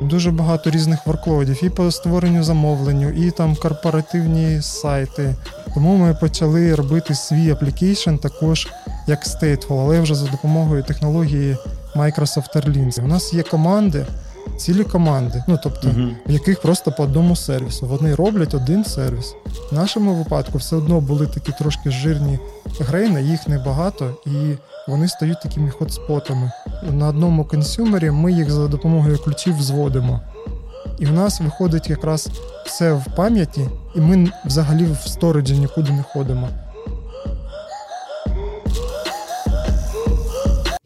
дуже 0.00 0.30
багато 0.30 0.70
різних 0.70 1.06
workload 1.06 1.52
ів 1.52 1.64
і 1.64 1.70
по 1.70 1.90
створенню 1.90 2.42
замовленню, 2.42 3.08
і 3.08 3.30
там 3.30 3.56
корпоративні 3.56 4.62
сайти. 4.62 5.34
Тому 5.74 5.96
ми 5.96 6.14
почали 6.14 6.74
робити 6.74 7.14
свій 7.14 7.50
application 7.50 8.14
також 8.14 8.68
як 9.06 9.26
Stateful, 9.26 9.80
але 9.80 10.00
вже 10.00 10.14
за 10.14 10.26
допомогою 10.26 10.82
технології 10.82 11.56
Microsoft 11.96 12.56
Orleans. 12.56 13.04
У 13.04 13.06
нас 13.06 13.34
є 13.34 13.42
команди, 13.42 14.06
цілі 14.56 14.84
команди, 14.84 15.44
ну 15.48 15.58
тобто, 15.62 15.88
uh-huh. 15.88 16.14
в 16.26 16.30
яких 16.30 16.62
просто 16.62 16.92
по 16.92 17.02
одному 17.02 17.36
сервісу. 17.36 17.86
Вони 17.86 18.14
роблять 18.14 18.54
один 18.54 18.84
сервіс. 18.84 19.34
В 19.70 19.74
нашому 19.74 20.14
випадку 20.14 20.58
все 20.58 20.76
одно 20.76 21.00
були 21.00 21.26
такі 21.26 21.52
трошки 21.52 21.90
жирні 21.90 22.38
grain 22.80 23.10
и, 23.10 23.22
їх 23.22 23.48
небагато, 23.48 24.16
і 24.26 24.56
вони 24.90 25.08
стають 25.08 25.42
такими 25.42 25.70
hotspot 25.70 26.22
ами. 26.22 26.52
На 26.92 27.08
одному 27.08 27.44
консюмері 27.44 28.10
ми 28.10 28.32
їх 28.32 28.50
за 28.50 28.68
допомогою 28.68 29.18
ключів 29.18 29.62
зводимо. 29.62 30.20
І 30.98 31.06
в 31.06 31.12
нас 31.12 31.40
виходить 31.40 31.90
якраз 31.90 32.30
все 32.66 32.92
в 32.92 33.04
пам'яті, 33.16 33.68
і 33.94 34.00
ми 34.00 34.32
взагалі 34.44 34.84
в 34.84 34.96
сториджі 34.96 35.58
нікуди 35.58 35.92
не 35.92 36.02
ходимо. 36.02 36.48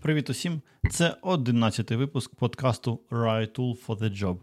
Привіт 0.01 0.31
усім! 0.31 0.63
Це 0.91 1.17
11-й 1.23 1.97
випуск 1.97 2.35
подкасту 2.35 3.01
Right 3.11 3.59
Tool 3.59 3.87
for 3.87 3.99
the 3.99 4.23
Job. 4.23 4.37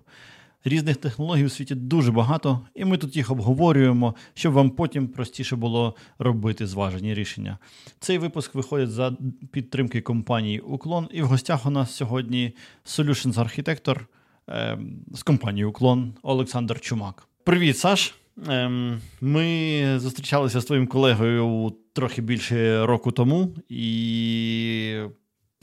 Різних 0.63 0.97
технологій 0.97 1.45
у 1.45 1.49
світі 1.49 1.75
дуже 1.75 2.11
багато, 2.11 2.59
і 2.75 2.85
ми 2.85 2.97
тут 2.97 3.15
їх 3.15 3.31
обговорюємо, 3.31 4.15
щоб 4.33 4.53
вам 4.53 4.69
потім 4.69 5.07
простіше 5.07 5.55
було 5.55 5.95
робити 6.19 6.67
зважені 6.67 7.13
рішення. 7.13 7.57
Цей 7.99 8.17
випуск 8.17 8.55
виходить 8.55 8.91
за 8.91 9.17
підтримки 9.51 10.01
компанії 10.01 10.59
Уклон, 10.59 11.07
і 11.11 11.21
в 11.21 11.25
гостях 11.25 11.65
у 11.65 11.69
нас 11.69 11.95
сьогодні 11.95 12.55
Solutions 12.85 13.33
Architector 13.33 13.99
е, 14.49 14.79
з 15.13 15.23
компанії 15.23 15.65
Уклон 15.65 16.13
Олександр 16.23 16.79
Чумак. 16.79 17.27
Привіт, 17.43 17.77
Саш! 17.77 18.15
Ем, 18.47 19.01
ми 19.21 19.99
зустрічалися 19.99 20.61
з 20.61 20.65
твоїм 20.65 20.87
колегою 20.87 21.73
трохи 21.93 22.21
більше 22.21 22.85
року 22.85 23.11
тому, 23.11 23.55
і 23.69 25.01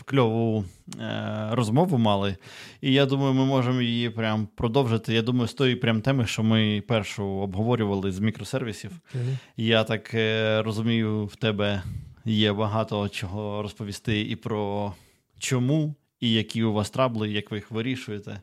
кльову 0.08 0.64
е, 1.00 1.48
розмову 1.50 1.98
мали. 1.98 2.36
І 2.80 2.92
я 2.92 3.06
думаю, 3.06 3.34
ми 3.34 3.44
можемо 3.44 3.80
її 3.80 4.10
прям 4.10 4.48
продовжити. 4.54 5.14
Я 5.14 5.22
думаю, 5.22 5.48
з 5.48 5.54
тої 5.54 5.76
прям 5.76 6.00
теми, 6.00 6.26
що 6.26 6.42
ми 6.42 6.82
першу 6.88 7.24
обговорювали 7.24 8.12
з 8.12 8.18
мікросервісів. 8.18 8.90
Okay. 8.90 9.36
Я 9.56 9.84
так 9.84 10.14
е, 10.14 10.62
розумію, 10.62 11.24
в 11.24 11.36
тебе 11.36 11.82
є 12.24 12.52
багато 12.52 13.08
чого 13.08 13.62
розповісти 13.62 14.20
і 14.20 14.36
про 14.36 14.94
чому, 15.38 15.94
і 16.20 16.32
які 16.32 16.62
у 16.62 16.72
вас 16.72 16.90
трабли, 16.90 17.30
як 17.30 17.50
ви 17.50 17.56
їх 17.56 17.70
вирішуєте. 17.70 18.40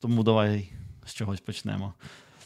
Тому 0.00 0.22
давай 0.22 0.68
з 1.06 1.14
чогось 1.14 1.40
почнемо. 1.40 1.94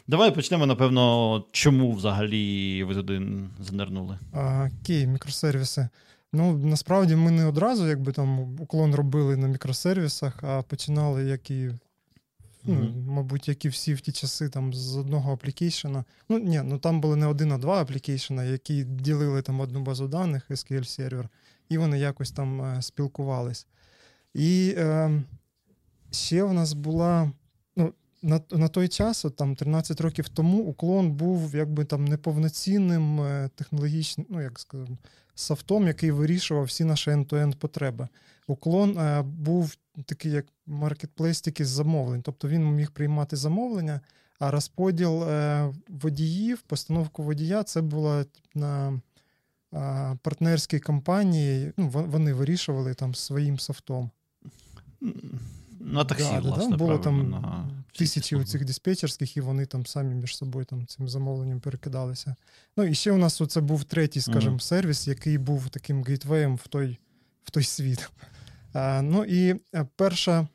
Давай 0.07 0.35
почнемо, 0.35 0.65
напевно, 0.65 1.45
чому 1.51 1.91
взагалі 1.91 2.83
ви 2.83 2.95
туди 2.95 3.21
занирнули. 3.59 4.19
Окей, 4.33 5.07
мікросервіси. 5.07 5.89
Ну, 6.33 6.57
насправді 6.57 7.15
ми 7.15 7.31
не 7.31 7.45
одразу 7.45 7.87
якби 7.87 8.11
там 8.11 8.39
уклон 8.59 8.95
робили 8.95 9.37
на 9.37 9.47
мікросервісах, 9.47 10.43
а 10.43 10.61
починали, 10.61 11.23
як 11.23 11.51
і, 11.51 11.71
ну, 12.63 12.75
mm-hmm. 12.75 13.05
мабуть, 13.05 13.47
як 13.47 13.65
і 13.65 13.69
всі 13.69 13.93
в 13.93 14.01
ті 14.01 14.11
часи 14.11 14.49
там 14.49 14.73
з 14.73 14.97
одного 14.97 15.33
аплікейшена. 15.33 16.05
Ну, 16.29 16.39
ні, 16.39 16.61
ну 16.65 16.77
там 16.77 17.01
були 17.01 17.15
не 17.15 17.25
один, 17.27 17.51
а 17.51 17.57
два 17.57 17.81
аплікейшена, 17.81 18.43
які 18.43 18.83
ділили 18.83 19.41
там 19.41 19.59
одну 19.59 19.81
базу 19.81 20.07
даних, 20.07 20.49
SQL 20.49 20.83
сервер, 20.83 21.29
і 21.69 21.77
вони 21.77 21.99
якось 21.99 22.31
там 22.31 22.61
е, 22.61 22.81
спілкувались. 22.81 23.67
І 24.33 24.75
е, 24.77 25.23
ще 26.11 26.43
в 26.43 26.53
нас 26.53 26.73
була. 26.73 27.31
ну, 27.75 27.93
на 28.21 28.41
на 28.51 28.67
той 28.67 28.87
час, 28.87 29.25
от, 29.25 29.35
там 29.35 29.55
13 29.55 30.01
років 30.01 30.29
тому, 30.29 30.57
уклон 30.57 31.11
був 31.11 31.55
якби 31.55 31.85
там 31.85 32.05
неповноцінним 32.05 33.21
е, 33.21 33.49
технологічним, 33.55 34.27
ну 34.29 34.41
як 34.41 34.59
сказати, 34.59 34.97
софтом, 35.35 35.87
який 35.87 36.11
вирішував 36.11 36.63
всі 36.63 36.83
наші 36.83 37.11
end-to-end 37.11 37.55
потреби. 37.55 38.07
Уклон 38.47 38.97
е, 38.97 39.21
був 39.21 39.75
такий, 40.05 40.31
як 40.31 40.45
маркетплейс 40.65 41.41
тільки 41.41 41.65
з 41.65 41.69
замовлень. 41.69 42.21
Тобто 42.21 42.47
він 42.47 42.65
міг 42.65 42.91
приймати 42.91 43.35
замовлення, 43.35 44.01
а 44.39 44.51
розподіл 44.51 45.23
е, 45.23 45.73
водіїв, 45.89 46.61
постановку 46.61 47.23
водія 47.23 47.63
це 47.63 47.81
було 47.81 48.23
на 48.55 49.01
е, 49.73 50.17
партнерській 50.21 50.79
компанії. 50.79 51.73
Ну, 51.77 51.89
Вони 51.89 52.33
вирішували 52.33 52.93
там 52.93 53.15
своїм 53.15 53.59
софтом. 53.59 54.11
На 55.79 56.05
таксі, 56.05 56.29
да, 56.33 56.39
власне, 56.39 56.69
да, 56.69 56.77
було 56.77 56.97
там 56.97 57.29
на 57.29 57.69
тисячі 57.97 58.43
цих 58.43 58.65
диспетчерських, 58.65 59.37
і 59.37 59.41
вони 59.41 59.65
там 59.65 59.85
самі 59.85 60.15
між 60.15 60.37
собою 60.37 60.65
там 60.65 60.87
цим 60.87 61.09
замовленням 61.09 61.59
перекидалися. 61.59 62.35
Ну 62.77 62.83
і 62.83 62.93
ще 62.93 63.11
у 63.11 63.17
нас 63.17 63.41
це 63.49 63.61
був 63.61 63.83
третій, 63.83 64.21
скажімо, 64.21 64.55
mm-hmm. 64.55 64.59
сервіс, 64.59 65.07
який 65.07 65.37
був 65.37 65.69
таким 65.69 66.03
гейтвеєм 66.03 66.55
в 66.55 66.67
той 66.67 66.99
в 67.43 67.51
той 67.51 67.63
світ. 67.63 68.09
А, 68.73 69.01
Ну 69.01 69.25
і 69.25 69.55
е, 69.75 69.85
перша 69.95 70.47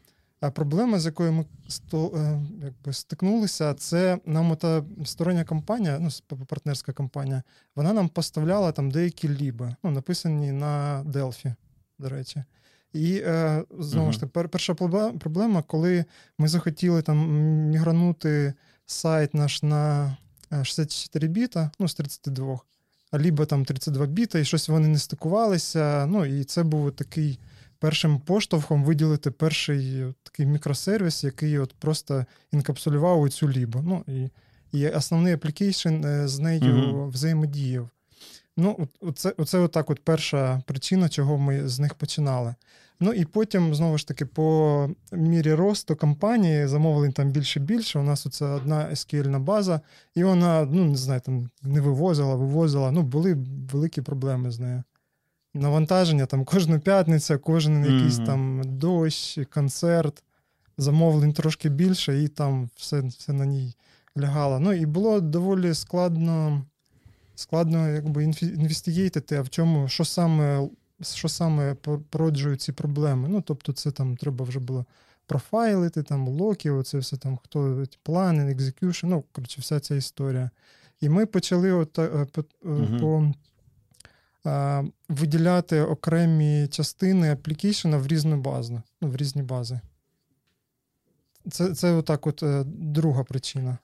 проблема, 0.55 0.99
з 0.99 1.07
якою 1.07 1.33
ми 1.33 1.45
сто, 1.69 2.13
е, 2.17 2.41
якби, 2.65 2.93
стикнулися, 2.93 3.75
це 3.75 4.19
нам 4.27 4.57
та 4.57 4.85
стороння 5.05 5.45
компанія, 5.45 5.99
ну, 5.99 6.37
партнерська 6.47 6.93
компанія, 6.93 7.43
вона 7.75 7.93
нам 7.93 8.09
поставляла 8.09 8.73
там 8.73 8.91
деякі 8.91 9.29
ліби, 9.29 9.77
ну, 9.83 9.91
написані 9.91 10.53
на 10.53 11.05
Delphi, 11.05 11.55
до 11.99 12.09
речі. 12.09 12.45
І 12.97 13.23
е, 13.27 13.65
знову 13.79 14.13
ж 14.13 14.21
таки, 14.21 14.49
перша 14.49 14.75
проблема, 14.75 15.63
коли 15.63 16.05
ми 16.39 16.49
захотіли 16.49 17.03
там 17.03 17.31
мігранути 17.71 18.55
сайт 18.87 19.35
наш 19.35 19.63
на 19.63 20.17
64 20.63 21.27
е, 21.27 21.31
біта, 21.31 21.71
ну, 21.79 21.89
з 21.89 21.95
32, 21.95 22.61
а 23.11 23.19
лібо 23.19 23.47
там 23.47 23.65
32 23.65 24.07
біта, 24.07 24.39
і 24.39 24.45
щось 24.45 24.69
вони 24.69 24.89
не 24.89 24.99
стикувалися. 24.99 26.07
Ну, 26.07 26.25
і 26.25 26.45
це 26.45 26.63
був 26.63 26.93
такий 26.93 27.39
першим 27.79 28.21
поштовхом 28.21 28.85
виділити 28.85 29.31
перший 29.31 30.05
такий 30.23 30.47
мікросервіс, 30.47 31.25
який 31.25 31.59
от 31.59 31.75
просто 31.75 32.27
інкапсулював 32.53 33.31
цю 33.31 33.51
лібу. 33.51 33.83
Ну, 33.85 34.05
і 34.07 34.31
і 34.73 34.89
основний 34.89 35.33
application 35.33 36.05
е, 36.05 36.29
з 36.29 36.39
нею 36.39 36.61
mm-hmm. 36.61 37.09
взаємодіяв. 37.09 37.89
Ну, 38.57 38.89
оце, 39.01 39.35
оце 39.37 39.59
отак 39.59 39.91
от 39.91 40.05
перша 40.05 40.63
причина, 40.67 41.09
чого 41.09 41.39
ми 41.39 41.69
з 41.69 41.79
них 41.79 41.95
починали. 41.95 42.55
Ну 43.01 43.13
і 43.13 43.25
потім, 43.25 43.75
знову 43.75 43.99
ж 43.99 44.09
таки, 44.09 44.27
по 44.27 44.91
мірі 45.13 45.55
росту 45.55 45.97
компанії 45.97 46.67
замовлень 46.67 47.13
там 47.13 47.31
більше 47.31 47.61
більше. 47.61 47.99
У 47.99 48.03
нас 48.03 48.27
оце 48.27 48.47
одна 48.47 48.91
SQL 48.91 49.39
база, 49.39 49.81
і 50.15 50.25
вона, 50.25 50.65
ну 50.71 50.85
не 50.85 50.97
знаю, 50.97 51.21
там 51.21 51.51
не 51.63 51.81
вивозила, 51.81 52.35
вивозила. 52.35 52.91
Ну, 52.91 53.03
були 53.03 53.37
великі 53.73 54.03
проблеми 54.03 54.51
з 54.51 54.61
нею. 54.61 54.83
Навантаження 55.55 56.27
там 56.27 56.45
кожну 56.45 56.81
п'ятницю, 56.81 57.39
кожен 57.39 57.85
mm-hmm. 57.85 57.95
якийсь 57.97 58.17
там 58.17 58.63
дощ, 58.65 59.39
концерт, 59.51 60.23
замовлень 60.79 61.33
трошки 61.33 61.69
більше, 61.69 62.23
і 62.23 62.29
там 62.29 62.71
все 62.77 63.01
все 63.01 63.33
на 63.33 63.47
ній 63.47 63.75
лягало. 64.19 64.61
Ну 64.61 64.73
і 64.73 64.87
було 64.87 65.21
доволі 65.21 65.75
складно 65.75 66.63
складно 67.35 67.89
якби 67.89 68.25
investigate 68.25 69.07
ити, 69.07 69.37
а 69.37 69.43
в 69.43 69.49
чому, 69.49 69.89
що 69.89 70.05
саме 70.05 70.69
що 71.03 71.29
саме 71.29 71.75
породжують 72.11 72.61
ці 72.61 72.73
проблеми. 72.73 73.29
Ну, 73.29 73.41
тобто, 73.41 73.73
це 73.73 73.91
там 73.91 74.17
треба 74.17 74.45
вже 74.45 74.61
було 74.61 74.85
profile 75.27 75.75
ити, 75.75 76.03
там 76.03 76.29
lock 76.29 76.57
и, 76.57 76.71
оце 76.71 76.99
все 76.99 77.17
там, 77.17 77.37
хто 77.37 77.85
плани, 78.03 78.53
execution, 78.53 79.07
ну, 79.07 79.25
коротше, 79.33 79.61
вся 79.61 79.81
ця 79.81 79.95
історія. 79.95 80.51
І 81.01 81.09
ми 81.09 81.27
почали 81.27 81.73
от, 81.73 81.99
е, 81.99 82.27
по, 82.33 82.45
угу. 82.63 82.99
по 83.01 83.33
а, 84.45 84.85
виділяти 85.09 85.81
окремі 85.81 86.69
частини 86.69 87.33
application 87.33 87.93
а 87.93 87.99
в 87.99 88.07
різну 88.07 88.37
базу, 88.37 88.83
ну, 89.01 89.09
в 89.09 89.17
різні 89.17 89.43
бази. 89.43 89.81
Це 91.51 91.75
це 91.75 91.93
отак 91.93 92.27
от 92.27 92.43
е, 92.43 92.65
друга 92.67 93.25
причина. 93.25 93.79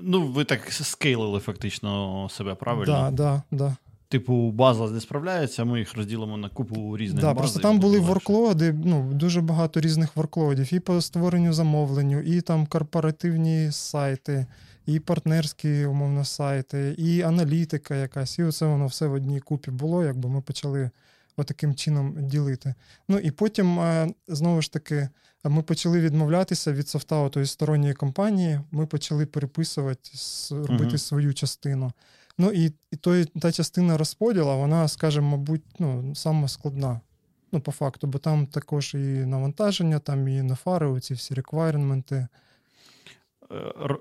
Ну, 0.00 0.26
ви 0.26 0.44
так 0.44 0.72
скейлили 0.72 1.40
фактично 1.40 2.28
себе 2.30 2.54
правильно? 2.54 2.94
Так, 2.94 3.14
да, 3.14 3.34
так, 3.34 3.42
да, 3.50 3.64
да. 3.64 3.76
Типу, 4.08 4.50
база 4.50 4.90
не 4.90 5.00
справляється, 5.00 5.64
ми 5.64 5.78
їх 5.78 5.94
розділимо 5.94 6.36
на 6.36 6.48
купу 6.48 6.96
різних 6.96 7.20
да, 7.20 7.34
баз. 7.34 7.38
Просто 7.38 7.60
там 7.60 7.78
були 7.78 7.98
ворклоди, 7.98 8.74
ну, 8.84 9.12
дуже 9.12 9.40
багато 9.40 9.80
різних 9.80 10.16
ворклодів, 10.16 10.74
і 10.74 10.80
по 10.80 11.00
створенню 11.00 11.52
замовленню, 11.52 12.20
і 12.20 12.40
там 12.40 12.66
корпоративні 12.66 13.72
сайти, 13.72 14.46
і 14.86 15.00
партнерські, 15.00 15.84
умовно, 15.84 16.24
сайти, 16.24 16.94
і 16.98 17.22
аналітика 17.22 17.94
якась. 17.94 18.38
І 18.38 18.42
оце 18.42 18.66
воно 18.66 18.86
все 18.86 19.06
в 19.06 19.12
одній 19.12 19.40
купі 19.40 19.70
було, 19.70 20.04
якби 20.04 20.28
ми 20.28 20.40
почали 20.40 20.90
отаким 21.36 21.74
чином 21.74 22.14
ділити. 22.18 22.74
Ну 23.08 23.18
і 23.18 23.30
потім, 23.30 23.80
е, 23.80 24.08
знову 24.28 24.62
ж 24.62 24.72
таки, 24.72 25.08
ми 25.44 25.62
почали 25.62 26.00
відмовлятися 26.00 26.72
від 26.72 26.88
софта 26.88 27.28
тої 27.28 27.46
сторонньої 27.46 27.94
компанії, 27.94 28.60
ми 28.70 28.86
почали 28.86 29.26
переписувати, 29.26 30.10
робити 30.50 30.94
uh 30.94 30.98
свою 30.98 31.34
частину. 31.34 31.92
Ну 32.38 32.50
і 32.50 32.72
і 32.90 32.96
той, 32.96 33.24
та 33.24 33.52
частина 33.52 33.96
розподілу, 33.96 34.56
вона, 34.58 34.88
скажімо, 34.88 35.36
мабуть, 35.36 35.64
ну, 35.78 36.14
сама 36.14 36.48
складна. 36.48 37.00
Ну, 37.52 37.60
по 37.60 37.72
факту, 37.72 38.06
бо 38.06 38.18
там 38.18 38.46
також 38.46 38.94
і 38.94 38.98
навантаження, 38.98 39.98
там 39.98 40.28
і 40.28 40.42
на 40.42 40.54
фари, 40.54 40.86
оці 40.86 41.14
всі 41.14 41.34
реквайрменти. 41.34 42.26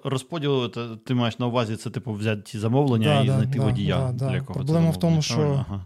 Розподіл, 0.04 0.72
ти 1.06 1.14
маєш 1.14 1.40
на 1.40 1.48
увазі, 1.48 1.76
це 1.76 1.90
типу 1.90 2.14
взяти 2.14 2.42
ті 2.42 2.60
замовлення 2.60 3.08
да, 3.08 3.22
і 3.22 3.28
да, 3.28 3.34
знайти 3.34 3.60
да, 3.60 3.66
водія. 3.66 4.12
для 4.12 4.42
кого 4.42 4.54
Проблема 4.54 4.90
в 4.90 5.00
тому, 5.00 5.22
що. 5.22 5.66
Ага. 5.70 5.86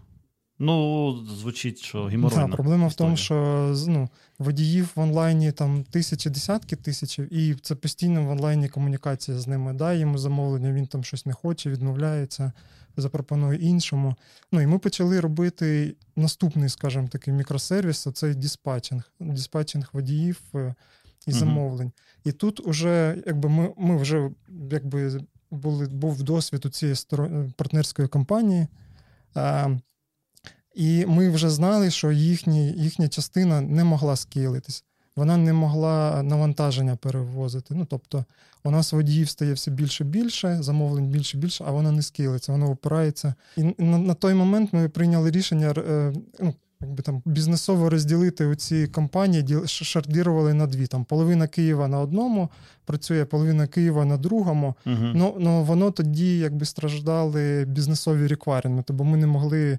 Ну, 0.62 1.12
звучить, 1.26 1.78
що 1.78 2.04
геморройна. 2.04 2.46
Да, 2.46 2.52
проблема 2.52 2.86
в 2.86 2.94
тому, 2.94 3.16
що 3.16 3.74
ну, 3.86 4.08
водіїв 4.38 4.92
в 4.94 5.00
онлайні 5.00 5.52
там 5.52 5.84
тисячі, 5.84 6.30
десятки 6.30 6.76
тисяч, 6.76 7.18
і 7.18 7.54
це 7.62 7.74
постійно 7.74 8.24
в 8.24 8.30
онлайні 8.30 8.68
комунікація 8.68 9.38
з 9.38 9.46
ними. 9.46 9.72
Дай 9.72 9.98
йому 9.98 10.18
замовлення, 10.18 10.72
він 10.72 10.86
там 10.86 11.04
щось 11.04 11.26
не 11.26 11.32
хоче, 11.32 11.70
відмовляється, 11.70 12.52
запропонує 12.96 13.58
іншому. 13.58 14.14
Ну 14.52 14.60
і 14.60 14.66
ми 14.66 14.78
почали 14.78 15.20
робити 15.20 15.96
наступний, 16.16 16.68
скажімо, 16.68 17.08
такий 17.08 17.34
мікросервіс 17.34 18.08
це 18.14 18.34
диспатчинг, 18.34 19.12
диспатчинг 19.20 19.90
водіїв 19.92 20.40
е, 20.54 20.74
і 21.26 21.32
замовлень. 21.32 21.88
uh 21.88 21.92
І 22.24 22.32
тут 22.32 22.66
уже 22.66 23.22
якби 23.26 23.48
ми 23.48 23.72
ми 23.76 23.96
вже 23.96 24.30
якби 24.70 25.20
були, 25.50 25.86
був 25.86 26.22
досвід 26.22 26.66
у 26.66 26.68
цієї 26.68 26.96
партнерської 27.56 28.08
компанії. 28.08 28.66
І 30.74 31.06
ми 31.06 31.30
вже 31.30 31.50
знали, 31.50 31.90
що 31.90 32.12
їхні, 32.12 32.72
їхня 32.72 33.08
частина 33.08 33.60
не 33.60 33.84
могла 33.84 34.16
скейлитись. 34.16 34.84
Вона 35.16 35.36
не 35.36 35.52
могла 35.52 36.22
навантаження 36.22 36.96
перевозити. 36.96 37.74
Ну, 37.74 37.86
тобто, 37.90 38.24
у 38.64 38.70
нас 38.70 38.92
водіїв 38.92 39.28
стає 39.28 39.52
все 39.52 39.70
більше 39.70 40.04
і 40.04 40.06
більше, 40.06 40.62
замовлень 40.62 41.08
більше 41.08 41.38
і 41.38 41.40
більше, 41.40 41.64
а 41.66 41.70
вона 41.70 41.92
не 41.92 42.02
скейлиться, 42.02 42.52
вона 42.52 42.66
опирається. 42.66 43.34
І 43.56 43.62
на, 43.78 43.98
на 43.98 44.14
той 44.14 44.34
момент 44.34 44.72
ми 44.72 44.88
прийняли 44.88 45.30
рішення 45.30 45.74
е, 45.76 46.12
ну, 46.40 46.54
якби 46.80 47.02
там 47.02 47.22
бізнесово 47.24 47.90
розділити 47.90 48.46
оці 48.46 48.86
компанії, 48.86 49.66
шардірували 49.66 50.54
на 50.54 50.66
дві. 50.66 50.86
Там 50.86 51.04
половина 51.04 51.46
Києва 51.46 51.88
на 51.88 52.00
одному 52.00 52.48
працює, 52.84 53.24
половина 53.24 53.66
Києва 53.66 54.04
на 54.04 54.16
другому. 54.16 54.74
Ну, 55.14 55.36
ну 55.38 55.64
воно 55.64 55.90
тоді 55.90 56.38
якби 56.38 56.66
страждали 56.66 57.64
бізнесові 57.64 58.26
реквайрменти, 58.26 58.92
бо 58.92 59.04
ми 59.04 59.16
не 59.16 59.26
могли. 59.26 59.78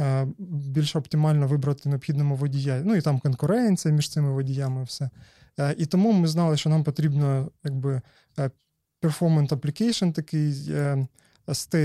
Е, 0.00 0.26
більш 0.38 0.96
оптимально 0.96 1.46
вибрати 1.46 1.88
необхідному 1.88 2.36
водія. 2.36 2.82
Ну 2.84 2.96
і 2.96 3.00
там 3.00 3.20
конкуренція 3.20 3.94
між 3.94 4.08
цими 4.08 4.32
водіями, 4.32 4.84
все. 4.84 5.10
Е, 5.58 5.74
і 5.78 5.86
тому 5.86 6.12
ми 6.12 6.28
знали, 6.28 6.56
що 6.56 6.70
нам 6.70 6.84
потрібно 6.84 7.50
якби 7.64 8.02
е, 8.38 8.50
performance 9.02 9.48
application 9.48 10.12
такий 10.12 10.52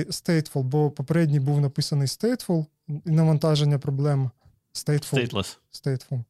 stateful, 0.09 0.61
бо 0.61 0.91
попередній 0.91 1.39
був 1.39 1.61
написаний 1.61 2.07
stateful, 2.07 2.65
і 2.87 3.11
навантаження 3.11 3.79
проблем 3.79 4.31
stateful. 4.73 5.33
Stateless. 5.33 5.57
stateful. 5.71 6.23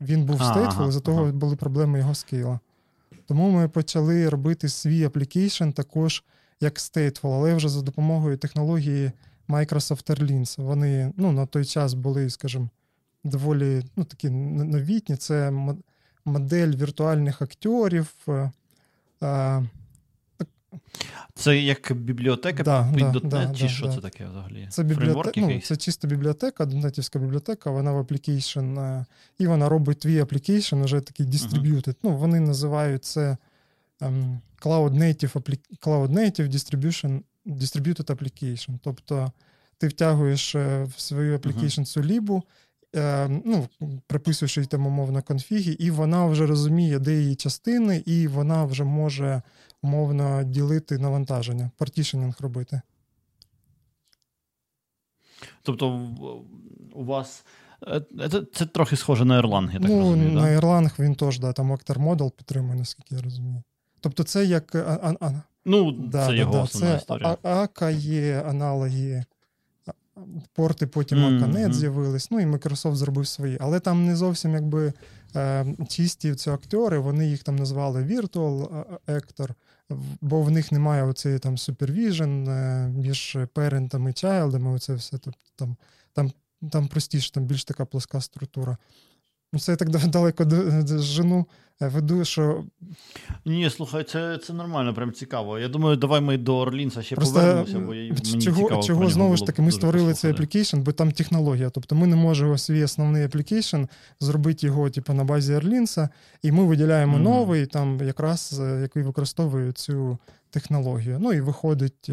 Він 0.00 0.24
був 0.24 0.40
stateful, 0.40 0.82
ага, 0.82 0.90
за 0.90 1.00
того 1.00 1.22
ага. 1.22 1.32
були 1.32 1.56
проблеми 1.56 1.98
його 1.98 2.14
скейла. 2.14 2.60
Тому 3.26 3.50
ми 3.50 3.68
почали 3.68 4.28
робити 4.28 4.68
свій 4.68 5.06
application 5.06 5.72
також 5.72 6.24
як 6.60 6.74
stateful, 6.74 7.34
але 7.34 7.54
вже 7.54 7.68
за 7.68 7.82
допомогою 7.82 8.36
технології 8.36 9.12
Microsoft 9.48 10.10
Airlines. 10.10 10.62
Вони 10.62 11.12
ну, 11.16 11.32
на 11.32 11.46
той 11.46 11.64
час 11.64 11.94
були, 11.94 12.30
скажімо, 12.30 12.68
доволі 13.24 13.82
ну, 13.96 14.04
такі 14.04 14.30
новітні. 14.30 15.16
Це 15.16 15.52
модель 16.24 16.72
віртуальних 16.72 17.42
акторів. 17.42 18.14
Е, 19.22 19.62
це 21.34 21.58
як 21.58 21.92
бібліотека 21.92 22.62
да, 22.62 22.92
під 22.94 22.98
да, 22.98 23.18
.NET, 23.18 23.28
да, 23.28 23.54
чи 23.54 23.62
да, 23.62 23.68
що 23.68 23.88
це 23.88 24.00
таке 24.00 24.26
взагалі? 24.26 24.68
Це 24.70 24.82
бібліотека, 24.82 25.40
ну, 25.40 25.60
це 25.60 25.76
чисто 25.76 26.08
бібліотека, 26.08 26.66
.NET 26.66 26.87
івська 26.87 27.18
бібліотека, 27.18 27.70
вона 27.70 27.92
в 27.92 27.98
application, 27.98 28.78
і 29.38 29.46
вона 29.46 29.68
робить 29.68 29.98
твій 29.98 30.20
application, 30.20 30.82
вже 30.82 31.00
такий 31.00 31.26
distributed. 31.26 31.88
Uh-huh. 31.88 31.96
Ну, 32.02 32.16
Вони 32.16 32.40
називають 32.40 33.04
це 33.04 33.36
ем, 34.00 34.38
Cloud 34.60 34.94
Native 34.94 35.58
Cloud 35.80 36.08
Native 36.08 36.48
Distribution 36.48 37.20
distributed 37.48 38.04
application. 38.04 38.78
Тобто 38.82 39.32
ти 39.78 39.88
втягуєш 39.88 40.54
е, 40.54 40.84
в 40.84 41.00
свою 41.00 41.38
application 41.38 41.84
цю 41.84 42.02
lib 42.02 42.26
у, 42.26 42.42
е, 42.96 43.28
ну, 43.44 43.68
приписуєш 44.06 44.58
їй 44.58 44.66
там 44.66 44.86
умовно 44.86 45.22
конфіги, 45.22 45.72
і 45.72 45.90
вона 45.90 46.26
вже 46.26 46.46
розуміє, 46.46 46.98
де 46.98 47.20
її 47.20 47.36
частини, 47.36 48.02
і 48.06 48.28
вона 48.28 48.64
вже 48.64 48.84
може 48.84 49.42
умовно 49.82 50.42
ділити 50.44 50.98
навантаження, 50.98 51.70
partitioning 51.76 52.36
робити. 52.40 52.80
Тобто 55.62 56.10
у 56.92 57.04
вас. 57.04 57.44
Е, 57.86 58.28
це 58.30 58.42
це 58.52 58.66
трохи 58.66 58.96
схоже 58.96 59.24
на 59.24 59.42
Erlang, 59.42 59.72
я 59.72 59.80
так 59.80 59.88
ну, 59.88 59.98
розумію. 59.98 60.32
На 60.32 60.40
да? 60.40 60.46
Erlang 60.46 60.98
він 60.98 61.14
теж, 61.14 61.38
да, 61.38 61.52
там 61.52 61.72
Actor 61.72 61.98
Model 61.98 62.30
підтримує, 62.30 62.78
наскільки 62.78 63.14
я 63.14 63.22
розумію. 63.22 63.62
Тобто, 64.00 64.24
це 64.24 64.44
як 64.44 64.74
а, 64.74 65.16
а, 65.20 65.42
Ну, 65.64 65.92
да, 65.92 66.26
це 66.26 66.36
його 66.36 66.52
да, 66.52 66.62
основна 66.62 66.94
це 66.94 66.98
історія. 66.98 67.36
АКА 67.42 67.90
є 67.90 68.42
аналоги, 68.46 69.24
порти 70.52 70.86
потім 70.86 71.18
mm-hmm. 71.18 71.44
AKNet 71.44 71.72
з'явились. 71.72 72.30
Ну 72.30 72.40
і 72.40 72.46
Microsoft 72.46 72.94
зробив 72.94 73.26
свої. 73.26 73.58
Але 73.60 73.80
там 73.80 74.06
не 74.06 74.16
зовсім 74.16 74.54
якби 74.54 74.92
е, 75.36 75.66
чисті 75.88 76.34
ці 76.34 76.50
актори, 76.50 76.98
вони 76.98 77.28
їх 77.28 77.42
там 77.42 77.56
назвали 77.56 78.02
Virtual 78.02 78.84
Actor, 79.06 79.50
бо 80.20 80.42
в 80.42 80.50
них 80.50 80.72
немає 80.72 81.02
оцеї 81.02 81.38
там 81.38 81.56
supervision 81.56 82.50
е, 82.50 82.88
між 82.88 83.36
парентами 83.52 84.10
і 84.10 84.14
чайлдами. 84.14 84.70
Оце 84.70 84.94
все. 84.94 85.18
Тобто, 85.18 85.40
там, 85.56 85.76
там, 86.12 86.32
там 86.70 86.88
простіше, 86.88 87.32
там 87.32 87.44
більш 87.44 87.64
така 87.64 87.84
плоска 87.84 88.20
структура. 88.20 88.76
Ну, 89.52 89.60
це 89.60 89.72
я 89.72 89.76
так 89.76 89.90
далеко 90.08 90.44
жену 90.86 91.38
е, 91.40 91.44
веду, 91.86 92.24
що. 92.24 92.64
Ні, 93.46 93.70
слухай, 93.70 94.04
це 94.04 94.38
це 94.38 94.52
нормально, 94.52 94.94
прям 94.94 95.12
цікаво. 95.12 95.58
Я 95.58 95.68
думаю, 95.68 95.96
давай 95.96 96.20
ми 96.20 96.38
до 96.38 96.58
Orleans 96.58 96.96
а 96.96 97.02
ще 97.02 97.16
Просто 97.16 97.34
повернемося, 97.34 97.78
бо 97.78 97.86
мені 97.86 98.40
чого, 98.40 98.62
цікаво. 98.62 98.82
Чого 98.82 99.10
знову 99.10 99.36
ж 99.36 99.46
таки 99.46 99.62
ми 99.62 99.72
створили 99.72 100.14
цей 100.14 100.30
application, 100.30 100.80
бо 100.80 100.92
там 100.92 101.12
технологія. 101.12 101.70
Тобто 101.70 101.94
ми 101.94 102.06
не 102.06 102.16
можемо 102.16 102.58
свій 102.58 102.84
основний 102.84 103.24
application 103.24 103.82
зробити 104.20 104.66
його 104.66 104.90
типу, 104.90 105.12
на 105.12 105.24
базі 105.24 105.54
Orleans 105.54 105.96
а, 105.96 106.08
і 106.42 106.52
ми 106.52 106.64
виділяємо 106.64 107.16
mm-hmm. 107.16 107.22
новий, 107.22 107.66
там 107.66 108.00
якраз 108.06 108.60
е, 108.60 108.80
який 108.82 109.02
використовує 109.02 109.72
цю 109.72 110.18
технологію. 110.50 111.18
Ну 111.20 111.32
і 111.32 111.40
виходить. 111.40 112.10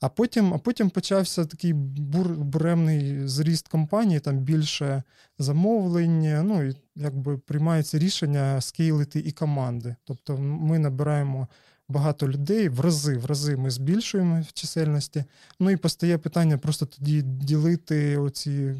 А 0.00 0.08
потім 0.08 0.54
а 0.54 0.58
потім 0.58 0.90
почався 0.90 1.44
такий 1.44 1.72
бур, 1.72 2.28
буремний 2.28 3.28
зріст 3.28 3.68
компанії, 3.68 4.20
там 4.20 4.38
більше 4.38 5.02
замовлень, 5.38 6.46
ну 6.46 6.62
і 6.62 6.76
якби 6.96 7.38
приймається 7.38 7.98
рішення 7.98 8.60
скейлити 8.60 9.20
і 9.20 9.32
команди. 9.32 9.96
Тобто 10.04 10.38
ми 10.38 10.78
набираємо 10.78 11.48
багато 11.88 12.28
людей 12.28 12.68
в 12.68 12.80
рази, 12.80 13.16
в 13.16 13.26
рази 13.26 13.56
ми 13.56 13.70
збільшуємо 13.70 14.40
в 14.40 14.52
чисельності. 14.52 15.24
Ну 15.60 15.70
і 15.70 15.76
постає 15.76 16.18
питання 16.18 16.58
просто 16.58 16.86
тоді 16.86 17.22
ділити 17.22 18.16
оці 18.18 18.74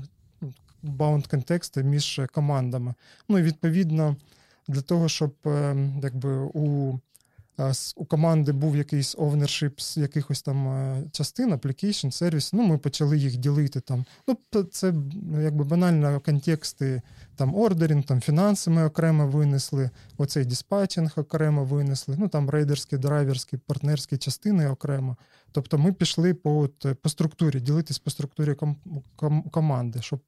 баунд 0.82 1.26
контексти 1.26 1.82
між 1.82 2.20
командами. 2.32 2.94
Ну 3.28 3.38
і 3.38 3.42
відповідно 3.42 4.16
для 4.68 4.80
того, 4.80 5.08
щоб 5.08 5.34
ем, 5.44 6.00
якби 6.02 6.36
у 6.54 6.98
у 7.96 8.04
команди 8.04 8.52
був 8.52 8.76
якийсь 8.76 9.16
ownership 9.16 9.80
з 9.80 9.96
якихось 9.96 10.42
там 10.42 10.68
е, 10.68 11.02
частин, 11.12 11.54
application, 11.54 12.10
сервіс. 12.10 12.52
Ну, 12.52 12.62
ми 12.62 12.78
почали 12.78 13.18
їх 13.18 13.36
ділити 13.36 13.80
там. 13.80 14.04
Ну, 14.28 14.62
це 14.64 14.94
якби 15.42 15.64
банально 15.64 16.20
контексти 16.20 17.02
там 17.36 17.54
ордерінг, 17.54 18.04
там 18.04 18.20
фінанси 18.20 18.70
ми 18.70 18.84
окремо 18.84 19.26
винесли, 19.26 19.90
оцей 20.18 20.44
диспатчинг 20.44 21.12
окремо 21.16 21.64
винесли, 21.64 22.16
ну 22.18 22.28
там 22.28 22.50
рейдерські, 22.50 22.96
драйверські, 22.96 23.56
партнерські 23.56 24.16
частини 24.16 24.68
окремо. 24.68 25.16
Тобто 25.52 25.78
ми 25.78 25.92
пішли 25.92 26.34
по 26.34 26.58
от, 26.58 27.02
по 27.02 27.08
структурі, 27.08 27.60
ділитись 27.60 27.98
по 27.98 28.10
структурі 28.10 28.54
ком, 28.54 28.76
ком, 29.16 29.42
команди, 29.42 30.02
щоб. 30.02 30.20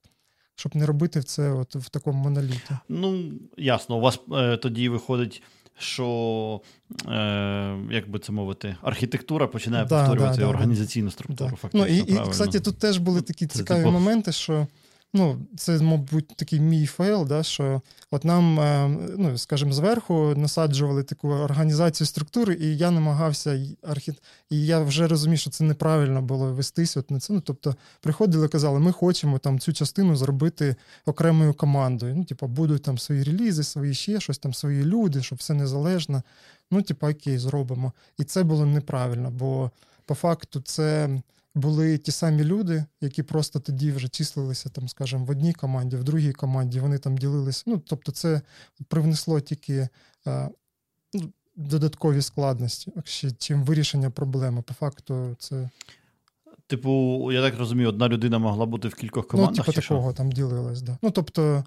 Щоб 0.54 0.76
не 0.76 0.86
робити 0.86 1.22
це 1.22 1.50
от 1.50 1.74
в 1.74 1.88
такому 1.88 2.24
моноліті. 2.24 2.76
Ну, 2.88 3.32
ясно, 3.56 3.96
у 3.96 4.00
вас 4.00 4.20
е, 4.32 4.56
тоді 4.56 4.88
виходить 4.88 5.42
що, 5.82 6.60
е, 7.08 7.76
як 7.90 8.10
би 8.10 8.18
це 8.18 8.32
мовити, 8.32 8.76
архітектура 8.82 9.46
починає 9.46 9.84
да, 9.84 9.98
повторювати 9.98 10.40
да, 10.40 10.46
організаційну 10.46 11.10
структуру. 11.10 11.50
Да. 11.50 11.56
Фактично, 11.56 11.86
ну, 11.88 11.94
І, 11.94 12.28
і, 12.28 12.30
кстати, 12.30 12.60
тут 12.60 12.78
теж 12.78 12.98
були 12.98 13.22
такі 13.22 13.46
цікаві 13.46 13.82
це, 13.82 13.90
моменти, 13.90 14.32
що 14.32 14.66
ну, 15.14 15.46
це, 15.56 15.78
мабуть, 15.78 16.28
такий 16.28 16.60
мій 16.60 16.86
fail, 16.86 17.26
да, 17.26 17.42
що 17.42 17.82
от 18.10 18.24
нам, 18.24 18.60
е, 18.60 18.88
ну, 19.18 19.38
скажімо, 19.38 19.72
зверху 19.72 20.34
насаджували 20.36 21.02
таку 21.02 21.28
організацію 21.28 22.06
структури, 22.06 22.54
і 22.54 22.76
я 22.76 22.90
намагався 22.90 23.60
архі... 23.82 24.12
і 24.50 24.66
я 24.66 24.80
вже 24.80 25.08
розумів, 25.08 25.38
що 25.38 25.50
це 25.50 25.64
неправильно 25.64 26.22
було 26.22 26.52
вестись 26.52 26.96
от 26.96 27.10
на 27.10 27.20
це. 27.20 27.32
Ну, 27.32 27.40
Тобто 27.40 27.76
приходили 28.00 28.48
казали, 28.48 28.80
ми 28.80 28.92
хочемо 28.92 29.38
там 29.38 29.58
цю 29.58 29.72
частину 29.72 30.16
зробити 30.16 30.76
окремою 31.06 31.54
командою. 31.54 32.14
Ну, 32.16 32.24
типу, 32.24 32.46
будуть 32.46 32.82
там 32.82 32.98
свої 32.98 33.22
релізи, 33.22 33.64
свої 33.64 33.94
ще 33.94 34.20
щось, 34.20 34.38
там 34.38 34.54
свої 34.54 34.84
люди, 34.84 35.22
щоб 35.22 35.38
все 35.38 35.54
незалежно. 35.54 36.22
Ну, 36.70 36.82
типу, 36.82 37.06
окей, 37.06 37.38
зробимо. 37.38 37.92
І 38.18 38.24
це 38.24 38.42
було 38.42 38.66
неправильно, 38.66 39.30
бо 39.30 39.70
по 40.04 40.14
факту 40.14 40.60
це 40.60 41.08
були 41.54 41.98
ті 41.98 42.10
самі 42.10 42.44
люди, 42.44 42.84
які 43.00 43.22
просто 43.22 43.60
тоді 43.60 43.92
вже 43.92 44.08
числилися, 44.08 44.68
там, 44.68 44.88
скажімо, 44.88 45.24
в 45.24 45.30
одній 45.30 45.52
команді, 45.52 45.96
в 45.96 46.04
другій 46.04 46.32
команді, 46.32 46.80
вони 46.80 46.98
там 46.98 47.18
ділилися. 47.18 47.62
Ну, 47.66 47.82
тобто, 47.86 48.12
це 48.12 48.40
привнесло 48.88 49.40
тільки 49.40 49.88
е, 50.26 50.48
ну, 51.14 51.32
додаткові 51.56 52.22
складності, 52.22 52.92
чим 53.38 53.64
вирішення 53.64 54.10
проблеми. 54.10 54.62
По 54.62 54.74
факту, 54.74 55.36
це. 55.38 55.70
Типу, 56.66 57.32
я 57.32 57.42
так 57.42 57.58
розумію, 57.58 57.88
одна 57.88 58.08
людина 58.08 58.38
могла 58.38 58.66
бути 58.66 58.88
в 58.88 58.94
кількох 58.94 59.28
командах. 59.28 59.66
Ну, 59.66 59.72
типу, 59.72 59.86
такого 59.86 60.10
що? 60.10 60.16
там 60.16 60.32
ділилось, 60.32 60.82
да. 60.82 60.98
Ну, 61.02 61.10
тобто, 61.10 61.64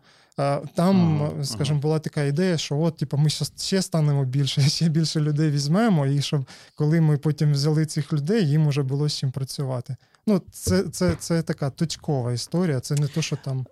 там, 0.75 1.22
ага, 1.22 1.44
скажімо, 1.44 1.75
ага. 1.75 1.82
була 1.82 2.00
така 2.00 2.24
ідея, 2.24 2.58
що 2.58 2.80
от, 2.80 2.98
типу, 2.98 3.18
ми 3.18 3.30
ще 3.30 3.82
станемо 3.82 4.25
більше, 4.25 4.62
ще 4.70 4.89
більше 4.89 5.20
людей 5.20 5.51
візьмемо, 5.51 6.06
і 6.06 6.22
щоб 6.22 6.46
коли 6.75 7.01
ми 7.01 7.18
потім 7.18 7.51
взяли 7.51 7.86
цих 7.86 8.13
людей, 8.13 8.50
їм 8.50 8.68
вже 8.68 8.84
було 8.84 9.10
з 9.10 9.18
чим 9.18 9.32
працювати. 9.32 9.96
Ну, 10.27 10.42
це 10.51 10.84
це, 10.84 11.15
це 11.15 11.42
така 11.42 11.70
точкова 11.70 12.34
історія, 12.34 12.80
це 12.80 12.96
не 12.96 13.08
то, 13.08 13.22
що 13.22 13.36
там. 13.36 13.65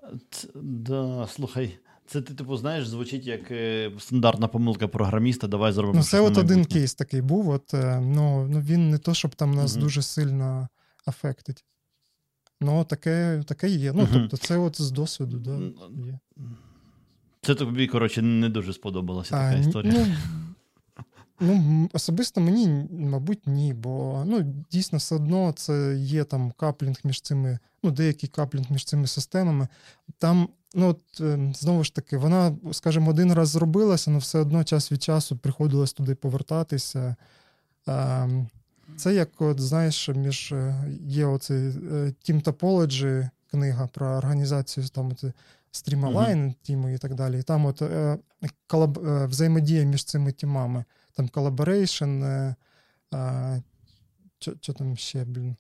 Да, 0.55 1.27
Слухай, 1.35 1.79
це 2.07 2.21
ти, 2.21 2.33
типу, 2.33 2.57
знаєш, 2.57 2.87
звучить 2.87 3.27
як 3.27 3.51
е, 3.51 3.91
стандартна 3.99 4.47
помилка 4.47 4.87
програміста. 4.87 5.47
Давай 5.47 5.71
зробимо. 5.71 5.97
Ну, 5.97 6.03
це 6.03 6.19
от 6.19 6.37
один 6.37 6.65
кейс 6.65 6.93
такий 6.93 7.21
був. 7.21 7.49
От, 7.49 7.73
е, 7.73 7.99
ну, 8.01 8.47
ну 8.47 8.59
він 8.59 8.89
не 8.89 8.97
то, 8.97 9.13
щоб 9.13 9.35
там 9.35 9.51
нас 9.51 9.73
угу. 9.73 9.81
дуже 9.81 10.01
сильно 10.01 10.67
афектить. 11.05 11.65
Ну, 12.63 12.83
таке 12.83 13.43
таке 13.45 13.69
є. 13.69 13.93
Ну, 13.93 14.07
тобто, 14.13 14.37
це 14.37 14.57
от 14.57 14.81
з 14.81 14.91
досвіду, 14.91 15.37
да, 15.37 15.57
є. 16.05 16.19
Це 17.41 17.55
тобі, 17.55 17.87
коротше, 17.87 18.21
не 18.21 18.49
дуже 18.49 18.73
сподобалася 18.73 19.31
така 19.31 19.53
історія. 19.53 19.93
Ну, 19.93 20.15
Ну, 21.39 21.89
особисто 21.93 22.41
мені, 22.41 22.87
мабуть, 22.91 23.47
ні, 23.47 23.73
бо 23.73 24.23
ну, 24.25 24.53
дійсно 24.71 24.97
все 24.97 25.15
одно 25.15 25.51
це 25.55 25.95
є 25.97 26.23
там 26.23 26.51
каплінг 26.51 26.95
між 27.03 27.21
цими, 27.21 27.59
ну, 27.83 27.91
деякий 27.91 28.29
каплінг 28.29 28.71
між 28.71 28.85
цими 28.85 29.07
системами. 29.07 29.67
Там, 30.17 30.49
ну, 30.75 30.87
от, 30.87 31.21
ем, 31.21 31.55
знову 31.55 31.83
ж 31.83 31.95
таки, 31.95 32.17
вона, 32.17 32.55
скажімо, 32.71 33.11
один 33.11 33.33
раз 33.33 33.49
зробилася, 33.49 34.11
але 34.11 34.19
все 34.19 34.39
одно 34.39 34.63
час 34.63 34.91
від 34.91 35.03
часу 35.03 35.37
приходилось 35.37 35.93
туди 35.93 36.15
повертатися. 36.15 37.15
Ем, 37.87 38.47
це 38.97 39.13
як, 39.13 39.41
от, 39.41 39.59
знаєш, 39.59 40.09
між 40.09 40.51
е, 40.51 40.85
є 41.01 41.25
оцей 41.25 41.67
е, 41.67 41.71
Team 42.23 42.43
Topology, 42.43 43.29
книга 43.51 43.87
про 43.87 44.07
організацію 44.07 44.87
там, 44.87 45.11
стрімалайн, 45.71 46.55
mm-hmm. 46.69 46.95
і 46.95 46.97
так 46.97 47.15
далі. 47.15 47.39
І 47.39 47.43
там 47.43 47.65
от 47.65 47.81
е, 47.81 48.17
колаб, 48.67 48.99
взаємодія 49.29 49.83
між 49.83 50.03
цими 50.03 50.31
тімами 50.31 50.83
там 51.13 51.27
collaboration, 51.27 52.55
що 54.61 54.73
там 54.73 54.97
ще, 54.97 55.25
блін. 55.25 55.55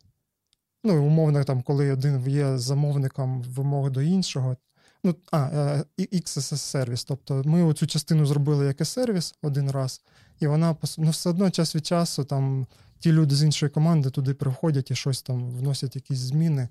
Ну, 0.83 1.05
умовно, 1.05 1.43
там, 1.43 1.61
коли 1.61 1.91
один 1.91 2.27
є 2.27 2.57
замовником 2.57 3.41
вимоги 3.41 3.89
до 3.89 4.01
іншого. 4.01 4.57
Ну, 5.03 5.15
а, 5.31 5.83
XSS 5.97 6.57
сервіс. 6.57 7.03
Тобто 7.03 7.41
ми 7.45 7.63
оцю 7.63 7.87
частину 7.87 8.25
зробили 8.25 8.65
як 8.65 8.81
і 8.81 8.85
сервіс 8.85 9.35
один 9.41 9.71
раз, 9.71 10.01
і 10.39 10.47
вона 10.47 10.75
ну, 10.97 11.09
все 11.09 11.29
одно 11.29 11.51
час 11.51 11.75
від 11.75 11.85
часу 11.85 12.23
там 12.23 12.67
ті 13.03 13.11
люди 13.11 13.35
з 13.35 13.43
іншої 13.43 13.69
команди 13.69 14.09
туди 14.09 14.33
приходять 14.33 14.91
і 14.91 14.95
щось 14.95 15.21
там 15.21 15.49
вносять 15.51 15.95
якісь 15.95 16.17
зміни. 16.17 16.69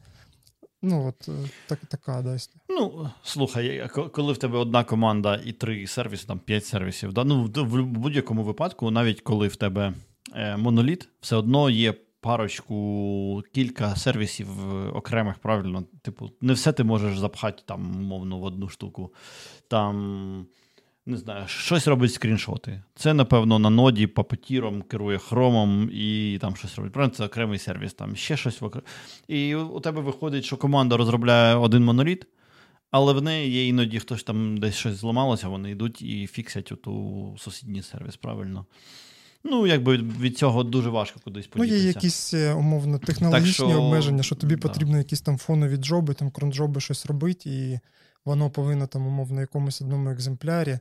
Ну, 0.82 1.06
от 1.08 1.28
е, 1.28 1.48
так, 1.66 1.78
така 1.88 2.22
да, 2.22 2.36
Ну, 2.68 3.10
слухай, 3.22 3.88
коли 4.12 4.32
в 4.32 4.38
тебе 4.38 4.58
одна 4.58 4.84
команда 4.84 5.40
і 5.44 5.52
три 5.52 5.86
сервіси, 5.86 6.26
там 6.26 6.38
п'ять 6.38 6.66
сервісів, 6.66 7.12
да, 7.12 7.24
ну, 7.24 7.44
в 7.44 7.82
будь-якому 7.82 8.42
випадку, 8.42 8.90
навіть 8.90 9.20
коли 9.20 9.48
в 9.48 9.56
тебе 9.56 9.94
е, 10.34 10.56
моноліт, 10.56 11.08
все 11.20 11.36
одно 11.36 11.70
є 11.70 11.94
парочку, 12.20 13.42
кілька 13.54 13.96
сервісів 13.96 14.48
окремих, 14.96 15.38
правильно. 15.38 15.84
Типу, 16.02 16.30
не 16.40 16.52
все 16.52 16.72
ти 16.72 16.84
можеш 16.84 17.18
запхати 17.18 17.62
там, 17.66 17.96
умовно, 17.96 18.38
в 18.38 18.44
одну 18.44 18.68
штуку. 18.68 19.14
Там 19.68 20.46
не 21.06 21.16
знаю, 21.16 21.48
щось 21.48 21.86
робить 21.86 22.14
скріншоти. 22.14 22.82
Це, 22.94 23.14
напевно, 23.14 23.58
на 23.58 23.70
ноді 23.70 24.06
папетіром 24.06 24.82
керує 24.82 25.18
хромом 25.18 25.90
і 25.92 26.38
там 26.40 26.56
щось 26.56 26.76
робить. 26.76 26.92
Правильно, 26.92 27.14
це 27.14 27.24
окремий 27.24 27.58
сервіс, 27.58 27.94
там 27.94 28.16
ще 28.16 28.36
щось. 28.36 28.62
І 29.28 29.54
у 29.54 29.80
тебе 29.80 30.00
виходить, 30.00 30.44
що 30.44 30.56
команда 30.56 30.96
розробляє 30.96 31.54
один 31.54 31.84
моноліт, 31.84 32.26
але 32.90 33.12
в 33.12 33.22
неї 33.22 33.52
є 33.52 33.66
іноді 33.66 33.98
хтось 33.98 34.22
там 34.22 34.58
десь 34.58 34.74
щось 34.74 34.94
зламалося, 34.94 35.48
вони 35.48 35.70
йдуть 35.70 36.02
і 36.02 36.26
фіксять 36.26 36.72
у 36.86 37.36
сусідній 37.38 37.82
сервіс, 37.82 38.16
правильно. 38.16 38.66
Ну, 39.44 39.66
якби 39.66 39.96
від 39.96 40.38
цього 40.38 40.64
дуже 40.64 40.90
важко 40.90 41.20
кудись 41.24 41.46
подітися. 41.46 41.74
Ну, 41.74 41.80
є 41.80 41.88
якісь 41.88 42.34
е, 42.34 42.52
умовно 42.52 42.98
технологічні 42.98 43.52
що... 43.52 43.82
обмеження, 43.82 44.22
що 44.22 44.34
тобі 44.34 44.56
да. 44.56 44.68
потрібно 44.68 44.98
якісь 44.98 45.20
там 45.20 45.38
фонові 45.38 45.76
джоби, 45.76 46.14
там 46.14 46.30
кронджоби 46.30 46.80
щось 46.80 47.06
робити, 47.06 47.50
і 47.50 47.78
воно 48.24 48.50
повинно 48.50 48.86
там, 48.86 49.06
умовно, 49.06 49.40
якомусь 49.40 49.82
одному 49.82 50.10
екземплярі. 50.10 50.78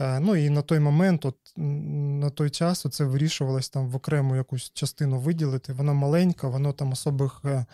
Е, 0.00 0.20
ну 0.20 0.36
і 0.36 0.50
на 0.50 0.62
той 0.62 0.80
момент, 0.80 1.24
от 1.24 1.36
на 1.56 2.30
той 2.30 2.50
час, 2.50 2.86
це 2.90 3.04
вирішувалось 3.04 3.68
там 3.68 3.88
в 3.88 3.96
окрему 3.96 4.36
якусь 4.36 4.70
частину 4.74 5.18
виділити. 5.18 5.72
Вона 5.72 5.92
маленька, 5.92 6.48
воно 6.48 6.72
там 6.72 6.92
особих 6.92 7.40
е, 7.44 7.66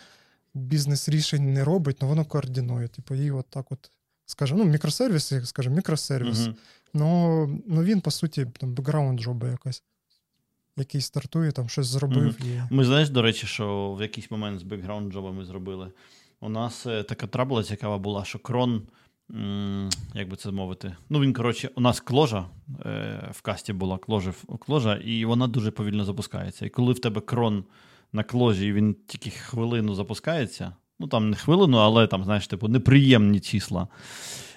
бізнес-рішень 0.53 1.53
не 1.53 1.63
робить, 1.63 1.97
але 1.99 2.09
воно 2.09 2.25
координує. 2.25 2.87
Типу, 2.87 3.15
її 3.15 3.31
от 3.31 3.45
так 3.49 3.71
от, 3.71 3.91
скажімо, 4.25 4.63
ну, 4.63 4.71
мікросервіс, 4.71 5.33
скажімо, 5.43 5.75
мікросервіс. 5.75 6.37
Uh-huh. 6.37 6.55
Ну, 6.93 7.61
ну 7.67 7.83
він, 7.83 8.01
по 8.01 8.11
суті, 8.11 8.47
там 8.59 8.73
background 8.73 9.19
job 9.19 9.40
а 9.40 9.47
якась. 9.47 9.83
Який 10.79 11.01
стартує, 11.01 11.51
там 11.51 11.69
щось 11.69 11.87
зробив. 11.87 12.37
Mm-hmm. 12.41 12.67
І... 12.71 12.73
Ми 12.73 12.85
знаєш, 12.85 13.09
до 13.09 13.21
речі, 13.21 13.47
що 13.47 13.95
в 13.99 14.01
якийсь 14.01 14.31
момент 14.31 14.59
з 14.59 14.63
background 14.63 15.13
job 15.13 15.29
ами 15.29 15.45
зробили. 15.45 15.91
У 16.39 16.49
нас 16.49 16.85
е, 16.85 17.03
така 17.03 17.27
трабла 17.27 17.63
цікава 17.63 17.97
була, 17.97 18.25
що 18.25 18.39
крон 18.39 18.87
як 20.13 20.29
би 20.29 20.35
це 20.35 20.51
мовити? 20.51 20.95
Ну, 21.09 21.19
він, 21.19 21.33
коротше, 21.33 21.69
у 21.75 21.81
нас 21.81 21.99
кложа 21.99 22.45
е, 22.85 23.29
в 23.31 23.41
касті 23.41 23.73
була 23.73 23.97
кложа, 23.97 24.33
кложа, 24.59 24.95
і 24.95 25.25
вона 25.25 25.47
дуже 25.47 25.71
повільно 25.71 26.05
запускається. 26.05 26.65
І 26.65 26.69
коли 26.69 26.93
в 26.93 26.99
тебе 26.99 27.21
крон 27.21 27.63
на 28.13 28.23
кложі, 28.23 28.67
і 28.67 28.73
він 28.73 28.95
тільки 29.07 29.29
хвилину 29.29 29.95
запускається, 29.95 30.75
ну 30.99 31.07
там 31.07 31.29
не 31.29 31.35
хвилину, 31.35 31.77
але 31.77 32.07
там, 32.07 32.23
знаєш, 32.23 32.47
типу, 32.47 32.67
неприємні 32.67 33.39
числа, 33.39 33.87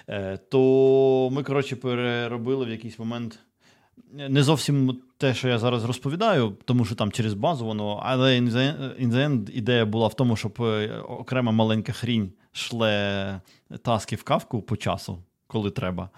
е, 0.09 0.37
то 0.37 1.29
ми, 1.31 1.43
коротше, 1.43 1.75
переробили 1.75 2.65
в 2.65 2.69
якийсь 2.69 2.99
момент. 2.99 3.39
Не 4.13 4.43
зовсім 4.43 5.01
те, 5.21 5.33
що 5.33 5.47
я 5.47 5.59
зараз 5.59 5.85
розповідаю, 5.85 6.57
тому 6.65 6.85
що 6.85 6.95
там 6.95 7.11
через 7.11 7.33
базу 7.33 7.65
воно, 7.65 8.01
але 8.03 8.39
in 8.39 8.49
the 8.49 9.29
end 9.29 9.49
ідея 9.49 9.85
була 9.85 10.07
в 10.07 10.13
тому, 10.13 10.35
щоб 10.35 10.57
е, 10.59 10.99
окрема 10.99 11.51
маленька 11.51 11.91
хрінь 11.91 12.31
шле 12.51 13.41
таски 13.81 14.15
в 14.15 14.23
кавку 14.23 14.61
по 14.61 14.77
часу, 14.77 15.23
коли 15.51 15.71
треба. 15.71 16.09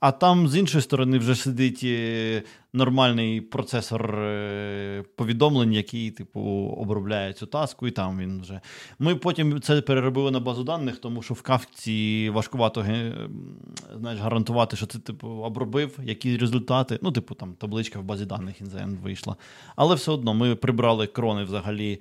А 0.00 0.12
там 0.12 0.48
з 0.48 0.56
іншої 0.56 0.82
сторони 0.82 1.18
вже 1.18 1.34
сидить 1.34 1.80
е, 1.84 2.42
нормальний 2.72 3.40
процесор 3.40 4.14
е, 4.14 5.04
повідомлень, 5.16 5.72
який, 5.72 6.10
типу, 6.10 6.40
обробляє 6.78 7.32
цю 7.32 7.46
таску, 7.46 7.86
і 7.86 7.90
там 7.90 8.18
він 8.18 8.40
вже. 8.40 8.60
Ми 8.98 9.14
потім 9.14 9.60
це 9.60 9.80
переробили 9.80 10.30
на 10.30 10.40
базу 10.40 10.64
даних, 10.64 10.98
тому 10.98 11.22
що 11.22 11.34
в 11.34 11.42
кавці 11.42 12.30
важкувато 12.30 12.84
знаєш, 13.96 14.20
гарантувати, 14.20 14.76
що 14.76 14.86
це 14.86 14.98
типу 14.98 15.28
обробив, 15.28 15.98
які 16.02 16.36
результати. 16.36 16.98
Ну, 17.02 17.12
типу, 17.12 17.34
там 17.34 17.54
табличка 17.54 17.98
в 17.98 18.04
базі 18.04 18.24
даних 18.24 18.60
інзен 18.60 18.98
вийшла. 19.02 19.36
Але 19.76 19.94
все 19.94 20.12
одно 20.12 20.34
ми 20.34 20.54
прибрали 20.54 21.06
крони 21.06 21.44
взагалі. 21.44 22.00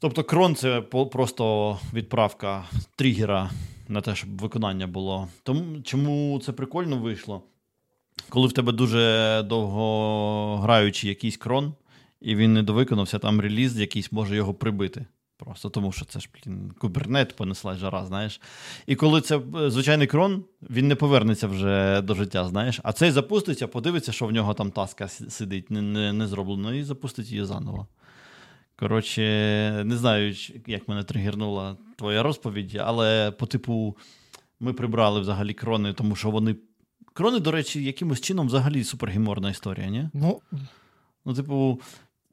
Тобто 0.00 0.24
крон 0.24 0.54
це 0.54 0.80
просто 0.80 1.78
відправка 1.94 2.64
тригера 2.96 3.50
на 3.88 4.00
те, 4.00 4.14
щоб 4.14 4.40
виконання 4.40 4.86
було. 4.86 5.28
Тому 5.42 5.82
чому 5.82 6.40
це 6.44 6.52
прикольно 6.52 6.96
вийшло? 6.98 7.42
Коли 8.28 8.48
в 8.48 8.52
тебе 8.52 8.72
дуже 8.72 9.42
довго 9.46 10.56
граючий 10.56 11.08
якийсь 11.08 11.36
крон, 11.36 11.74
і 12.20 12.36
він 12.36 12.52
не 12.52 12.62
довиконався, 12.62 13.18
там 13.18 13.40
реліз 13.40 13.78
якийсь 13.80 14.12
може 14.12 14.36
його 14.36 14.54
прибити. 14.54 15.06
Просто 15.36 15.70
тому 15.70 15.92
що 15.92 16.04
це 16.04 16.20
ж 16.20 16.28
блін, 16.34 16.72
кубернет 16.78 17.36
понесла 17.36 17.74
жара, 17.74 18.06
знаєш. 18.06 18.40
І 18.86 18.96
коли 18.96 19.20
це 19.20 19.38
е, 19.38 19.70
звичайний 19.70 20.06
крон, 20.06 20.44
він 20.70 20.88
не 20.88 20.94
повернеться 20.94 21.46
вже 21.46 22.00
до 22.00 22.14
життя, 22.14 22.44
знаєш. 22.48 22.80
А 22.82 22.92
цей 22.92 23.10
запуститься, 23.10 23.68
подивиться, 23.68 24.12
що 24.12 24.26
в 24.26 24.32
нього 24.32 24.54
там 24.54 24.70
таска 24.70 25.08
сидить, 25.08 25.70
не 25.70 25.82
не, 25.82 26.12
не 26.12 26.26
зроблено, 26.26 26.74
і 26.74 26.82
запустить 26.82 27.30
її 27.30 27.44
заново. 27.44 27.86
Коротше, 28.78 29.22
не 29.84 29.96
знаю, 29.96 30.34
як 30.66 30.88
мене 30.88 31.04
тригернула 31.04 31.76
твоя 31.96 32.22
розповідь, 32.22 32.76
але 32.84 33.30
по 33.30 33.46
типу 33.46 33.96
ми 34.60 34.72
прибрали 34.72 35.20
взагалі 35.20 35.54
крони, 35.54 35.92
тому 35.92 36.16
що 36.16 36.30
вони. 36.30 36.56
Крони, 37.12 37.40
до 37.40 37.50
речі, 37.50 37.84
якимось 37.84 38.20
чином 38.20 38.46
взагалі 38.46 38.84
супергіморна 38.84 39.50
історія, 39.50 39.88
ні? 39.88 40.08
Ну, 40.14 40.40
ну 41.24 41.34
типу, 41.34 41.80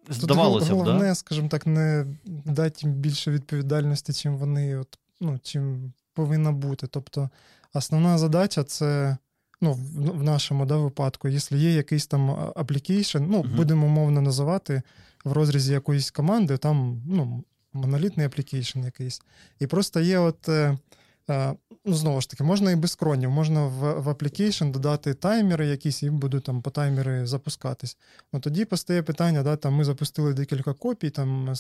здавалося 0.09 0.69
Тут 0.69 0.75
б, 0.75 0.79
головне, 0.79 1.07
да? 1.07 1.15
скажімо 1.15 1.47
так, 1.47 1.67
не 1.67 2.05
дати 2.25 2.87
їм 2.87 2.93
більше 2.95 3.31
відповідальності, 3.31 4.13
чим 4.13 4.37
вони 4.37 4.77
от, 4.77 4.99
ну, 5.21 5.39
чим 5.43 5.93
повинна 6.13 6.51
бути. 6.51 6.87
Тобто, 6.87 7.29
основна 7.73 8.17
задача 8.17 8.63
це. 8.63 9.17
Ну, 9.61 9.73
в, 9.73 10.23
нашому 10.23 10.65
да, 10.65 10.77
випадку, 10.77 11.27
якщо 11.27 11.55
є 11.55 11.73
якийсь 11.73 12.07
там 12.07 12.31
application, 12.31 13.27
ну, 13.29 13.41
uh-huh. 13.41 13.55
будемо 13.55 13.85
умовно 13.85 14.21
називати 14.21 14.81
в 15.25 15.31
розрізі 15.31 15.73
якоїсь 15.73 16.11
команди, 16.11 16.57
там 16.57 17.01
ну, 17.05 17.43
монолітний 17.73 18.25
application 18.25 18.79
якийсь. 18.83 19.21
І 19.59 19.67
просто 19.67 19.99
є 19.99 20.19
от. 20.19 20.49
Е, 20.49 20.77
е, 21.29 21.53
ну, 21.85 21.93
Знову 21.93 22.21
ж 22.21 22.29
таки, 22.29 22.43
можна 22.43 22.71
і 22.71 22.75
без 22.75 22.95
cron 22.95 23.16
ів, 23.16 23.31
можна 23.31 23.65
в 23.65 24.01
в 24.01 24.07
application 24.07 24.71
додати 24.71 25.13
таймери 25.13 25.67
якісь, 25.67 26.03
і 26.03 26.09
будуть 26.09 26.43
там 26.43 26.61
по 26.61 26.69
таймери 26.69 27.25
запускатись. 27.25 27.97
Ну, 28.33 28.39
Тоді 28.39 28.65
постає 28.65 29.03
питання: 29.03 29.43
да, 29.43 29.55
там 29.55 29.73
ми 29.73 29.83
запустили 29.83 30.33
декілька 30.33 30.73
копій, 30.73 31.09
там 31.09 31.53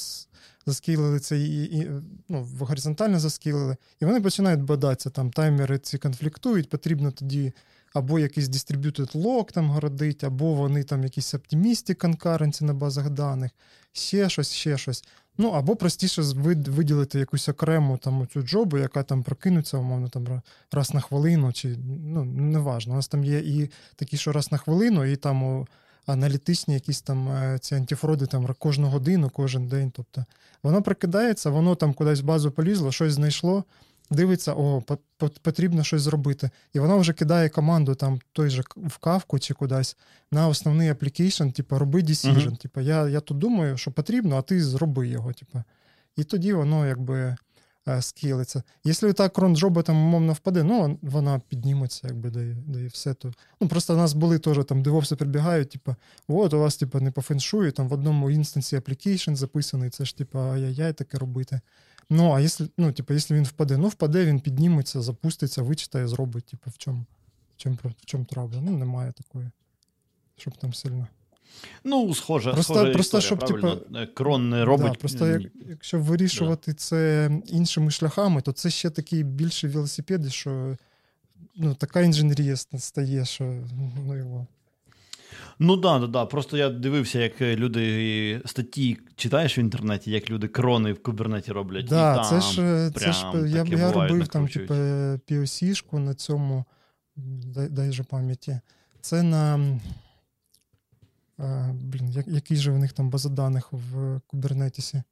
за 0.65 0.76
scale 0.76 1.03
или 1.03 1.19
це 1.19 1.39
і, 1.39 1.63
і 1.63 1.91
ну, 2.29 2.47
горизонтально 2.59 3.19
за 3.19 3.30
scale 3.30 3.56
или, 3.56 3.77
і 3.99 4.05
вони 4.05 4.21
починають 4.21 4.61
бодатися, 4.61 5.09
там 5.09 5.31
таймери 5.31 5.79
ці 5.79 5.97
конфліктують, 5.97 6.69
потрібно 6.69 7.11
тоді 7.11 7.53
або 7.95 8.19
якийсь 8.19 8.49
distributed 8.49 9.15
lock 9.15 9.51
там 9.51 9.69
городить, 9.69 10.23
або 10.23 10.53
вони 10.53 10.83
там 10.83 11.03
якісь 11.03 11.33
optimistic 11.33 11.93
concurrency 11.93 12.65
на 12.65 12.73
базах 12.73 13.09
даних, 13.09 13.51
ще 13.91 14.29
щось, 14.29 14.51
ще 14.51 14.77
щось. 14.77 15.03
Ну, 15.37 15.49
або 15.49 15.75
простіше 15.75 16.21
виділити 16.21 17.19
якусь 17.19 17.49
окрему 17.49 17.97
там 17.97 18.27
цю 18.33 18.41
джобу, 18.41 18.77
яка 18.77 19.03
там 19.03 19.23
прокинуться, 19.23 19.77
умовно, 19.77 20.09
там 20.09 20.41
раз 20.71 20.93
на 20.93 21.01
хвилину, 21.01 21.53
чи 21.53 21.77
ну, 22.05 22.25
неважно. 22.25 22.93
У 22.93 22.95
нас 22.95 23.07
там 23.07 23.23
є 23.23 23.39
і 23.39 23.71
такі, 23.95 24.17
що 24.17 24.31
раз 24.31 24.51
на 24.51 24.57
хвилину, 24.57 25.05
і 25.05 25.15
там 25.15 25.65
аналітичні 26.05 26.73
якісь 26.73 27.01
там 27.01 27.29
е, 27.29 27.59
ці 27.59 27.75
антифроди 27.75 28.25
там 28.25 28.55
кожну 28.59 28.87
годину, 28.87 29.29
кожен 29.29 29.67
день. 29.67 29.91
Тобто 29.91 30.25
воно 30.63 30.81
прокидається, 30.81 31.49
воно 31.49 31.75
там 31.75 31.93
кудись 31.93 32.21
в 32.21 32.25
базу 32.25 32.51
полізло, 32.51 32.91
щось 32.91 33.13
знайшло 33.13 33.63
дивиться, 34.11 34.53
о, 34.53 34.83
потрібно 35.41 35.83
щось 35.83 36.01
зробити. 36.01 36.49
І 36.73 36.79
вона 36.79 36.95
вже 36.95 37.13
кидає 37.13 37.49
команду 37.49 37.95
там 37.95 38.19
той 38.33 38.49
же 38.49 38.63
в 38.75 38.97
кавку 38.97 39.39
чи 39.39 39.53
кудись 39.53 39.97
на 40.31 40.47
основний 40.47 40.91
application, 40.91 41.51
типу, 41.51 41.79
роби 41.79 42.01
decision. 42.01 42.49
Uh-huh. 42.49 42.57
Типу, 42.57 42.81
я 42.81 43.09
я 43.09 43.19
тут 43.19 43.37
думаю, 43.37 43.77
що 43.77 43.91
потрібно, 43.91 44.37
а 44.37 44.41
ти 44.41 44.63
зроби 44.63 45.07
його. 45.07 45.33
Типу. 45.33 45.63
І 46.15 46.23
тоді 46.23 46.53
воно 46.53 46.87
якби 46.87 47.35
е, 47.87 48.01
скілиться. 48.01 48.63
Якщо 48.83 49.13
так 49.13 49.33
кронджоба 49.33 49.81
там 49.81 49.95
умовно 49.95 50.33
впаде, 50.33 50.63
ну 50.63 50.99
вона 51.01 51.41
підніметься, 51.49 52.07
якби 52.07 52.29
да, 52.29 52.39
да 52.67 52.79
і 52.79 52.87
все 52.87 53.13
то. 53.13 53.31
Ну 53.61 53.67
просто 53.67 53.93
у 53.93 53.97
нас 53.97 54.13
були 54.13 54.39
теж 54.39 54.65
там 54.65 54.83
девопси 54.83 55.15
прибігають, 55.15 55.69
типу, 55.69 55.95
от 56.27 56.53
у 56.53 56.59
вас 56.59 56.77
типу, 56.77 56.99
не 56.99 57.11
по 57.11 57.21
феншую, 57.21 57.71
там 57.71 57.87
в 57.87 57.93
одному 57.93 58.31
інстансі 58.31 58.77
application 58.77 59.35
записаний, 59.35 59.89
це 59.89 60.05
ж 60.05 60.17
типу, 60.17 60.39
ай-яй-яй 60.39 60.93
таке 60.93 61.17
робити. 61.17 61.61
Ну, 62.09 62.31
а 62.31 62.39
якщо 62.39 62.65
ну, 62.77 62.91
типу, 62.91 63.13
якщо 63.13 63.35
він 63.35 63.43
впаде, 63.43 63.77
ну 63.77 63.87
впаде, 63.87 64.25
він 64.25 64.39
підніметься, 64.39 65.01
запуститься, 65.01 65.61
вичитає, 65.61 66.07
зробить. 66.07 66.45
Типу, 66.45 66.69
в 66.69 66.77
чому 66.77 67.05
в 67.55 67.57
чому, 67.57 67.77
в 67.83 68.05
чому 68.05 68.25
травля? 68.25 68.61
Ну, 68.61 68.71
немає 68.71 69.11
такої, 69.11 69.49
щоб 70.37 70.57
там 70.57 70.73
сильно. 70.73 71.07
Ну, 71.83 72.15
схоже, 72.15 72.53
просто, 72.53 72.73
схожа 72.73 72.91
просто 72.93 73.17
історія, 73.17 73.47
щоб. 73.47 73.61
Типу, 73.61 74.07
Крон 74.13 74.49
не 74.49 74.65
робить. 74.65 74.91
Да, 74.91 74.93
просто 74.93 75.27
як, 75.27 75.41
якщо 75.69 75.99
вирішувати 75.99 76.71
да. 76.71 76.77
це 76.77 77.31
іншими 77.45 77.91
шляхами, 77.91 78.41
то 78.41 78.51
це 78.51 78.69
ще 78.69 78.89
такі 78.89 79.23
більші 79.23 79.67
велосипеди, 79.67 80.29
що 80.29 80.77
ну, 81.55 81.75
така 81.75 82.01
інженерія 82.01 82.55
стає, 82.55 83.25
що 83.25 83.63
ну 84.07 84.17
його. 84.17 84.47
Ну 85.59 85.77
да, 85.77 85.99
да, 85.99 86.07
да. 86.07 86.25
Просто 86.25 86.57
я 86.57 86.69
дивився, 86.69 87.19
як 87.19 87.41
люди 87.41 88.41
статті 88.45 88.97
читаєш 89.15 89.57
в 89.57 89.59
інтернеті, 89.59 90.11
як 90.11 90.29
люди 90.29 90.47
крони 90.47 90.93
в 90.93 91.03
кубернеті 91.03 91.51
роблять. 91.51 91.85
Да, 91.85 92.13
і 92.13 92.15
там 92.15 92.25
це 92.25 92.41
ж, 92.41 92.91
це 92.95 93.11
ж 93.13 93.25
я 93.47 93.63
я 93.63 93.91
робив 93.91 94.27
там, 94.27 94.47
типу, 94.47 94.73
POC 94.73 95.20
-шку 95.21 95.99
на 95.99 96.13
цьому, 96.13 96.65
дай, 97.15 97.69
дай 97.69 97.91
же 97.91 98.03
пам'яті. 98.03 98.59
Це 99.01 99.23
на. 99.23 99.79
А, 101.37 101.71
блін, 101.73 102.23
який 102.27 102.57
же 102.57 102.71
у 102.71 102.77
них 102.77 102.93
там 102.93 103.09
база 103.09 103.29
даних 103.29 103.73
в 103.73 104.21
Kubernetes 104.27 104.86
-і? 104.86 105.03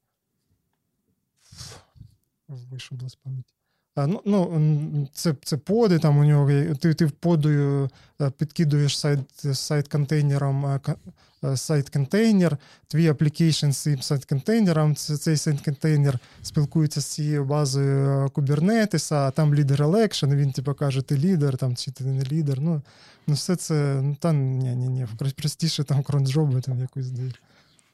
Вийшов 2.47 3.09
з 3.09 3.15
пам'яті. 3.15 3.53
Ну, 3.95 4.21
ну, 4.25 5.07
Це 5.13 5.35
це 5.43 5.57
pod 5.57 5.78
-и, 5.78 5.99
там 5.99 6.17
у 6.17 6.23
нього 6.23 6.75
ти 6.75 6.93
ти 6.93 7.07
подою 7.07 7.89
е, 8.21 8.31
підкидуєш 8.37 8.99
side 8.99 9.19
side 9.53 9.87
container 9.87 10.46
-ом 10.46 10.65
е, 10.65 10.79
е, 11.43 11.57
sidecar 11.57 11.89
container, 11.89 12.57
твій 12.87 13.07
application 13.07 13.71
з 13.71 13.77
цим 13.77 14.01
sidecar 14.01 14.25
container 14.25 14.74
-ом, 14.74 14.95
цей 14.95 15.37
sidecar 15.37 15.61
container 15.61 16.19
спілкується 16.41 17.01
з 17.01 17.05
цією 17.05 17.45
базою 17.45 18.27
Kubernetes, 18.27 19.13
а 19.13 19.31
там 19.31 19.55
leader 19.55 19.81
election, 19.81 20.33
він 20.33 20.51
типу, 20.51 20.73
каже, 20.73 21.01
ти 21.01 21.17
лідер 21.17 21.57
там, 21.57 21.75
чи 21.75 21.91
ти 21.91 22.03
не 22.03 22.23
лідер. 22.23 22.61
Ну, 22.61 22.81
ну 23.27 23.33
все 23.33 23.55
це, 23.55 23.99
ну, 24.03 24.15
та 24.19 24.33
ні, 24.33 24.75
ні, 24.75 24.87
ні, 24.87 25.07
простіше 25.35 25.83
там 25.83 26.03
кронджоби 26.03 26.61
там 26.61 26.79
якусь 26.79 27.11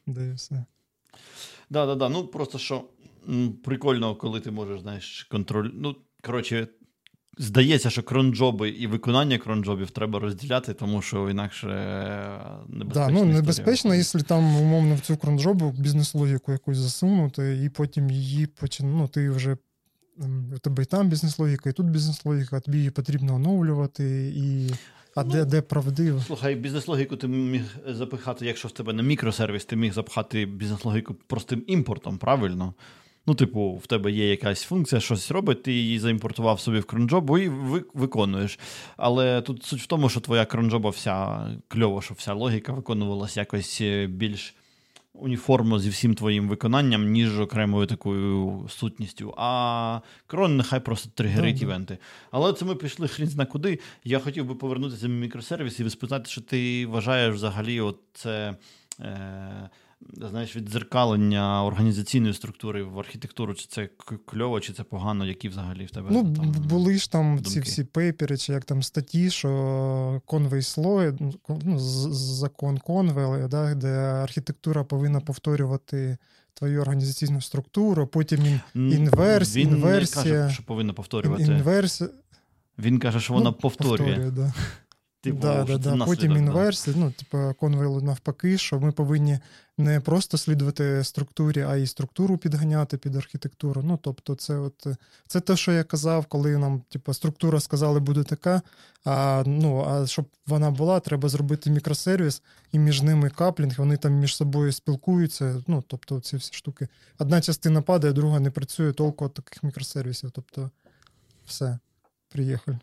дає 0.07 0.33
все. 0.33 0.65
Да, 1.69 1.85
да, 1.85 1.95
да. 1.95 2.09
Ну 2.09 2.27
просто 2.27 2.57
що 2.57 2.83
прикольно, 3.63 4.15
коли 4.15 4.39
ти 4.39 4.51
можеш, 4.51 4.81
знаєш, 4.81 5.27
контроль. 5.31 5.69
Ну, 5.73 5.95
коротше, 6.21 6.67
здається, 7.37 7.89
що 7.89 8.03
кронджоби 8.03 8.69
і 8.69 8.87
виконання 8.87 9.37
кронджобів 9.37 9.89
треба 9.89 10.19
розділяти, 10.19 10.73
тому 10.73 11.01
що 11.01 11.29
інакше 11.29 11.67
небезпечно. 12.67 12.93
Да, 12.93 13.09
ну, 13.09 13.25
небезпечно, 13.25 13.95
якщо 13.95 14.19
там, 14.19 14.55
умовно, 14.55 14.95
в 14.95 14.99
цю 14.99 15.17
кронджобу 15.17 15.71
бізнес-логіку 15.71 16.51
якусь 16.51 16.77
засунути, 16.77 17.61
і 17.63 17.69
потім 17.69 18.09
її 18.09 18.47
почин... 18.47 18.97
ну, 18.97 19.07
ти 19.07 19.29
вже. 19.29 19.57
У 20.55 20.59
тебе 20.59 20.83
і 20.83 20.85
там 20.85 21.09
бізнес-логіка, 21.09 21.69
і 21.69 21.73
тут 21.73 21.85
бізнес-логіка, 21.85 22.59
тобі 22.59 22.77
її 22.77 22.89
потрібно 22.89 23.35
оновлювати 23.35 24.33
і. 24.35 24.71
А 25.15 25.23
ну, 25.23 25.31
де 25.31 25.45
де 25.45 25.61
правдиво? 25.61 26.21
Слухай, 26.27 26.55
бізнес-логіку 26.55 27.15
ти 27.15 27.27
міг 27.27 27.61
запихати, 27.87 28.45
якщо 28.45 28.67
в 28.67 28.71
тебе 28.71 28.93
не 28.93 29.03
мікросервіс, 29.03 29.65
ти 29.65 29.75
міг 29.75 29.93
запхати 29.93 30.45
бізнес-логіку 30.45 31.13
простим 31.13 31.63
імпортом, 31.67 32.17
правильно? 32.17 32.73
Ну, 33.29 33.35
типу, 33.35 33.73
в 33.83 33.87
тебе 33.87 34.11
є 34.11 34.29
якась 34.29 34.63
функція, 34.63 35.01
щось 35.01 35.31
робить, 35.31 35.63
ти 35.63 35.73
її 35.73 35.99
заімпортував 35.99 36.59
собі 36.59 36.79
в 36.79 36.85
кронджобу 36.85 37.37
і 37.37 37.49
виконуєш. 37.93 38.59
Але 38.97 39.41
тут 39.41 39.63
суть 39.63 39.81
в 39.81 39.85
тому, 39.85 40.09
що 40.09 40.19
твоя 40.19 40.45
кронджоба 40.45 40.89
вся 40.89 41.47
кльово, 41.67 42.01
що 42.01 42.13
вся 42.13 42.33
логіка 42.33 42.73
виконувалася 42.73 43.39
якось 43.39 43.81
е, 43.81 44.07
більш 44.07 44.55
уніформно 45.13 45.79
зі 45.79 45.89
всім 45.89 46.15
твоїм 46.15 46.49
виконанням, 46.49 47.11
ніж 47.11 47.39
окремою 47.39 47.87
такою 47.87 48.65
сутністю. 48.69 49.33
А 49.37 49.99
крон 50.27 50.57
нехай 50.57 50.79
просто 50.79 51.09
тригерить 51.15 51.57
mm-hmm. 51.57 51.63
івенти. 51.63 51.97
Але 52.31 52.53
це 52.53 52.65
ми 52.65 52.75
пішли 52.75 53.07
хрін 53.07 53.27
зна 53.27 53.45
куди. 53.45 53.79
Я 54.03 54.19
хотів 54.19 54.45
би 54.45 54.55
повернутися 54.55 55.07
до 55.07 55.13
мікросервісів 55.13 55.87
і 55.87 55.89
спитати, 55.89 56.29
що 56.29 56.41
ти 56.41 56.85
вважаєш 56.85 57.35
взагалі, 57.35 57.81
от 57.81 57.97
це. 58.13 58.55
Е- 58.99 59.69
знаєш, 60.01 60.55
віддзеркалення 60.55 61.65
організаційної 61.65 62.33
структури 62.33 62.83
в 62.83 62.99
архітектуру, 62.99 63.53
чи 63.53 63.65
це 63.67 63.89
кльово, 64.25 64.59
чи 64.59 64.73
це 64.73 64.83
погано, 64.83 65.25
які 65.25 65.49
взагалі 65.49 65.85
в 65.85 65.91
тебе 65.91 66.07
Ну, 66.11 66.33
там 66.35 66.51
були 66.51 66.97
ж 66.97 67.11
там 67.11 67.35
думки? 67.35 67.49
ці 67.49 67.59
всі 67.59 67.83
пейпери, 67.83 68.37
чи 68.37 68.53
як 68.53 68.65
там 68.65 68.83
статті, 68.83 69.29
що 69.29 69.49
Conway 70.27 70.61
слой, 70.61 71.13
ну, 71.65 71.79
закон 71.79 72.77
Конвей, 72.77 73.47
да, 73.47 73.75
де 73.75 73.89
архітектура 73.97 74.83
повинна 74.83 75.19
повторювати. 75.19 76.17
Твою 76.53 76.81
організаційну 76.81 77.41
структуру, 77.41 78.07
потім 78.07 78.45
ін, 78.45 78.91
inverse, 78.91 79.55
він 79.55 79.67
інверсія. 79.67 80.25
Він 80.25 80.41
каже, 80.41 80.53
що 80.53 80.63
повинна 80.63 80.93
повторювати. 80.93 81.43
Інверсія. 81.43 82.09
Він 82.77 82.99
каже, 82.99 83.19
що 83.19 83.33
вона 83.33 83.49
ну, 83.49 83.55
повторює. 83.55 83.97
повторює 83.97 84.31
да. 84.31 84.53
Типу, 85.21 85.37
да, 85.41 85.63
да, 85.63 85.77
да. 85.77 86.05
Потім 86.05 86.37
інверсія, 86.37 86.95
ну, 86.99 87.11
типу, 87.11 87.53
Конвей 87.59 88.03
навпаки, 88.03 88.57
що 88.57 88.79
ми 88.79 88.91
повинні 88.91 89.39
не 89.79 89.99
просто 89.99 90.37
слідувати 90.37 91.03
структурі, 91.03 91.61
а 91.61 91.75
й 91.75 91.87
структуру 91.87 92.37
підганяти 92.37 92.97
під 92.97 93.15
архітектуру. 93.15 93.81
Ну, 93.83 93.99
тобто, 94.01 94.35
це 94.35 94.57
от, 94.57 94.87
це 95.27 95.39
те, 95.39 95.55
що 95.55 95.71
я 95.71 95.83
казав, 95.83 96.25
коли 96.25 96.57
нам 96.57 96.81
типу, 96.89 97.13
структура 97.13 97.59
сказали, 97.59 97.99
буде 97.99 98.23
така. 98.23 98.61
А 99.05 99.43
ну, 99.45 99.85
а 99.87 100.07
щоб 100.07 100.25
вона 100.47 100.71
була, 100.71 100.99
треба 100.99 101.29
зробити 101.29 101.71
мікросервіс, 101.71 102.41
і 102.71 102.79
між 102.79 103.01
ними 103.01 103.29
каплінг, 103.29 103.75
вони 103.77 103.97
там 103.97 104.13
між 104.13 104.35
собою 104.35 104.71
спілкуються. 104.71 105.63
Ну, 105.67 105.83
тобто, 105.87 106.19
ці 106.19 106.37
всі 106.37 106.53
штуки. 106.53 106.87
Одна 107.19 107.41
частина 107.41 107.81
падає, 107.81 108.13
друга 108.13 108.39
не 108.39 108.51
працює, 108.51 108.93
толку 108.93 109.25
от 109.25 109.33
таких 109.33 109.63
мікросервісів. 109.63 110.31
Тобто, 110.31 110.69
все, 111.45 111.79
приїхали. 112.29 112.79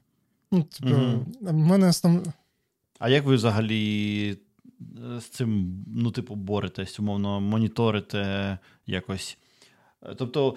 Ну, 0.53 0.63
типу, 0.63 0.95
mm 0.95 1.25
в 1.41 1.53
мене 1.53 1.89
основ... 1.89 2.23
А 2.99 3.09
як 3.09 3.25
ви 3.25 3.35
взагалі 3.35 4.39
з 5.19 5.25
цим, 5.25 5.85
ну, 5.87 6.11
типу, 6.11 6.35
боретесь, 6.35 7.01
умовно, 7.01 7.41
моніторите 7.41 8.59
якось? 8.87 9.39
Е, 10.03 10.15
тобто 10.15 10.57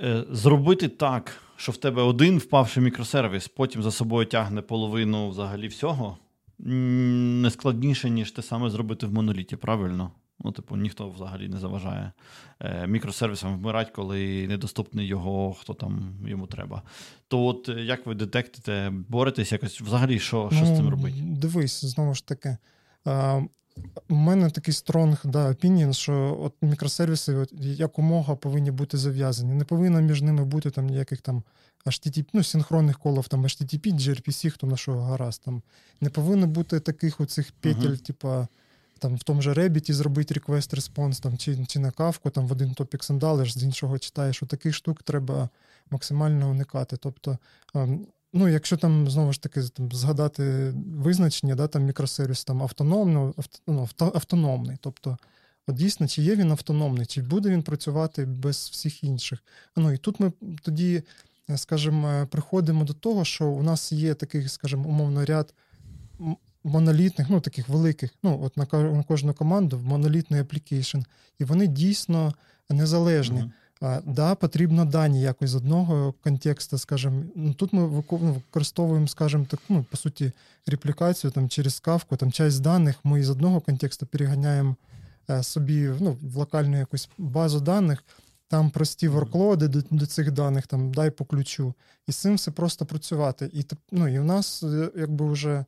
е, 0.00 0.24
зробити 0.30 0.88
так, 0.88 1.42
що 1.56 1.72
в 1.72 1.76
тебе 1.76 2.02
один 2.02 2.38
впавший 2.38 2.82
мікросервіс, 2.82 3.48
потім 3.48 3.82
за 3.82 3.90
собою 3.90 4.26
тягне 4.26 4.62
половину 4.62 5.28
взагалі 5.28 5.68
всього, 5.68 6.18
не 6.58 7.50
складніше, 7.50 8.10
ніж 8.10 8.30
те 8.30 8.42
саме 8.42 8.70
зробити 8.70 9.06
в 9.06 9.12
моноліті, 9.12 9.56
правильно? 9.56 10.12
Ну, 10.44 10.52
типу, 10.52 10.76
ніхто 10.76 11.10
взагалі 11.10 11.48
не 11.48 11.58
заважає 11.58 12.12
е, 12.60 12.86
мікросервісам 12.86 13.58
вмирати, 13.58 13.90
коли 13.94 14.48
недоступний 14.48 15.06
його, 15.06 15.52
хто 15.52 15.74
там 15.74 16.16
йому 16.26 16.46
треба. 16.46 16.82
То 17.28 17.44
от 17.44 17.68
е, 17.68 17.84
як 17.84 18.06
ви 18.06 18.14
детектите, 18.14 18.92
боретесь 19.08 19.52
якось 19.52 19.80
взагалі, 19.80 20.18
що 20.18 20.50
що 20.52 20.60
ну, 20.60 20.66
з 20.66 20.76
цим 20.76 20.88
робити? 20.88 21.16
Дивись, 21.20 21.84
знову 21.84 22.14
ж 22.14 22.26
таки. 22.26 22.56
У 24.08 24.14
мене 24.14 24.50
такий 24.50 24.74
стронг 24.74 25.20
да, 25.24 25.48
opinion, 25.48 25.92
що 25.92 26.38
от 26.42 26.54
мікросервіси 26.62 27.34
от, 27.34 27.52
якомога 27.60 28.34
повинні 28.34 28.70
бути 28.70 28.98
зав'язані. 28.98 29.54
Не 29.54 29.64
повинно 29.64 30.00
між 30.00 30.22
ними 30.22 30.44
бути 30.44 30.70
там 30.70 30.86
ніяких 30.86 31.20
там 31.20 31.42
HTTP, 31.86 32.26
ну, 32.32 32.42
синхронних 32.42 32.98
колов, 32.98 33.28
там 33.28 33.44
HTTP, 33.44 33.94
gRPC, 33.94 34.50
хто 34.50 34.66
на 34.66 34.76
що 34.76 34.96
гаразд. 34.96 35.42
Там. 35.44 35.62
Не 36.00 36.10
повинно 36.10 36.46
бути 36.46 36.80
таких 36.80 37.20
оцих 37.20 37.52
петель, 37.52 37.90
uh-huh. 37.90 38.06
типа 38.06 38.48
там 38.98 39.16
в 39.16 39.22
тому 39.22 39.42
же 39.42 39.52
Reddit 39.52 39.92
зробити 39.92 40.34
request 40.34 40.74
response 40.74 41.22
там, 41.22 41.38
чи 41.38 41.66
чи 41.66 41.78
на 41.78 41.90
кавку, 41.90 42.30
там 42.30 42.46
в 42.46 42.52
один 42.52 42.74
топік 42.74 43.04
сандалиш, 43.04 43.58
з 43.58 43.62
іншого 43.62 43.98
читаєш, 43.98 44.36
що 44.36 44.46
таких 44.46 44.74
штук 44.74 45.02
треба 45.02 45.48
максимально 45.90 46.50
уникати. 46.50 46.96
Тобто, 46.96 47.38
ем, 47.74 48.06
ну, 48.36 48.48
якщо 48.48 48.76
там 48.76 49.10
знову 49.10 49.32
ж 49.32 49.42
таки 49.42 49.62
там, 49.62 49.92
згадати 49.92 50.74
визначення, 50.96 51.54
да, 51.54 51.66
там 51.66 51.82
мікросервіс 51.84 52.44
там 52.44 52.62
автономно, 52.62 53.34
авто, 53.36 53.58
ну, 53.66 53.88
автономний. 53.98 54.76
Тобто, 54.80 55.18
от 55.66 55.74
дійсно, 55.74 56.08
чи 56.08 56.22
є 56.22 56.36
він 56.36 56.50
автономний, 56.50 57.06
чи 57.06 57.22
буде 57.22 57.50
він 57.50 57.62
працювати 57.62 58.24
без 58.24 58.56
всіх 58.56 59.04
інших. 59.04 59.44
Ну 59.76 59.92
і 59.92 59.96
тут 59.96 60.20
ми 60.20 60.32
тоді, 60.62 61.02
скажімо, 61.56 62.28
приходимо 62.30 62.84
до 62.84 62.92
того, 62.92 63.24
що 63.24 63.46
у 63.46 63.62
нас 63.62 63.92
є 63.92 64.14
такий, 64.14 64.48
скажімо, 64.48 64.88
умовно 64.88 65.24
ряд 65.24 65.54
монолітних, 66.64 67.30
ну 67.30 67.40
таких 67.40 67.68
великих, 67.68 68.10
ну 68.22 68.40
от 68.42 68.56
на 68.56 68.66
кожну 69.02 69.34
команду 69.34 69.80
монолітний 69.84 70.40
application, 70.40 70.98
і 71.38 71.44
вони 71.44 71.66
дійсно 71.66 72.34
незалежні. 72.70 73.40
Mm-hmm. 73.40 73.50
Да, 74.06 74.34
потрібно 74.34 74.84
дані 74.84 75.20
якось 75.20 75.50
з 75.50 75.54
одного 75.54 76.14
контексту, 76.24 76.78
скажімо. 76.78 77.22
Ну, 77.34 77.54
тут 77.54 77.72
ми 77.72 77.80
ну, 78.10 78.32
використовуємо, 78.32 79.08
скажімо, 79.08 79.46
так, 79.50 79.60
ну, 79.68 79.84
по 79.90 79.96
суті, 79.96 80.32
реплікацію 80.66 81.30
там, 81.30 81.48
через 81.48 81.80
Kafka 81.80 82.03
-у, 82.03 82.16
там 82.16 82.32
часть 82.32 82.62
даних 82.62 82.96
ми 83.04 83.22
з 83.22 83.30
одного 83.30 83.60
контексту 83.60 84.06
переганяємо 84.06 84.76
е, 85.30 85.42
собі 85.42 85.90
ну, 86.00 86.16
в 86.22 86.36
локальну 86.36 86.78
якусь 86.78 87.08
базу 87.18 87.60
даних, 87.60 88.04
там 88.48 88.70
прості 88.70 89.08
ворклоди 89.08 89.68
до, 89.68 89.82
до 89.90 90.06
цих 90.06 90.30
даних, 90.30 90.66
там 90.66 90.92
дай 90.92 91.10
по 91.10 91.24
ключу. 91.24 91.74
І 92.06 92.12
з 92.12 92.16
цим 92.16 92.34
все 92.34 92.50
просто 92.50 92.86
працювати. 92.86 93.50
І 93.52 93.64
ну, 93.92 94.08
і 94.08 94.18
в 94.18 94.24
нас 94.24 94.62
е, 94.62 94.90
якби 94.96 95.32
вже 95.32 95.64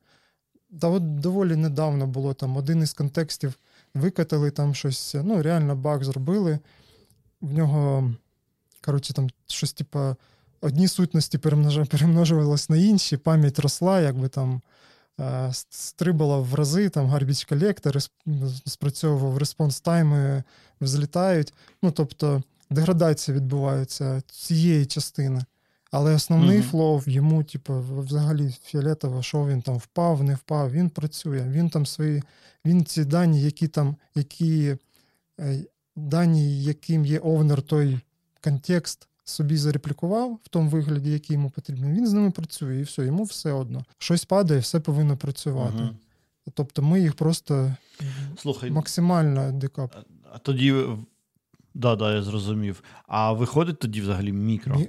та 0.80 0.88
от 0.88 1.20
доволі 1.20 1.56
недавно 1.56 2.06
було 2.06 2.34
там 2.34 2.56
один 2.56 2.82
із 2.82 2.92
контекстів, 2.92 3.54
викатали 3.94 4.50
там 4.50 4.74
щось, 4.74 5.16
ну, 5.24 5.42
реально 5.42 5.76
баг 5.76 6.04
зробили. 6.04 6.58
В 7.40 7.52
нього, 7.52 8.10
коротше, 8.80 9.14
там 9.14 9.30
щось, 9.46 9.72
типа, 9.72 10.16
одні 10.60 10.88
сутності 10.88 11.38
перемножувалися 11.38 12.72
на 12.72 12.76
інші, 12.76 13.16
пам'ять 13.16 13.58
росла, 13.58 14.00
якби 14.00 14.28
там 14.28 14.62
е, 15.20 15.50
стрибала 15.70 16.38
в 16.38 16.54
рази, 16.54 16.88
там 16.88 17.06
garbage 17.06 17.52
collector, 17.52 18.10
спрацьовував 18.66 19.38
response 19.38 19.80
time 19.80 20.16
-и, 20.16 20.42
взлітають. 20.80 21.54
Ну, 21.82 21.90
тобто, 21.90 22.42
деградація 22.70 23.36
відбувається 23.36 24.22
цієї 24.30 24.86
частини. 24.86 25.44
Але 25.90 26.14
основний 26.14 26.58
mm-hmm. 26.58 26.70
flow 26.70 27.02
йому, 27.06 27.44
типу, 27.44 27.84
взагалі 27.98 28.56
фіолетово, 28.64 29.22
що 29.22 29.46
він 29.46 29.62
там 29.62 29.76
впав, 29.76 30.22
не 30.22 30.34
впав, 30.34 30.72
він 30.72 30.90
працює. 30.90 31.46
Він 31.48 31.70
там 31.70 31.86
свої, 31.86 32.22
він 32.64 32.84
ці 32.84 33.04
дані, 33.04 33.42
які 33.42 33.68
там, 33.68 33.96
які 34.14 34.76
е, 35.40 35.64
дані, 35.98 36.62
яким 36.62 37.04
є 37.06 37.18
owner, 37.18 37.62
той 37.62 38.00
контекст 38.44 39.08
собі 39.24 39.56
зареплікував 39.56 40.40
в 40.42 40.48
тому 40.48 40.70
вигляді, 40.70 41.10
який 41.10 41.34
йому 41.34 41.50
потрібен. 41.50 41.94
Він 41.94 42.06
з 42.06 42.12
ними 42.12 42.30
працює, 42.30 42.80
і 42.80 42.82
все, 42.82 43.06
йому 43.06 43.24
все 43.24 43.52
одно. 43.52 43.84
Щось 43.98 44.24
падає, 44.24 44.60
все 44.60 44.80
повинно 44.80 45.16
працювати. 45.16 45.78
Mm-hmm. 45.78 45.94
Тобто 46.54 46.82
ми 46.82 47.00
їх 47.00 47.14
просто 47.14 47.74
Слухай, 48.38 48.70
максимально 48.70 49.52
декап. 49.52 49.96
А 50.32 50.38
тоді, 50.38 50.74
да, 51.74 51.96
да, 51.96 52.14
я 52.14 52.22
зрозумів. 52.22 52.82
А 53.06 53.32
виходить 53.32 53.78
тоді 53.78 54.00
взагалі 54.00 54.32
мікро? 54.32 54.76
Мі... 54.76 54.88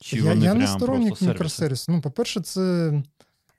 Чи 0.00 0.16
Я 0.16 0.22
вони 0.22 0.44
я 0.44 0.54
не 0.54 0.66
сторонник 0.66 1.22
мікросервісу. 1.22 1.92
Ну, 1.92 2.00
по-перше, 2.00 2.40
це 2.40 2.92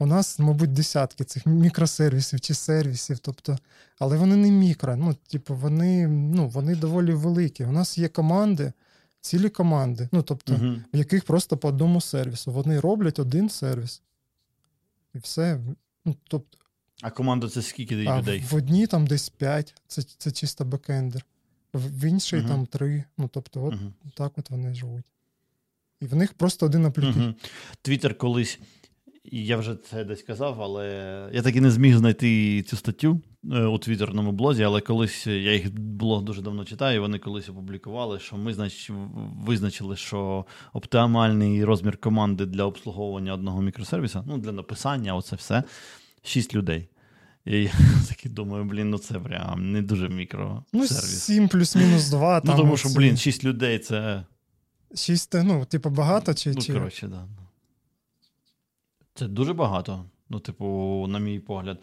у 0.04 0.06
нас, 0.06 0.39
мабуть, 0.39 0.74
десятки 0.74 1.24
цих 1.24 1.46
мікросервісів 1.46 2.42
чи 2.42 2.54
сервісів, 2.54 3.20
тобто, 3.20 3.58
але 4.00 4.18
вони 4.18 4.36
не 4.36 4.52
мікро. 4.52 4.96
Ну, 4.96 5.13
типу, 5.28 5.56
вони 5.56 6.08
ну, 6.08 6.48
вони 6.48 6.76
доволі 6.76 7.13
великі. 7.13 7.66
У 7.66 7.72
нас 7.72 7.98
є 7.98 8.08
команди, 8.08 8.74
цілі 9.22 9.50
команди, 9.50 10.10
ну, 10.12 10.22
тобто, 10.22 10.54
uh 10.54 10.82
в 10.94 10.98
яких 10.98 11.26
просто 11.26 11.58
по 11.58 11.68
одному 11.68 12.02
сервісу. 12.02 12.52
Вони 12.52 12.80
роблять 12.80 13.20
один 13.20 13.50
сервіс. 13.50 14.02
І 15.13 15.18
все. 15.18 15.60
Ну, 16.06 16.16
тобто, 16.28 16.58
А 17.02 17.10
команда 17.10 17.50
це 17.50 17.62
скільки 17.62 17.96
людей? 17.96 18.44
В 18.50 18.56
одній 18.56 18.88
там 18.88 19.08
десь 19.08 19.30
5, 19.30 19.76
це 19.88 20.02
це 20.18 20.32
чисто 20.32 20.66
бекендер, 20.66 21.26
в 21.74 22.06
іншій 22.06 22.38
uh 22.38 22.48
там 22.48 22.66
3. 22.66 23.04
Ну, 23.18 23.30
тобто, 23.34 23.63
от 23.63 23.74
uh 23.74 23.92
так 24.16 24.38
от 24.38 24.50
вони 24.50 24.74
живуть. 24.74 25.06
І 26.02 26.06
в 26.06 26.16
них 26.16 26.34
просто 26.34 26.66
один 26.66 26.86
application. 26.86 27.21
Угу. 27.22 27.34
Твіттер 27.82 28.18
колись, 28.18 28.60
я 29.31 29.57
вже 29.57 29.75
це 29.75 30.03
десь 30.03 30.23
казав, 30.23 30.62
але 30.62 30.86
я 31.33 31.41
так 31.41 31.55
і 31.55 31.62
не 31.62 31.71
зміг 31.71 31.97
знайти 31.97 32.62
цю 32.62 32.77
статтю 32.77 33.21
е, 33.51 33.63
у 33.63 33.77
твіттерному 33.77 34.31
блозі, 34.31 34.63
але 34.63 34.81
колись 34.81 35.27
я 35.27 35.53
їх 35.53 35.79
блог 35.79 36.23
дуже 36.23 36.41
давно 36.41 36.65
читаю, 36.65 36.95
і 36.95 36.99
вони 36.99 37.19
колись 37.19 37.49
опублікували, 37.49 38.19
що 38.19 38.38
ми 38.38 38.53
значить, 38.53 38.91
визначили, 39.45 39.95
що 39.95 40.45
оптимальний 40.73 41.65
розмір 41.65 41.97
команди 41.97 42.45
для 42.45 42.63
обслуговування 42.63 43.33
одного 43.33 43.62
мікросервіса, 43.62 44.23
ну, 44.27 44.38
для 44.38 44.51
написання, 44.51 45.15
оце 45.15 45.36
все, 45.36 45.63
6 46.23 46.55
людей. 46.55 46.89
І 47.45 47.63
я 47.63 47.71
такий 48.09 48.31
думаю, 48.31 48.63
блін, 48.63 48.89
ну 48.89 48.97
це 48.97 49.19
прям 49.19 49.71
не 49.71 49.81
дуже 49.81 50.09
мікросервіс. 50.09 50.63
Ну, 50.73 50.88
7 50.88 51.47
плюс-мінус 51.47 52.09
2. 52.09 52.41
Ну, 52.45 52.53
тому 52.57 52.77
що, 52.77 52.89
блін, 52.89 53.17
6 53.17 53.43
людей 53.43 53.79
це. 53.79 54.25
Шість, 54.95 55.33
ну, 55.33 55.65
типу, 55.65 55.89
багато 55.89 56.33
чи. 56.33 56.51
Ну, 56.51 56.62
чи... 56.62 56.73
коротше, 56.73 57.07
да. 57.07 57.27
Це 59.13 59.28
дуже 59.28 59.54
багато. 59.54 60.06
Ну, 60.30 60.39
типу, 60.39 60.65
на 61.10 61.19
мій 61.19 61.39
погляд. 61.39 61.78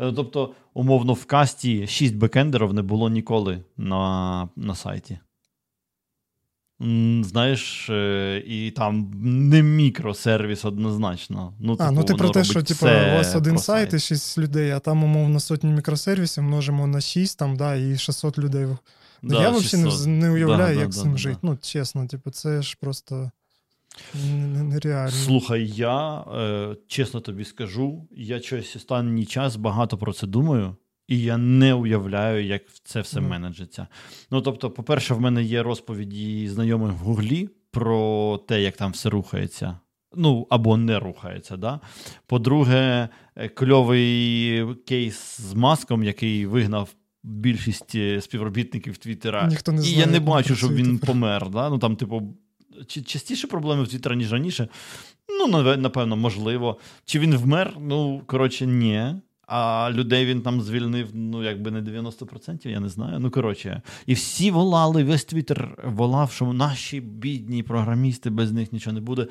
Е, 0.00 0.12
тобто, 0.12 0.54
умовно, 0.74 1.12
в 1.12 1.24
касті 1.24 1.86
6 1.86 2.16
бекендерів 2.16 2.74
не 2.74 2.82
було 2.82 3.08
ніколи 3.08 3.64
на 3.76 4.48
на 4.56 4.74
сайті. 4.74 5.18
Знаєш, 7.22 7.90
е, 7.90 8.42
і 8.46 8.70
там 8.70 9.10
не 9.22 9.62
мікросервіс 9.62 10.64
однозначно. 10.64 11.54
Ну, 11.60 11.76
А, 11.78 11.90
ну 11.90 11.96
типу, 11.96 12.00
ну 12.00 12.04
ти 12.04 12.14
про 12.14 12.30
те, 12.30 12.44
що 12.44 12.62
типу, 12.62 12.86
у 12.86 13.16
вас 13.16 13.36
один 13.36 13.58
сайт 13.58 13.94
і 13.94 13.98
6 13.98 14.38
людей, 14.38 14.70
а 14.70 14.78
там, 14.78 15.04
умовно, 15.04 15.40
сотні 15.40 15.72
мікросервісів 15.72 16.44
множимо 16.44 16.86
на 16.86 17.00
6, 17.00 17.38
там, 17.38 17.56
да, 17.56 17.74
і 17.74 17.98
600 17.98 18.38
людей 18.38 18.66
да, 19.22 19.42
Я 19.42 19.50
взагалі 19.50 19.88
не, 19.88 20.06
не 20.06 20.30
уявляю, 20.30 20.74
да, 20.74 20.80
як 20.80 20.88
да, 20.88 20.92
з 20.92 21.02
цим 21.02 21.18
жити. 21.18 21.38
Ну, 21.42 21.58
чесно, 21.60 22.06
типу, 22.06 22.30
це 22.30 22.62
ж 22.62 22.76
просто 22.80 23.30
нереально. 24.14 25.10
Слухай, 25.10 25.66
я 25.68 26.20
е, 26.20 26.76
чесно 26.86 27.20
тобі 27.20 27.44
скажу, 27.44 28.08
я 28.10 28.40
щось 28.40 28.76
останній 28.76 29.26
час 29.26 29.56
багато 29.56 29.98
про 29.98 30.12
це 30.12 30.26
думаю. 30.26 30.76
І 31.08 31.20
я 31.20 31.36
не 31.36 31.74
уявляю, 31.74 32.46
як 32.46 32.62
це 32.84 33.00
все 33.00 33.20
mm. 33.20 33.28
менеджиться. 33.28 33.86
Ну 34.30 34.40
тобто, 34.40 34.70
по-перше, 34.70 35.14
в 35.14 35.20
мене 35.20 35.42
є 35.42 35.62
розповіді 35.62 36.48
знайомих 36.48 36.92
в 36.92 36.96
Гуглі 36.96 37.48
про 37.70 38.40
те, 38.48 38.62
як 38.62 38.76
там 38.76 38.92
все 38.92 39.10
рухається. 39.10 39.78
Ну, 40.16 40.46
або 40.50 40.76
не 40.76 40.98
рухається. 40.98 41.56
Да? 41.56 41.80
По-друге, 42.26 43.08
е, 43.36 43.48
кльовий 43.48 44.74
кейс 44.86 45.40
з 45.40 45.54
маском, 45.54 46.04
який 46.04 46.46
вигнав 46.46 46.94
більшість 47.22 47.94
е, 47.94 48.20
співробітників 48.20 48.96
Твіттера. 48.96 49.46
Ніхто 49.46 49.72
не 49.72 49.82
знає, 49.82 49.96
І 49.96 49.98
я 49.98 50.06
не 50.06 50.20
бачу, 50.20 50.56
щоб 50.56 50.74
він 50.74 50.98
помер. 50.98 51.50
Да? 51.50 51.70
Ну, 51.70 51.78
там, 51.78 51.96
типу, 51.96 52.34
Частіше 52.86 53.46
проблеми 53.46 53.82
в 53.82 53.88
Твіттера, 53.88 54.16
ніж 54.16 54.32
раніше. 54.32 54.68
Ну, 55.28 55.76
напевно, 55.76 56.16
можливо. 56.16 56.78
Чи 57.04 57.18
він 57.18 57.36
вмер? 57.36 57.76
Ну, 57.80 58.22
коротше, 58.26 58.66
ні. 58.66 59.14
А 59.46 59.90
людей 59.92 60.26
він 60.26 60.42
там 60.42 60.62
звільнив, 60.62 61.08
ну, 61.12 61.42
якби 61.42 61.70
не 61.70 61.80
90%, 61.80 62.68
я 62.68 62.80
не 62.80 62.88
знаю. 62.88 63.18
Ну, 63.18 63.30
коротше. 63.30 63.82
І 64.06 64.14
всі 64.14 64.50
волали, 64.50 65.04
весь 65.04 65.24
Твіттер 65.24 65.78
волав, 65.84 66.32
що 66.32 66.52
наші 66.52 67.00
бідні 67.00 67.62
програмісти, 67.62 68.30
без 68.30 68.52
них 68.52 68.72
нічого 68.72 68.94
не 68.94 69.00
буде. 69.00 69.26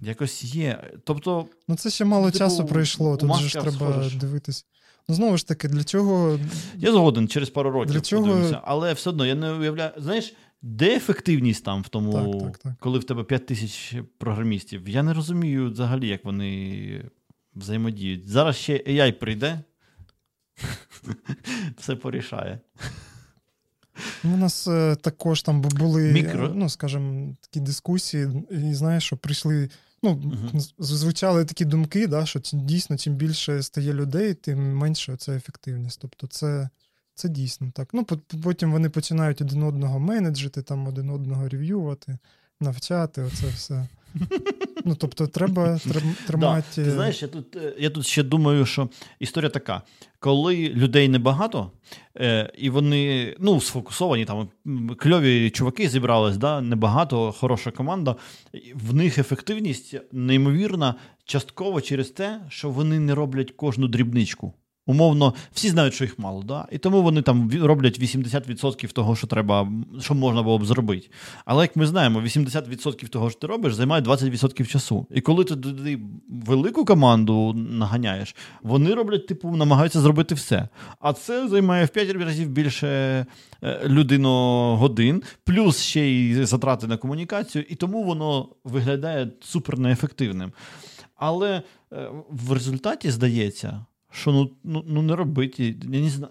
Якось 0.00 0.44
є. 0.44 0.90
Тобто. 1.04 1.46
Ну, 1.68 1.76
це 1.76 1.90
ще 1.90 2.04
мало 2.04 2.26
типу, 2.26 2.38
часу 2.38 2.66
пройшло, 2.66 3.16
тут 3.16 3.36
же 3.36 3.48
ж 3.48 3.52
треба 3.52 3.72
схожиш. 3.72 4.14
дивитись. 4.14 4.66
Ну, 5.08 5.14
знову 5.14 5.36
ж 5.36 5.48
таки, 5.48 5.68
для 5.68 5.84
чого. 5.84 6.38
Я 6.76 6.92
згоден 6.92 7.28
через 7.28 7.50
пару 7.50 7.70
років 7.70 7.92
для 7.92 8.00
чого... 8.00 8.22
подивимося, 8.22 8.60
але 8.64 8.92
все 8.92 9.10
одно 9.10 9.26
я 9.26 9.34
не 9.34 9.52
уявляю. 9.52 9.90
Знаєш, 9.96 10.34
де 10.64 10.96
ефективність 10.96 11.64
там 11.64 11.82
в 11.82 11.88
тому, 11.88 12.12
так, 12.12 12.42
так, 12.42 12.58
так. 12.58 12.72
коли 12.80 12.98
в 12.98 13.04
тебе 13.04 13.24
5 13.24 13.46
тисяч 13.46 13.94
програмістів? 14.18 14.88
Я 14.88 15.02
не 15.02 15.14
розумію 15.14 15.70
взагалі, 15.70 16.08
як 16.08 16.24
вони 16.24 17.10
взаємодіють. 17.54 18.28
Зараз 18.28 18.56
ще 18.56 18.72
AI 18.72 19.12
прийде, 19.12 19.60
все 21.76 21.96
порішає. 21.96 22.60
Ну, 24.24 24.34
у 24.34 24.36
нас 24.36 24.68
е, 24.68 24.96
також 24.96 25.42
там 25.42 25.60
були, 25.60 26.12
Мікро. 26.12 26.52
ну, 26.54 26.68
скажімо, 26.68 27.36
такі 27.40 27.60
дискусії, 27.60 28.28
і 28.50 28.74
знаєш, 28.74 29.04
що 29.04 29.16
прийшли 29.16 29.70
ну, 30.02 30.10
угу. 30.10 30.64
звучали 30.78 31.44
такі 31.44 31.64
думки, 31.64 32.06
да, 32.06 32.26
що 32.26 32.40
дійсно, 32.52 32.96
чим 32.96 33.14
більше 33.14 33.62
стає 33.62 33.92
людей, 33.92 34.34
тим 34.34 34.76
менше 34.76 35.16
це 35.16 35.36
ефективність. 35.36 36.00
Тобто, 36.00 36.26
це 36.26 36.68
це 37.14 37.28
дійсно 37.28 37.70
так. 37.74 37.88
Ну, 37.92 38.04
Потім 38.42 38.72
вони 38.72 38.90
починають 38.90 39.40
один 39.40 39.62
одного 39.62 39.98
менеджити, 39.98 40.62
там 40.62 40.86
один 40.86 41.10
одного 41.10 41.48
рев'ювати, 41.48 42.18
навчати, 42.60 43.22
оце 43.22 43.46
все. 43.46 43.88
Ну, 44.84 44.94
тобто, 44.94 45.26
треба 45.26 45.78
тримати. 46.26 46.66
Да. 46.76 46.84
Ти 46.84 46.90
знаєш, 46.90 47.22
я 47.22 47.28
тут 47.28 47.56
е, 47.56 47.74
я 47.78 47.90
тут 47.90 48.06
ще 48.06 48.22
думаю, 48.22 48.66
що 48.66 48.88
історія 49.18 49.50
така: 49.50 49.82
коли 50.18 50.68
людей 50.68 51.08
небагато, 51.08 51.70
е, 52.16 52.52
і 52.58 52.70
вони 52.70 53.34
ну, 53.40 53.60
сфокусовані, 53.60 54.24
там 54.24 54.48
кльові 54.98 55.50
чуваки 55.50 55.88
зібрались, 55.88 56.36
да, 56.36 56.60
небагато, 56.60 57.32
хороша 57.32 57.70
команда, 57.70 58.16
в 58.74 58.94
них 58.94 59.18
ефективність 59.18 59.96
неймовірна, 60.12 60.94
частково 61.24 61.80
через 61.80 62.10
те, 62.10 62.40
що 62.48 62.70
вони 62.70 63.00
не 63.00 63.14
роблять 63.14 63.50
кожну 63.50 63.88
дрібничку. 63.88 64.54
Умовно, 64.86 65.34
всі 65.52 65.70
знають, 65.70 65.94
що 65.94 66.04
їх 66.04 66.18
мало, 66.18 66.42
да? 66.42 66.66
і 66.72 66.78
тому 66.78 67.02
вони 67.02 67.22
там 67.22 67.50
роблять 67.62 68.00
80% 68.00 68.92
того, 68.92 69.16
що 69.16 69.26
треба, 69.26 69.72
що 70.00 70.14
можна 70.14 70.42
було 70.42 70.58
б 70.58 70.64
зробити. 70.64 71.08
Але 71.44 71.62
як 71.62 71.76
ми 71.76 71.86
знаємо, 71.86 72.20
80% 72.20 73.08
того, 73.08 73.30
що 73.30 73.40
ти 73.40 73.46
робиш, 73.46 73.74
займає 73.74 74.02
20% 74.02 74.66
часу. 74.66 75.06
І 75.10 75.20
коли 75.20 75.44
ти 75.44 75.56
туди 75.56 76.00
велику 76.28 76.84
команду 76.84 77.52
наганяєш, 77.54 78.36
вони 78.62 78.94
роблять, 78.94 79.26
типу, 79.26 79.56
намагаються 79.56 80.00
зробити 80.00 80.34
все. 80.34 80.68
А 81.00 81.12
це 81.12 81.48
займає 81.48 81.84
в 81.84 81.88
5 81.88 82.10
разів 82.10 82.48
більше 82.48 82.86
е, 83.62 83.80
людино 83.84 84.76
годин, 84.76 85.22
плюс 85.44 85.82
ще 85.82 86.00
й 86.00 86.44
затрати 86.44 86.86
на 86.86 86.96
комунікацію, 86.96 87.64
і 87.68 87.74
тому 87.74 88.04
воно 88.04 88.48
виглядає 88.64 89.30
супер 89.40 89.78
неефективним. 89.78 90.52
Але 91.16 91.62
е, 91.92 92.08
в 92.30 92.52
результаті 92.52 93.10
здається 93.10 93.84
що 94.14 94.32
ну 94.32 94.50
ну, 94.64 94.84
ну 94.86 95.02
не 95.02 95.16
робить. 95.16 95.60
Я 95.60 95.74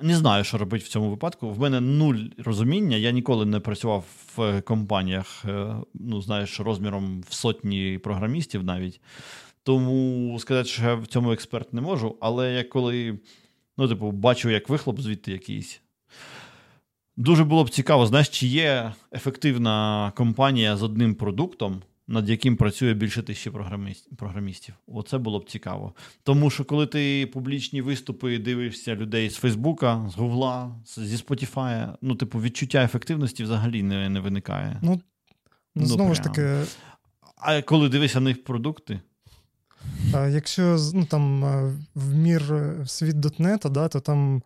не, 0.02 0.16
знаю, 0.16 0.44
що 0.44 0.58
робити 0.58 0.86
в 0.86 0.88
цьому 0.88 1.10
випадку. 1.10 1.50
В 1.50 1.60
мене 1.60 1.82
нуль 1.82 2.20
розуміння. 2.38 2.98
Я 2.98 3.12
ніколи 3.12 3.46
не 3.46 3.60
працював 3.60 4.06
в 4.36 4.62
компаніях, 4.62 5.46
е, 5.46 5.76
ну, 5.94 6.22
знаєш, 6.22 6.60
розміром 6.60 7.24
в 7.30 7.34
сотні 7.34 7.98
програмістів 8.04 8.64
навіть. 8.64 9.02
Тому 9.64 10.38
сказати, 10.40 10.70
що 10.70 10.84
я 10.84 10.96
в 10.96 11.08
цьому 11.08 11.32
експерт 11.32 11.74
не 11.74 11.82
можу. 11.82 12.18
Але 12.22 12.54
я 12.54 12.64
коли 12.64 13.20
ну, 13.78 13.88
типу, 13.88 14.12
бачу, 14.12 14.50
як 14.50 14.70
вихлоп 14.70 15.00
звідти 15.00 15.32
якийсь. 15.32 15.82
Дуже 17.18 17.44
було 17.44 17.64
б 17.64 17.70
цікаво, 17.70 18.06
знаєш, 18.06 18.30
чи 18.30 18.48
є 18.48 18.94
ефективна 19.14 20.12
компанія 20.16 20.78
з 20.78 20.84
одним 20.84 21.16
продуктом 21.16 21.82
над 22.08 22.30
яким 22.30 22.58
працює 22.58 22.94
більше 22.94 23.24
тисячі 23.24 23.52
програмістів. 24.18 24.76
Оце 24.88 25.18
було 25.18 25.40
б 25.40 25.50
цікаво. 25.50 25.94
Тому 26.24 26.50
що 26.50 26.66
коли 26.66 26.88
ти 26.88 27.30
публічні 27.34 27.82
виступи 27.82 28.40
дивишся 28.40 28.96
людей 28.96 29.30
з 29.30 29.36
Фейсбука, 29.36 30.10
з 30.14 30.16
Гугла, 30.16 30.76
зі 30.86 31.16
Spotify, 31.16 31.94
ну, 32.02 32.16
типу, 32.16 32.42
відчуття 32.42 32.84
ефективності 32.84 33.44
взагалі 33.44 33.84
не 33.84 34.10
не 34.10 34.20
виникає. 34.20 34.80
Ну, 34.82 35.02
ну 35.76 35.86
Знову 35.86 35.98
прямо. 35.98 36.14
ж 36.14 36.24
таки. 36.24 36.58
А 37.38 37.62
коли 37.62 37.90
дивишся 37.90 38.20
на 38.20 38.30
їх 38.30 38.44
продукти. 38.44 39.00
Якщо 40.14 40.78
ну, 40.94 41.06
там 41.06 41.44
в 41.96 42.14
мір 42.16 42.44
в 42.82 42.90
світ 42.90 43.20
дотнета, 43.20 43.70
да, 43.70 43.88
то 43.88 44.00
там 44.00 44.44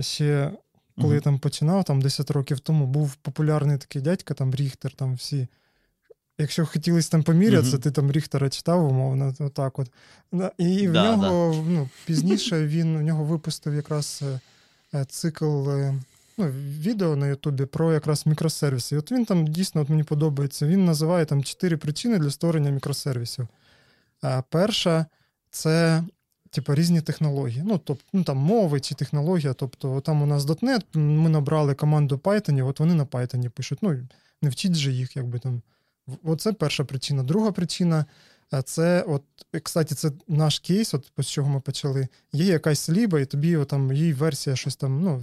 ще, 0.00 0.52
коли 0.96 1.08
uh-huh. 1.08 1.14
я 1.14 1.20
там 1.20 1.38
починав, 1.38 1.84
там 1.84 2.02
10 2.02 2.30
років 2.30 2.60
тому, 2.60 2.86
був 2.86 3.14
популярний 3.14 3.78
такий 3.78 4.02
дядька, 4.02 4.34
там 4.34 4.54
Ріхтер, 4.54 4.92
там 4.92 5.14
всі 5.14 5.48
Якщо 6.38 6.66
хотілося 6.66 7.10
там 7.10 7.22
помірятися, 7.22 7.76
mm-hmm. 7.76 7.80
ти 7.80 7.90
там 7.90 8.12
Ріхтера 8.12 8.48
читав, 8.48 8.88
умовно, 8.88 9.34
отак 9.38 9.78
от. 9.78 9.90
І 10.58 10.88
в 10.88 10.92
да, 10.92 11.16
нього 11.16 11.54
да. 11.54 11.70
ну, 11.70 11.88
пізніше 12.06 12.66
він 12.66 12.96
у 12.96 13.00
нього 13.00 13.24
випустив 13.24 13.74
якраз 13.74 14.22
е, 14.22 14.40
е, 14.98 15.04
цикл 15.04 15.70
е, 15.70 15.94
ну, 16.38 16.48
відео 16.80 17.16
на 17.16 17.26
Ютубі 17.26 17.64
про 17.64 17.92
якраз 17.92 18.26
мікросервіси. 18.26 18.94
І 18.94 18.98
от 18.98 19.12
він 19.12 19.24
там 19.24 19.46
дійсно 19.46 19.80
от 19.80 19.88
мені 19.88 20.02
подобається. 20.02 20.66
Він 20.66 20.84
називає 20.84 21.24
там 21.24 21.44
чотири 21.44 21.76
причини 21.76 22.18
для 22.18 22.30
створення 22.30 22.70
мікросервісів. 22.70 23.48
А 24.22 24.42
Перша 24.42 25.06
це 25.50 26.04
типу, 26.50 26.74
різні 26.74 27.00
технології. 27.00 27.62
Ну, 27.66 27.78
тобто, 27.78 28.04
ну, 28.12 28.24
там 28.24 28.36
мови 28.36 28.80
чи 28.80 28.94
технологія. 28.94 29.52
Тобто, 29.52 30.00
там 30.00 30.22
у 30.22 30.26
нас 30.26 30.46
.NET, 30.46 30.98
ми 30.98 31.28
набрали 31.28 31.74
команду 31.74 32.16
Python, 32.16 32.66
от 32.66 32.80
вони 32.80 32.94
на 32.94 33.04
Python 33.04 33.48
пишуть. 33.48 33.78
Ну, 33.82 33.98
не 34.42 34.48
вчіть 34.48 34.74
же 34.74 34.92
їх, 34.92 35.16
якби 35.16 35.38
там. 35.38 35.62
Оце 36.24 36.52
перша 36.52 36.84
причина. 36.84 37.22
Друга 37.22 37.52
причина 37.52 38.04
це, 38.64 39.02
от, 39.02 39.22
кстати, 39.62 39.94
це 39.94 40.10
наш 40.28 40.58
кейс, 40.58 40.94
от 40.94 41.10
з 41.18 41.26
чого 41.26 41.48
ми 41.48 41.60
почали. 41.60 42.08
Є 42.32 42.44
якась 42.44 42.90
ліба, 42.90 43.20
і 43.20 43.26
тобі 43.26 43.64
там 43.64 43.92
її 43.92 44.12
версія 44.12 44.56
щось 44.56 44.76
там, 44.76 45.02
ну, 45.02 45.22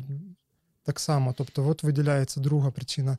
так 0.84 1.00
само. 1.00 1.34
Тобто, 1.38 1.68
от 1.68 1.84
виділяється 1.84 2.40
друга 2.40 2.72
причина. 2.72 3.18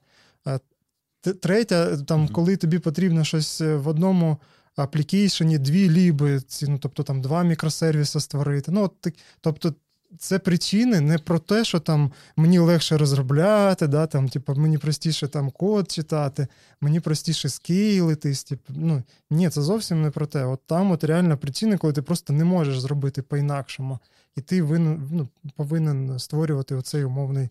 Третя, 1.40 1.96
там, 1.96 2.28
коли 2.28 2.56
тобі 2.56 2.78
потрібно 2.78 3.24
щось 3.24 3.60
е, 3.60 3.76
в 3.76 3.88
одному 3.88 4.38
аплікейшені, 4.76 5.58
дві 5.58 5.90
ліби, 5.90 6.42
ну, 6.62 6.78
тобто 6.78 7.02
там 7.02 7.20
два 7.20 7.42
мікросервіси 7.42 8.20
створити. 8.20 8.72
Ну, 8.72 8.82
от, 8.82 9.06
Тобто 9.40 9.74
це 10.18 10.38
причини 10.38 11.00
не 11.00 11.18
про 11.18 11.38
те, 11.38 11.64
що 11.64 11.80
там 11.80 12.12
мені 12.36 12.58
легше 12.58 12.96
розробляти, 12.96 13.86
да, 13.86 14.06
там, 14.06 14.28
типу, 14.28 14.54
мені 14.54 14.78
простіше 14.78 15.28
там 15.28 15.50
код 15.50 15.90
читати, 15.90 16.46
мені 16.80 17.00
простіше 17.00 17.48
скейлитись. 17.48 18.44
Типу, 18.44 18.72
ну, 18.76 19.02
Ні, 19.30 19.48
це 19.48 19.62
зовсім 19.62 20.02
не 20.02 20.10
про 20.10 20.26
те. 20.26 20.44
От 20.44 20.60
там 20.66 20.90
от 20.90 21.04
реальна 21.04 21.36
причина, 21.36 21.78
коли 21.78 21.92
ти 21.92 22.02
просто 22.02 22.32
не 22.32 22.44
можеш 22.44 22.80
зробити 22.80 23.22
по-інакшому, 23.22 23.98
і 24.36 24.40
ти 24.40 24.62
винен, 24.62 25.08
ну, 25.12 25.28
повинен 25.56 26.18
створювати 26.18 26.74
оцей 26.74 27.04
умовний. 27.04 27.48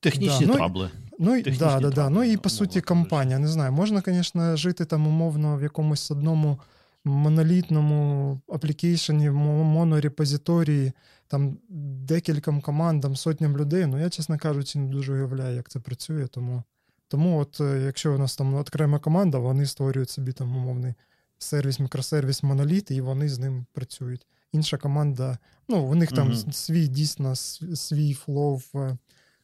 Технічні 0.00 0.46
да. 0.46 0.52
Ну, 0.52 0.58
трабли. 0.58 0.90
Ну, 1.18 1.30
Технічні 1.30 1.58
да, 1.58 1.80
да, 1.80 1.90
трабли, 1.90 2.14
Ну 2.14 2.24
і 2.24 2.36
по 2.36 2.48
суті, 2.48 2.80
компанія. 2.80 3.38
Не 3.38 3.48
знаю, 3.48 3.72
можна, 3.72 4.02
звісно, 4.06 4.56
жити 4.56 4.84
там 4.84 5.06
умовно 5.06 5.56
в 5.56 5.62
якомусь 5.62 6.10
одному 6.10 6.58
монолітному 7.04 8.40
аплікейшені, 8.48 9.30
монорепозиторії, 9.30 10.92
там 11.34 11.58
декільком 12.04 12.60
командам, 12.60 13.16
сотням 13.16 13.56
людей. 13.56 13.86
Ну 13.86 13.98
я, 13.98 14.10
чесно 14.10 14.38
кажучи, 14.38 14.78
не 14.78 14.88
дуже 14.88 15.12
уявляю, 15.12 15.56
як 15.56 15.68
це 15.68 15.80
працює. 15.80 16.26
Тому, 16.26 16.62
тому 17.08 17.38
от 17.38 17.60
е, 17.60 17.82
якщо 17.86 18.14
у 18.14 18.18
нас 18.18 18.36
там 18.36 18.54
окрема 18.54 18.98
команда, 18.98 19.38
вони 19.38 19.66
створюють 19.66 20.10
собі 20.10 20.32
там 20.32 20.56
умовний 20.56 20.94
сервіс, 21.38 21.80
мікросервіс, 21.80 22.42
моноліт, 22.42 22.90
і 22.90 23.00
вони 23.00 23.28
з 23.28 23.38
ним 23.38 23.66
працюють. 23.72 24.26
Інша 24.52 24.78
команда, 24.78 25.38
ну, 25.68 25.84
у 25.84 25.94
них 25.94 26.12
там 26.12 26.30
uh-huh. 26.30 26.52
свій 26.52 26.88
дійсно 26.88 27.36
свій 27.36 28.14
flow 28.14 28.56
в 28.72 28.98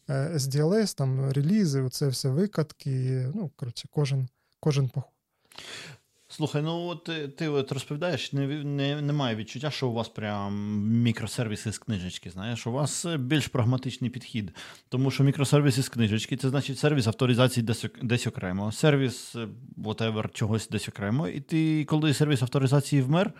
SDLS, 0.08 0.96
там 0.96 1.30
релізи, 1.30 1.80
оце 1.80 2.08
все 2.08 2.28
викатки. 2.28 3.26
Ну, 3.34 3.50
коротше, 3.56 3.88
кожен 3.90 4.28
кожен 4.60 4.88
по. 4.88 5.04
Слухай, 6.32 6.62
ну 6.62 6.86
от 6.86 7.04
ти, 7.04 7.28
ти 7.28 7.48
от 7.48 7.72
розповідаєш, 7.72 8.32
не, 8.32 8.46
не, 8.64 9.02
немає 9.02 9.36
відчуття, 9.36 9.70
що 9.70 9.88
у 9.88 9.92
вас 9.92 10.08
прям 10.08 10.80
мікросервіси 11.02 11.72
з 11.72 11.78
книжечки. 11.78 12.30
Знаєш, 12.30 12.66
у 12.66 12.72
вас 12.72 13.06
більш 13.18 13.48
прагматичний 13.48 14.10
підхід. 14.10 14.52
Тому 14.88 15.10
що 15.10 15.24
мікросервіси 15.24 15.82
з 15.82 15.88
книжечки 15.88 16.36
це 16.36 16.48
значить 16.48 16.78
сервіс 16.78 17.06
авторизації 17.06 17.66
десь, 17.66 17.84
десь 18.02 18.26
окремо, 18.26 18.72
сервіс 18.72 19.36
whatever, 19.78 20.32
чогось 20.32 20.68
десь 20.68 20.88
окремо. 20.88 21.28
І 21.28 21.40
ти, 21.40 21.84
коли 21.84 22.14
сервіс 22.14 22.42
авторизації 22.42 23.02
вмер, 23.02 23.32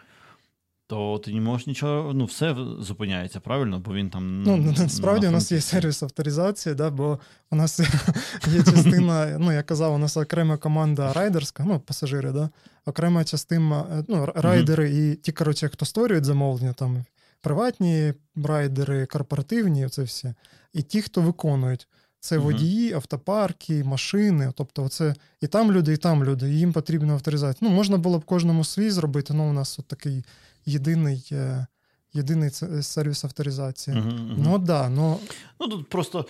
то 0.90 1.18
ти 1.18 1.32
не 1.32 1.40
можеш 1.40 1.66
нічого, 1.66 2.14
ну, 2.14 2.24
все 2.24 2.56
зупиняється, 2.80 3.40
правильно? 3.40 3.78
Бо 3.78 3.94
він 3.94 4.10
там. 4.10 4.42
Ну, 4.42 4.56
насправді 4.56 5.28
у 5.28 5.30
нас 5.30 5.52
є 5.52 5.60
сервіс 5.60 6.02
авторизації, 6.02 6.74
да, 6.74 6.90
бо 6.90 7.18
у 7.50 7.56
нас 7.56 7.80
є 8.46 8.62
частина, 8.62 9.36
ну, 9.38 9.52
я 9.52 9.62
казав, 9.62 9.94
у 9.94 9.98
нас 9.98 10.16
окрема 10.16 10.56
команда 10.56 11.12
райдерська, 11.12 11.64
ну, 11.66 11.80
пасажири, 11.80 12.32
да, 12.32 12.50
окрема 12.86 13.24
частина, 13.24 14.04
ну, 14.08 14.32
райдери 14.34 14.90
mm-hmm. 14.90 15.12
і 15.12 15.16
ті, 15.16 15.32
коротше, 15.32 15.68
хто 15.68 15.84
створюють 15.84 16.24
замовлення, 16.24 16.72
там 16.72 17.04
приватні 17.40 18.14
райдери, 18.44 19.06
корпоративні, 19.06 19.88
це 19.88 20.02
все. 20.02 20.34
І 20.72 20.82
ті, 20.82 21.02
хто 21.02 21.20
виконують. 21.20 21.88
Це 22.22 22.38
водії, 22.38 22.92
автопарки, 22.92 23.84
машини. 23.84 24.52
Тобто, 24.56 24.88
це 24.88 25.14
і 25.40 25.46
там 25.46 25.72
люди, 25.72 25.92
і 25.92 25.96
там 25.96 26.24
люди, 26.24 26.50
і 26.50 26.58
їм 26.58 26.72
потрібна 26.72 27.12
авторизація. 27.12 27.70
Ну, 27.70 27.76
можна 27.76 27.98
було 27.98 28.18
б 28.18 28.24
кожному 28.24 28.64
свій 28.64 28.90
зробити, 28.90 29.34
але 29.36 29.42
у 29.42 29.52
нас 29.52 29.78
от 29.78 29.86
такий 29.86 30.24
єдиний 30.66 31.28
е, 31.32 31.66
єдиний 32.12 32.50
сервіс 32.82 33.24
авторизації. 33.24 33.96
Uh-huh, 33.96 34.12
uh-huh. 34.12 34.34
Ну 34.38 34.58
да, 34.58 34.88
ну... 34.88 35.18
ну 35.60 35.68
тут 35.68 35.88
просто. 35.88 36.26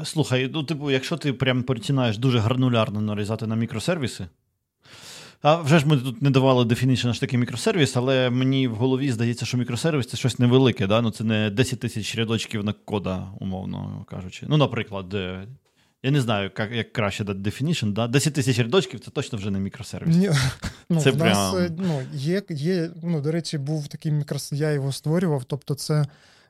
Е, 0.00 0.04
слухай, 0.04 0.50
ну, 0.52 0.62
типу, 0.62 0.90
якщо 0.90 1.16
ти 1.16 1.32
прям 1.32 1.62
починаєш 1.62 2.18
дуже 2.18 2.38
гранулярно 2.38 3.00
нарізати 3.00 3.46
на 3.46 3.56
мікросервіси, 3.56 4.26
а 5.42 5.56
вже 5.56 5.78
ж 5.78 5.88
ми 5.88 5.96
тут 5.96 6.22
не 6.22 6.30
давали 6.30 6.64
дефініцію 6.64 7.14
що 7.14 7.20
таке 7.20 7.36
мікросервіс, 7.36 7.96
але 7.96 8.30
мені 8.30 8.68
в 8.68 8.74
голові 8.74 9.12
здається, 9.12 9.46
що 9.46 9.58
мікросервіс 9.58 10.06
це 10.06 10.16
щось 10.16 10.38
невелике, 10.38 10.86
да? 10.86 11.00
ну 11.00 11.10
це 11.10 11.24
не 11.24 11.50
10 11.50 11.80
тисяч 11.80 12.16
рядочків 12.16 12.64
на 12.64 12.72
кода, 12.72 13.28
умовно 13.40 14.06
кажучи. 14.10 14.46
Ну, 14.48 14.56
наприклад, 14.56 15.14
Я 16.02 16.10
не 16.10 16.20
знаю, 16.20 16.50
як 16.58 16.72
як 16.72 16.92
краще 16.92 17.24
дати 17.24 17.38
definition, 17.38 17.92
да? 17.92 18.08
10 18.08 18.34
тисяч 18.34 18.58
рядочків 18.58 19.00
це 19.00 19.10
точно 19.10 19.38
вже 19.38 19.50
не 19.50 19.58
мікросервіс. 19.58 20.16
Ні, 20.16 20.30
ну, 20.90 21.00
це 21.00 21.10
в 21.10 21.16
нас, 21.16 21.54
ну, 21.78 22.02
є, 22.12 22.42
є, 22.48 22.90
ну, 23.02 23.20
до 23.20 23.32
речі, 23.32 23.58
був 23.58 23.88
такий 23.88 24.12
мікросервіс, 24.12 24.60
я 24.60 24.72
його 24.72 24.92
створював. 24.92 25.44
Тобто, 25.44 25.74
це 25.74 26.06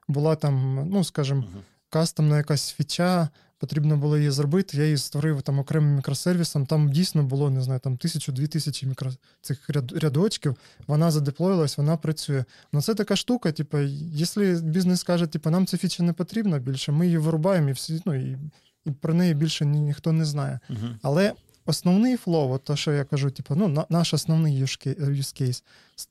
була 0.08 0.36
там, 0.36 0.86
ну, 0.90 1.04
скажімо, 1.04 1.40
uh-huh. 1.40 1.60
кастомна 1.90 2.36
якась 2.36 2.72
фіча, 2.72 3.28
потрібно 3.58 3.96
було 3.96 4.18
її 4.18 4.30
зробити. 4.30 4.76
Я 4.76 4.84
її 4.84 4.96
створив 4.96 5.42
там 5.42 5.58
окремим 5.58 5.96
мікросервісом. 5.96 6.66
Там 6.66 6.90
дійсно 6.90 7.22
було, 7.22 7.50
не 7.50 7.62
знаю, 7.62 7.80
там 7.80 7.96
тисячу-дві 7.96 8.46
тисячі 8.46 8.86
мікро... 8.86 9.10
цих 9.40 9.70
рядочків. 9.94 10.56
Вона 10.86 11.10
задеплоїлась, 11.10 11.78
вона 11.78 11.96
працює. 11.96 12.44
Ну 12.72 12.82
це 12.82 12.94
така 12.94 13.16
штука, 13.16 13.52
типу, 13.52 13.78
якщо 14.12 14.40
бізнес 14.62 15.02
каже, 15.02 15.26
типу, 15.26 15.50
нам 15.50 15.66
ця 15.66 15.76
фіча 15.76 16.02
не 16.02 16.12
потрібна 16.12 16.58
більше, 16.58 16.92
ми 16.92 17.06
її 17.06 17.18
вирубаємо 17.18 17.68
і 17.68 17.72
всі, 17.72 18.02
ну, 18.06 18.14
і, 18.14 18.38
і 18.84 18.90
про 18.90 19.14
неї 19.14 19.34
більше 19.34 19.66
ні, 19.66 19.80
ніхто 19.80 20.12
не 20.12 20.24
знає. 20.24 20.60
Uh-huh. 20.70 20.94
Але 21.02 21.32
основний 21.66 22.16
флоу, 22.16 22.58
то 22.58 22.76
що 22.76 22.92
я 22.92 23.04
кажу, 23.04 23.30
типу, 23.30 23.54
ну, 23.54 23.68
на, 23.68 23.86
наш 23.88 24.14
основний 24.14 24.62
use 24.62 25.42
case 25.42 25.62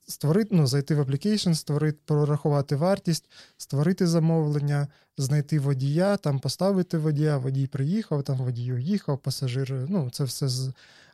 створити, 0.07 0.49
ну, 0.55 0.67
зайти 0.67 0.95
в 0.95 0.99
application, 0.99 1.55
створити, 1.55 1.97
прорахувати 2.05 2.75
вартість, 2.75 3.29
створити 3.57 4.07
замовлення, 4.07 4.87
знайти 5.17 5.59
водія, 5.59 6.17
там 6.17 6.39
поставити 6.39 6.97
водія, 6.97 7.37
водій 7.37 7.67
приїхав, 7.67 8.23
там 8.23 8.37
водій 8.37 8.73
уїхав, 8.73 9.17
пасажир. 9.17 9.85
Ну, 9.89 10.09
це 10.11 10.23
все 10.23 10.47
з 10.47 10.73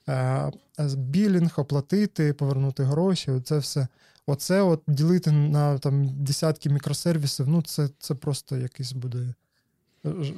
е, 0.10 0.52
білінг, 0.96 1.54
оплатити, 1.58 2.34
повернути 2.34 2.84
гроші. 2.84 3.42
Це 3.44 3.58
все. 3.58 3.88
Оце 4.28 4.62
от 4.62 4.84
ділити 4.88 5.32
на 5.32 5.78
там 5.78 6.24
десятки 6.24 6.70
мікросервісів, 6.70 7.48
ну 7.48 7.62
це 7.62 7.90
це 8.00 8.16
просто 8.16 8.58
якийсь 8.58 8.92
буде 8.92 9.34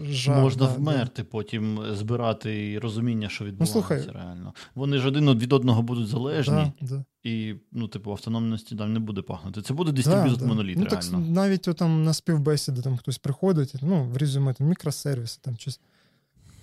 жах. 0.10 0.42
Можна 0.42 0.68
да, 0.68 0.74
вмерти, 0.74 1.22
да. 1.22 1.28
потім 1.32 1.80
збирати 1.94 2.80
розуміння, 2.80 3.30
що 3.30 3.46
відбувається 3.46 3.78
ну, 3.78 3.84
слухай, 3.84 4.24
реально. 4.24 4.54
Вони 4.76 4.98
ж 4.98 5.08
один 5.08 5.34
від 5.34 5.54
одного 5.54 5.82
будуть 5.82 6.08
залежні, 6.08 6.72
да, 6.82 7.04
і 7.24 7.56
ну, 7.72 7.88
типу, 7.88 8.12
автономності 8.12 8.76
там 8.76 8.94
не 8.94 9.00
буде 9.00 9.22
пахнути. 9.22 9.62
Це 9.62 9.74
буде 9.74 9.92
дистриб'ют 9.92 10.42
моноліт. 10.42 10.78
Ну, 10.78 10.86
реально. 10.86 11.12
так 11.12 11.36
навіть 11.36 11.62
там 11.62 12.04
на 12.04 12.14
співбесіди 12.14 12.82
там 12.82 12.98
хтось 12.98 13.18
приходить, 13.18 13.74
ну, 13.82 14.04
в 14.04 14.18
резюме 14.18 14.54
там 14.54 14.68
мікросервіси, 14.68 15.40
там 15.42 15.58
щось. 15.58 15.80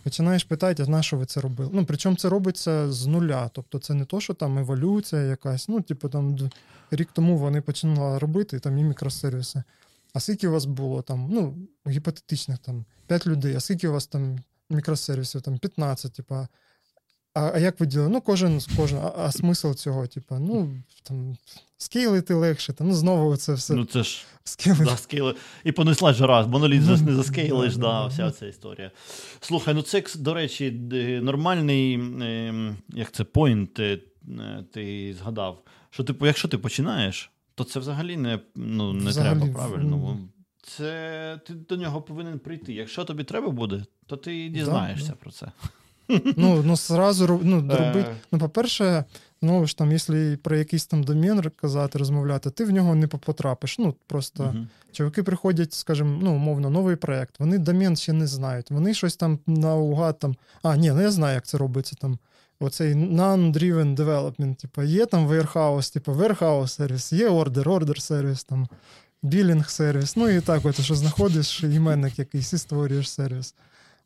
Починаєш 0.04 0.44
питати, 0.44 0.82
а 0.82 0.90
на 0.90 1.02
що 1.02 1.16
ви 1.16 1.26
це 1.26 1.40
робили? 1.40 1.70
Ну, 1.72 1.84
причому 1.84 2.16
це 2.16 2.28
робиться 2.28 2.92
з 2.92 3.06
нуля. 3.06 3.50
Тобто 3.52 3.78
це 3.78 3.94
не 3.94 4.04
то, 4.04 4.20
що 4.20 4.34
там 4.34 4.58
еволюція 4.58 5.22
якась. 5.22 5.68
Ну, 5.68 5.80
типу, 5.80 6.08
там 6.08 6.38
рік 6.90 7.08
тому 7.12 7.38
вони 7.38 7.60
починали 7.60 8.18
робити 8.18 8.58
там 8.58 8.78
і 8.78 8.84
мікросервіси. 8.84 9.62
А 10.14 10.20
скільки 10.20 10.48
у 10.48 10.52
вас 10.52 10.64
було 10.64 11.02
там, 11.02 11.28
ну, 11.30 11.68
гіпотетичних 11.86 12.58
там 12.58 12.84
5 13.06 13.26
людей, 13.26 13.54
а 13.54 13.60
скільки 13.60 13.88
у 13.88 13.92
вас 13.92 14.06
там 14.06 14.38
мікросервісів, 14.70 15.42
там 15.42 15.58
15, 15.58 16.12
типа. 16.12 16.48
А 17.34 17.50
а 17.54 17.58
як 17.58 17.80
ви 17.80 17.86
ділили? 17.86 18.10
Ну, 18.10 18.20
кожен 18.20 18.60
кожен, 18.76 18.98
а, 18.98 19.12
а 19.16 19.32
смисл 19.32 19.72
цього, 19.72 20.06
типа, 20.06 20.38
ну, 20.38 20.82
там, 21.02 21.36
скейлити 21.78 22.34
легше, 22.34 22.72
там, 22.72 22.88
ну, 22.88 22.94
знову 22.94 23.36
це 23.36 23.52
все. 23.52 23.74
Ну, 23.74 23.84
це 23.84 24.02
ж 24.02 24.24
скейлити. 24.44 24.84
Да, 24.84 24.96
скейли. 24.96 25.34
І 25.64 25.72
понесла 25.72 26.12
ж 26.12 26.26
раз, 26.26 26.46
моноліт 26.46 26.82
ну, 26.86 26.96
не 26.96 27.14
заскейлиш, 27.14 27.76
да, 27.76 27.82
да, 27.82 28.06
вся 28.06 28.30
ця 28.30 28.46
історія. 28.46 28.90
Слухай, 29.40 29.74
ну 29.74 29.82
це, 29.82 30.04
до 30.16 30.34
речі, 30.34 30.70
нормальний, 31.22 31.94
ем, 31.94 32.76
як 32.88 33.12
це, 33.12 33.24
поінт 33.24 33.74
ти, 33.74 34.02
ти 34.72 35.14
згадав, 35.18 35.64
що, 35.90 36.04
типу, 36.04 36.26
якщо 36.26 36.48
ти 36.48 36.58
починаєш 36.58 37.30
то 37.54 37.64
це 37.64 37.80
взагалі 37.80 38.16
не 38.16 38.38
ну, 38.54 38.92
не 38.92 39.10
взагалі, 39.10 39.40
треба 39.40 39.52
правильно. 39.52 40.18
Це 40.62 41.40
ти 41.46 41.54
до 41.54 41.76
нього 41.76 42.02
повинен 42.02 42.38
прийти. 42.38 42.72
Якщо 42.72 43.04
тобі 43.04 43.24
треба 43.24 43.50
буде, 43.50 43.84
то 44.06 44.16
ти 44.16 44.48
дізнаєшся 44.48 45.08
да, 45.08 45.14
про 45.14 45.30
це. 45.30 45.52
Ну, 46.36 46.62
ну 46.62 46.76
зразу 46.76 47.40
ну, 47.42 47.56
робити. 47.56 48.14
Ну, 48.32 48.38
по-перше, 48.38 49.04
ну 49.42 49.66
ж 49.66 49.78
там, 49.78 49.92
якщо 49.92 50.36
про 50.42 50.56
якийсь 50.56 50.86
там 50.86 51.04
домін 51.04 51.42
казати, 51.56 51.98
розмовляти, 51.98 52.50
ти 52.50 52.64
в 52.64 52.70
нього 52.70 52.94
не 52.94 53.06
потрапиш. 53.06 53.78
Ну, 53.78 53.94
просто 54.06 54.44
uh-huh. 54.44 54.66
чоловіки 54.92 55.22
приходять, 55.22 55.72
скажімо, 55.72 56.18
ну, 56.22 56.34
умовно, 56.34 56.70
новий 56.70 56.96
проєкт, 56.96 57.40
вони 57.40 57.58
домен 57.58 57.96
ще 57.96 58.12
не 58.12 58.26
знають. 58.26 58.70
Вони 58.70 58.94
щось 58.94 59.16
там 59.16 59.38
наугад 59.46 60.18
там. 60.18 60.36
А, 60.62 60.76
ні, 60.76 60.92
ну 60.92 61.02
я 61.02 61.10
знаю, 61.10 61.34
як 61.34 61.46
це 61.46 61.58
робиться 61.58 61.96
там 62.00 62.18
оцей 62.60 62.94
non-driven 62.94 63.96
development, 63.96 64.54
типу, 64.54 64.82
є 64.82 65.06
там 65.06 65.28
warehouse, 65.28 65.92
типу, 65.92 66.12
warehouse 66.12 66.68
сервіс, 66.68 67.12
є 67.12 67.28
order, 67.28 67.64
order 67.64 68.00
сервіс, 68.00 68.44
там, 68.44 68.68
білінг 69.22 69.70
сервіс, 69.70 70.16
ну 70.16 70.28
і 70.28 70.40
так, 70.40 70.64
от, 70.64 70.80
що 70.80 70.94
знаходиш 70.94 71.62
іменник 71.62 72.18
якийсь 72.18 72.52
і 72.52 72.58
створюєш 72.58 73.10
сервіс. 73.10 73.54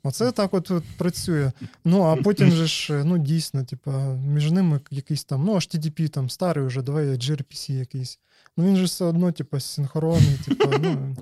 Оце 0.02 0.32
так 0.32 0.54
от, 0.54 0.70
от 0.70 0.84
працює. 0.98 1.52
Ну, 1.84 2.02
а 2.02 2.16
потім 2.16 2.50
же 2.50 2.66
ж, 2.66 3.04
ну, 3.04 3.18
дійсно, 3.18 3.64
типу, 3.64 3.90
між 4.26 4.50
ними 4.50 4.80
якийсь 4.90 5.24
там, 5.24 5.44
ну, 5.44 5.54
HTTP 5.54 6.08
там 6.08 6.30
старий 6.30 6.66
вже, 6.66 6.82
давай 6.82 7.06
gRPC 7.06 7.72
якийсь. 7.72 8.18
Ну 8.56 8.64
він 8.64 8.76
же 8.76 8.84
все 8.84 9.04
одно, 9.04 9.32
типу, 9.32 9.60
синхронний, 9.60 10.38
типу, 10.44 10.70
ну. 10.82 11.16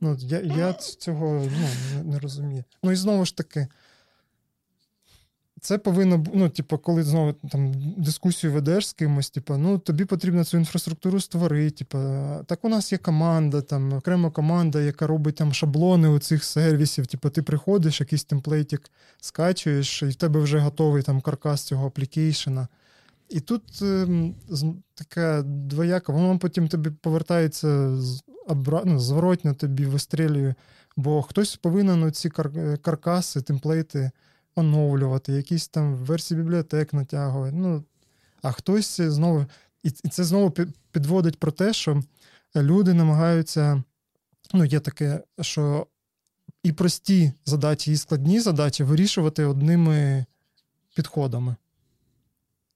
Ну, 0.00 0.16
Я 0.20 0.40
я 0.40 0.72
цього 0.72 1.46
ну, 1.60 2.04
не 2.12 2.18
розумію. 2.18 2.64
Ну 2.82 2.92
і 2.92 2.96
знову 2.96 3.24
ж 3.24 3.36
таки, 3.36 3.68
це 5.60 5.78
повинно 5.78 6.24
ну, 6.34 6.48
типу, 6.48 6.78
коли 6.78 7.02
знову 7.02 7.32
там 7.32 7.72
дискусію 7.96 8.52
ведеш 8.52 8.88
з 8.88 8.92
кимось, 8.92 9.30
типу, 9.30 9.56
ну 9.56 9.78
тобі 9.78 10.04
потрібно 10.04 10.44
цю 10.44 10.56
інфраструктуру 10.58 11.20
створити. 11.20 11.70
Типу, 11.70 11.98
так 12.46 12.64
у 12.64 12.68
нас 12.68 12.92
є 12.92 12.98
команда, 12.98 13.60
там 13.60 13.92
окрема 13.92 14.30
команда, 14.30 14.80
яка 14.80 15.06
робить 15.06 15.34
там 15.34 15.52
шаблони 15.52 16.08
у 16.08 16.18
цих 16.18 16.44
сервісів. 16.44 17.06
Типу, 17.06 17.30
ти 17.30 17.42
приходиш, 17.42 18.00
якийсь 18.00 18.24
темплейтик 18.24 18.90
скачуєш, 19.20 20.02
і 20.02 20.06
в 20.06 20.14
тебе 20.14 20.40
вже 20.40 20.58
готовий 20.58 21.02
там 21.02 21.20
каркас 21.20 21.62
цього 21.62 21.86
аплікейшена. 21.86 22.68
І 23.28 23.40
тут 23.40 23.62
е, 23.82 24.06
така 24.94 25.42
двояка, 25.42 26.12
воно 26.12 26.38
потім 26.38 26.68
тобі 26.68 26.90
повертається 26.90 27.66
ну, 28.84 28.98
зворотньо 28.98 29.54
тобі 29.54 29.84
вистрілює, 29.84 30.54
бо 30.96 31.22
хтось 31.22 31.56
повинен 31.56 32.12
ці 32.12 32.28
кар- 32.28 32.78
каркаси, 32.78 33.40
темплейти 33.40 34.10
оновлювати, 34.60 35.32
якісь 35.32 35.68
там 35.68 35.94
версії 35.94 36.40
бібліотек 36.40 36.92
натягувати. 36.92 37.56
Ну, 37.56 37.84
А 38.42 38.52
хтось 38.52 39.00
знову. 39.00 39.46
І 39.82 39.90
це 39.90 40.24
знову 40.24 40.50
підводить 40.92 41.40
про 41.40 41.52
те, 41.52 41.72
що 41.72 42.02
люди 42.56 42.94
намагаються. 42.94 43.82
Ну, 44.54 44.64
є 44.64 44.80
таке, 44.80 45.22
що 45.40 45.86
і 46.62 46.72
прості 46.72 47.32
задачі, 47.46 47.92
і 47.92 47.96
складні 47.96 48.40
задачі 48.40 48.84
вирішувати 48.84 49.44
одними 49.44 50.24
підходами. 50.94 51.56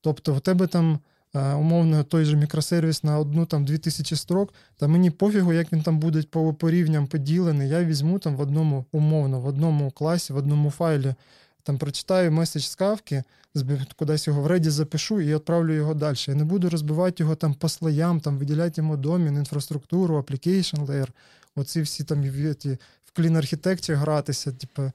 Тобто, 0.00 0.34
в 0.34 0.40
тебе 0.40 0.66
там. 0.66 1.00
Умовно, 1.34 2.04
той 2.04 2.24
же 2.24 2.36
мікросервіс 2.36 3.04
на 3.04 3.18
одну 3.18 3.46
там 3.46 3.64
2000 3.64 4.16
строк, 4.16 4.54
та 4.76 4.88
мені 4.88 5.10
пофігу, 5.10 5.52
як 5.52 5.72
він 5.72 5.82
там 5.82 5.98
буде 5.98 6.22
по, 6.22 6.54
по 6.54 6.70
рівням 6.70 7.06
поділений. 7.06 7.68
Я 7.68 7.84
візьму 7.84 8.18
там 8.18 8.36
в 8.36 8.40
одному 8.40 8.84
умовно, 8.92 9.40
в 9.40 9.46
одному 9.46 9.90
класі, 9.90 10.32
в 10.32 10.36
одному 10.36 10.70
файлі 10.70 11.14
там 11.64 11.78
прочитаю 11.78 12.32
меседж 12.32 12.62
з 12.62 12.74
кавки, 12.74 13.22
кудись 13.96 14.26
його 14.26 14.42
в 14.42 14.46
реді 14.46 14.70
запишу 14.70 15.20
і 15.20 15.34
відправлю 15.34 15.72
його 15.72 15.94
далі. 15.94 16.16
Я 16.28 16.34
не 16.34 16.44
буду 16.44 16.70
розбивати 16.70 17.22
його 17.22 17.34
там 17.34 17.54
по 17.54 17.68
слоям, 17.68 18.20
там 18.20 18.38
виділяти 18.38 18.80
йому 18.80 18.96
домін, 18.96 19.36
інфраструктуру, 19.36 20.18
application 20.18 20.86
layer, 20.86 21.08
оці 21.56 21.82
всі 21.82 22.04
там 22.04 22.22
в 23.04 23.12
клін 23.12 23.36
архітекті 23.36 23.92
гратися. 23.92 24.52
Типу, 24.52 24.92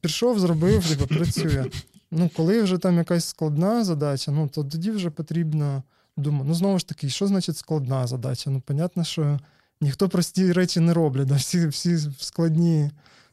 пішов, 0.00 0.38
зробив, 0.38 0.88
типу, 0.88 1.06
працює. 1.06 1.64
Ну, 2.10 2.30
коли 2.36 2.62
вже 2.62 2.78
там 2.78 2.98
якась 2.98 3.24
складна 3.24 3.84
задача, 3.84 4.30
ну 4.30 4.48
то 4.48 4.64
тоді 4.64 4.90
вже 4.90 5.10
потрібно 5.10 5.82
думати. 6.16 6.44
Ну, 6.48 6.54
знову 6.54 6.78
ж 6.78 6.88
таки, 6.88 7.08
що 7.08 7.26
значить 7.26 7.56
складна 7.56 8.06
задача? 8.06 8.50
Ну, 8.50 8.60
понятно, 8.60 9.04
що 9.04 9.40
ніхто 9.80 10.08
прості 10.08 10.52
речі 10.52 10.80
не 10.80 10.94
роблять, 10.94 11.26
да? 11.26 11.34
всі 11.34 11.66
всі 11.66 11.98
складні, 12.18 12.90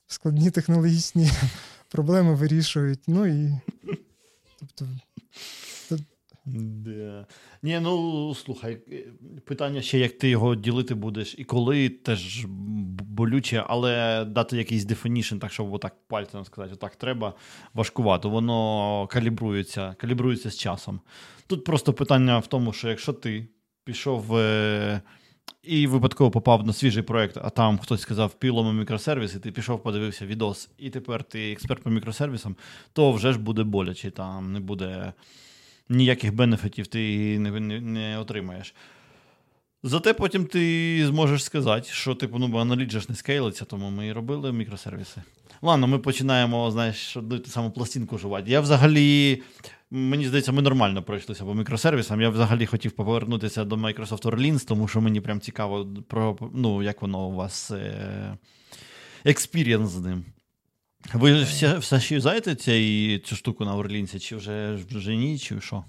складні 0.08 0.52
технологічні 0.52 1.32
проблеми 1.94 2.36
вирішують. 2.36 3.00
Ну 3.08 3.26
і. 3.26 3.60
Тобто. 4.60 4.86
Yeah. 6.48 7.26
Ні, 7.64 7.80
ну 7.80 8.36
слухай, 8.36 8.78
питання 9.46 9.82
ще, 9.82 10.00
як 10.00 10.18
ти 10.18 10.30
його 10.30 10.56
ділити 10.56 10.96
будеш, 10.96 11.36
і 11.38 11.44
коли 11.44 11.90
теж 11.90 12.46
болюче, 12.46 13.64
але 13.68 14.26
дати 14.26 14.58
якийсь 14.58 14.86
definition, 14.86 15.40
так 15.40 15.52
щоб 15.52 15.74
отак 15.74 15.96
пальцем 16.08 16.46
сказати, 16.46 16.74
отак 16.74 16.96
треба 16.96 17.34
важкувато. 17.74 18.30
Воно 18.30 19.08
калібрується, 19.12 19.96
калібрується 19.98 20.50
з 20.50 20.58
часом. 20.58 21.00
Тут 21.48 21.64
просто 21.64 21.94
питання 21.94 22.40
в 22.40 22.48
тому, 22.48 22.74
що 22.74 22.90
якщо 22.90 23.14
ти 23.14 23.48
пішов. 23.84 24.38
Е- 24.38 25.02
і 25.64 25.88
випадково 25.88 26.32
попав 26.32 26.66
на 26.66 26.74
свіжий 26.74 27.04
проект, 27.04 27.38
а 27.38 27.50
там 27.50 27.78
хтось 27.78 28.02
сказав 28.02 28.34
пілому 28.34 28.74
мікросервіс, 28.74 29.36
і 29.36 29.40
ти 29.40 29.52
пішов, 29.52 29.84
подивився 29.84 30.26
відос, 30.26 30.70
і 30.78 30.90
тепер 30.90 31.24
ти 31.24 31.52
експерт 31.52 31.84
по 31.84 31.90
мікросервісам, 31.90 32.56
то 32.94 33.12
вже 33.12 33.34
ж 33.34 33.40
буде 33.40 33.64
боляче, 33.64 34.12
там 34.12 34.54
не 34.54 34.60
буде 34.60 35.14
ніяких 35.90 36.36
бенефітів, 36.36 36.88
ти 36.88 37.40
не, 37.40 37.60
не, 37.60 37.82
не 37.82 38.20
отримаєш. 38.20 38.74
Зате 39.84 40.14
потім 40.14 40.46
ти 40.46 41.06
зможеш 41.08 41.44
сказати, 41.44 41.90
що 41.92 42.16
типу, 42.16 42.38
ну, 42.40 42.58
аналіт 42.58 42.92
ж 42.92 43.06
не 43.10 43.16
скейлиться, 43.16 43.66
тому 43.66 43.90
ми 43.90 44.08
і 44.08 44.14
робили 44.14 44.52
мікросервіси. 44.52 45.22
Ладно, 45.62 45.88
ми 45.88 46.00
починаємо, 46.00 46.72
знаєш, 46.72 47.18
одну 47.18 47.40
ту 47.40 47.50
саму 47.50 47.72
пластинку 47.72 48.18
жувати. 48.18 48.52
Я 48.52 48.62
взагалі, 48.62 49.42
мені 49.94 50.28
здається, 50.28 50.52
ми 50.52 50.62
нормально 50.62 51.04
пройшлися 51.04 51.46
по 51.46 51.54
мікросервісам. 51.54 52.22
Я 52.22 52.30
взагалі 52.30 52.66
хотів 52.66 52.92
повернутися 52.92 53.64
до 53.64 53.76
Microsoft 53.76 54.26
Orleans, 54.26 54.66
тому 54.66 54.88
що 54.88 55.02
мені 55.02 55.22
прям 55.22 55.42
цікаво, 55.42 55.88
про, 56.08 56.38
ну, 56.54 56.84
як 56.84 57.02
воно 57.02 57.28
у 57.28 57.36
вас 57.36 57.72
experience 59.26 59.90
з 59.92 60.00
ним. 60.00 60.26
Ви 61.14 61.44
все, 61.44 61.78
все 61.78 62.00
ще 62.00 62.16
юзаєте 62.16 62.56
цю 63.20 63.36
штуку 63.36 63.66
на 63.66 63.76
Orleans 63.76 64.07
-і, 64.07 64.20
чи 64.20 64.36
вже 64.36 64.76
вже 64.92 65.16
ні, 65.16 65.40
чи 65.40 65.62
що? 65.62 65.84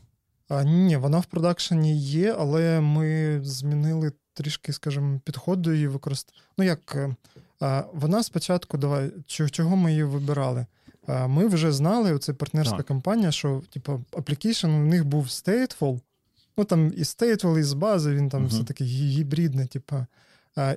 А, 0.49 0.65
Ні, 0.65 0.97
вона 0.97 1.19
в 1.19 1.27
продакшені 1.27 1.99
є, 1.99 2.37
але 2.39 2.81
ми 2.81 3.41
змінили 3.43 4.13
трішки, 4.35 4.73
скажімо, 4.73 5.21
підход 5.25 5.63
до 5.63 5.73
її 5.73 5.87
використання. 5.87 6.39
Ну, 6.59 6.65
як 6.65 6.95
е, 6.95 7.17
а, 7.61 7.85
вона 7.93 8.23
спочатку, 8.23 8.79
давай, 8.79 9.11
чого 9.27 9.77
ми 9.77 9.91
її 9.91 10.05
вибирали? 10.05 10.67
Ми 11.09 11.47
вже 11.47 11.73
знали, 11.73 12.19
це 12.19 12.33
партнерська 12.33 12.77
так. 12.77 12.87
компанія, 12.87 13.33
що 13.33 13.63
типу, 13.71 14.05
application 14.13 14.67
у 14.67 14.87
них 14.87 15.05
був 15.05 15.27
stateful. 15.27 16.01
Ну 16.57 16.65
там 16.65 16.93
і 16.97 17.03
stateful, 17.03 17.59
і 17.59 17.63
з 17.63 17.73
бази, 17.73 18.15
він 18.15 18.29
там 18.29 18.45
uh-huh. 18.45 18.49
все 18.49 18.65
таки 18.65 18.85
гібридний, 18.85 19.67
типу. 19.67 19.97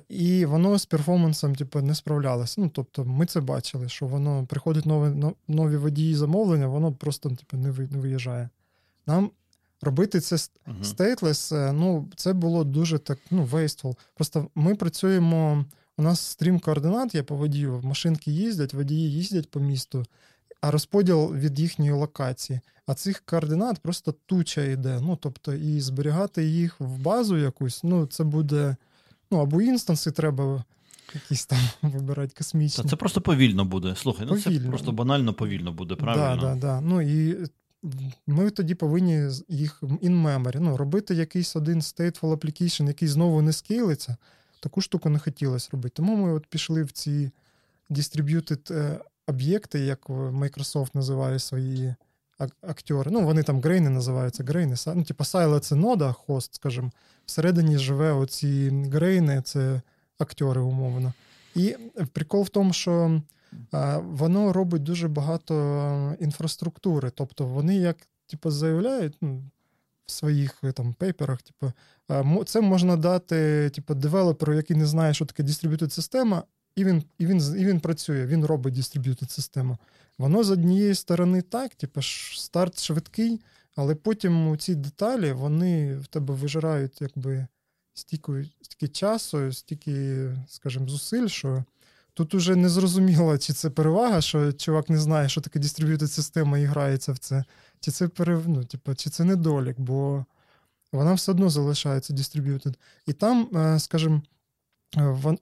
І 0.08 0.44
воно 0.44 0.78
з 0.78 0.86
перформансом 0.86 1.54
типу, 1.54 1.80
не 1.80 1.94
справлялося. 1.94 2.60
Ну, 2.60 2.70
тобто, 2.74 3.04
ми 3.04 3.26
це 3.26 3.40
бачили, 3.40 3.88
що 3.88 4.06
воно 4.06 4.46
приходить 4.46 4.86
нові 4.86 5.32
нові 5.48 5.76
водії 5.76 6.14
замовлення, 6.14 6.66
воно 6.66 6.92
просто 6.92 7.30
типу, 7.30 7.56
не 7.56 7.70
виїжджає. 7.70 8.48
Нам 9.06 9.30
робити 9.82 10.20
це 10.20 10.38
stateless, 10.82 11.52
uh-huh. 11.52 11.72
ну, 11.72 12.08
це 12.16 12.32
було 12.32 12.64
дуже 12.64 12.98
так 12.98 13.18
ну, 13.30 13.44
wasteful. 13.44 13.96
Просто 14.14 14.48
ми 14.54 14.74
працюємо. 14.74 15.64
У 15.98 16.02
нас 16.02 16.20
стрім 16.20 16.60
координат 16.60 17.14
є 17.14 17.22
по 17.22 17.36
водію. 17.36 17.80
Машинки 17.84 18.30
їздять, 18.30 18.74
водії 18.74 19.12
їздять 19.12 19.50
по 19.50 19.60
місту, 19.60 20.04
а 20.60 20.70
розподіл 20.70 21.34
від 21.34 21.60
їхньої 21.60 21.90
локації. 21.90 22.60
А 22.86 22.94
цих 22.94 23.20
координат 23.20 23.78
просто 23.78 24.14
туча 24.26 24.62
йде. 24.62 25.00
Ну, 25.02 25.18
тобто, 25.20 25.54
і 25.54 25.80
зберігати 25.80 26.44
їх 26.44 26.80
в 26.80 26.98
базу 26.98 27.36
якусь, 27.36 27.84
ну, 27.84 28.06
це 28.06 28.24
буде. 28.24 28.76
Ну, 29.30 29.38
або 29.38 29.62
інстанси 29.62 30.10
треба 30.10 30.64
якісь 31.14 31.46
там 31.46 31.58
вибирати 31.82 32.34
космічні. 32.38 32.84
Та 32.84 32.90
це 32.90 32.96
просто 32.96 33.20
повільно 33.20 33.64
буде. 33.64 33.94
Слухай, 33.96 34.26
ну 34.30 34.42
повільно. 34.42 34.62
це 34.62 34.68
просто 34.68 34.92
банально 34.92 35.34
повільно 35.34 35.72
буде, 35.72 35.94
правильно? 35.94 36.42
Так, 36.42 36.58
да, 36.58 36.66
да, 36.66 36.80
Ну 36.80 37.00
і 37.02 37.36
ми 38.26 38.50
тоді 38.50 38.74
повинні 38.74 39.30
їх 39.48 39.82
in 39.82 40.22
memory, 40.22 40.60
ну, 40.60 40.76
робити 40.76 41.14
якийсь 41.14 41.56
один 41.56 41.78
stateful 41.78 42.36
application, 42.36 42.86
який 42.86 43.08
знову 43.08 43.42
не 43.42 43.52
скейлиться. 43.52 44.16
Таку 44.60 44.80
штуку 44.80 45.08
не 45.08 45.18
хотілося 45.18 45.68
робити. 45.72 45.92
Тому 45.96 46.16
ми 46.16 46.32
от 46.32 46.46
пішли 46.46 46.82
в 46.82 46.92
ці 46.92 47.30
distributed 47.90 48.74
е, 48.74 49.00
об'єкти, 49.26 49.80
як 49.80 50.08
Microsoft 50.08 50.90
називає 50.94 51.38
свої 51.38 51.94
актери. 52.62 53.10
Ну, 53.10 53.24
вони 53.24 53.42
там 53.42 53.60
грейни 53.60 53.90
називаються 53.90 54.44
грейни. 54.44 54.74
Ну, 54.86 55.04
типу, 55.04 55.24
Сайло 55.24 55.58
це 55.58 55.74
нода, 55.74 56.12
хост, 56.12 56.54
скажімо. 56.54 56.90
Всередині 57.26 57.78
живе 57.78 58.12
оці 58.12 58.70
грейни, 58.92 59.42
це 59.42 59.80
актери 60.18 60.60
умовно. 60.60 61.12
І 61.54 61.76
прикол 62.12 62.42
в 62.42 62.48
тому, 62.48 62.72
що 62.72 63.22
воно 64.02 64.52
робить 64.52 64.82
дуже 64.82 65.08
багато 65.08 66.16
інфраструктури. 66.20 67.10
Тобто 67.10 67.46
вони 67.46 67.76
як 67.76 67.96
типу, 68.26 68.50
заявляють 68.50 69.16
ну, 69.20 69.42
в 70.08 70.12
своїх 70.12 70.62
там 70.74 70.94
пейперах, 70.94 71.38
типу, 71.42 71.72
це 72.44 72.60
можна 72.60 72.96
дати 72.96 73.70
типу, 73.70 73.94
девелоперу, 73.94 74.54
який 74.54 74.76
не 74.76 74.86
знає, 74.86 75.14
що 75.14 75.24
таке 75.24 75.42
дистриб'ютед 75.42 75.92
система, 75.92 76.42
і 76.76 76.84
він 76.84 77.02
і 77.18 77.26
він, 77.26 77.38
і 77.58 77.66
він 77.66 77.80
працює, 77.80 78.26
він 78.26 78.44
робить 78.44 78.74
дистриб'ютед 78.74 79.30
систему. 79.30 79.78
Воно 80.18 80.44
з 80.44 80.50
однієї 80.50 80.94
сторони 80.94 81.42
так, 81.42 81.74
типу, 81.74 82.02
старт 82.36 82.80
швидкий, 82.80 83.40
але 83.76 83.94
потім 83.94 84.58
ці 84.58 84.74
деталі 84.74 85.32
вони 85.32 85.96
в 85.96 86.06
тебе 86.06 86.34
вижирають 86.34 87.00
якби 87.00 87.46
стільки, 87.94 88.50
стільки 88.62 88.88
часу, 88.88 89.52
стільки, 89.52 90.28
скажімо, 90.48 90.88
зусиль, 90.88 91.26
що 91.26 91.64
тут 92.14 92.34
уже 92.34 92.56
не 92.56 92.68
зрозуміло, 92.68 93.38
чи 93.38 93.52
це 93.52 93.70
перевага, 93.70 94.20
що 94.20 94.52
чувак 94.52 94.90
не 94.90 94.98
знає, 94.98 95.28
що 95.28 95.40
таке 95.40 95.58
дистриб'ютед 95.58 96.12
система 96.12 96.58
і 96.58 96.64
грається 96.64 97.12
в 97.12 97.18
це, 97.18 97.44
чи 97.80 97.90
це 97.90 98.08
перев... 98.08 98.48
ну, 98.48 98.64
типу, 98.64 98.94
чи 98.94 99.10
це 99.10 99.24
недолік, 99.24 99.80
бо 99.80 100.24
вона 100.92 101.14
все 101.14 101.32
одно 101.32 101.50
залишається 101.50 102.12
distributed. 102.12 102.78
І 103.06 103.12
там, 103.12 103.48
е, 103.56 103.78
скажімо, 103.78 104.22
е, 104.96 105.36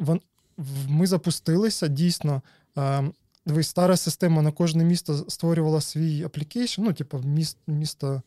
ми 0.89 1.07
запустилися 1.07 1.89
дійсно. 1.89 2.43
Е, 2.79 3.11
Дивись, 3.47 3.69
стара 3.69 3.97
система 3.97 4.43
на 4.43 4.53
кожне 4.53 4.85
місто 4.85 5.25
створювала 5.29 5.81
свій 5.81 6.25
application, 6.25 6.83
ну, 6.83 6.93
типу, 6.93 7.19
міст, 7.19 7.59
місто 7.67 8.23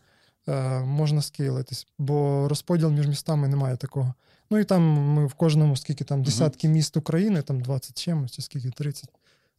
е, 0.47 0.79
можна 0.79 1.21
скейлитись, 1.21 1.87
бо 1.97 2.47
розподіл 2.47 2.91
між 2.91 3.07
містами 3.07 3.47
немає 3.47 3.77
такого. 3.77 4.13
Ну 4.51 4.57
і 4.57 4.63
там 4.63 4.81
ми 4.83 5.25
в 5.25 5.33
кожному, 5.33 5.77
скільки 5.77 6.03
там 6.03 6.23
десятки 6.23 6.67
міст 6.67 6.97
України, 6.97 7.41
там 7.41 7.61
20 7.61 7.97
чимось, 8.03 8.31
чи 8.31 8.41
скільки 8.41 8.69
30 8.69 9.09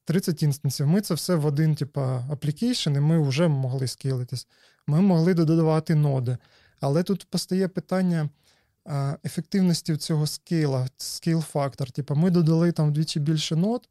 30 0.05 0.43
інстансів. 0.43 0.87
Ми 0.87 1.01
це 1.01 1.15
все 1.15 1.35
в 1.35 1.47
один, 1.47 1.75
типу, 1.75 2.01
application, 2.01 2.91
і 2.91 3.01
ми 3.01 3.29
вже 3.29 3.49
могли 3.49 3.87
скейлитись. 3.87 4.47
Ми 4.87 5.01
могли 5.01 5.35
додавати 5.35 5.95
ноди. 5.95 6.39
Але 6.81 7.03
тут 7.03 7.25
постає 7.25 7.69
питання 7.69 8.29
ефективності 9.25 9.97
цього 9.97 10.27
скейла, 10.27 10.89
scale 10.99 11.37
factor. 11.37 11.91
Типу, 11.91 12.15
ми 12.15 12.31
додали 12.31 12.73
там 12.73 12.89
вдвічі 12.89 13.21
більше 13.21 13.57
нод. 13.57 13.89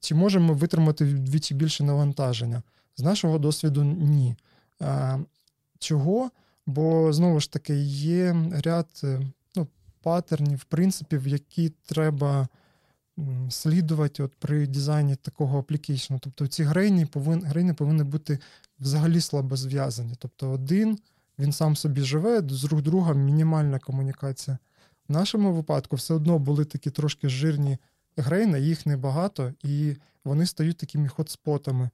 Чи 0.00 0.14
можемо 0.14 0.54
витримати 0.54 1.04
вдвічі 1.04 1.54
більше 1.54 1.84
навантаження? 1.84 2.62
З 2.96 3.02
нашого 3.02 3.38
досвіду 3.38 3.84
ні. 3.84 4.36
Чого? 5.78 6.30
Бо 6.66 7.12
знову 7.12 7.40
ж 7.40 7.52
таки 7.52 7.76
є 7.84 8.36
ряд 8.64 8.86
е, 9.04 9.20
ну, 9.56 9.66
паттернів, 10.02 10.64
принципів, 10.64 11.28
які 11.28 11.72
треба 11.86 12.48
слідувати 13.50 14.22
от 14.22 14.34
при 14.34 14.66
дизайні 14.66 15.16
такого 15.16 15.58
аплікейшну. 15.58 16.18
Тобто 16.18 16.46
ці 16.46 16.62
грейни 16.62 17.06
повин, 17.06 17.42
грейни 17.44 17.74
повинні 17.74 18.02
бути 18.02 18.38
взагалі 18.80 19.20
слабо 19.20 19.56
зв'язані. 19.56 20.14
Тобто, 20.18 20.50
один 20.50 20.98
він 21.38 21.52
сам 21.52 21.76
собі 21.76 22.00
живе, 22.00 22.42
з 22.48 22.62
друг 22.62 22.82
друга 22.82 23.14
мінімальна 23.14 23.78
комунікація. 23.78 24.58
В 25.08 25.12
нашому 25.12 25.52
випадку 25.52 25.96
все 25.96 26.14
одно 26.14 26.38
були 26.38 26.64
такі 26.64 26.90
трошки 26.90 27.28
жирні 27.28 27.78
грейна, 28.16 28.58
їх 28.58 28.86
небагато, 28.86 29.52
і 29.62 29.96
вони 30.24 30.46
стають 30.46 30.76
такими 30.76 31.08
хотспотами. 31.08 31.90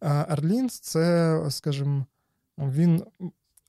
А 0.00 0.26
Арлінс 0.28 0.80
це, 0.80 1.42
скажімо, 1.50 2.06
він 2.58 3.04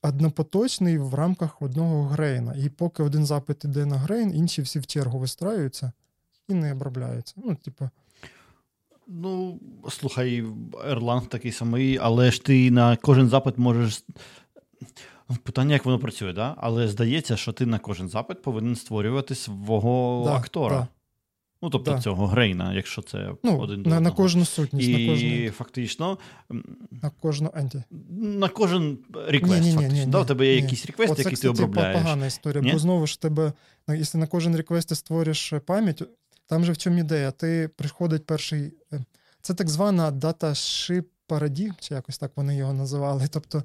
однопоточний 0.02 0.98
в 0.98 1.14
рамках 1.14 1.62
одного 1.62 2.02
grain 2.02 2.34
-а. 2.34 2.54
І 2.54 2.68
поки 2.68 3.02
один 3.02 3.26
запит 3.26 3.64
іде 3.64 3.86
на 3.86 3.96
grain, 3.96 4.36
інші 4.36 4.62
всі 4.62 4.78
в 4.78 4.86
чергу 4.86 5.18
вистраюються 5.18 5.92
і 6.50 6.54
не 6.54 6.72
обробляються. 6.72 7.34
Ну, 7.36 7.54
типу. 7.54 7.90
Ну, 9.06 9.60
слухай, 9.88 10.42
Erlang 10.88 11.26
такий 11.26 11.52
самий, 11.52 11.98
але 11.98 12.30
ж 12.30 12.44
ти 12.44 12.70
на 12.70 12.96
кожен 12.96 13.28
запит 13.28 13.58
можеш. 13.58 14.04
Питання, 15.42 15.72
як 15.72 15.84
воно 15.84 15.98
працює, 15.98 16.32
да? 16.32 16.54
але 16.58 16.88
здається, 16.88 17.36
що 17.36 17.52
ти 17.52 17.66
на 17.66 17.78
кожен 17.78 18.08
запит 18.08 18.42
повинен 18.42 18.76
створювати 18.76 19.34
свого 19.34 20.24
да, 20.24 20.34
актора. 20.34 20.76
Да. 20.76 20.88
Ну, 21.62 21.70
тобто 21.70 21.90
да. 21.90 22.00
цього 22.00 22.26
grain 22.26 22.56
-а, 22.56 22.74
якщо 22.74 23.02
це 23.02 23.30
ну, 23.42 23.58
один 23.58 23.82
на, 23.82 24.00
на 24.00 24.10
кожну 24.10 24.44
сутність. 24.44 24.88
І 24.88 25.06
на 25.06 25.12
кожну... 25.12 25.50
фактично. 25.50 26.18
На 26.90 27.10
кожну 27.10 27.50
анті. 27.54 27.82
На 28.20 28.48
кожен 28.48 28.98
реквест, 29.26 29.62
ні, 29.62 29.68
ні, 29.68 29.74
фактично. 29.74 30.04
Ні, 30.04 30.06
да, 30.06 30.20
У 30.20 30.24
тебе 30.24 30.46
є 30.46 30.56
якийсь 30.56 30.86
реквест, 30.86 31.18
який 31.18 31.36
ти 31.36 31.48
обробляєш. 31.48 31.96
Це 31.96 32.02
погана 32.02 32.26
історія, 32.26 32.72
бо 32.72 32.78
знову 32.78 33.06
ж 33.06 33.20
тебе, 33.20 33.52
якщо 33.88 34.18
на 34.18 34.26
кожен 34.26 34.56
реквест 34.56 34.88
ти 34.88 34.94
створиш 34.94 35.52
пам'ять, 35.66 36.02
там 36.50 36.64
же 36.64 36.72
в 36.72 36.76
чому 36.76 36.98
ідея? 36.98 37.30
Ти 37.30 37.70
приходить 37.76 38.26
перший. 38.26 38.72
Е, 38.92 39.04
це 39.42 39.54
так 39.54 39.68
звана 39.68 40.10
дата 40.10 40.48
ship 40.48 41.04
paradigm, 41.28 41.72
чи 41.80 41.94
якось 41.94 42.18
так 42.18 42.32
вони 42.36 42.56
його 42.56 42.72
називали. 42.72 43.28
Тобто 43.30 43.64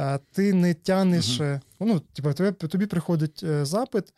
е, 0.00 0.18
ти 0.32 0.54
не 0.54 0.74
тянеш, 0.74 1.40
угу. 1.40 1.60
ну, 1.80 2.00
типу, 2.00 2.32
тобі, 2.32 2.52
тобі 2.52 2.86
приходить 2.86 3.44
запит 3.62 4.12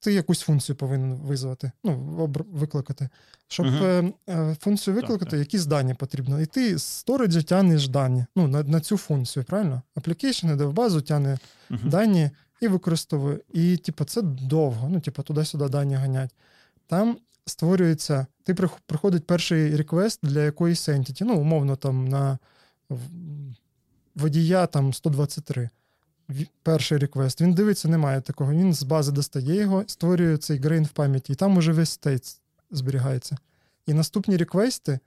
ти 0.00 0.12
якусь 0.12 0.40
функцію 0.40 0.76
повинен 0.76 1.14
визвати, 1.14 1.72
ну, 1.84 2.26
викликати. 2.52 3.08
Щоб 3.48 3.66
uh-huh. 3.66 4.54
функцію 4.60 4.94
викликати, 4.94 5.30
так, 5.30 5.40
якісь 5.40 5.66
дані 5.66 5.94
потрібно. 5.94 6.40
І 6.40 6.46
ти 6.46 6.78
з 6.78 6.82
storage 6.82 7.29
'а 7.29 7.42
тянеш 7.42 7.88
дані 7.88 8.26
ну, 8.36 8.48
на 8.48 8.62
на 8.62 8.80
цю 8.80 8.96
функцію, 8.96 9.44
правильно? 9.44 9.82
Application 9.96 10.52
йде 10.54 10.64
в 10.64 10.72
базу, 10.72 11.00
тягне 11.00 11.38
uh-huh. 11.70 11.88
дані 11.88 12.30
і 12.60 12.68
використовує. 12.68 13.38
І, 13.52 13.76
типу, 13.76 14.04
це 14.04 14.22
довго. 14.22 14.88
Ну, 14.88 15.00
типу, 15.00 15.22
туди-сюди 15.22 15.68
дані 15.68 15.94
ганять. 15.94 16.34
Там 16.90 17.18
створюється, 17.46 18.26
ти 18.44 18.54
приходить 18.86 19.26
перший 19.26 19.76
request 19.76 20.20
для 20.22 20.42
якоїсь 20.42 20.88
entity, 20.88 21.24
ну, 21.24 21.40
умовно, 21.40 21.76
там 21.76 22.08
на 22.08 22.38
водія 24.14 24.66
там 24.66 24.92
123. 24.92 25.70
перший 26.62 26.98
request, 26.98 27.40
він 27.40 27.54
дивиться, 27.54 27.88
немає 27.88 28.20
такого. 28.20 28.52
Він 28.52 28.74
з 28.74 28.82
бази 28.82 29.12
достає 29.12 29.54
його, 29.54 29.84
створює 29.86 30.36
цей 30.36 30.58
grain 30.58 30.84
в 30.84 30.88
пам'яті, 30.88 31.32
і 31.32 31.36
там 31.36 31.56
уже 31.56 31.72
весь 31.72 31.90
state 31.90 32.40
зберігається. 32.70 33.36
І 33.86 33.94
наступні 33.94 34.36
request 34.36 34.79
'и, 34.79 34.98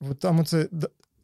от 0.00 0.18
там 0.18 0.40
оце 0.40 0.68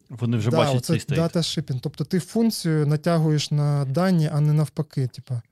вони 0.09 0.37
вже 0.37 0.51
да, 0.51 0.57
бачать 0.57 0.85
цей 0.85 1.01
state. 1.01 1.21
Data 1.21 1.43
shipping. 1.43 1.81
Тобто 1.81 2.05
ти 2.05 2.21
функцію 2.21 2.87
натягуєш 2.87 3.51
на 3.51 3.85
дані, 3.85 4.31
а 4.33 4.41
не 4.41 4.53
навпаки. 4.53 5.07
Типа. 5.09 5.43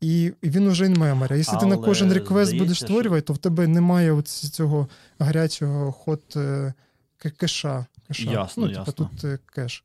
І 0.00 0.32
він 0.42 0.66
уже 0.66 0.84
in 0.84 0.98
memory. 0.98 1.36
Якщо 1.36 1.52
Але 1.52 1.60
ти 1.60 1.66
на 1.66 1.76
кожен 1.76 2.12
request 2.12 2.56
будеш 2.56 2.78
створювати, 2.78 3.22
то 3.22 3.32
в 3.32 3.38
тебе 3.38 3.66
немає 3.66 4.22
цього 4.22 4.88
гарячого 5.18 5.92
hot 5.92 6.22
е, 6.36 6.74
кеша. 7.36 7.86
кеша. 8.08 8.30
Ясно, 8.30 8.66
ну, 8.66 8.68
типу, 8.68 8.80
ясно. 8.80 8.92
тут 8.92 9.24
е, 9.24 9.38
кеш. 9.46 9.84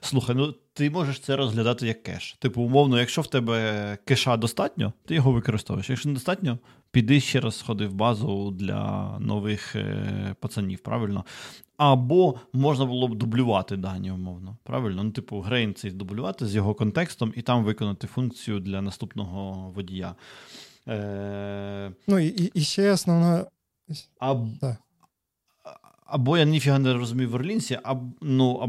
Слухай, 0.00 0.36
ну 0.36 0.54
ти 0.72 0.90
можеш 0.90 1.20
це 1.20 1.36
розглядати 1.36 1.86
як 1.86 2.02
кеш. 2.02 2.36
Типу, 2.38 2.62
умовно, 2.62 3.00
якщо 3.00 3.22
в 3.22 3.26
тебе 3.26 3.98
кеша 4.04 4.36
достатньо, 4.36 4.92
ти 5.06 5.14
його 5.14 5.32
використовуєш. 5.32 5.90
Якщо 5.90 6.08
недостатньо, 6.08 6.58
піди 6.90 7.20
ще 7.20 7.40
раз 7.40 7.58
сходи 7.58 7.86
в 7.86 7.94
базу 7.94 8.50
для 8.50 9.18
нових 9.18 9.76
е, 9.76 10.34
пацанів, 10.40 10.78
правильно? 10.78 11.24
Або 11.80 12.34
можна 12.52 12.84
було 12.84 13.08
б 13.08 13.14
дублювати 13.14 13.76
дані, 13.76 14.10
умовно. 14.10 14.56
Правильно? 14.64 15.04
Ну, 15.04 15.10
типу, 15.10 15.40
grain 15.40 15.74
цей 15.74 15.90
дублювати 15.90 16.46
з 16.46 16.54
його 16.54 16.74
контекстом 16.74 17.32
і 17.36 17.42
там 17.42 17.64
виконати 17.64 18.06
функцію 18.06 18.60
для 18.60 18.82
наступного 18.82 19.70
водія. 19.70 20.14
Е... 20.88 21.92
Ну 22.06 22.18
і 22.18 22.50
і 22.54 22.60
ще 22.60 22.92
основна. 22.92 23.46
А... 24.20 24.34
Так 24.60 24.76
або 26.10 26.38
я 26.38 26.44
ніфіга 26.44 26.78
не 26.78 26.94
розумію 26.94 27.30
в 27.30 27.34
Orleans 27.34 27.65
'і, 27.65 27.78
а, 27.84 27.94
ну, 28.20 28.60
а, 28.62 28.68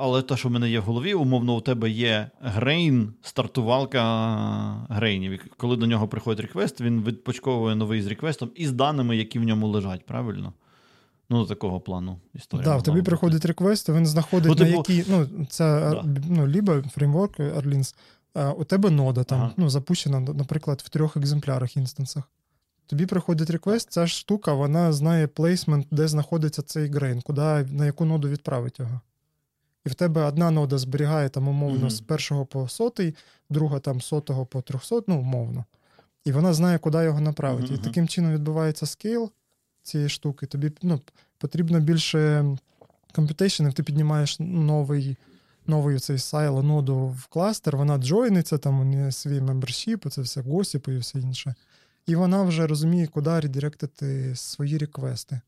але 0.00 0.22
те, 0.22 0.36
що 0.36 0.48
в 0.48 0.52
мене 0.52 0.70
є 0.70 0.80
в 0.80 0.82
голові, 0.82 1.14
умовно, 1.14 1.56
у 1.56 1.60
тебе 1.60 1.90
є 1.90 2.30
grain, 2.40 3.14
стартувалка 3.22 4.02
grain 4.88 5.19
'ів. 5.19 5.44
Коли 5.56 5.76
до 5.76 5.86
нього 5.86 6.08
приходить 6.08 6.40
request, 6.40 6.80
він 6.80 7.02
відпочковує 7.02 7.74
новий 7.74 8.02
з 8.02 8.06
request 8.06 8.37
'ом 8.37 8.50
і 8.54 8.66
з 8.66 8.72
даними, 8.72 9.16
які 9.16 9.38
в 9.38 9.44
ньому 9.44 9.68
лежать, 9.68 10.06
правильно? 10.06 10.52
Ну, 11.30 11.46
такого 11.46 11.80
плану 11.80 12.18
історія. 12.34 12.64
Так, 12.64 12.76
да, 12.76 12.82
тобі 12.82 13.02
приходить 13.02 13.44
request, 13.44 13.88
він 13.88 14.06
знаходить 14.06 14.48
ну, 14.48 14.54
типу, 14.54 14.70
на 14.70 14.76
якій. 14.76 15.04
Ну, 15.08 15.46
це 15.46 15.90
да. 15.90 16.04
ну, 16.28 16.46
ліба 16.46 16.82
фреймворк 16.82 17.40
Orleans, 17.40 17.94
у 18.56 18.64
тебе 18.64 18.90
нода 18.90 19.24
там 19.24 19.40
ага. 19.40 19.52
ну, 19.56 19.70
запущена, 19.70 20.20
наприклад, 20.20 20.82
в 20.84 20.88
трьох 20.88 21.16
екземплярах 21.16 21.76
instance 21.76 22.06
'ах. 22.06 22.24
Тобі 22.86 23.06
приходить 23.06 23.50
request, 23.50 23.90
ця 23.90 24.06
ж 24.06 24.14
штука, 24.14 24.52
вона 24.52 24.92
знає 24.92 25.26
placement, 25.26 25.86
де 25.90 26.08
знаходиться 26.08 26.62
цей 26.62 26.88
grain, 26.88 27.20
куди, 27.20 27.66
на 27.70 27.86
яку 27.86 28.04
ноду 28.04 28.28
відправить 28.28 28.78
його. 28.78 29.00
І 29.86 29.88
в 29.88 29.94
тебе 29.94 30.24
одна 30.24 30.50
нода 30.50 30.78
зберігає 30.78 31.28
там 31.28 31.48
умовно 31.48 31.86
mm-hmm. 31.86 31.90
з 31.90 32.00
першого 32.00 32.46
по 32.46 32.68
сотий, 32.68 33.14
друга 33.50 33.78
там 33.78 34.00
з 34.00 34.06
сотого 34.06 34.46
по 34.46 34.62
трьохсот, 34.62 35.08
ну, 35.08 35.18
умовно. 35.18 35.64
І 36.24 36.32
вона 36.32 36.54
знає, 36.54 36.78
куди 36.78 37.04
його 37.04 37.20
направити. 37.20 37.72
Mm-hmm. 37.72 37.80
І 37.80 37.84
таким 37.84 38.08
чином 38.08 38.32
відбувається 38.32 38.86
scale 38.86 39.30
цієї 39.82 40.08
штуки. 40.08 40.46
Тобі 40.46 40.72
ну, 40.82 41.00
потрібно 41.38 41.80
більше 41.80 42.44
computation 43.14 43.57
'ів, 43.57 43.72
ти 43.72 43.82
піднімаєш 43.82 44.36
новий 44.40 45.16
новий 45.66 45.98
цей 45.98 46.18
silo 46.18 46.62
ноду 46.62 47.06
в 47.06 47.26
кластер, 47.26 47.76
вона 47.76 47.98
join 47.98 48.18
'иться, 48.18 48.58
там 48.58 48.80
у 48.80 48.84
неї 48.84 49.12
свій 49.12 49.40
membership, 49.40 50.08
це 50.08 50.22
все 50.22 50.40
gossip 50.40 50.88
і 50.88 50.96
все 50.96 51.18
інше. 51.18 51.54
І 52.06 52.16
вона 52.16 52.42
вже 52.42 52.66
розуміє, 52.66 53.06
куди 53.06 53.40
redirect 53.40 54.04
'ити 54.04 54.36
свої 54.36 54.78
request 54.78 55.21
'и. 55.21 55.40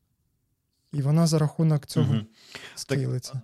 І 0.93 1.01
вона 1.01 1.27
за 1.27 1.39
рахунок 1.39 1.85
цього 1.85 2.13
угу. 2.13 2.25
scale 2.75 3.00
'иться. 3.00 3.41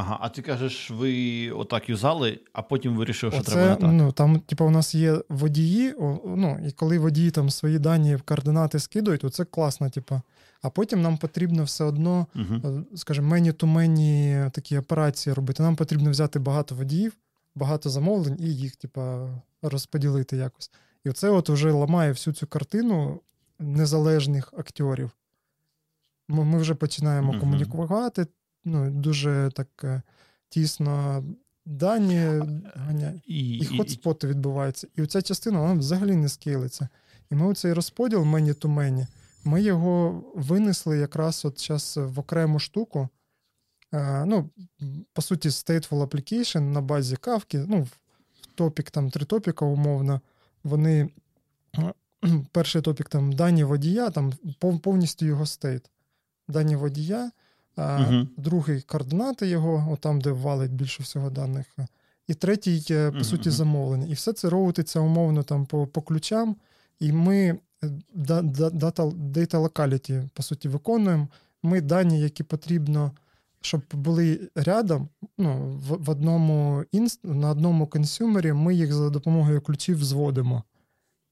Ага, 0.00 0.18
а 0.20 0.28
ти 0.28 0.42
кажеш, 0.42 0.90
ви 0.90 1.50
отак 1.50 1.88
юзали, 1.88 2.40
а 2.52 2.62
потім 2.62 2.96
вирішив, 2.96 3.32
що 3.32 3.40
Оце, 3.40 3.52
треба 3.52 3.68
не 3.68 3.76
так. 3.76 3.90
Ну, 3.92 4.12
Там, 4.12 4.40
типу, 4.40 4.64
у 4.64 4.70
нас 4.70 4.94
є 4.94 5.22
водії, 5.28 5.94
ну, 6.26 6.60
і 6.66 6.70
коли 6.70 6.98
водії 6.98 7.30
там 7.30 7.50
свої 7.50 7.78
дані 7.78 8.16
в 8.16 8.22
координати 8.22 8.78
скидують, 8.78 9.20
то 9.20 9.30
це 9.30 9.44
класно, 9.44 9.90
типу. 9.90 10.20
А 10.62 10.70
потім 10.70 11.02
нам 11.02 11.16
потрібно 11.16 11.64
все 11.64 11.84
одно, 11.84 12.26
uh 12.36 12.84
скажімо, 12.96 13.28
мені 13.28 13.52
ту 13.52 13.66
мені 13.66 14.44
такі 14.52 14.78
операції 14.78 15.34
робити. 15.34 15.62
Нам 15.62 15.76
потрібно 15.76 16.10
взяти 16.10 16.38
багато 16.38 16.74
водіїв, 16.74 17.16
багато 17.54 17.90
замовлень 17.90 18.36
і 18.40 18.56
їх, 18.56 18.76
типу, 18.76 19.00
розподілити 19.62 20.36
якось. 20.36 20.70
І 21.04 21.12
це 21.12 21.30
от 21.30 21.48
вже 21.48 21.70
ламає 21.70 22.10
всю 22.10 22.34
цю 22.34 22.46
картину 22.46 23.20
незалежних 23.58 24.54
акторів. 24.58 25.10
Ми 26.28 26.58
вже 26.58 26.74
починаємо 26.74 27.32
mm-hmm. 27.32 27.40
комунікувати 27.40 28.26
ну, 28.68 28.90
дуже 28.90 29.50
так 29.54 29.68
е, 29.84 30.02
тісно 30.48 31.24
дані 31.66 32.42
ганяють. 32.74 33.22
І, 33.26 33.56
і 33.56 33.64
хотспоти 33.64 34.26
відбуваються. 34.26 34.86
І 34.96 35.02
оця 35.02 35.22
частина 35.22 35.60
вона 35.60 35.74
взагалі 35.74 36.16
не 36.16 36.28
скейлиться. 36.28 36.88
І 37.30 37.34
ми 37.34 37.54
цей 37.54 37.72
розподіл 37.72 38.24
мені 38.24 38.54
то 38.54 38.68
мені, 38.68 39.06
ми 39.44 39.62
його 39.62 40.24
винесли 40.34 40.98
якраз 40.98 41.44
от 41.44 41.60
зараз 41.60 41.96
в 41.96 42.18
окрему 42.18 42.58
штуку. 42.58 43.08
Е, 43.94 44.24
ну, 44.26 44.50
По 45.12 45.22
суті, 45.22 45.48
stateful 45.48 46.06
application 46.06 46.60
на 46.60 46.80
базі 46.80 47.16
кавки, 47.16 47.64
ну, 47.68 47.82
в 47.82 48.46
топік, 48.54 48.90
там 48.90 49.10
три 49.10 49.24
топіка 49.24 49.64
умовно 49.64 50.20
вони 50.64 51.10
перший 52.52 52.82
topic 52.82 53.08
там 53.08 53.32
дані 53.32 53.64
водія, 53.64 54.10
там 54.10 54.32
повністю 54.82 55.26
його 55.26 55.46
state. 55.46 55.90
Дані 56.48 56.76
водія, 56.76 57.30
а, 57.78 57.98
uh 57.98 58.26
другий 58.36 58.80
координати 58.80 59.46
його, 59.46 59.96
там, 59.96 60.20
де 60.20 60.30
валить 60.30 60.72
більше 60.72 61.02
всього 61.02 61.30
даних. 61.30 61.66
І 62.26 62.34
третій, 62.34 62.82
по 62.88 62.94
uh 62.94 63.24
суті, 63.24 63.50
замовлення. 63.50 64.06
І 64.06 64.12
все 64.12 64.32
це 64.32 64.48
route 64.48 64.70
'иться 64.70 65.00
умовно 65.00 65.42
там 65.42 65.66
по 65.66 65.86
по 65.86 66.02
ключам. 66.02 66.56
І 67.00 67.12
ми 67.12 67.58
data, 68.16 69.12
data 69.32 69.68
locality, 69.68 70.28
по 70.34 70.42
суті, 70.42 70.68
виконуємо. 70.68 71.28
Ми 71.62 71.80
дані, 71.80 72.20
які 72.20 72.42
потрібно, 72.42 73.12
щоб 73.60 73.82
були 73.92 74.50
рядом, 74.54 75.08
ну, 75.38 75.80
в, 75.88 76.04
в 76.04 76.10
одному 76.10 76.84
inst, 76.92 77.20
на 77.24 77.50
одному 77.50 77.86
consumer 77.86 78.34
'і, 78.34 78.52
ми 78.52 78.74
їх 78.74 78.92
за 78.92 79.10
допомогою 79.10 79.60
ключів 79.60 80.04
зводимо. 80.04 80.64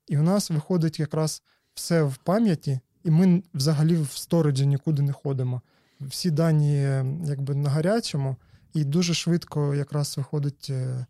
І 0.09 0.19
у 0.19 0.23
нас 0.23 0.51
виходить 0.51 1.01
якраз 1.01 1.43
все 1.75 2.03
в 2.03 2.17
пам'яті, 2.17 2.81
і 3.05 3.11
ми 3.11 3.43
взагалі 3.55 3.97
в 3.97 4.11
сториджі 4.11 4.67
нікуди 4.67 5.03
не 5.03 5.13
ходимо. 5.13 5.63
Всі 6.01 6.31
дані 6.31 6.81
якби 7.25 7.55
на 7.55 7.71
гарячому, 7.71 8.37
і 8.75 8.85
дуже 8.85 9.15
швидко 9.15 9.75
якраз 9.75 10.17
виходить 10.17 10.67
е, 10.71 11.07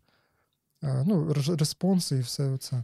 е, 0.83 1.03
ну, 1.07 1.33
респонси 1.33 2.17
і 2.17 2.21
все 2.21 2.57
це. 2.57 2.83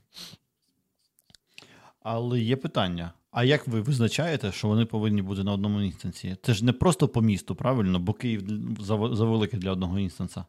Але 2.00 2.40
є 2.40 2.56
питання: 2.56 3.14
а 3.32 3.44
як 3.44 3.68
ви 3.68 3.82
визначаєте, 3.82 4.52
що 4.52 4.68
вони 4.68 4.86
повинні 4.86 5.22
бути 5.22 5.44
на 5.44 5.54
одному 5.54 5.82
інстанції? 5.82 6.38
Це 6.44 6.54
ж 6.54 6.66
не 6.66 6.74
просто 6.74 7.08
по 7.08 7.22
місту, 7.22 7.56
правильно? 7.56 8.00
Бо 8.00 8.14
Київ 8.14 8.44
завеликий 8.80 9.60
для 9.60 9.72
одного 9.72 10.00
інстанса. 10.00 10.46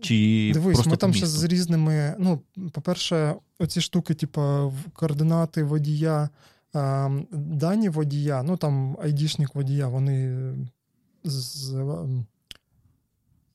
Чи 0.00 0.50
Дивись, 0.54 0.74
просто 0.74 0.90
ми 0.90 0.96
там 0.96 1.14
ще 1.14 1.26
з 1.26 1.44
різними. 1.44 2.16
Ну, 2.18 2.40
по-перше, 2.72 3.34
оці 3.58 3.80
штуки, 3.80 4.14
типу, 4.14 4.72
координати 4.92 5.62
водія, 5.62 6.28
дані 7.32 7.88
водія, 7.88 8.42
ну 8.42 8.56
там 8.56 8.96
айдішник 9.00 9.54
водія, 9.54 9.88
вони 9.88 10.38
з 11.24 11.74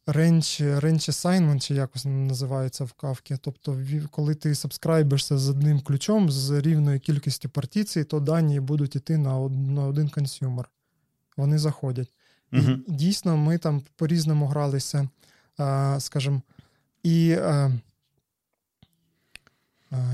Range, 0.08 1.10
assignment, 1.10 1.60
чи 1.60 1.74
якось 1.74 2.06
називається 2.06 2.84
в 2.84 2.92
кавці. 2.92 3.38
Тобто, 3.42 3.78
коли 4.12 4.36
ти 4.36 4.56
сабскрайбишся 4.56 5.38
з 5.38 5.50
одним 5.50 5.80
ключом 5.80 6.32
з 6.32 6.52
рівною 6.62 7.00
кількістю 7.00 7.50
партицій, 7.50 8.04
то 8.04 8.20
дані 8.20 8.60
будуть 8.60 8.96
йти 8.96 9.18
на 9.18 9.38
один 9.88 10.10
консюмер. 10.10 10.70
Вони 11.38 11.58
заходять. 11.58 12.14
Угу. 12.54 12.72
І 12.88 12.92
Дійсно, 12.92 13.38
ми 13.38 13.58
там 13.58 13.84
по-різному 13.96 14.48
гралися, 14.48 15.10
скажімо, 16.00 16.42
і 17.04 17.26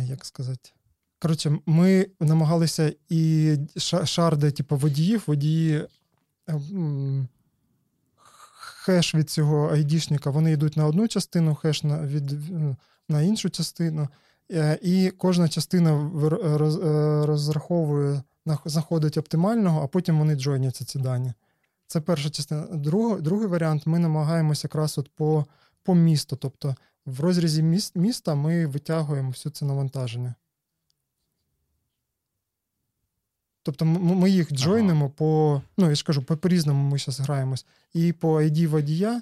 як 0.02 0.26
сказати. 0.26 0.70
Коротше, 1.26 1.60
ми 1.66 2.08
намагалися 2.20 2.94
і 3.10 3.56
шарди, 4.04 4.52
типу, 4.52 4.78
водіїв, 4.78 5.24
водії 5.28 5.88
хеш 8.56 9.16
від 9.16 9.30
цього 9.30 9.70
айдішника, 9.70 10.30
вони 10.30 10.52
йдуть 10.52 10.78
на 10.78 10.86
одну 10.86 11.08
частину, 11.08 11.56
хеш 11.56 11.84
на 11.84 12.06
від, 12.06 12.32
на 13.10 13.22
іншу 13.22 13.50
частину, 13.50 14.08
е, 14.52 14.80
і 14.82 15.12
кожна 15.18 15.50
частина 15.50 15.92
е, 15.92 16.58
розраховує, 17.26 18.24
знаходить 18.66 19.18
оптимального, 19.18 19.82
а 19.84 19.88
потім 19.88 20.20
вони 20.20 20.36
джойняться 20.36 20.86
ці 20.86 21.00
дані. 21.00 21.34
Це 21.88 22.02
перша 22.02 22.30
частина. 22.30 22.62
Друг, 22.62 23.22
другий 23.22 23.48
варіант 23.48 23.88
ми 23.88 24.00
намагаємося 24.00 24.66
якраз 24.66 24.98
от 24.98 25.10
по 25.16 25.46
по 25.84 25.96
місту. 25.96 26.36
Тобто 26.36 26.76
в 27.06 27.20
розрізі 27.20 27.64
міст, 27.64 27.96
міста 27.96 28.36
ми 28.36 28.66
витягуємо 28.66 29.30
все 29.30 29.50
це 29.50 29.66
навантаження. 29.66 30.36
Тобто 33.66 33.86
ми 33.86 34.30
їх 34.30 34.54
джойнимо 34.54 35.06
ага. 35.06 35.14
по. 35.18 35.62
Ну, 35.78 35.90
я 35.90 35.96
ж 35.96 36.04
кажу, 36.04 36.22
по 36.22 36.50
різному 36.50 36.90
ми 36.90 36.98
зараз 36.98 37.20
граємось. 37.20 37.66
І 37.94 38.14
по 38.14 38.42
ID 38.42 38.68
водія 38.68 39.22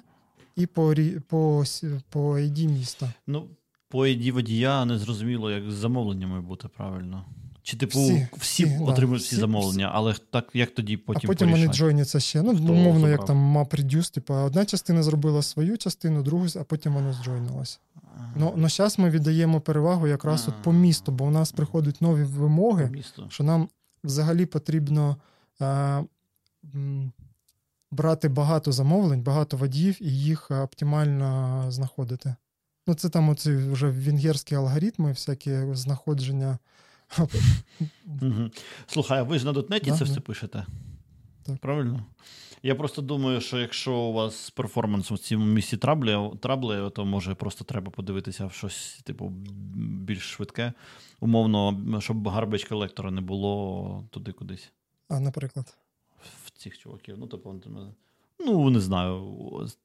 і 0.56 0.66
по 0.66 0.94
по, 1.28 1.64
по 2.08 2.20
ID 2.38 2.68
міста. 2.68 3.12
Ну, 3.26 3.46
по 3.88 4.06
ID 4.06 4.32
водія 4.32 4.84
не 4.84 4.98
зрозуміло, 4.98 5.50
як 5.50 5.70
з 5.70 5.74
замовленнями 5.74 6.40
бути 6.40 6.68
правильно. 6.68 7.24
Чи, 7.62 7.76
типу, 7.76 7.98
всі, 7.98 8.28
всі, 8.36 8.64
всі 8.64 8.78
отримують 8.82 9.22
всі, 9.22 9.32
всі 9.32 9.40
замовлення, 9.40 9.90
але 9.94 10.14
так 10.30 10.50
як 10.54 10.74
тоді 10.74 10.96
потім 10.96 11.20
А 11.24 11.26
потім 11.26 11.48
порішать? 11.48 11.66
вони 11.66 11.78
джойняться 11.78 12.20
ще. 12.20 12.42
Ну, 12.42 12.54
Хто 12.54 12.72
умовно, 12.72 12.92
забрав? 12.92 13.10
як 13.10 13.24
там 13.24 13.56
map 13.56 13.80
reduce, 13.80 14.14
типу, 14.14 14.34
одна 14.34 14.66
частина 14.66 15.02
зробила 15.02 15.42
свою 15.42 15.78
частину, 15.78 16.22
другу, 16.22 16.46
а 16.56 16.64
потім 16.64 16.94
воно 16.94 17.12
зджойнилося. 17.12 17.78
Ну, 18.36 18.52
ну 18.56 18.68
зараз 18.68 18.98
ми 18.98 19.10
віддаємо 19.10 19.60
перевагу 19.60 20.06
якраз 20.06 20.48
от 20.48 20.54
по 20.62 20.72
місту, 20.72 21.12
бо 21.12 21.24
у 21.24 21.30
нас 21.30 21.52
приходять 21.52 22.02
нові 22.02 22.22
вимоги, 22.22 23.02
що 23.28 23.44
нам 23.44 23.68
взагалі 24.04 24.46
потрібно 24.46 25.16
е, 25.60 26.04
брати 27.90 28.28
багато 28.28 28.72
замовлень, 28.72 29.22
багато 29.22 29.56
водіїв 29.56 30.02
і 30.02 30.18
їх 30.18 30.50
оптимально 30.50 31.64
знаходити. 31.68 32.34
Ну, 32.86 32.94
це 32.94 33.08
там 33.08 33.28
оці 33.28 33.54
вже 33.56 33.90
венгерські 33.90 34.54
алгоритми, 34.54 35.10
всякі 35.10 35.74
знаходження. 35.74 36.58
Слухай, 38.86 39.18
а 39.18 39.22
ви 39.22 39.38
ж 39.38 39.44
на 39.44 39.52
.NET 39.52 39.79
'і 39.79 39.92
це 39.92 40.04
все 40.04 40.20
пишете? 40.20 40.66
Так. 41.42 41.58
Правильно? 41.58 42.04
Я 42.66 42.74
просто 42.74 43.02
думаю, 43.02 43.40
що 43.40 43.58
якщо 43.58 43.94
у 43.94 44.12
вас 44.12 44.50
перформанс 44.50 45.10
у 45.10 45.16
цьому 45.16 45.44
місці 45.44 45.76
trouble 45.76 46.30
'і, 46.40 46.51
trouble 46.51 46.78
'і, 46.78 46.90
то 46.90 47.04
може 47.04 47.34
просто 47.34 47.64
треба 47.64 47.90
подивитися 47.90 48.46
в 48.46 48.52
щось, 48.52 49.00
типу, 49.04 49.28
більш 49.76 50.22
швидке. 50.22 50.72
Умовно, 51.20 52.00
щоб 52.00 52.28
garbage 52.28 52.64
collector 52.64 53.02
'а 53.02 53.10
не 53.10 53.20
було 53.20 54.04
туди 54.10 54.32
кудись. 54.32 54.72
А, 55.08 55.20
наприклад. 55.20 55.76
В 56.44 56.50
цих 56.50 56.78
чуваків. 56.78 57.16
Ну, 57.18 57.26
типу, 57.26 57.54
ну, 58.40 58.70
не 58.70 58.80
знаю. 58.80 59.22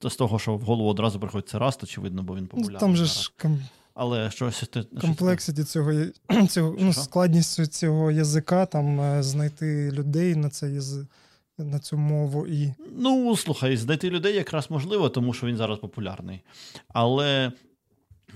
З 0.02 0.16
того, 0.16 0.38
що 0.38 0.56
в 0.56 0.60
голову 0.60 0.88
одразу 0.88 1.20
приходить 1.20 1.48
це 1.48 1.58
Раст, 1.58 1.82
очевидно, 1.82 2.22
бо 2.22 2.36
він 2.36 2.46
популярний. 2.46 2.74
Ну, 2.74 2.80
там 2.80 2.96
же 2.96 3.04
ж 3.04 3.32
але 3.94 4.30
щось 4.30 4.70
комплексіті 5.00 5.64
цього 5.64 5.92
цього 6.48 6.76
ну, 6.78 6.92
складністю 6.92 7.66
цього 7.66 8.10
язика, 8.10 8.66
там 8.66 9.00
е, 9.00 9.22
знайти 9.22 9.90
людей 9.90 10.34
на 10.34 10.50
цей 10.50 10.74
язик. 10.74 11.06
На 11.64 11.78
цю 11.78 11.96
мову 11.96 12.46
і. 12.46 12.74
Ну, 12.96 13.36
слухай, 13.36 13.76
знайти 13.76 14.10
людей 14.10 14.34
якраз 14.34 14.70
можливо, 14.70 15.08
тому 15.08 15.32
що 15.32 15.46
він 15.46 15.56
зараз 15.56 15.78
популярний. 15.78 16.40
Але 16.88 17.52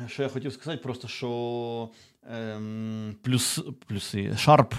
що 0.07 0.23
я 0.23 0.29
хотів 0.29 0.53
сказати, 0.53 0.83
просто 0.83 1.09
що 1.09 1.91
ем, 2.31 3.17
плюс, 3.23 3.61
плюси 3.87 4.31
Sharp, 4.31 4.75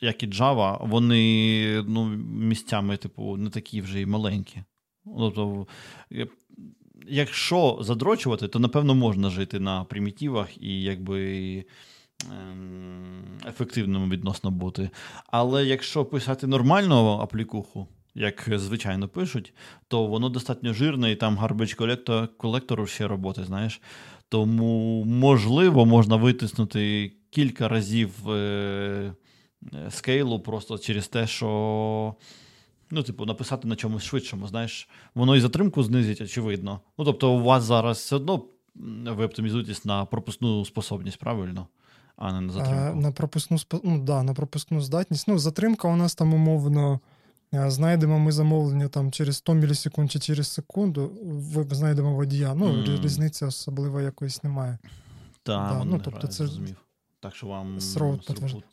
як 0.00 0.22
і 0.22 0.28
Java, 0.28 0.88
вони 0.88 1.84
ну, 1.88 2.04
місцями, 2.26 2.96
типу, 2.96 3.36
не 3.36 3.50
такі 3.50 3.80
вже 3.80 4.00
й 4.00 4.06
маленькі. 4.06 4.62
Тобто, 5.04 5.66
якщо 7.08 7.78
задрочувати, 7.80 8.48
то 8.48 8.58
напевно 8.58 8.94
можна 8.94 9.30
жити 9.30 9.60
на 9.60 9.84
примітивах 9.84 10.62
і 10.62 10.82
якби. 10.82 11.64
Ем, 12.30 13.22
ефективним 13.48 14.10
відносно 14.10 14.50
бути. 14.50 14.90
Але 15.26 15.64
якщо 15.64 16.04
писати 16.04 16.46
нормальну 16.46 17.08
аплікуху, 17.08 17.88
як 18.14 18.48
звичайно 18.54 19.08
пишуть, 19.08 19.54
то 19.88 20.06
воно 20.06 20.28
достатньо 20.28 20.72
жирне 20.72 21.12
і 21.12 21.16
там 21.16 21.36
гарбич 21.38 21.76
колектору 22.36 22.86
ще 22.86 23.08
роботи, 23.08 23.44
знаєш. 23.44 23.80
Тому, 24.28 25.04
можливо, 25.04 25.86
можна 25.86 26.16
витиснути 26.16 27.12
кілька 27.30 27.68
разів 27.68 28.30
е- 28.30 29.12
скейлу 29.90 30.40
просто 30.40 30.78
через 30.78 31.08
те, 31.08 31.26
що 31.26 32.14
Ну, 32.94 33.02
типу, 33.02 33.26
написати 33.26 33.68
на 33.68 33.76
чомусь 33.76 34.02
швидшому, 34.02 34.46
знаєш, 34.46 34.88
воно 35.14 35.36
і 35.36 35.40
затримку 35.40 35.82
знизить, 35.82 36.20
очевидно. 36.20 36.80
Ну, 36.98 37.04
тобто, 37.04 37.32
у 37.32 37.42
вас 37.42 37.64
зараз 37.64 37.98
все 37.98 38.16
одно 38.16 38.44
ви 39.06 39.24
оптимізуєтесь 39.24 39.84
на 39.84 40.04
пропускну 40.04 40.64
способність, 40.64 41.18
правильно? 41.18 41.66
А 42.16 42.32
не 42.32 42.40
на 42.40 42.52
затримку. 42.52 43.00
На 43.00 43.12
пропускну 43.12 43.58
ну, 43.84 43.98
да, 43.98 44.22
на 44.22 44.34
пропускну 44.34 44.80
здатність. 44.80 45.28
Ну, 45.28 45.38
затримка 45.38 45.88
у 45.88 45.96
нас 45.96 46.14
там 46.14 46.34
умовно. 46.34 47.00
Знайдемо 47.52 48.18
ми 48.18 48.32
замовлення 48.32 48.88
там 48.88 49.12
через 49.12 49.36
100 49.36 49.54
мілісекунд 49.54 50.12
чи 50.12 50.18
через 50.18 50.52
секунду, 50.52 51.12
ви 51.24 51.74
знайдемо 51.74 52.14
водія. 52.14 52.54
Ну, 52.54 52.66
mm. 52.66 53.02
різниці 53.02 53.44
особливо 53.44 54.00
якоїсь 54.00 54.42
немає. 54.42 54.78
Так, 55.42 55.78
да, 55.78 55.84
ну, 55.84 56.00
тобто 56.04 56.26
це 56.26 56.34
зрозумів. 56.36 56.76
Так 57.20 57.36
що 57.36 57.46
вам 57.46 57.80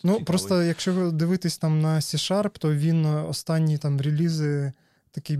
Ну 0.03 0.23
просто 0.23 0.63
якщо 0.63 1.11
дивитись 1.11 1.57
там 1.57 1.81
на 1.81 1.95
C-Sharp, 1.95 2.59
то 2.59 2.73
він 2.73 3.05
е, 3.05 3.23
останні 3.23 3.77
там 3.77 4.01
релізи 4.01 4.73
такий 5.11 5.39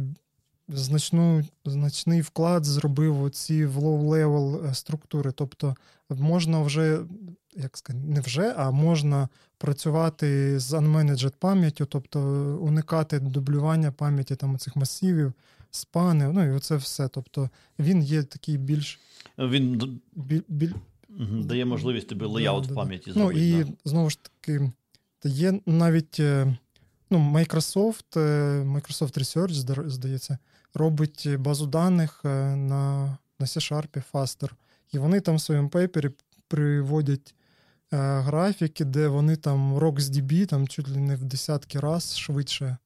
значну, 0.69 1.43
значний 1.65 2.21
вклад 2.21 2.65
зробив 2.65 3.21
у 3.21 3.29
ці 3.29 3.65
в 3.65 4.13
е, 4.65 4.73
структури. 4.73 5.31
Тобто 5.31 5.75
можна 6.09 6.61
вже, 6.61 6.99
як 7.55 7.77
сказати, 7.77 8.05
не 8.07 8.21
вже, 8.21 8.53
а 8.57 8.71
можна 8.71 9.29
працювати 9.57 10.59
з 10.59 10.73
unmanaged 10.73 11.33
пам'яттю, 11.39 11.85
тобто 11.85 12.19
уникати 12.61 13.19
дублювання 13.19 13.91
пам'яті 13.91 14.35
там 14.35 14.57
цих 14.57 14.75
масивів, 14.75 15.33
спани, 15.71 16.31
ну 16.33 16.45
і 16.45 16.49
оце 16.49 16.75
все. 16.75 17.07
Тобто 17.07 17.49
він 17.79 18.03
є 18.03 18.23
такий 18.23 18.57
більш. 18.57 18.99
Він 19.37 19.99
біль, 20.15 20.41
біль, 20.47 20.73
Дає 21.19 21.65
можливість 21.65 22.07
тобі 22.07 22.25
леяут 22.25 22.65
да, 22.65 22.73
в 22.73 22.75
пам'яті 22.75 23.11
зробити. 23.11 23.39
Ну 23.39 23.45
і 23.45 23.63
да. 23.63 23.71
знову 23.85 24.09
ж 24.09 24.19
таки, 24.23 24.71
є 25.23 25.59
навіть 25.65 26.19
е, 26.19 26.57
ну, 27.09 27.17
Microsoft, 27.17 28.19
е, 28.19 28.63
Microsoft 28.63 29.19
Research, 29.19 29.89
здається, 29.89 30.37
робить 30.73 31.27
базу 31.37 31.67
даних 31.67 32.21
е, 32.25 32.55
на 32.55 33.17
на 33.39 33.45
C-Sharp 33.45 34.03
Faster. 34.13 34.49
І 34.91 34.97
вони 34.97 35.21
там 35.21 35.35
в 35.35 35.41
своєму 35.41 35.69
пейпері 35.69 36.09
приводять 36.47 37.35
е, 37.93 37.97
графіки, 38.19 38.85
де 38.85 39.07
вони 39.07 39.35
там 39.35 39.77
RocksDB 39.77 40.45
там 40.45 40.67
чуть 40.67 40.89
ли 40.89 40.97
не 40.97 41.15
в 41.15 41.23
десятки 41.23 41.79
раз 41.79 42.17
швидше. 42.17 42.77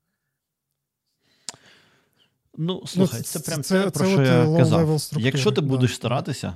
Ну, 2.58 2.84
слухай, 2.88 3.20
ну, 3.20 3.24
це, 3.24 3.40
це 3.40 3.52
прям 3.52 3.64
це, 3.64 3.84
це, 3.84 3.90
про 3.90 4.06
це 4.06 4.12
що 4.12 4.22
я 4.22 4.58
казав. 4.58 5.02
Якщо 5.18 5.52
ти 5.52 5.62
будеш 5.62 5.96
старатися. 5.96 6.54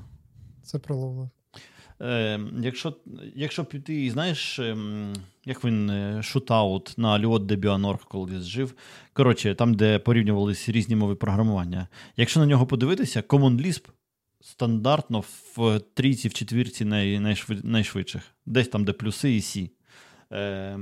Це 0.63 0.79
про 0.79 1.29
Е, 2.01 2.39
Якщо 2.61 2.93
якщо 3.35 3.65
піти, 3.65 4.09
знаєш, 4.11 4.59
ем, 4.59 5.13
як 5.45 5.63
він 5.63 5.89
е, 5.89 6.23
шутаут 6.23 6.93
на 6.97 7.25
Льот 7.25 7.45
де 7.45 7.55
Біанорг 7.55 8.05
колись 8.05 8.43
жив. 8.43 8.73
Коротше, 9.13 9.55
там, 9.55 9.73
де 9.73 9.99
порівнювалися 9.99 10.71
різні 10.71 10.95
мови 10.95 11.15
програмування. 11.15 11.87
Якщо 12.17 12.39
на 12.39 12.45
нього 12.45 12.65
подивитися, 12.65 13.21
Common 13.21 13.65
Lisp 13.65 13.83
стандартно 14.41 15.23
в 15.55 15.79
трійці, 15.93 16.27
в 16.27 16.33
четвірці 16.33 16.85
най, 16.85 17.19
найшвид, 17.19 17.65
найшвидших, 17.65 18.21
десь 18.45 18.67
там, 18.67 18.85
де 18.85 18.93
плюси 18.93 19.35
і 19.35 19.41
Сі. 19.41 19.71
Е, 20.31 20.79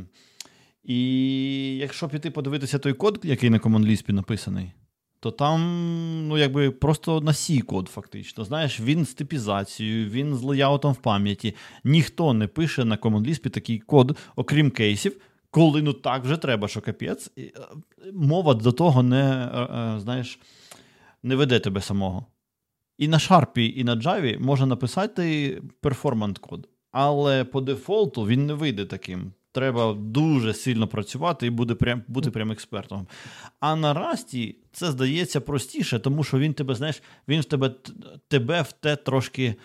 І 0.84 1.78
якщо 1.78 2.10
піти 2.10 2.32
подивитися 2.32 2.80
той 2.80 2.94
код, 2.94 3.20
який 3.24 3.50
на 3.50 3.60
Common 3.60 3.86
Lisp 3.86 4.12
написаний 4.12 4.72
то 5.20 5.32
там, 5.32 6.28
ну, 6.28 6.38
якби 6.38 6.72
просто 6.72 7.22
на 7.22 7.34
сі 7.34 7.62
код, 7.62 7.88
фактично. 7.88 8.44
Знаєш, 8.44 8.80
він 8.80 9.06
з 9.06 9.14
типізацією, 9.14 10.10
він 10.10 10.36
з 10.36 10.44
леяутом 10.44 10.94
в 10.94 10.98
пам'яті. 10.98 11.56
Ніхто 11.84 12.34
не 12.34 12.48
пише 12.48 12.86
на 12.86 12.98
Common 12.98 13.28
Lisp 13.28 13.50
такий 13.50 13.80
код, 13.80 14.18
окрім 14.36 14.72
кейсів, 14.72 15.18
коли 15.50 15.82
ну 15.82 15.94
так 15.94 16.24
вже 16.24 16.38
треба, 16.38 16.68
що 16.68 16.82
капець. 16.82 17.32
Е, 17.38 17.52
мова 18.14 18.54
до 18.54 18.72
того 18.72 19.04
не, 19.04 19.50
е, 19.54 19.60
е, 19.60 20.00
знаєш, 20.00 20.40
не 21.24 21.36
веде 21.36 21.60
тебе 21.60 21.82
самого. 21.82 22.26
І 22.98 23.08
на 23.08 23.18
Sharp, 23.18 23.60
і 23.60 23.84
на 23.84 23.96
Java 23.96 24.40
можна 24.40 24.66
написати 24.66 25.62
перформант 25.82 26.38
код. 26.38 26.70
Але 26.92 27.44
по 27.44 27.62
дефолту 27.62 28.26
він 28.26 28.46
не 28.46 28.54
вийде 28.54 28.86
таким. 28.86 29.32
Треба 29.56 29.94
дуже 29.94 30.54
сильно 30.54 30.88
працювати 30.88 31.48
і 31.48 31.50
буде 31.50 31.76
прям, 31.76 32.04
бути 32.08 32.32
прям 32.32 32.52
експертом. 32.52 33.08
А 33.60 33.76
на 33.76 33.94
Rust 33.94 34.35
'і 34.35 34.56
це 34.72 34.92
здається 34.92 35.42
простіше, 35.42 36.00
тому 36.00 36.24
що 36.24 36.40
він 36.40 36.54
тебе, 36.54 36.76
знаєш, 36.76 37.02
він 37.28 37.42
в 37.42 37.46
тебе 37.46 37.72
тебе 38.28 38.62
в 38.62 38.72
те 38.72 38.96
трошки 38.96 39.56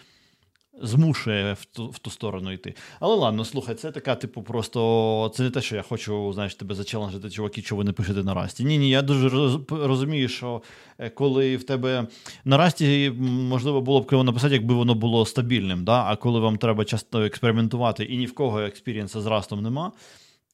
змушує 0.82 1.52
в 1.52 1.64
ту 1.64 1.88
в 1.88 1.98
ту 1.98 2.10
сторону 2.10 2.52
йти. 2.52 2.74
Але 3.00 3.16
ладно, 3.16 3.44
слухай, 3.44 3.74
це 3.74 3.90
така, 3.90 4.14
типу, 4.14 4.42
просто 4.42 5.32
це 5.34 5.42
не 5.42 5.50
те, 5.50 5.60
що 5.62 5.76
я 5.76 5.82
хочу, 5.82 6.32
знаєш, 6.32 6.54
тебе 6.54 6.74
за 6.74 6.81
challenge 6.81 7.13
'ити, 7.13 7.30
чуваки, 7.30 7.62
що 7.62 7.76
ви 7.76 7.84
не 7.84 7.92
пишете 7.92 8.22
на 8.22 8.34
Rust 8.34 8.51
'і. 8.51 8.64
Ні, 8.64 8.78
ні, 8.78 8.90
я 8.90 9.02
дуже 9.02 9.56
розумію, 9.70 10.28
що 10.28 10.62
е, 10.98 11.10
коли 11.10 11.56
в 11.56 11.64
тебе 11.64 12.06
на 12.44 12.56
Rust 12.56 12.94
'і 12.94 13.12
можливо 13.20 13.80
було 13.80 14.00
б 14.00 14.06
криво 14.06 14.24
написати, 14.24 14.54
якби 14.54 14.74
воно 14.74 14.94
було 14.94 15.26
стабільним. 15.26 15.84
да? 15.84 16.04
А 16.06 16.16
коли 16.16 16.40
вам 16.40 16.56
треба 16.56 16.84
часто 16.84 17.22
експериментувати 17.22 18.04
і 18.04 18.16
ні 18.16 18.26
в 18.26 18.34
кого 18.34 18.60
experience 18.60 19.10
'а 19.10 19.20
з 19.20 19.26
Rust 19.26 19.47
'ом 19.47 19.62
нема 19.62 19.92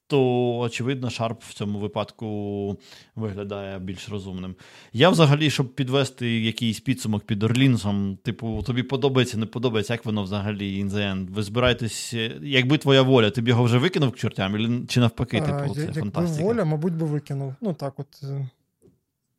то, 0.07 0.59
очевидно, 0.59 1.09
Sharp 1.09 1.37
в 1.39 1.55
цьому 1.55 1.79
випадку 1.79 2.79
виглядає 3.17 3.79
більш 3.79 4.09
розумним. 4.09 4.55
Я 4.93 5.11
взагалі, 5.11 5.51
щоб 5.51 5.75
підвести 5.75 6.41
якийсь 6.41 6.81
підсумок 6.81 7.25
під 7.25 7.43
Орлінсом, 7.43 8.19
типу, 8.23 8.63
тобі 8.67 8.83
подобається, 8.83 9.39
не 9.39 9.47
подобається, 9.47 9.93
як 9.93 10.05
воно 10.05 10.23
взагалі 10.23 10.85
in 10.85 10.91
the 10.91 11.15
end? 11.15 11.27
Ви 11.31 11.43
збираєтесь, 11.43 12.15
якби 12.43 12.79
твоя 12.79 13.03
воля, 13.03 13.31
ти 13.31 13.43
б 13.43 13.49
його 13.49 13.63
вже 13.65 13.79
викинув 13.79 14.13
к 14.13 14.19
чортям, 14.19 14.87
чи 14.87 15.01
навпаки, 15.01 15.41
типу, 15.41 15.75
це 15.75 15.81
Якби 15.81 16.01
фантастика? 16.01 16.45
воля, 16.45 16.65
мабуть, 16.65 16.95
би 16.95 17.07
викинув. 17.07 17.55
Ну 17.61 17.73
так, 17.75 18.01
от. 18.01 18.23
Е, 18.23 18.49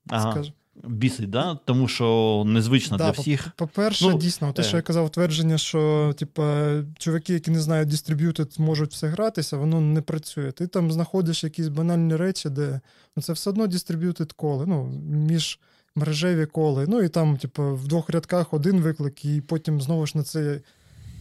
ага. 0.09 0.43
Бісить, 0.83 1.29
да? 1.29 1.59
тому 1.65 1.87
що 1.87 2.43
незвично 2.45 2.97
да, 2.97 3.03
для 3.03 3.11
всіх. 3.11 3.51
По-перше, 3.55 4.05
ну, 4.05 4.17
дійсно, 4.17 4.53
те, 4.53 4.61
е. 4.61 4.65
що 4.65 4.77
я 4.77 4.83
казав, 4.83 5.09
твердження, 5.09 5.57
що 5.57 6.13
типа, 6.17 6.73
чуваки, 6.97 7.33
які 7.33 7.51
не 7.51 7.59
знають 7.59 7.89
дистриб'ютед, 7.89 8.53
можуть 8.57 8.91
все 8.91 9.07
гратися, 9.07 9.57
воно 9.57 9.81
не 9.81 10.01
працює. 10.01 10.51
Ти 10.51 10.67
там 10.67 10.91
знаходиш 10.91 11.43
якісь 11.43 11.67
банальні 11.67 12.15
речі, 12.15 12.49
де 12.49 12.79
ну, 13.15 13.23
це 13.23 13.33
все 13.33 13.49
одно 13.49 13.67
distributed 13.67 14.33
call 14.33 14.51
'и, 14.51 14.65
ну, 14.65 14.85
між 15.09 15.59
мережеві 15.95 16.45
call 16.45 16.69
'и. 16.69 16.87
Ну 16.87 17.01
і 17.01 17.09
там, 17.09 17.37
типу, 17.37 17.75
в 17.75 17.87
двох 17.87 18.09
рядках 18.09 18.53
один 18.53 18.79
виклик, 18.79 19.25
і 19.25 19.41
потім 19.41 19.81
знову 19.81 20.05
ж 20.05 20.17
на 20.17 20.23
цей 20.23 20.61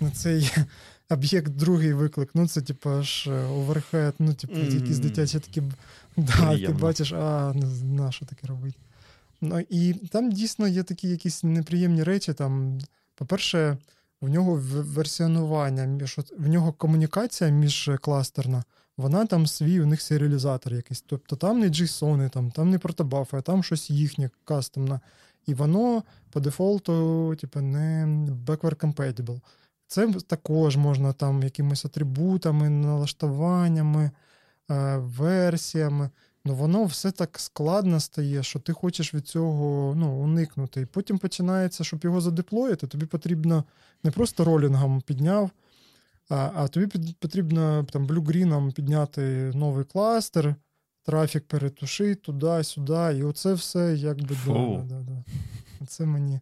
на 0.00 0.10
цей 0.10 0.50
об'єкт 1.10 1.48
другий 1.48 1.92
виклик. 1.92 2.30
Ну, 2.34 2.48
це, 2.48 2.62
типу, 2.62 2.90
аж 2.90 3.28
overhead, 3.50 4.14
ну, 4.18 4.34
типу, 4.34 4.58
якісь 4.58 4.98
дитячі 4.98 5.40
такі. 5.40 5.62
Да, 6.16 6.58
Ти 6.58 6.72
бачиш, 6.72 7.12
а 7.12 7.54
на 7.84 8.12
що 8.12 8.26
таке 8.26 8.46
робить. 8.46 8.74
Ну, 9.40 9.60
І 9.68 9.94
там 9.94 10.32
дійсно 10.32 10.68
є 10.68 10.82
такі 10.82 11.08
якісь 11.08 11.44
неприємні 11.44 12.02
речі. 12.02 12.32
Там, 12.32 12.78
По-перше, 13.14 13.78
в 14.20 14.28
нього 14.28 14.62
версіонування, 14.72 16.06
в 16.38 16.48
нього 16.48 16.72
комунікація 16.72 17.50
міжкластерна, 17.50 18.64
вона 18.96 19.26
там 19.26 19.46
свій, 19.46 19.80
у 19.80 19.86
них 19.86 20.02
серіалізатор 20.02 20.74
якийсь. 20.74 21.04
Тобто 21.06 21.36
там 21.36 21.58
не 21.58 21.68
JSON, 21.68 22.30
там 22.30 22.50
там 22.50 22.70
не 22.70 22.78
протобафи, 22.78 23.36
а 23.36 23.40
там 23.40 23.62
щось 23.62 23.90
їхнє 23.90 24.30
кастомне. 24.44 25.00
І 25.46 25.54
воно 25.54 26.02
по 26.30 26.40
дефолту, 26.40 27.36
типу, 27.40 27.60
не 27.60 28.06
backward 28.46 28.76
compatible. 28.76 29.40
Це 29.86 30.12
також 30.12 30.76
можна 30.76 31.12
там 31.12 31.42
якимись 31.42 31.84
атрибутами, 31.84 32.68
налаштуваннями, 32.68 34.10
е, 34.70 34.96
версіями. 34.96 36.10
Ну 36.46 36.54
воно 36.54 36.84
все 36.84 37.10
так 37.10 37.38
складно 37.38 38.00
стає, 38.00 38.42
що 38.42 38.58
ти 38.58 38.72
хочеш 38.72 39.14
від 39.14 39.28
цього 39.28 39.94
ну, 39.96 40.12
уникнути. 40.12 40.80
І 40.80 40.86
потім 40.86 41.18
починається, 41.18 41.84
щоб 41.84 42.04
його 42.04 42.20
задеплоїти, 42.20 42.86
тобі 42.86 43.06
потрібно 43.06 43.64
не 44.04 44.10
просто 44.10 44.44
ролінгом 44.44 45.00
підняв, 45.00 45.50
а 46.28 46.50
а 46.54 46.68
тобі 46.68 47.14
потрібно 47.18 47.84
там 47.84 48.06
блюгріном 48.06 48.72
підняти 48.72 49.52
новий 49.54 49.84
кластер, 49.84 50.54
трафік 51.04 51.44
перетушити 51.44 52.14
туди-сюди. 52.14 53.16
І 53.18 53.22
оце 53.22 53.52
все 53.52 53.94
якби 53.96 54.36
да, 54.46 54.84
да, 54.88 55.00
да. 55.00 55.24
Це 55.86 56.06
мені. 56.06 56.40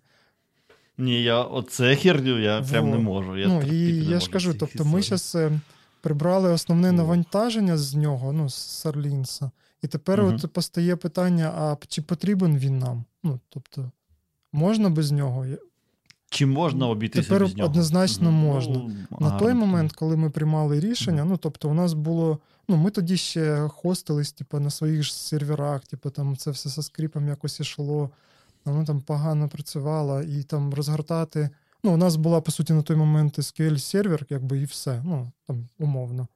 Ні, 0.99 1.23
я 1.23 1.43
оце 1.43 1.97
херню 1.97 2.39
я 2.39 2.61
Во. 2.61 2.67
прям 2.67 2.91
не 2.91 2.99
можу. 2.99 3.37
Я 3.37 3.49
ну, 3.49 3.63
і 3.63 4.05
я 4.05 4.21
ж 4.21 4.31
кажу, 4.31 4.55
тобто 4.55 4.85
ми 4.85 5.03
зараз 5.03 5.35
е, 5.35 5.61
прибрали 6.01 6.51
основне 6.51 6.93
навантаження 6.93 7.77
з 7.77 7.95
нього, 7.95 8.33
ну, 8.33 8.49
з 8.49 8.55
Сарлінса. 8.55 9.51
І 9.85 9.87
тепер 9.87 10.21
угу. 10.21 10.35
от 10.35 10.53
постає 10.53 10.97
питання: 10.97 11.53
а 11.57 11.77
чи 11.89 12.03
потрібен 12.03 12.59
він 12.59 12.79
нам? 12.79 13.05
Ну, 13.23 13.41
тобто, 13.49 13.91
можна 14.53 14.91
без 14.91 15.13
нього? 15.13 15.47
Чи 16.31 16.47
можна 16.47 16.89
обійтися 16.89 17.29
Тепер 17.29 17.43
без 17.43 17.57
нього? 17.57 17.69
однозначно 17.69 18.31
можна. 18.31 18.75
Ну, 18.75 19.07
На 19.21 19.39
той 19.39 19.55
момент, 19.55 19.93
коли 19.93 20.17
ми 20.17 20.31
приймали 20.31 20.81
рішення, 20.81 21.25
ну 21.25 21.37
тобто, 21.37 21.71
у 21.71 21.75
нас 21.75 21.93
було. 21.93 22.39
Ну, 22.69 22.77
ми 22.77 22.91
тоді 22.91 23.17
ще 23.17 23.69
хостились, 23.69 24.33
типу, 24.33 24.61
на 24.61 24.71
своїх 24.71 25.03
ж 25.03 25.15
серверах, 25.17 25.87
типу, 25.87 26.11
там 26.11 26.37
це 26.37 26.51
все 26.51 26.69
со 26.69 26.83
скріпом 26.83 27.29
якось 27.29 27.61
ішло, 27.61 28.11
воно 28.65 28.85
там 28.85 29.01
погано 29.01 29.49
працювало, 29.49 30.23
і 30.23 30.43
там 30.43 30.75
розгортати. 30.75 31.51
Ну, 31.83 31.95
у 31.95 31.97
нас 31.97 32.17
була, 32.17 32.41
по 32.41 32.53
суті, 32.53 32.73
на 32.73 32.83
той 32.83 32.97
момент 32.97 33.39
SQL 33.39 33.79
сервер, 33.79 34.27
якби 34.31 34.59
і 34.59 34.65
все. 34.65 35.03
Ну, 35.05 35.33
там 35.47 35.69
умовно. 35.79 36.29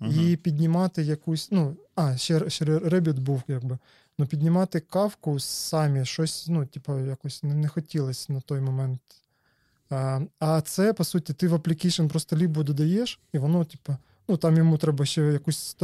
Uh-huh. 0.00 0.30
І 0.30 0.36
піднімати 0.36 1.02
якусь, 1.02 1.48
ну, 1.50 1.76
а, 1.94 2.16
ще 2.16 2.50
ще 2.50 2.64
Rabbit 2.64 3.20
був, 3.20 3.42
якби. 3.48 3.78
Ну, 4.18 4.26
піднімати 4.26 4.80
кавку 4.80 5.40
самі 5.40 6.04
щось, 6.04 6.46
ну, 6.48 6.66
типу, 6.66 6.98
якось 6.98 7.42
не, 7.42 7.54
не 7.54 7.68
хотілося 7.68 8.32
на 8.32 8.40
той 8.40 8.60
момент. 8.60 9.00
А 9.90 10.20
а 10.38 10.60
це, 10.60 10.92
по 10.92 11.04
суті, 11.04 11.32
ти 11.32 11.48
в 11.48 11.54
application 11.54 12.08
просто 12.08 12.36
лібо 12.36 12.62
додаєш, 12.62 13.20
і 13.32 13.38
воно, 13.38 13.64
типу, 13.64 13.96
ну, 14.28 14.36
там 14.36 14.56
йому 14.56 14.78
треба 14.78 15.04
ще 15.04 15.22
якусь 15.22 15.76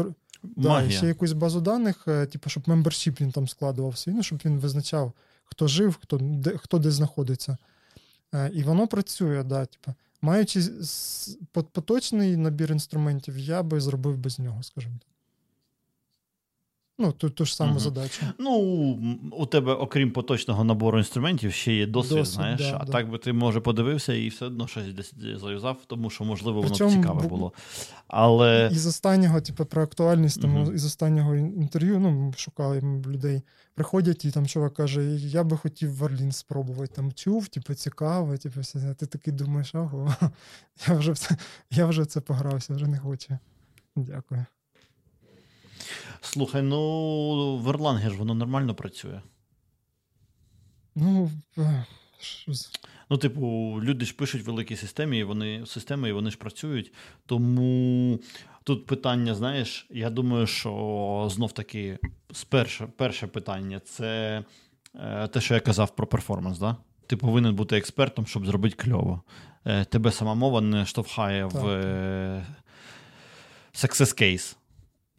да, 0.43 0.91
ще 0.91 1.07
якусь 1.07 1.33
базу 1.33 1.61
даних, 1.61 2.09
е, 2.09 2.27
типу, 2.27 2.51
щоб 2.51 2.63
membership 2.63 3.21
він 3.21 3.33
там 3.33 3.49
складував 3.49 3.99
свій, 3.99 4.13
ну, 4.13 4.23
щоб 4.23 4.43
він 4.45 4.59
визначав, 4.59 5.13
хто 5.45 5.69
жив, 5.69 5.99
хто 6.03 6.19
де, 6.23 6.57
хто 6.57 6.79
де 6.79 6.91
знаходиться. 6.91 7.57
І 8.53 8.63
воно 8.63 8.87
працює, 8.87 9.43
да, 9.43 9.67
типу. 9.67 9.95
Маючи 10.27 10.63
поточний 11.53 12.37
набір 12.37 12.73
інструментів, 12.73 13.39
я 13.39 13.63
би 13.63 13.81
зробив 13.81 14.19
без 14.19 14.39
нього, 14.39 14.63
скажімо 14.63 14.95
так. 15.01 15.16
Ну, 16.99 17.13
ту, 17.13 17.31
ту 17.31 17.45
ж 17.45 17.57
саму 17.57 17.71
угу. 17.71 17.81
задачу. 17.81 18.23
Ну, 18.39 18.53
у 19.33 19.47
тебе, 19.47 19.73
окрім 19.73 20.11
поточного 20.11 20.65
набору 20.65 20.99
інструментів, 20.99 21.53
ще 21.53 21.75
є 21.75 21.87
досвід, 21.87 22.19
досвід 22.19 22.35
знаєш. 22.35 22.61
Да, 22.61 22.79
а 22.81 22.85
да. 22.85 22.93
так 22.93 23.11
би 23.11 23.19
ти, 23.19 23.33
може, 23.33 23.61
подивився 23.61 24.15
і 24.15 24.29
все 24.29 24.47
одно 24.47 24.67
щось 24.67 24.95
десь 24.95 25.15
заюзав, 25.41 25.79
тому 25.87 26.11
що, 26.11 26.25
можливо, 26.25 26.57
воно 26.57 26.69
Причому, 26.69 26.97
цікаве 26.97 27.29
було. 27.29 27.53
Але... 28.09 28.71
Із 28.73 28.87
останнього, 28.87 29.41
типу, 29.41 29.65
про 29.65 29.83
актуальність, 29.83 30.43
тому 30.43 30.63
угу. 30.63 30.73
із 30.73 30.85
останнього 30.85 31.37
інтерв'ю, 31.37 32.01
ну, 32.01 32.11
ми 32.11 32.33
шукали 32.33 32.81
людей, 33.07 33.43
приходять, 33.75 34.25
і 34.25 34.31
там 34.31 34.47
чувак 34.47 34.75
каже: 34.75 35.05
Я 35.15 35.45
би 35.45 35.57
хотів 35.57 35.97
Варлін 35.97 36.33
спробувати. 36.33 36.93
Там 36.95 37.13
чув, 37.13 37.49
типу, 37.49 37.75
цікаво, 37.75 38.37
типу, 38.37 38.61
все. 38.61 38.95
Ти 38.95 39.07
такий 39.07 39.33
думаєш, 39.33 39.75
ого, 39.75 40.15
я 40.89 40.95
вже 40.95 41.15
я 41.71 41.87
вже 41.87 42.05
це 42.05 42.21
погрався, 42.21 42.75
вже 42.75 42.87
не 42.87 42.99
хочу. 42.99 43.39
Дякую. 43.97 44.47
Слухай, 46.27 46.63
ну 46.63 47.57
в 47.57 47.69
Erlang 47.69 48.11
ж 48.11 48.17
воно 48.17 48.35
нормально 48.35 48.75
працює. 48.75 49.21
Ну, 50.95 51.31
Ну, 53.11 53.17
типу, 53.17 53.79
люди 53.83 54.05
ж 54.05 54.15
пишуть 54.15 54.43
великі 54.43 54.77
системи, 54.77 55.19
і 55.19 55.25
вони 55.25 55.67
системи, 55.67 56.09
і 56.09 56.13
вони 56.13 56.31
ж 56.31 56.39
працюють. 56.39 56.93
Тому 57.27 58.21
тут 58.65 58.87
питання, 58.87 59.35
знаєш, 59.35 59.87
я 59.91 60.11
думаю, 60.11 60.47
що 60.47 61.29
знов 61.31 61.53
таки 61.53 61.99
перше, 62.49 62.87
перше 62.97 63.27
питання 63.27 63.81
це 63.81 64.43
е, 64.95 65.29
те, 65.29 65.41
що 65.41 65.55
я 65.55 65.61
казав 65.61 65.97
про 65.97 66.07
перформанс. 66.07 66.59
Да? 66.59 66.77
Ти 67.07 67.17
повинен 67.17 67.55
бути 67.55 67.77
експертом, 67.77 68.27
щоб 68.27 68.47
зробити 68.47 68.77
кльово. 68.77 69.23
Е, 69.65 69.85
тебе 69.85 70.13
сама 70.13 70.35
мова 70.35 70.61
не 70.61 70.87
штовхає 70.87 71.49
так. 71.49 71.63
в 71.63 71.69
е, 71.69 72.47
success 73.75 74.23
case 74.23 74.57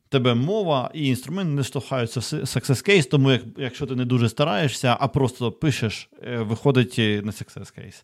тебе 0.10 0.34
мова 0.34 0.92
і 0.94 1.08
інструмент 1.08 1.50
не 1.50 1.64
штовхаються 1.64 2.20
в 2.20 2.24
success 2.24 2.90
case, 2.90 3.10
тому 3.10 3.32
як, 3.32 3.42
якщо 3.58 3.86
ти 3.86 3.96
не 3.96 4.06
дуже 4.06 4.30
стараєшся, 4.30 4.98
а 5.00 5.08
просто 5.08 5.52
пишеш, 5.52 6.10
е, 6.24 6.38
виходить 6.38 6.98
не 6.98 7.32
success 7.32 7.80
case. 7.80 8.04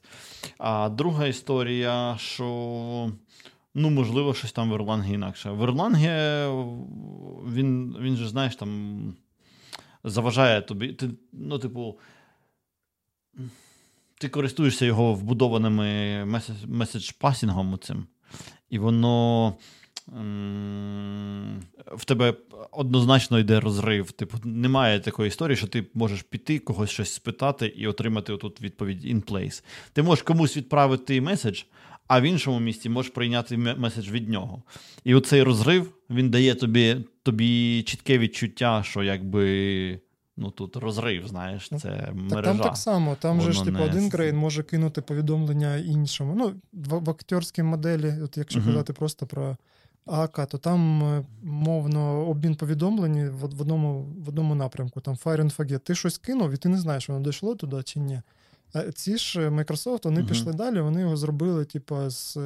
А 0.58 0.90
друга 0.90 1.28
історія, 1.28 2.18
що. 2.20 3.12
Ну, 3.76 3.90
можливо, 3.90 4.34
щось 4.34 4.52
там 4.52 4.72
в 4.72 4.74
Erlang 4.74 5.14
інакше. 5.14 5.52
В 5.52 5.64
Erlang 5.64 5.98
він 7.54 7.98
він 8.00 8.16
же, 8.16 8.28
знаєш, 8.28 8.56
там 8.56 9.14
заважає 10.04 10.62
тобі. 10.62 10.94
Ти, 10.94 11.10
Ну, 11.34 11.60
типу, 11.60 12.00
ти 14.18 14.30
користуєшся 14.30 14.86
його 14.86 15.14
вбудованими 15.14 15.86
message 16.68 17.13
passing 17.13 17.58
'ом 17.58 17.78
цим, 17.78 18.08
і 18.70 18.80
воно 18.80 19.56
в 21.92 22.06
тебе 22.06 22.34
однозначно 22.72 23.40
йде 23.40 23.60
розрив. 23.60 24.12
Типу, 24.12 24.38
немає 24.44 25.00
такої 25.00 25.28
історії, 25.28 25.58
що 25.58 25.68
ти 25.68 25.86
можеш 25.94 26.22
піти, 26.22 26.60
когось 26.60 26.90
щось 26.90 27.14
спитати 27.14 27.66
і 27.68 27.88
отримати 27.88 28.34
отут 28.34 28.62
відповідь 28.62 29.06
in 29.06 29.32
place. 29.32 29.64
Ти 29.94 30.04
можеш 30.04 30.24
комусь 30.24 30.58
відправити 30.58 31.22
меседж, 31.22 31.64
а 32.08 32.20
в 32.20 32.24
іншому 32.24 32.60
місці 32.60 32.90
можеш 32.90 33.12
прийняти 33.12 33.58
меседж 33.58 34.10
від 34.12 34.30
нього. 34.30 34.64
І 35.04 35.16
оцей 35.16 35.44
розрив 35.44 35.94
він 36.10 36.30
дає 36.30 36.56
тобі 36.56 36.98
тобі 37.24 37.84
чітке 37.84 38.18
відчуття, 38.18 38.84
що 38.86 39.04
якби. 39.04 40.00
Ну 40.38 40.52
тут 40.52 40.76
розрив, 40.76 41.28
знаєш, 41.28 41.72
ну, 41.72 41.80
це 41.80 42.10
мережа. 42.14 42.36
Так 42.36 42.44
Там 42.44 42.60
так 42.60 42.78
само, 42.78 43.16
там 43.20 43.38
Воно 43.38 43.52
же 43.52 43.58
ж 43.58 43.64
типу 43.64 43.78
не... 43.78 43.86
один 43.86 44.10
grain 44.10 44.38
може 44.38 44.64
кинути 44.64 45.02
повідомлення 45.02 45.76
іншому. 45.76 46.36
Ну, 46.36 46.54
в, 46.74 47.00
в 47.00 47.10
актерській 47.10 47.64
моделі, 47.64 48.14
от 48.24 48.38
якщо 48.38 48.60
uh-huh. 48.60 48.66
казати 48.66 48.94
просто 48.94 49.26
про 49.26 49.58
Akka, 50.06 50.48
то 50.48 50.58
там 50.58 51.04
е, 51.04 51.24
мовно 51.44 52.28
обмін 52.28 52.56
повідомлень 52.56 53.30
в 53.30 53.44
одному 53.44 54.02
в 54.02 54.30
одному 54.30 54.56
напрямку. 54.56 55.02
Там 55.02 55.16
Fire 55.16 55.42
and 55.42 55.56
Forget. 55.56 55.80
Ти 55.80 55.96
щось 55.96 56.18
кинув, 56.18 56.52
і 56.52 56.58
ти 56.58 56.70
не 56.70 56.78
знаєш, 56.78 57.10
воно 57.10 57.26
дійшло 57.26 57.56
туди 57.56 57.84
чи 57.84 58.00
ні. 58.00 58.22
А 58.74 58.92
ці 58.92 59.18
ж 59.18 59.50
Microsoft 59.50 60.04
вони 60.04 60.22
uh-huh. 60.22 60.28
пішли 60.28 60.54
далі, 60.54 60.82
вони 60.82 61.02
його 61.02 61.18
зробили, 61.18 61.66
типу, 61.66 62.10
з 62.10 62.38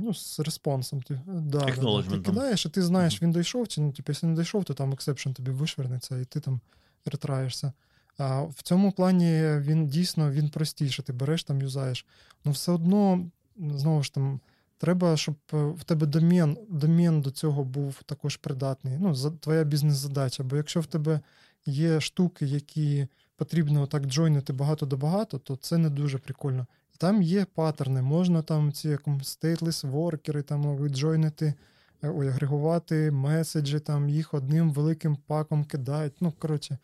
ну, 0.00 0.14
з 0.14 0.40
response 0.40 0.81
'ом. 0.81 1.02
Ти, 1.02 1.20
да, 1.26 1.58
да, 1.58 2.02
Ти 2.02 2.18
кидаєш, 2.18 2.66
і 2.66 2.68
ти 2.68 2.82
знаєш, 2.82 3.22
він 3.22 3.32
дійшов, 3.32 3.68
чи 3.68 3.80
ну, 3.80 3.92
типу, 3.92 4.12
якщо 4.12 4.26
не 4.26 4.36
дійшов, 4.36 4.64
то 4.64 4.74
там 4.74 4.92
exception 4.92 5.30
тобі 5.30 5.50
вишвернеться, 5.50 6.18
і 6.18 6.24
ти 6.24 6.40
там 6.40 6.60
ретраєшся. 7.04 7.72
А 8.18 8.42
в 8.42 8.62
цьому 8.62 8.92
плані 8.92 9.42
він 9.58 9.88
дійсно 9.88 10.30
він 10.30 10.48
простіше, 10.48 11.02
ти 11.02 11.12
береш 11.12 11.44
там, 11.44 11.62
юзаєш. 11.62 12.06
Ну 12.44 12.52
все 12.52 12.72
одно, 12.72 13.26
знову 13.56 14.02
ж 14.02 14.14
там. 14.14 14.40
Треба, 14.78 15.16
щоб 15.16 15.34
е, 15.52 15.56
в 15.56 15.84
тебе 15.84 16.06
домен 16.06 16.58
домен 16.68 17.20
до 17.20 17.30
цього 17.30 17.64
був 17.64 18.02
також 18.02 18.36
придатний. 18.36 18.98
Ну, 19.00 19.14
за, 19.14 19.30
Твоя 19.30 19.64
бізнес-задача. 19.64 20.42
Бо 20.42 20.56
якщо 20.56 20.80
в 20.80 20.86
тебе 20.86 21.20
є 21.66 22.00
штуки, 22.00 22.46
які 22.46 23.08
потрібно 23.36 23.86
так 23.86 24.06
джойнити 24.06 24.52
багато 24.52 24.86
до 24.86 24.96
багато, 24.96 25.38
то 25.38 25.56
це 25.56 25.78
не 25.78 25.90
дуже 25.90 26.18
прикольно. 26.18 26.66
Там 26.98 27.22
є 27.22 27.44
паттерни, 27.44 28.02
можна 28.02 28.42
там 28.42 28.72
ці 28.72 28.88
stateless 29.06 29.86
воркери 29.90 30.42
там 30.42 30.76
віджойнити, 30.76 31.54
е, 32.02 32.08
ой, 32.08 32.28
агрегувати 32.28 33.10
меседжі, 33.10 33.80
там 33.80 34.08
їх 34.08 34.34
одним 34.34 34.72
великим 34.72 35.16
паком 35.16 35.64
кидають. 35.64 36.14
Ну, 36.20 36.32
коротше, 36.38 36.78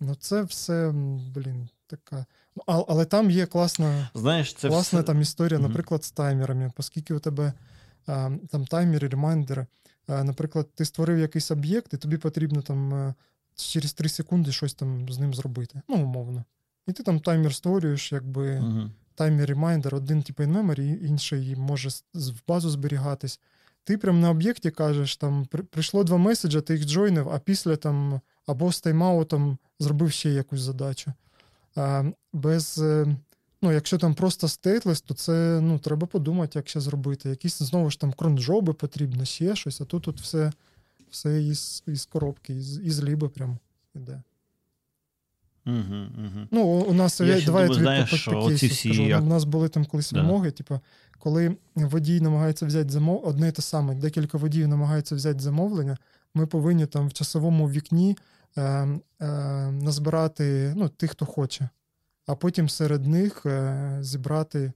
ну 0.00 0.14
це 0.14 0.42
все, 0.42 0.92
блін, 1.34 1.68
така. 1.86 2.26
Ну, 2.56 2.62
Але 2.88 3.04
там 3.04 3.30
є 3.30 3.46
класна 3.46 4.08
Знаєш, 4.14 4.54
це 4.54 4.68
класна 4.68 4.98
все... 4.98 5.06
там 5.06 5.20
історія, 5.20 5.58
наприклад, 5.58 6.04
з 6.04 6.10
таймерами, 6.10 6.72
оскільки 6.76 7.14
у 7.14 7.18
тебе 7.18 7.52
а, 8.06 8.30
там 8.50 8.66
таймери, 8.66 9.08
ремайндери. 9.08 9.66
А, 10.06 10.24
наприклад, 10.24 10.68
ти 10.74 10.84
створив 10.84 11.18
якийсь 11.18 11.50
об'єкт, 11.50 11.94
і 11.94 11.96
тобі 11.96 12.16
потрібно 12.16 12.62
там 12.62 13.14
через 13.56 13.92
3 13.92 14.08
секунди 14.08 14.52
щось 14.52 14.74
там 14.74 15.08
з 15.08 15.18
ним 15.18 15.34
зробити. 15.34 15.80
Ну, 15.88 15.96
умовно. 15.96 16.44
І 16.86 16.92
ти 16.92 17.02
там 17.02 17.20
таймер 17.20 17.54
створюєш, 17.54 18.12
якби. 18.12 18.58
Угу 18.58 18.90
таймер 19.16 19.48
ремайдер, 19.48 19.94
один 19.94 20.22
типу 20.22 20.42
in-memory, 20.42 21.06
інший 21.06 21.56
може 21.56 21.88
в 22.14 22.40
базу 22.48 22.70
зберігатись. 22.70 23.40
Ти 23.84 23.98
прям 23.98 24.20
на 24.20 24.30
об'єкті 24.30 24.70
кажеш, 24.70 25.16
там 25.16 25.46
прийшло 25.70 26.04
два 26.04 26.16
меседжа, 26.16 26.60
ти 26.60 26.74
їх 26.74 26.84
джойнив, 26.84 27.28
а 27.28 27.38
після 27.38 27.76
там 27.76 28.20
або 28.46 28.72
з 28.72 28.84
тайм-аутом 28.84 29.56
зробив 29.78 30.12
ще 30.12 30.30
якусь 30.30 30.60
задачу. 30.60 31.12
Без, 32.32 32.78
е, 32.78 33.16
ну, 33.62 33.72
Якщо 33.72 33.98
там 33.98 34.14
просто 34.14 34.48
stateless, 34.48 35.00
то 35.00 35.14
це 35.14 35.60
ну, 35.62 35.78
треба 35.78 36.06
подумати, 36.06 36.58
як 36.58 36.68
ще 36.68 36.80
зробити. 36.80 37.28
Якісь 37.28 37.58
знову 37.58 37.90
ж 37.90 38.00
там 38.00 38.12
cron 38.12 38.39
job 38.39 38.59
'и 38.59 38.72
потрібно, 38.72 39.24
ще 39.24 39.56
щось, 39.56 39.80
а 39.80 39.84
тут 39.84 40.02
тут 40.02 40.20
все 40.20 40.52
все 41.10 41.42
із 41.42 41.82
із 41.86 42.06
коробки, 42.06 42.54
із 42.54 42.78
із 42.78 43.04
ліби 43.04 43.28
прям 43.28 43.58
іде. 43.94 44.22
Угу, 45.66 45.96
угу. 46.18 46.46
Ну, 46.50 46.62
у 46.64 46.92
нас 46.92 47.20
я 47.20 47.40
давай 47.40 47.74
знаєш, 47.74 48.28
всі 48.52 48.68
скажу. 48.68 49.02
Як... 49.02 49.22
У 49.22 49.26
нас 49.26 49.44
були 49.44 49.68
там 49.68 49.84
колись 49.84 50.10
да. 50.12 50.20
вимоги, 50.22 50.50
типу, 50.50 50.80
коли 51.18 51.56
водій 51.74 52.20
намагається 52.20 52.66
взяти 52.66 52.90
замовлення, 52.90 53.28
одне 53.28 53.48
і 53.48 53.52
те 53.52 53.62
саме, 53.62 53.94
декілька 53.94 54.38
водіїв 54.38 54.68
намагаються 54.68 55.14
взяти 55.14 55.40
замовлення, 55.40 55.96
ми 56.34 56.46
повинні 56.46 56.86
там 56.86 57.08
в 57.08 57.12
часовому 57.12 57.70
вікні 57.70 58.16
е, 58.56 58.62
е, 58.62 59.26
назбирати 59.70 60.72
ну, 60.76 60.88
тих, 60.88 61.10
хто 61.10 61.26
хоче, 61.26 61.68
а 62.26 62.34
потім 62.34 62.68
серед 62.68 63.06
них 63.06 63.46
е, 63.46 63.98
зібрати, 64.00 64.72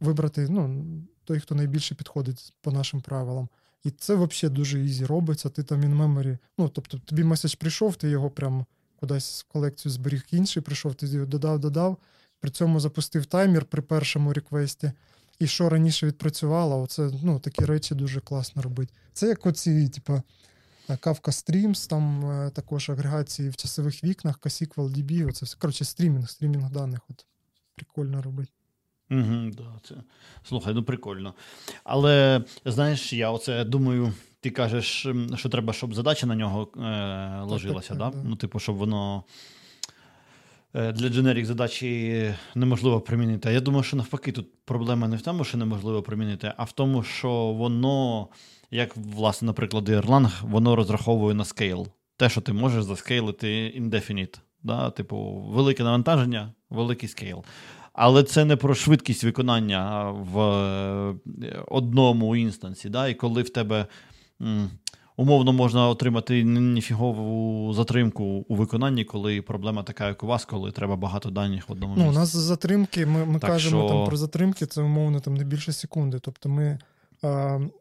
вибрати 0.00 0.46
ну, 0.50 0.84
той, 1.24 1.40
хто 1.40 1.54
найбільше 1.54 1.94
підходить 1.94 2.52
по 2.60 2.72
нашим 2.72 3.00
правилам. 3.00 3.48
І 3.84 3.90
це 3.90 4.14
взагалі 4.14 4.56
дуже 4.56 4.84
easy 4.84 5.06
робиться. 5.06 5.48
Ти 5.48 5.62
там 5.62 5.80
in 5.80 5.96
memory, 5.96 6.38
ну 6.58 6.68
тобто 6.68 6.98
тобі 6.98 7.24
меседж 7.24 7.54
прийшов, 7.54 7.96
ти 7.96 8.08
його 8.08 8.30
прям 8.30 8.66
кудись 8.96 9.44
в 9.48 9.52
колекцію 9.52 9.92
зберіг 9.92 10.24
інший, 10.30 10.62
прийшов, 10.62 10.94
ти 10.94 11.06
його 11.06 11.26
додав, 11.26 11.58
додав. 11.58 11.96
При 12.40 12.50
цьому 12.50 12.80
запустив 12.80 13.26
таймер 13.26 13.64
при 13.64 13.82
першому 13.82 14.32
реквесті. 14.32 14.92
І 15.38 15.46
що 15.46 15.68
раніше 15.68 16.06
відпрацювало, 16.06 16.82
оце 16.82 17.10
ну, 17.22 17.38
такі 17.38 17.64
речі 17.64 17.94
дуже 17.94 18.20
класно 18.20 18.62
робити. 18.62 18.94
Це 19.12 19.26
як 19.28 19.46
оці, 19.46 19.88
типу, 19.88 20.22
Kafka 20.88 21.30
Streams, 21.30 21.88
там 21.88 22.30
е, 22.30 22.50
також 22.50 22.90
агрегації 22.90 23.48
в 23.48 23.56
часових 23.56 24.04
вікнах, 24.04 24.38
KSQL 24.38 24.90
DB, 24.90 25.28
оце 25.28 25.46
все. 25.46 25.56
Коротше, 25.58 25.84
стрімінг, 25.84 26.30
стрімінг 26.30 26.70
даних. 26.70 27.00
От 27.10 27.26
Прикольно 27.74 28.22
робити. 28.22 28.52
Угу, 29.10 29.50
да, 29.56 29.64
це. 29.84 29.94
Слухай, 30.44 30.74
ну 30.74 30.82
прикольно. 30.82 31.34
Але 31.84 32.44
знаєш, 32.64 33.12
я 33.12 33.30
оце 33.30 33.64
думаю, 33.64 34.12
ти 34.40 34.50
кажеш, 34.50 35.06
що 35.36 35.48
треба, 35.48 35.72
щоб 35.72 35.94
задача 35.94 36.26
на 36.26 36.34
нього 36.34 36.68
е, 36.76 37.40
ложилася, 37.40 37.88
так, 37.88 37.98
так, 37.98 38.12
да? 38.12 38.18
да? 38.18 38.28
Ну, 38.28 38.36
типу, 38.36 38.58
щоб 38.58 38.76
воно 38.76 39.24
е, 40.74 40.92
для 40.92 41.08
дженерік 41.08 41.46
задачі 41.46 42.34
неможливо 42.54 43.00
примінити. 43.00 43.48
А 43.48 43.52
Я 43.52 43.60
думаю, 43.60 43.82
що 43.82 43.96
навпаки, 43.96 44.32
тут 44.32 44.46
проблема 44.64 45.08
не 45.08 45.16
в 45.16 45.22
тому, 45.22 45.44
що 45.44 45.58
неможливо 45.58 46.02
примінити, 46.02 46.52
а 46.56 46.64
в 46.64 46.72
тому, 46.72 47.02
що 47.02 47.30
воно, 47.32 48.28
як, 48.74 48.96
власне, 48.96 49.46
наприклад, 49.46 49.88
Erlang, 49.88 50.30
воно 50.42 50.76
розраховує 50.76 51.34
на 51.34 51.44
скейл. 51.44 51.86
Те, 52.16 52.28
що 52.28 52.40
ти 52.40 52.52
можеш 52.52 52.84
заскейлити 52.84 53.46
indefinite. 53.80 54.38
Да? 54.62 54.90
Типу, 54.90 55.44
велике 55.48 55.82
навантаження, 55.82 56.52
великий 56.70 57.08
скейл. 57.08 57.44
Але 57.92 58.22
це 58.22 58.44
не 58.44 58.56
про 58.56 58.74
швидкість 58.74 59.24
виконання 59.24 60.10
в 60.10 60.40
е, 60.40 61.14
одному 61.68 62.36
інстансі. 62.36 62.88
Да? 62.88 63.08
І 63.08 63.14
коли 63.14 63.42
в 63.42 63.50
тебе 63.50 63.86
умовно 65.16 65.52
можна 65.52 65.88
отримати 65.88 66.44
ніфігову 66.44 67.74
затримку 67.74 68.24
у 68.24 68.54
виконанні, 68.54 69.04
коли 69.04 69.42
проблема 69.42 69.82
така, 69.82 70.08
як 70.08 70.22
у 70.22 70.26
вас, 70.26 70.44
коли 70.44 70.72
треба 70.72 70.96
багато 70.96 71.30
даних 71.30 71.68
в 71.68 71.72
одному 71.72 71.94
місці. 71.94 72.06
Ну, 72.06 72.12
У 72.12 72.14
нас 72.14 72.36
затримки, 72.36 73.06
ми 73.06 73.24
ми 73.24 73.38
кажемо 73.38 73.82
що... 73.82 73.88
там 73.88 74.04
про 74.06 74.16
затримки, 74.16 74.66
це 74.66 74.82
умовно 74.82 75.20
там 75.20 75.34
не 75.34 75.44
більше 75.44 75.72
секунди. 75.72 76.18
Тобто 76.18 76.48
ми 76.48 76.78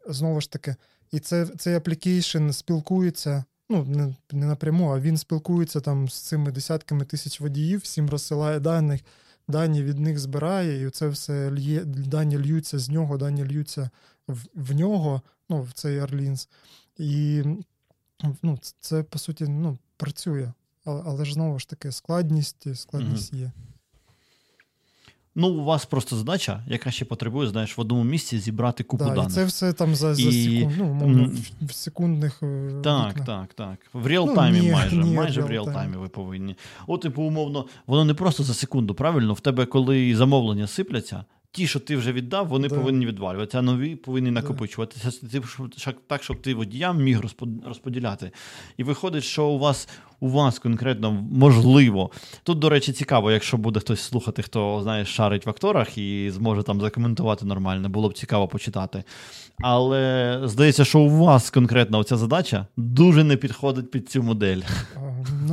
знову 0.08 0.42
ж 0.42 0.52
таки, 0.52 0.76
і 1.12 1.20
це, 1.20 1.46
цей 1.46 1.76
application 1.76 2.50
спілкується. 2.50 3.44
Ну, 3.70 3.84
не 3.84 4.16
не 4.32 4.46
напряму, 4.46 4.90
а 4.90 5.00
він 5.00 5.18
спілкується 5.18 5.80
там 5.80 6.10
з 6.10 6.22
цими 6.22 6.52
десятками 6.52 7.06
тисяч 7.06 7.42
водіїв, 7.42 7.80
всім 7.80 8.10
розсилає 8.10 8.60
даних, 8.60 9.02
дані 9.48 9.84
від 9.84 10.00
них 10.00 10.20
збирає, 10.20 10.88
і 10.88 10.90
це 10.90 11.08
все 11.08 11.52
лє, 11.52 11.84
дані 11.86 12.38
льються 12.38 12.80
з 12.80 12.90
нього, 12.90 13.18
дані 13.18 13.46
льються 13.46 13.90
в, 14.28 14.38
в 14.56 14.76
нього 14.76 15.22
ну, 15.50 15.62
в 15.62 15.72
цей 15.72 16.00
Orleans. 16.00 16.50
І 16.98 17.44
ну, 18.42 18.60
це, 18.80 19.04
по 19.04 19.20
суті, 19.20 19.46
ну, 19.48 19.78
працює. 19.98 20.52
Але, 20.86 21.04
але 21.06 21.26
ж 21.26 21.34
знову 21.34 21.60
ж 21.60 21.70
таки, 21.70 21.92
складність, 21.92 22.76
складність 22.76 23.34
є. 23.34 23.52
Ну, 25.36 25.50
у 25.50 25.64
вас 25.64 25.86
просто 25.86 26.16
задача, 26.16 26.64
яка 26.68 26.92
ще 26.92 27.06
потребує, 27.06 27.50
знаєш, 27.50 27.78
в 27.78 27.82
одному 27.82 28.04
місці 28.04 28.40
зібрати 28.40 28.84
купу 28.84 29.06
да, 29.06 29.10
даних. 29.14 29.32
І 29.32 29.34
це 29.34 29.46
все 29.46 29.74
там 29.74 29.96
за 29.96 30.16
за 30.16 30.22
і... 30.22 30.60
секунд, 30.60 30.74
ну, 30.78 31.32
в, 31.62 31.66
в 31.66 31.74
секундних. 31.74 32.44
Е, 32.44 32.72
так, 32.84 33.10
вікна. 33.10 33.26
так, 33.26 33.54
так. 33.54 33.80
В 33.94 34.08
реал-таймі 34.08 34.62
ну, 34.64 34.72
майже 34.72 34.98
ні, 34.98 35.14
майже 35.16 35.42
в 35.42 35.50
реал-таймі 35.50 35.98
ви 35.98 36.08
повинні. 36.08 36.56
От, 36.88 37.02
типу, 37.02 37.24
умовно, 37.24 37.66
воно 37.88 38.06
не 38.06 38.14
просто 38.14 38.44
за 38.44 38.54
секунду, 38.54 38.94
правильно? 38.96 39.34
В 39.34 39.40
тебе, 39.40 39.66
коли 39.66 40.16
замовлення 40.16 40.68
сипляться, 40.68 41.26
ті, 41.54 41.68
що 41.68 41.80
ти 41.80 41.96
вже 41.96 42.12
віддав, 42.12 42.48
вони 42.48 42.68
да. 42.68 42.76
повинні 42.76 43.06
відвалюватися, 43.06 43.60
а 43.60 43.62
нові 43.62 43.96
повинні 43.96 44.32
накопичуватися 44.32 45.12
так, 46.08 46.24
щоб 46.24 46.42
ти 46.42 46.54
водіям 46.54 47.04
міг 47.04 47.22
розподіляти. 47.66 48.32
І 48.78 48.84
виходить, 48.84 49.24
що 49.24 49.46
у 49.46 49.60
вас 49.60 49.90
у 50.20 50.30
вас 50.30 50.60
конкретно 50.60 51.12
можливо. 51.32 52.12
Тут, 52.44 52.60
до 52.60 52.70
речі, 52.70 52.94
цікаво, 52.94 53.32
якщо 53.32 53.58
буде 53.58 53.80
хтось 53.80 54.02
слухати, 54.02 54.42
хто 54.42 54.80
знає, 54.84 55.06
шарить 55.06 55.46
в 55.46 55.50
акторах 55.50 55.98
і 55.98 56.32
зможе 56.32 56.64
там 56.64 56.82
закоментувати 56.82 57.46
нормально, 57.46 57.90
було 57.90 58.10
б 58.10 58.14
цікаво 58.14 58.48
почитати. 58.48 59.04
Але 59.62 60.42
здається, 60.44 60.86
що 60.86 61.00
у 61.00 61.10
вас 61.10 61.50
конкретно 61.50 62.00
оця 62.00 62.18
задача 62.18 62.68
дуже 62.78 63.24
не 63.24 63.38
підходить 63.38 63.92
під 63.92 64.10
цю 64.10 64.24
модель. 64.24 64.62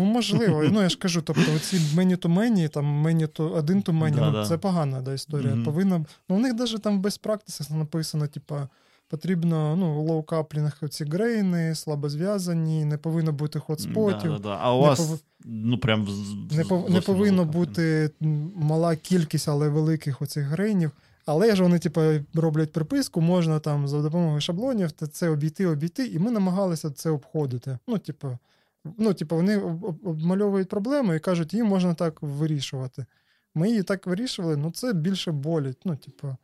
Ну, 0.01 0.07
можливо. 0.07 0.63
Ну, 0.73 0.83
я 0.83 0.89
ж 0.89 0.99
кажу, 1.01 1.23
тобто 1.23 1.55
оці 1.57 1.81
мені 1.95 2.17
то 2.17 2.29
мені, 2.29 2.69
там 2.69 2.85
мені 2.85 3.27
то 3.27 3.49
один 3.49 3.83
то 3.83 3.93
мені, 3.93 4.17
ну, 4.21 4.45
це 4.45 4.59
погана 4.59 5.01
да, 5.01 5.13
історія. 5.13 5.53
Mm-hmm. 5.53 5.65
Повинна, 5.65 6.05
ну, 6.29 6.37
У 6.37 6.39
них 6.39 6.55
навіть 6.55 6.83
там 6.83 7.01
без 7.01 7.19
практиси 7.19 7.75
написано, 7.75 8.27
типа. 8.27 8.69
Потрібно 9.09 9.77
ну, 9.77 10.03
лоукаплінг 10.03 10.81
ці 10.91 11.05
грейни, 11.05 11.75
слабозв'язані, 11.75 12.85
не 12.85 12.99
повинно 12.99 13.33
бути 13.33 13.59
хотспотів. 13.59 14.31
Да, 14.31 14.39
да, 14.39 14.43
да. 14.43 14.59
А 14.61 14.75
у 14.75 14.81
вас 14.81 15.01
пов... 15.01 15.21
ну, 15.45 15.79
прям 15.79 16.09
не, 16.51 16.65
пов... 16.65 16.91
не 16.91 17.01
повинно 17.01 17.45
бути 17.45 18.11
мала 18.57 18.97
кількість, 18.97 19.49
але 19.49 19.69
великих 19.69 20.23
оцих 20.23 20.45
грейнів. 20.45 20.91
Але 21.27 21.57
ж 21.57 21.63
вони, 21.63 21.79
типу, 21.79 22.01
роблять 22.35 22.73
приписку, 22.73 23.21
можна 23.21 23.59
там 23.59 23.89
за 23.89 24.03
допомогою 24.03 24.41
шаблонів 24.41 24.91
це 24.93 25.29
обійти, 25.29 25.67
обійти, 25.67 26.07
і 26.07 26.19
ми 26.19 26.31
намагалися 26.31 26.91
це 26.91 27.11
обходити. 27.11 27.79
Ну, 27.87 27.99
типу, 27.99 28.39
ну, 28.85 29.15
типу, 29.15 29.37
вони 29.37 29.57
обмальовують 30.05 30.69
проблему 30.69 31.15
і 31.15 31.21
кажуть, 31.21 31.53
її 31.53 31.63
можна 31.63 31.95
так 31.95 32.23
вирішувати. 32.23 33.07
Ми 33.55 33.69
її 33.69 33.83
так 33.83 34.07
вирішували, 34.07 34.57
ну 34.57 34.71
це 34.71 34.93
більше 34.93 35.33
болить. 35.33 35.79
Ну, 35.85 35.97
типу, 35.97 36.37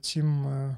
чим. 0.00 0.46
Е, 0.46 0.76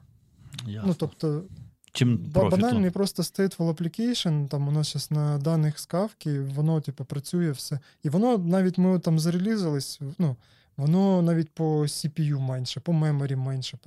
Ясно. 0.66 0.88
Ну, 0.88 0.94
тобто, 0.94 1.44
Чим 1.92 2.16
банальний 2.16 2.90
просто 2.90 3.22
stateful 3.22 3.74
application, 3.74 4.48
там 4.48 4.68
у 4.68 4.72
нас 4.72 4.92
зараз 4.92 5.10
на 5.10 5.38
даних 5.38 5.78
з 5.78 5.86
кавки, 5.86 6.40
воно, 6.40 6.80
типу, 6.80 7.04
працює 7.04 7.50
все. 7.50 7.78
І 8.02 8.08
воно 8.08 8.38
навіть 8.38 8.78
ми 8.78 8.98
там 8.98 9.18
зарелізились, 9.18 10.00
ну, 10.18 10.36
воно 10.76 11.22
навіть 11.22 11.50
по 11.50 11.82
CPU 11.82 12.40
менше, 12.40 12.80
по 12.80 12.92
memory 12.92 13.36
менше. 13.36 13.78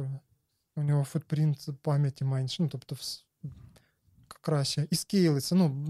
У 0.76 0.84
нього 0.84 1.04
footprint 1.04 1.70
пам'яті 1.82 2.24
менше. 2.24 2.64
Ну, 2.64 2.70
тобто, 2.72 2.96
краще. 4.46 4.88
І 4.92 4.96
скейлиться. 4.96 5.56
Ну, 5.56 5.86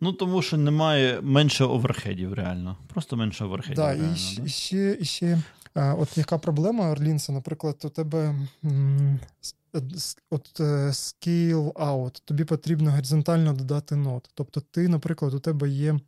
ну 0.00 0.12
тому 0.12 0.42
що 0.42 0.56
немає 0.56 1.20
менше 1.20 1.64
overhead 1.64 2.15
ів, 2.15 2.34
реально. 2.34 2.76
Просто 2.86 3.16
менше 3.16 3.44
overhead 3.44 3.67
ів. 3.67 3.76
Да, 3.76 3.94
реально, 3.94 4.16
і, 4.32 4.36
да? 4.36 4.42
і 4.44 4.48
ще, 4.48 4.96
і 5.00 5.04
ще 5.04 5.42
от 5.74 6.18
яка 6.18 6.38
проблема 6.38 6.90
Orleans 6.90 7.23
а, 7.23 7.32
наприклад, 7.32 7.82
у 7.84 7.88
тебе 7.88 8.34
м, 8.64 9.20
от 10.30 10.60
е, 10.60 10.88
scale 10.88 11.72
out, 11.72 12.22
тобі 12.24 12.44
потрібно 12.44 12.90
горизонтально 12.90 13.52
додати 13.52 13.96
нот. 13.96 14.30
Тобто, 14.34 14.60
ти, 14.60 14.88
наприклад, 14.88 15.34
у 15.34 15.38
тебе 15.38 15.68
є. 15.68 15.98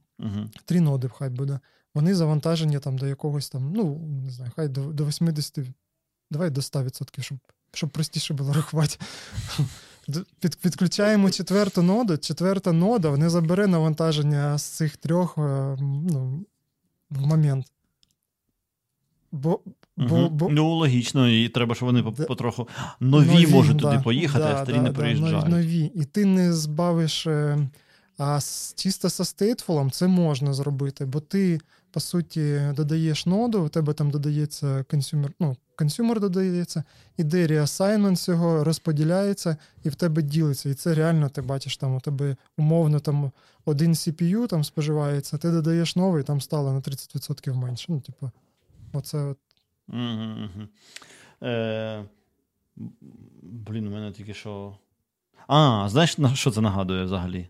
Три 0.65 0.81
ноди 0.81 1.11
хай 1.19 1.31
буде. 1.31 1.59
Вони 1.95 2.15
завантажені 2.15 2.79
там 2.79 2.99
до 2.99 3.07
якогось 3.07 3.51
там, 3.51 3.73
ну, 3.73 3.99
не 4.25 4.31
знаю, 4.31 4.53
хай 4.57 4.69
до 4.69 4.93
до 4.93 5.07
80, 5.07 5.67
давай 6.31 6.51
до 6.51 6.61
100%, 6.61 7.23
щоб 7.23 7.39
щоб 7.73 7.91
простіше 7.91 8.35
було 8.35 8.53
рахувати. 8.53 8.97
Під, 10.41 10.57
Підключаємо 10.57 11.31
четверту 11.31 11.83
ноду. 11.83 12.19
Четверта 12.19 12.73
нода 12.73 13.17
не 13.17 13.31
забере 13.31 13.67
навантаження 13.67 14.59
з 14.59 14.63
цих 14.63 14.97
трьох 14.97 15.39
е, 15.39 15.77
ну, 15.81 16.45
в 17.11 17.27
момент. 17.27 17.67
Бо, 19.33 19.61
бо, 19.97 20.17
угу. 20.17 20.29
бо... 20.29 20.49
Ну, 20.51 20.75
логічно, 20.75 21.29
і 21.29 21.49
треба, 21.49 21.75
щоб 21.75 21.87
вони 21.87 22.03
да. 22.03 22.25
потроху 22.25 22.69
нові, 23.01 23.27
нові 23.27 23.47
можуть 23.47 23.77
да, 23.77 23.91
туди 23.91 24.03
поїхати, 24.03 24.45
да, 24.45 24.55
а 24.55 24.65
старі 24.65 24.81
не 24.81 24.93
приїжджають. 24.93 25.49
Нові. 25.49 25.93
І 25.95 26.05
ти 26.05 26.25
не 26.25 26.53
збавиш. 26.53 27.27
Е, 27.27 27.69
а 28.19 28.39
чисто 28.75 29.11
со 29.11 29.25
stateful 29.25 29.78
ом 29.78 29.91
це 29.91 30.07
можна 30.07 30.53
зробити, 30.53 31.05
бо 31.05 31.21
ти, 31.21 31.61
по 31.93 32.01
суті, 32.01 32.61
додаєш 32.77 33.27
ноду, 33.27 33.65
у 33.65 33.69
тебе 33.69 33.93
там 33.93 34.11
додається 34.11 34.85
consumer, 34.91 35.33
ну, 35.41 35.57
consumer 35.77 36.21
додається, 36.21 36.85
іде 37.17 37.47
reassignment 37.47 38.19
цього, 38.19 38.65
розподіляється 38.65 39.57
і 39.83 39.89
в 39.89 39.95
тебе 39.95 40.23
ділиться. 40.23 40.69
І 40.69 40.75
це 40.75 40.95
реально 40.95 41.29
ти 41.29 41.43
бачиш, 41.43 41.77
там 41.77 41.95
у 41.95 42.01
тебе 42.01 42.37
умовно 42.59 43.01
там 43.01 43.31
один 43.65 43.93
CPU 43.93 44.47
там 44.47 44.65
споживається, 44.65 45.39
ти 45.39 45.51
додаєш 45.51 45.97
новий, 45.97 46.23
там 46.23 46.41
стало 46.41 46.73
на 46.73 46.81
30% 46.81 47.55
менше. 47.55 47.87
Ну, 47.89 48.01
типу, 48.01 48.31
оце 48.93 49.19
от. 49.19 49.39
Е, 51.43 52.05
Блін, 53.43 53.87
у 53.87 53.91
мене 53.91 54.13
тільки 54.13 54.35
що. 54.35 54.77
А, 55.47 55.89
знаєш, 55.89 56.19
на 56.19 56.35
що 56.35 56.51
це 56.51 56.61
нагадує 56.61 57.05
взагалі? 57.05 57.49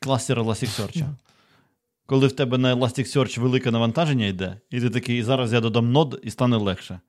Кластер 0.00 0.40
Elasticsearch. 0.40 1.06
Коли 2.10 2.26
в 2.26 2.32
тебе 2.32 2.58
на 2.58 2.74
Elasticsearch 2.74 3.40
велике 3.40 3.70
навантаження 3.70 4.26
йде, 4.26 4.60
і 4.70 4.80
ти 4.80 4.90
такий, 4.90 5.22
зараз 5.22 5.52
я 5.52 5.60
додам 5.60 5.92
нод 5.92 6.20
і 6.22 6.30
стане 6.30 6.56
легше. 6.56 7.00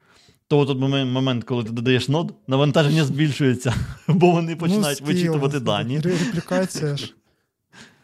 То 0.47 0.59
от 0.59 0.79
момент, 0.79 1.43
коли 1.43 1.63
ти 1.63 1.69
додаєш 1.69 2.09
нод, 2.09 2.33
навантаження 2.47 3.05
збільшується, 3.05 3.73
бо 4.07 4.31
вони 4.31 4.55
починають 4.55 4.99
ну, 5.01 5.07
вичитувати 5.07 5.59
дані. 5.59 5.99
Реплікація 5.99 6.97
ж. 6.97 7.13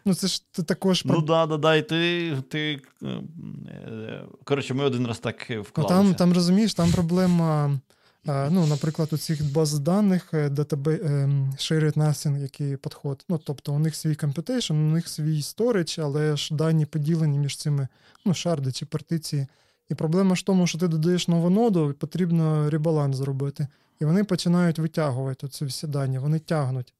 Ну, 0.05 0.13
це 0.13 0.27
ж 0.27 0.51
ти 0.51 0.63
також. 0.63 1.05
Ну, 1.05 1.21
да, 1.21 1.45
да, 1.45 1.57
да, 1.57 1.75
і 1.75 1.87
ти. 1.87 2.33
ти 2.49 2.81
е, 3.03 4.23
Коротше, 4.43 4.73
ми 4.73 4.83
один 4.83 5.07
раз 5.07 5.19
так 5.19 5.41
вклалися. 5.41 5.71
Ну, 5.77 5.83
там, 5.83 6.15
там 6.15 6.33
розумієш, 6.33 6.73
там 6.73 6.91
проблема 6.91 7.79
Ну, 8.27 8.67
Наприклад, 8.67 9.09
у 9.11 9.17
цих 9.17 9.51
баз 9.51 9.79
даних 9.79 10.33
е, 10.33 10.49
shared 10.49 11.93
nothing, 11.93 12.41
який 12.41 12.77
підход. 12.77 13.25
Ну, 13.29 13.37
Тобто 13.37 13.73
у 13.73 13.79
них 13.79 13.95
свій 13.95 14.13
computation, 14.13 14.71
у 14.71 14.91
них 14.91 15.07
свій 15.07 15.41
storage, 15.41 16.01
але 16.01 16.37
ж 16.37 16.55
дані 16.55 16.85
поділені 16.85 17.39
між 17.39 17.57
цими 17.57 17.87
ну, 18.25 18.33
шарди 18.33 18.71
чи 18.71 18.85
партиції. 18.85 19.47
І 19.89 19.95
проблема 19.95 20.35
ж 20.35 20.41
в 20.41 20.45
тому, 20.45 20.67
що 20.67 20.77
ти 20.77 20.87
додаєш 20.87 21.27
нову 21.27 21.49
ноду, 21.49 21.89
і 21.89 21.93
потрібно 21.93 22.69
ребаланс 22.69 23.17
зробити. 23.17 23.67
І 23.99 24.05
вони 24.05 24.23
починають 24.23 24.79
витягувати 24.79 25.47
ці 25.47 25.65
всі 25.65 25.87
дані, 25.87 26.19
вони 26.19 26.39
тягнуть. 26.39 26.93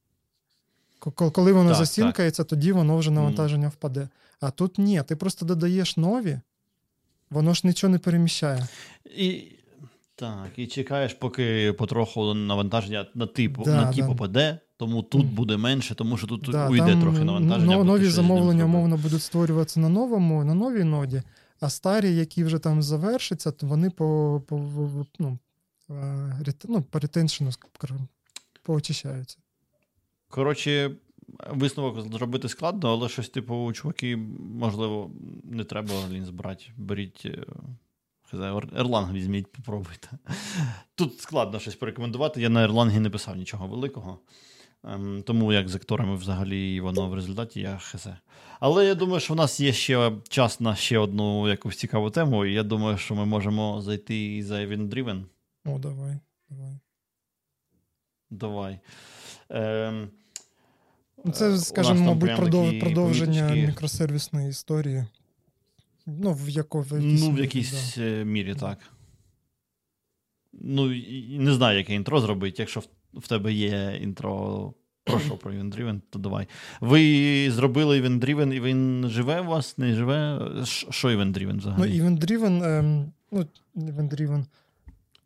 Коли 0.99 1.53
воно 1.53 1.69
так, 1.69 1.77
засінкається, 1.77 2.43
так. 2.43 2.49
тоді 2.49 2.71
воно 2.71 2.97
вже 2.97 3.11
навантаження 3.11 3.67
mm. 3.67 3.71
впаде. 3.71 4.07
А 4.39 4.51
тут 4.51 4.77
ні, 4.77 5.03
ти 5.07 5.15
просто 5.15 5.45
додаєш 5.45 5.97
нові, 5.97 6.39
воно 7.29 7.53
ж 7.53 7.61
нічого 7.63 7.91
не 7.91 7.99
переміщає. 7.99 8.67
І 9.05 9.56
так, 10.17 10.51
і 10.55 10.67
чекаєш, 10.67 11.13
поки 11.13 11.73
потроху 11.73 12.33
навантаження 12.33 13.05
на 13.15 13.25
типу 13.25 13.63
да, 13.63 13.75
на 13.75 13.93
ті 13.93 14.01
да. 14.01 14.07
попаде, 14.07 14.59
тому 14.77 15.03
тут 15.03 15.25
буде 15.25 15.57
менше, 15.57 15.95
тому 15.95 16.17
що 16.17 16.27
тут 16.27 16.41
да, 16.51 16.69
уйде 16.69 17.01
трохи 17.01 17.23
навантаження. 17.23 17.83
Нові 17.83 18.05
замовлення, 18.05 18.65
умовно, 18.65 18.97
будуть 18.97 19.23
створюватися 19.23 19.79
на 19.79 19.89
новому, 19.89 20.43
на 20.43 20.53
новій 20.53 20.83
ноді, 20.83 21.21
а 21.59 21.69
старі, 21.69 22.15
які 22.15 22.43
вже 22.43 22.59
там 22.59 22.83
завершаться, 22.83 23.51
то 23.51 23.67
вони 23.67 23.89
по 23.89 24.41
по, 24.47 24.59
ну, 25.19 25.39
ну, 26.67 26.81
по 26.81 26.99
ретеншену 26.99 27.51
поочищаються. 28.63 29.37
Коротше, 30.29 30.91
висновок 31.49 32.11
зробити 32.11 32.49
складно, 32.49 32.89
але 32.89 33.09
щось, 33.09 33.29
типу, 33.29 33.73
чуваки, 33.73 34.17
можливо, 34.39 35.11
не 35.43 35.63
треба 35.63 35.93
лінз 36.11 36.29
брати. 36.29 36.65
Беріть. 36.77 37.27
Е, 38.33 38.61
Ерланг 38.77 39.13
візьміть, 39.13 39.51
попробуйте. 39.51 40.09
Тут 40.95 41.21
складно 41.21 41.59
щось 41.59 41.75
порекомендувати. 41.75 42.41
Я 42.41 42.49
на 42.49 42.63
Ерлангі 42.63 42.99
не 42.99 43.09
писав 43.09 43.35
нічого 43.35 43.67
великого. 43.67 44.19
Ем, 44.83 45.23
тому 45.25 45.53
як 45.53 45.69
з 45.69 45.75
акторами 45.75 46.15
взагалі 46.15 46.81
воно 46.81 47.09
в 47.09 47.13
результаті 47.13 47.59
я 47.59 47.77
хезе. 47.77 48.17
Але 48.59 48.85
я 48.85 48.95
думаю, 48.95 49.19
що 49.19 49.33
в 49.33 49.37
нас 49.37 49.59
є 49.59 49.73
ще 49.73 50.11
час 50.29 50.59
на 50.59 50.75
ще 50.75 50.97
одну 50.97 51.49
якусь 51.49 51.77
цікаву 51.77 52.09
тему, 52.09 52.45
і 52.45 52.53
я 52.53 52.63
думаю, 52.63 52.97
що 52.97 53.15
ми 53.15 53.25
можемо 53.25 53.81
зайти 53.81 54.35
і 54.35 54.43
за 54.43 54.55
Event 54.55 54.89
Driven. 54.89 55.23
О, 55.65 55.79
давай. 55.79 56.19
Давай. 56.49 56.79
Давай. 58.29 58.79
Ем, 59.49 60.09
Це, 61.33 61.57
скажімо, 61.57 62.05
мабуть, 62.05 62.35
продов... 62.35 62.79
продовження 62.79 63.49
мікросервісної 63.49 64.49
історії. 64.49 65.05
Ну, 66.07 66.33
в 66.33 66.49
яко, 66.49 66.81
в 66.81 67.01
якійсь, 67.01 67.21
ну, 67.21 67.31
в 67.31 67.39
якійсь 67.39 67.95
да. 67.95 68.03
Е, 68.03 68.25
мірі, 68.25 68.55
так. 68.55 68.77
Ну, 70.53 70.93
не 71.29 71.53
знаю, 71.53 71.77
яке 71.77 71.93
інтро 71.93 72.19
зробити. 72.19 72.55
Якщо 72.59 72.83
в 73.13 73.27
тебе 73.27 73.53
є 73.53 73.99
інтро 74.01 74.73
про 75.03 75.19
що 75.19 75.37
про 75.37 75.51
Event 75.51 75.75
Driven, 75.75 76.01
то 76.09 76.19
давай. 76.19 76.47
Ви 76.81 77.51
зробили 77.51 78.01
Event 78.01 78.19
Driven, 78.19 78.53
і 78.53 78.59
він 78.59 79.09
живе 79.09 79.41
у 79.41 79.45
вас, 79.45 79.77
не 79.77 79.95
живе? 79.95 80.39
Що 80.89 81.07
Event 81.07 81.33
Driven 81.33 81.57
взагалі? 81.57 81.99
Ну, 81.99 82.05
Event 82.05 82.19
Driven, 82.19 82.79
ем, 82.79 83.11
ну, 83.31 83.45
Event 83.75 84.09
Driven. 84.09 84.45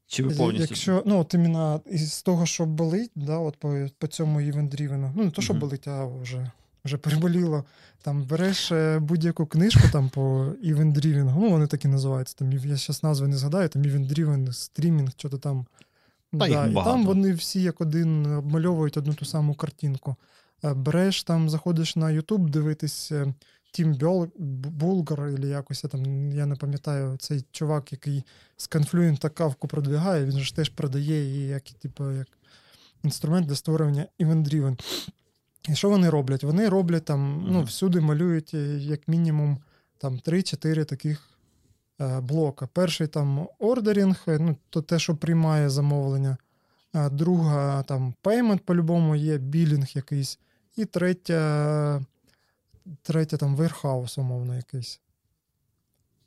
Чи 0.08 0.24
ви 0.24 0.36
повністю? 0.36 0.68
Якщо, 0.70 1.04
ну, 1.06 1.20
от 1.20 1.34
іменно 1.34 1.82
із 1.92 2.22
того, 2.22 2.46
що 2.46 2.66
болить, 2.66 3.12
да, 3.16 3.38
от 3.38 3.58
по 3.58 3.88
по 3.98 4.08
цьому 4.08 4.40
Event 4.40 4.70
Driven, 4.76 5.12
ну, 5.16 5.24
не 5.24 5.32
то, 5.32 5.42
що 5.42 5.54
uh-huh. 5.54 5.60
болить, 5.60 5.88
а 5.88 6.06
вже 6.06 6.52
вже 6.86 6.98
переболіло. 6.98 7.66
Там 8.02 8.24
береш 8.24 8.72
е, 8.72 9.00
будь-яку 9.00 9.46
книжку 9.46 9.82
там 9.92 10.10
по 10.10 10.22
Event 10.66 10.94
Driven, 10.94 11.24
ну 11.24 11.50
вони 11.50 11.68
так 11.68 11.86
і 11.86 11.88
називаються. 11.88 12.36
Там, 12.38 12.52
Я 12.52 12.60
зараз 12.60 13.04
назви 13.04 13.28
не 13.28 13.38
згадаю, 13.38 13.70
там 13.70 13.82
Event 13.82 14.14
Driven, 14.14 14.54
стрімінг, 14.54 15.12
що 15.18 15.30
то 15.30 15.38
там. 15.38 15.66
Та 16.32 16.38
да, 16.38 16.68
І 16.68 16.74
там 16.74 17.06
вони 17.06 17.34
всі 17.34 17.62
як 17.62 17.82
один 17.82 18.26
обмальовують 18.26 18.98
одну 18.98 19.14
ту 19.14 19.26
саму 19.26 19.54
картинку. 19.54 20.16
Е, 20.64 20.74
береш 20.74 21.24
там, 21.24 21.50
заходиш 21.50 21.96
на 21.96 22.06
YouTube 22.06 22.50
дивитись 22.50 23.12
е, 23.12 23.34
Тім 23.72 23.94
Булгар, 24.38 25.20
або 25.20 25.48
якось 25.48 25.84
я 25.84 25.90
там, 25.90 26.32
я 26.32 26.46
не 26.46 26.56
пам'ятаю, 26.56 27.18
цей 27.18 27.46
чувак, 27.52 27.92
який 27.92 28.24
з 28.58 28.70
Confluent 28.70 29.30
кавку 29.30 29.68
продвигає, 29.68 30.26
він 30.26 30.40
ж 30.40 30.56
теж 30.56 30.70
продає 30.70 31.24
її 31.24 31.48
як, 31.48 31.64
типу, 31.64 32.12
як 32.12 32.28
інструмент 33.04 33.48
для 33.48 33.56
створення 33.56 34.08
Event 34.20 34.44
Driven. 34.44 34.80
І 35.70 35.76
що 35.76 35.90
вони 35.90 36.10
роблять? 36.10 36.44
Вони 36.44 36.70
роблять 36.70 37.06
там, 37.06 37.46
ну, 37.48 37.64
всюди 37.64 38.02
малюють, 38.02 38.54
е, 38.54 38.58
як 38.78 39.08
мінімум, 39.08 39.58
там 39.98 40.20
3-4 40.20 40.86
таких 40.86 41.30
е, 42.02 42.20
блока. 42.20 42.68
Перший 42.68 43.08
там 43.08 43.48
ордерінг, 43.60 44.24
е, 44.28 44.40
ну, 44.40 44.56
то 44.70 44.82
те, 44.82 45.00
що 45.00 45.16
приймає 45.16 45.70
замовлення. 45.70 46.38
Друга 47.12 47.84
там 47.84 48.14
payment 48.24 48.60
по-любому 48.60 49.16
є, 49.16 49.38
білінг 49.38 49.88
якийсь. 49.94 50.40
І 50.76 50.86
третя, 50.86 52.02
третя 53.02 53.38
там 53.38 53.56
warehouse, 53.56 54.20
умовно, 54.20 54.56
якийсь. 54.56 55.00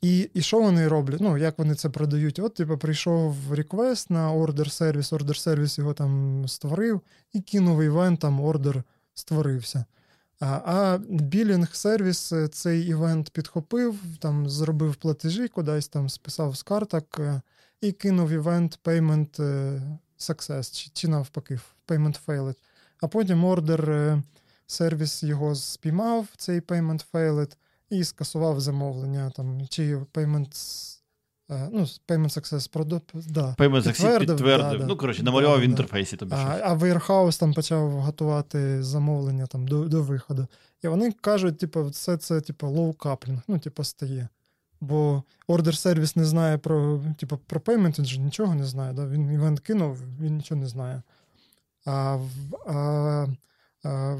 І 0.01 0.29
і 0.33 0.41
що 0.41 0.61
вони 0.61 0.87
роблять? 0.87 1.21
Ну, 1.21 1.37
як 1.37 1.59
вони 1.59 1.75
це 1.75 1.89
продають? 1.89 2.39
От, 2.39 2.53
типу, 2.53 2.77
прийшов 2.77 3.53
реквест 3.53 4.09
на 4.09 4.33
ордер 4.33 4.71
сервіс, 4.71 5.13
ордер 5.13 5.37
сервіс 5.37 5.77
його 5.77 5.93
там 5.93 6.43
створив 6.47 7.01
і 7.33 7.41
кинув 7.41 7.83
івент 7.83 8.19
там 8.19 8.41
ордер 8.41 8.83
створився. 9.15 9.85
А 10.39 10.99
білінг 11.09 11.75
сервіс 11.75 12.31
е, 12.31 12.47
цей 12.47 12.87
івент 12.87 13.29
підхопив, 13.29 13.99
там 14.19 14.49
зробив 14.49 14.95
платежі, 14.95 15.47
кудись 15.47 15.87
там 15.87 16.09
списав 16.09 16.55
з 16.55 16.63
карток 16.63 17.19
е, 17.19 17.41
і 17.81 17.91
кинув 17.91 18.29
івент 18.31 18.79
Payment 18.83 19.43
е, 19.43 19.81
Success, 20.19 20.75
чи, 20.75 20.89
чи 20.93 21.07
навпаки, 21.07 21.59
Payment 21.87 22.19
Failed. 22.25 22.55
А 23.01 23.07
потім 23.07 23.45
ордер 23.45 24.21
сервіс 24.67 25.23
його 25.23 25.55
спіймав, 25.55 26.27
цей 26.37 26.61
Payment 26.61 27.05
Failed, 27.13 27.55
і 27.89 28.03
скасував 28.03 28.61
замовлення, 28.61 29.29
там, 29.35 29.67
чи 29.69 29.97
Payment 29.97 30.55
ну, 31.49 31.81
Payment 32.07 32.29
Success 32.29 32.73
Product, 32.73 33.01
да, 33.13 33.55
Payment 33.57 33.87
Success 33.87 34.19
підтвердив. 34.19 34.79
Да, 34.79 34.85
ну, 34.85 34.97
коротше, 34.97 35.23
намалював 35.23 35.55
да, 35.55 35.61
в 35.61 35.69
інтерфейсі 35.69 36.17
тобі. 36.17 36.31
А 36.35 36.59
а 36.63 36.75
Warehouse 36.75 37.39
там 37.39 37.53
почав 37.53 37.89
готувати 37.89 38.83
замовлення 38.83 39.47
там, 39.47 39.67
до 39.67 39.83
до 39.87 40.01
виходу. 40.01 40.47
І 40.83 40.87
вони 40.87 41.11
кажуть, 41.11 41.57
типу, 41.57 41.85
все 41.85 42.17
це 42.17 42.41
типу, 42.41 42.67
low 42.67 42.95
coupling, 42.95 43.41
ну, 43.47 43.59
типу, 43.59 43.83
стає. 43.83 44.27
Бо 44.81 45.23
ордер 45.47 45.77
сервіс 45.77 46.15
не 46.15 46.25
знає 46.25 46.57
про 46.57 47.01
типу, 47.17 47.37
про 47.37 47.59
payment, 47.59 47.99
він 47.99 48.05
же 48.05 48.19
нічого 48.19 48.55
не 48.55 48.65
знає. 48.65 48.93
Да? 48.93 49.07
Він 49.07 49.31
івент 49.31 49.59
кинув, 49.59 50.01
він 50.21 50.37
нічого 50.37 50.61
не 50.61 50.67
знає. 50.67 51.01
А 51.85 52.19
а, 52.67 53.27
а 53.83 54.17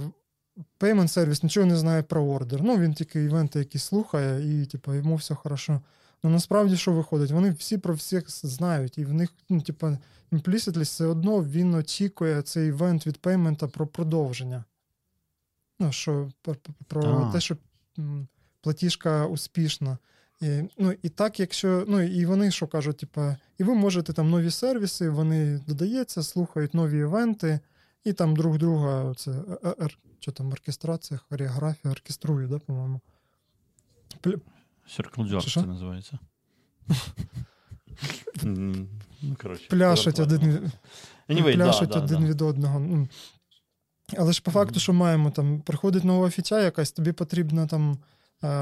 payment 0.80 1.08
сервіс 1.08 1.44
нічого 1.44 1.66
не 1.66 1.78
знає 1.78 2.04
про 2.04 2.24
ордер. 2.24 2.64
Ну, 2.64 2.78
він 2.78 2.94
тільки 2.94 3.24
event 3.24 3.54
и 3.54 3.60
якісь 3.60 3.84
слухає, 3.84 4.62
і 4.62 4.66
типу, 4.66 4.94
йому 4.94 5.16
все 5.16 5.36
хорошо. 5.36 5.82
Ну 6.26 6.32
насправді 6.32 6.78
що 6.78 6.92
виходить? 6.92 7.32
Вони 7.32 7.52
всі 7.52 7.78
про 7.78 7.94
всіх 7.94 8.30
знають, 8.30 8.98
і 8.98 9.06
в 9.06 9.14
них, 9.14 9.30
ну, 9.50 9.62
типу, 9.62 9.98
implicitly 10.32 10.82
все 10.82 11.06
одно 11.06 11.44
він 11.44 11.74
очікує 11.74 12.42
цей 12.42 12.68
event 12.68 13.08
від 13.08 13.18
payment 13.18 13.61
а 13.62 13.68
про 13.68 13.88
продовження. 13.88 14.64
Ну, 15.80 15.92
що 15.92 16.32
про, 16.42 16.56
про 16.88 17.30
те, 17.34 17.40
що 17.40 17.58
платіжка 18.62 19.26
успішна. 19.26 19.98
І, 20.42 20.62
ну, 20.78 20.94
і 21.02 21.10
так, 21.10 21.40
якщо, 21.40 21.86
ну, 21.88 22.02
і 22.02 22.26
вони 22.26 22.52
що 22.52 22.68
кажуть, 22.68 22.98
типу, 22.98 23.22
і 23.58 23.64
ви 23.64 23.76
можете 23.76 24.14
там 24.14 24.30
нові 24.30 24.52
сервіси, 24.52 25.10
вони 25.10 25.62
додається, 25.68 26.24
слухають 26.24 26.74
нові 26.74 27.00
івенти, 27.00 27.60
і 28.04 28.14
там 28.14 28.36
друг 28.36 28.58
друга 28.58 29.14
це 29.14 29.34
що 30.20 30.32
там, 30.32 30.52
оркестрація, 30.52 31.20
хореографія, 31.30 31.92
оркеструє, 31.92 32.48
да, 32.48 32.60
по-моєму. 32.60 33.02
Circle 34.88 35.32
Jerk 35.32 35.54
це 35.54 35.66
називається. 35.66 36.20
Ну, 39.22 39.36
коротше, 39.42 39.68
Пляшать 39.70 40.20
один 40.20 40.72
anyway, 41.30 41.56
пляшать 41.56 41.90
да, 41.90 42.00
один 42.00 42.22
да, 42.22 42.28
від 42.28 42.42
одного. 42.42 42.80
Ну, 42.80 43.08
але 44.18 44.34
ж 44.34 44.42
по 44.42 44.52
факту, 44.52 44.80
що 44.80 44.94
маємо, 44.94 45.32
там, 45.32 45.62
приходить 45.62 46.04
нова 46.04 46.30
фіча 46.30 46.62
якась, 46.62 46.92
тобі 46.92 47.12
потрібно 47.12 47.68
там 47.68 47.98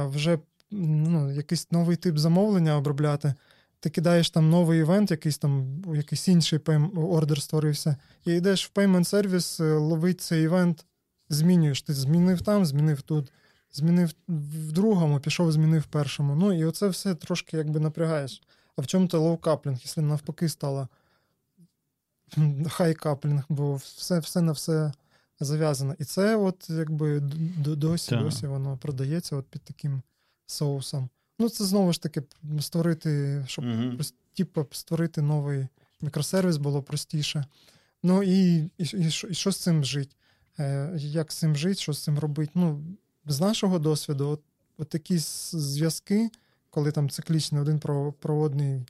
вже 0.09 0.39
ну, 0.71 1.31
якийсь 1.31 1.71
новий 1.71 1.95
тип 1.95 2.17
замовлення 2.17 2.77
обробляти. 2.77 3.33
Ти 3.79 3.89
кидаєш 3.89 4.29
там 4.29 4.49
новий 4.49 4.79
івент, 4.79 5.11
якийсь 5.11 5.37
там 5.37 5.83
якийсь 5.95 6.27
інший 6.27 6.59
ордер 6.95 7.41
створився, 7.41 7.97
і 8.25 8.31
йдеш 8.31 8.65
в 8.65 8.79
payment 8.79 9.03
сервіс, 9.03 9.59
е, 9.59 9.73
ловить 9.73 10.21
цей 10.21 10.43
івент, 10.43 10.85
змінюєш. 11.29 11.81
Ти 11.81 11.93
змінив 11.93 12.41
там, 12.41 12.65
змінив 12.65 13.01
тут, 13.01 13.31
змінив 13.73 14.13
в 14.27 14.71
другому, 14.71 15.19
пішов, 15.19 15.51
змінив 15.51 15.81
в 15.81 15.85
першому. 15.85 16.35
Ну 16.35 16.53
і 16.53 16.65
оце 16.65 16.87
все 16.87 17.15
трошки 17.15 17.57
якби 17.57 17.79
напрягаєш. 17.79 18.41
А 18.75 18.81
в 18.81 18.87
чому 18.87 19.07
то 19.07 19.21
лоу-каплінг, 19.21 19.71
якщо 19.71 20.01
навпаки 20.01 20.49
стало 20.49 20.87
хай-каплінг, 22.69 23.43
бо 23.49 23.75
все 23.75 24.19
все 24.19 24.41
на 24.41 24.51
все 24.51 24.91
зав'язано. 25.39 25.95
І 25.99 26.03
це 26.03 26.35
от 26.35 26.69
якби 26.69 27.19
досі 27.19 28.15
досі 28.15 28.47
воно 28.47 28.77
продається 28.77 29.35
от 29.35 29.47
під 29.47 29.61
таким 29.61 30.01
соусом. 30.45 31.09
Ну, 31.39 31.49
це 31.49 31.65
знову 31.65 31.93
ж 31.93 32.01
таки 32.01 32.23
створити, 32.59 33.43
щоб 33.47 33.65
uh-huh. 33.65 34.13
типу, 34.33 34.67
створити 34.71 35.21
новий 35.21 35.67
мікросервіс 36.01 36.57
було 36.57 36.83
простіше. 36.83 37.45
Ну 38.03 38.23
і 38.23 38.55
і, 38.57 38.71
і, 38.77 39.09
що, 39.09 39.27
і 39.27 39.33
що 39.33 39.51
з 39.51 39.57
цим 39.57 39.83
жити? 39.83 40.15
Е, 40.59 40.93
Як 40.97 41.31
з 41.31 41.37
цим 41.37 41.55
жити, 41.55 41.75
що 41.75 41.93
з 41.93 42.03
цим 42.03 42.19
робити? 42.19 42.51
Ну, 42.55 42.83
з 43.25 43.39
нашого 43.39 43.79
досвіду, 43.79 44.27
от, 44.27 44.41
от 44.77 44.89
такі 44.89 45.17
зв'язки, 45.17 46.29
коли 46.69 46.91
там 46.91 47.09
циклічний 47.09 47.61
один 47.61 47.79
про 47.79 48.13
проводний, 48.13 48.85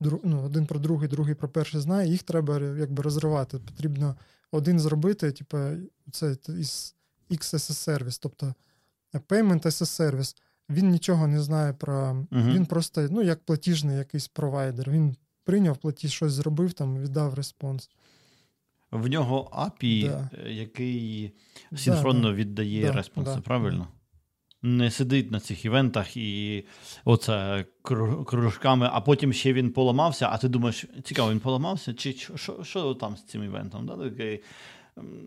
друг, 0.00 0.20
ну, 0.24 0.42
один 0.42 0.66
про 0.66 0.78
другий, 0.78 1.08
другий 1.08 1.34
про 1.34 1.48
перший 1.48 1.80
знає, 1.80 2.10
їх 2.10 2.22
треба 2.22 2.60
якби 2.60 3.02
розривати. 3.02 3.58
Потрібно 3.58 4.16
один 4.50 4.80
зробити, 4.80 5.32
типу, 5.32 5.58
це 6.12 6.36
із 6.48 6.94
XSS 7.30 7.72
сервіс, 7.72 8.18
тобто 8.18 8.54
Payment 9.14 9.62
as 9.62 9.82
a 9.82 10.12
Service 10.12 10.36
він 10.70 10.90
нічого 10.90 11.26
не 11.26 11.42
знає 11.42 11.72
про. 11.72 11.94
uh 12.30 12.52
Він 12.52 12.66
просто, 12.66 13.08
ну, 13.10 13.22
як 13.22 13.40
платіжний 13.40 13.96
якийсь 13.96 14.28
провайдер. 14.28 14.90
Він 14.90 15.16
прийняв 15.44 15.76
платіж, 15.76 16.12
щось 16.12 16.32
зробив, 16.32 16.72
там, 16.72 16.98
віддав 16.98 17.34
респонс. 17.34 17.90
В 18.90 19.08
нього 19.08 19.50
API, 19.52 20.08
да. 20.08 20.30
Е, 20.46 20.52
який 20.52 21.32
синхронно 21.76 22.28
да, 22.28 22.34
віддає 22.34 22.82
да, 22.82 22.92
респонси, 22.92 23.40
правильно? 23.44 23.88
Не 24.62 24.90
сидить 24.90 25.30
на 25.30 25.40
цих 25.40 25.64
івентах 25.64 26.16
і 26.16 26.64
оце 27.04 27.64
кружками, 28.26 28.90
а 28.92 29.00
потім 29.00 29.32
ще 29.32 29.52
він 29.52 29.72
поламався, 29.72 30.28
а 30.32 30.38
ти 30.38 30.48
думаєш, 30.48 30.86
цікаво, 31.04 31.30
він 31.30 31.40
поламався? 31.40 31.94
Чи 31.94 32.12
що 32.12 32.64
що 32.64 32.94
там 32.94 33.16
з 33.16 33.26
цим 33.26 33.44
івентом? 33.44 33.86
Да? 33.86 33.96
Такий, 33.96 34.42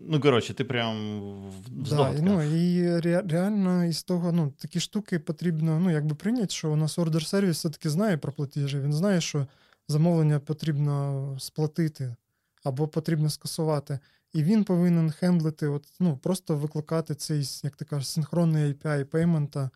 Ну, 0.08 0.20
коротше, 0.20 0.54
ти 0.54 0.64
прям 0.64 1.20
в 1.48 1.90
да, 1.90 2.12
ну, 2.22 2.42
І 2.42 3.00
реально 3.00 3.84
із 3.84 4.02
того, 4.02 4.32
ну, 4.32 4.52
такі 4.58 4.80
штуки 4.80 5.18
потрібно 5.18 5.80
ну, 5.80 5.90
якби 5.90 6.14
прийняти, 6.14 6.54
що 6.54 6.70
у 6.70 6.76
нас 6.76 6.98
ордер 6.98 7.26
сервіс 7.26 7.56
все-таки 7.56 7.90
знає 7.90 8.16
про 8.16 8.32
платежі. 8.32 8.80
Він 8.80 8.92
знає, 8.92 9.20
що 9.20 9.46
замовлення 9.88 10.40
потрібно 10.40 11.36
сплатити 11.38 12.16
або 12.64 12.88
потрібно 12.88 13.30
скасувати. 13.30 13.98
І 14.32 14.42
він 14.42 14.64
повинен 14.64 15.10
handle 15.10 15.44
ити, 15.44 15.66
от, 15.68 15.86
ну, 16.00 16.16
просто 16.16 16.56
викликати 16.56 17.14
цей, 17.14 17.60
як 17.62 17.76
ти 17.76 17.84
кажеш, 17.84 18.08
синхронний 18.08 18.72
API 18.72 19.04
payment 19.04 19.55
а. 19.55 19.70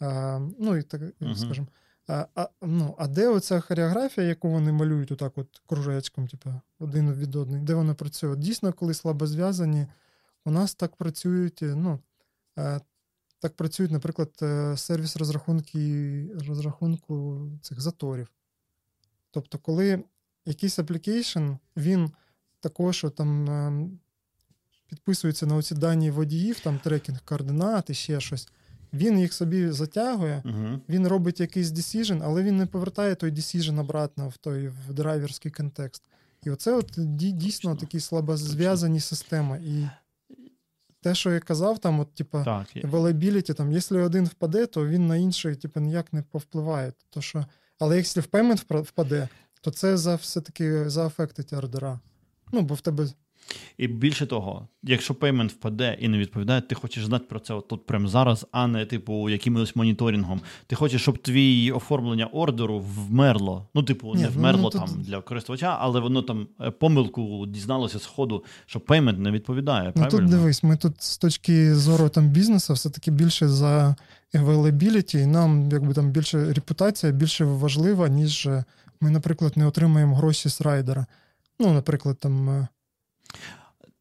А, 0.00 0.40
ну, 0.58 0.76
і 0.76 0.82
так, 0.82 1.00
uh-huh. 1.00 1.36
скажімо, 1.36 1.66
а 2.06 2.26
а, 2.34 2.48
ну, 2.62 2.94
а 2.98 3.06
де 3.06 3.28
оця 3.28 3.60
хореографія, 3.60 4.26
яку 4.26 4.50
вони 4.50 4.72
малюють 4.72 5.12
отак 5.12 5.38
от 5.38 5.62
кружечком, 5.66 6.28
типу, 6.28 6.50
один 6.78 7.12
від 7.12 7.36
одного, 7.36 7.64
де 7.64 7.74
вона 7.74 7.94
працює? 7.94 8.36
Дійсно, 8.36 8.72
коли 8.72 8.94
слабо 8.94 9.26
зв'язані, 9.26 9.86
у 10.44 10.50
нас 10.50 10.74
так 10.74 10.96
працюють, 10.96 11.62
е, 11.62 11.74
ну, 11.74 11.98
е, 12.58 12.80
так 13.38 13.56
працюють, 13.56 13.92
наприклад, 13.92 14.30
е, 14.42 14.76
сервіс 14.76 15.16
розрахунки, 15.16 16.26
розрахунку 16.48 17.46
цих 17.62 17.80
заторів. 17.80 18.28
Тобто, 19.30 19.58
коли 19.58 20.04
якийсь 20.50 20.78
application, 20.78 21.52
він 21.76 22.10
також 22.60 23.06
там 23.16 24.00
підписується 24.86 25.46
на 25.46 25.56
оці 25.56 25.74
дані 25.74 26.10
водіїв, 26.10 26.60
там 26.60 26.78
tracking 26.78 27.20
координат 27.24 27.90
і 27.90 27.94
ще 27.94 28.20
щось. 28.20 28.48
Він 28.92 29.18
їх 29.18 29.32
собі 29.32 29.70
затягує, 29.70 30.42
uh-huh. 30.44 30.80
він 30.88 31.06
робить 31.06 31.40
якийсь 31.40 31.68
decision, 31.68 32.20
але 32.24 32.42
він 32.42 32.56
не 32.56 32.66
повертає 32.66 33.14
той 33.14 33.30
decision 33.30 33.80
обратно 33.80 34.28
в 34.28 34.36
той 34.36 34.68
в 34.68 34.92
драйверський 34.92 35.50
контекст. 35.50 36.02
І 36.42 36.50
оце 36.50 36.72
от 36.72 36.92
дійсно 37.36 37.76
такі 37.76 38.00
слабозв'язані 38.00 39.00
системи. 39.00 39.60
І 39.64 39.88
те, 41.00 41.14
що 41.14 41.32
я 41.32 41.40
казав, 41.40 41.78
там, 41.78 42.00
от, 42.00 42.14
типа, 42.14 42.66
availability, 42.84 43.54
там, 43.54 43.72
якщо 43.72 44.04
один 44.04 44.24
впаде, 44.24 44.66
то 44.66 44.86
він 44.86 45.06
на 45.06 45.16
інший 45.16 45.56
типу, 45.56 45.80
ніяк 45.80 46.12
не 46.12 46.22
повпливає. 46.22 46.92
То 47.10 47.20
що... 47.20 47.46
Але 47.78 47.96
якщо 47.96 48.20
в 48.20 48.24
payment 48.24 48.82
впаде, 48.82 49.28
то 49.60 49.70
це 49.70 49.96
за 49.96 50.14
все-таки 50.14 50.90
за 50.90 51.01
affect 51.01 51.35
ить 51.35 51.52
order 51.52 51.86
а. 51.86 52.00
Ну, 52.52 52.62
бо 52.62 52.74
в 52.74 52.80
тебе 52.80 53.06
і 53.78 53.88
більше 53.88 54.26
того, 54.26 54.68
якщо 54.82 55.14
payment 55.14 55.52
впаде 55.52 55.96
і 56.00 56.08
не 56.08 56.18
відповідає, 56.18 56.60
ти 56.60 56.74
хочеш 56.74 57.04
знати 57.04 57.24
про 57.28 57.40
це 57.40 57.60
тут 57.68 57.86
прямо 57.86 58.08
зараз, 58.08 58.46
а 58.52 58.66
не 58.66 58.86
типу 58.86 59.28
якимось 59.28 59.76
моніторингом. 59.76 60.40
Ти 60.66 60.76
хочеш, 60.76 61.02
щоб 61.02 61.18
твій 61.18 61.72
оформлення 61.72 62.26
ордеру 62.26 62.78
вмерло. 62.78 63.68
Ну, 63.74 63.82
типу, 63.82 64.14
Ні, 64.14 64.22
не 64.22 64.28
ну, 64.28 64.34
вмерло 64.34 64.70
ну, 64.74 64.80
там 64.80 64.88
тут... 64.88 65.02
для 65.02 65.20
користувача, 65.20 65.76
але 65.80 66.00
воно 66.00 66.22
там 66.22 66.46
е, 66.60 66.70
помилку 66.70 67.46
дізналося 67.46 67.98
з 67.98 68.06
ходу, 68.06 68.44
що 68.66 68.80
payment 68.80 69.18
не 69.18 69.30
відповідає. 69.30 69.92
Ну, 69.96 70.06
Тут 70.08 70.24
дивись, 70.24 70.62
ми 70.62 70.76
тут 70.76 71.02
з 71.02 71.18
точки 71.18 71.74
зору 71.74 72.08
там 72.08 72.28
бізнесу, 72.28 72.74
все-таки 72.74 73.10
більше 73.10 73.48
за 73.48 73.96
availability, 74.34 75.18
і 75.18 75.26
нам 75.26 75.68
якби 75.72 75.94
там 75.94 76.10
більше 76.10 76.52
репутація 76.52 77.12
більше 77.12 77.44
важлива, 77.44 78.08
ніж 78.08 78.48
ми, 79.00 79.10
наприклад, 79.10 79.56
не 79.56 79.66
отримаємо 79.66 80.16
гроші 80.16 80.48
з 80.48 80.60
райдера. 80.60 81.06
Ну, 81.58 81.72
наприклад, 81.72 82.18
там. 82.18 82.50
Е, 82.50 82.68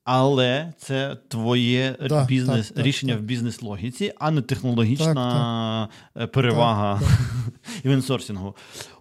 але 0.03 0.73
це 0.77 1.17
твоє 1.27 1.95
да, 2.09 2.25
бізнес 2.25 2.69
так, 2.69 2.85
рішення 2.85 3.13
так, 3.13 3.21
в 3.21 3.25
бізнес-логіці, 3.25 4.13
а 4.19 4.31
не 4.31 4.41
технологічна 4.41 5.89
так, 6.13 6.23
е, 6.23 6.27
перевага 6.27 7.01
інвенсорсінгу. 7.83 8.55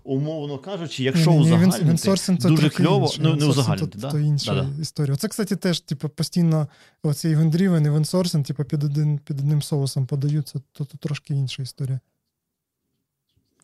Умовно 0.04 0.58
кажучи, 0.58 1.04
якщо 1.04 1.32
узагальнити, 1.32 2.48
дуже 2.48 2.70
кльово, 2.70 3.12
ну 3.18 3.34
не 3.34 3.46
узагальнити. 3.46 3.98
то 3.98 4.18
інша 4.18 4.70
історія. 4.80 5.16
Це, 5.16 5.28
кстати, 5.28 5.56
теж 5.56 5.80
типу, 5.80 6.08
постійно 6.08 6.68
оцей 7.02 7.32
event-driven, 7.32 7.86
event 7.86 8.07
sourcing, 8.07 8.44
типу, 8.44 8.64
під 8.64 8.84
один, 8.84 9.18
під 9.18 9.40
одним 9.40 9.62
соусом 9.62 10.06
подаються, 10.06 10.60
то 10.72 10.84
тут 10.84 11.00
трошки 11.00 11.34
інша 11.34 11.62
історія. 11.62 12.00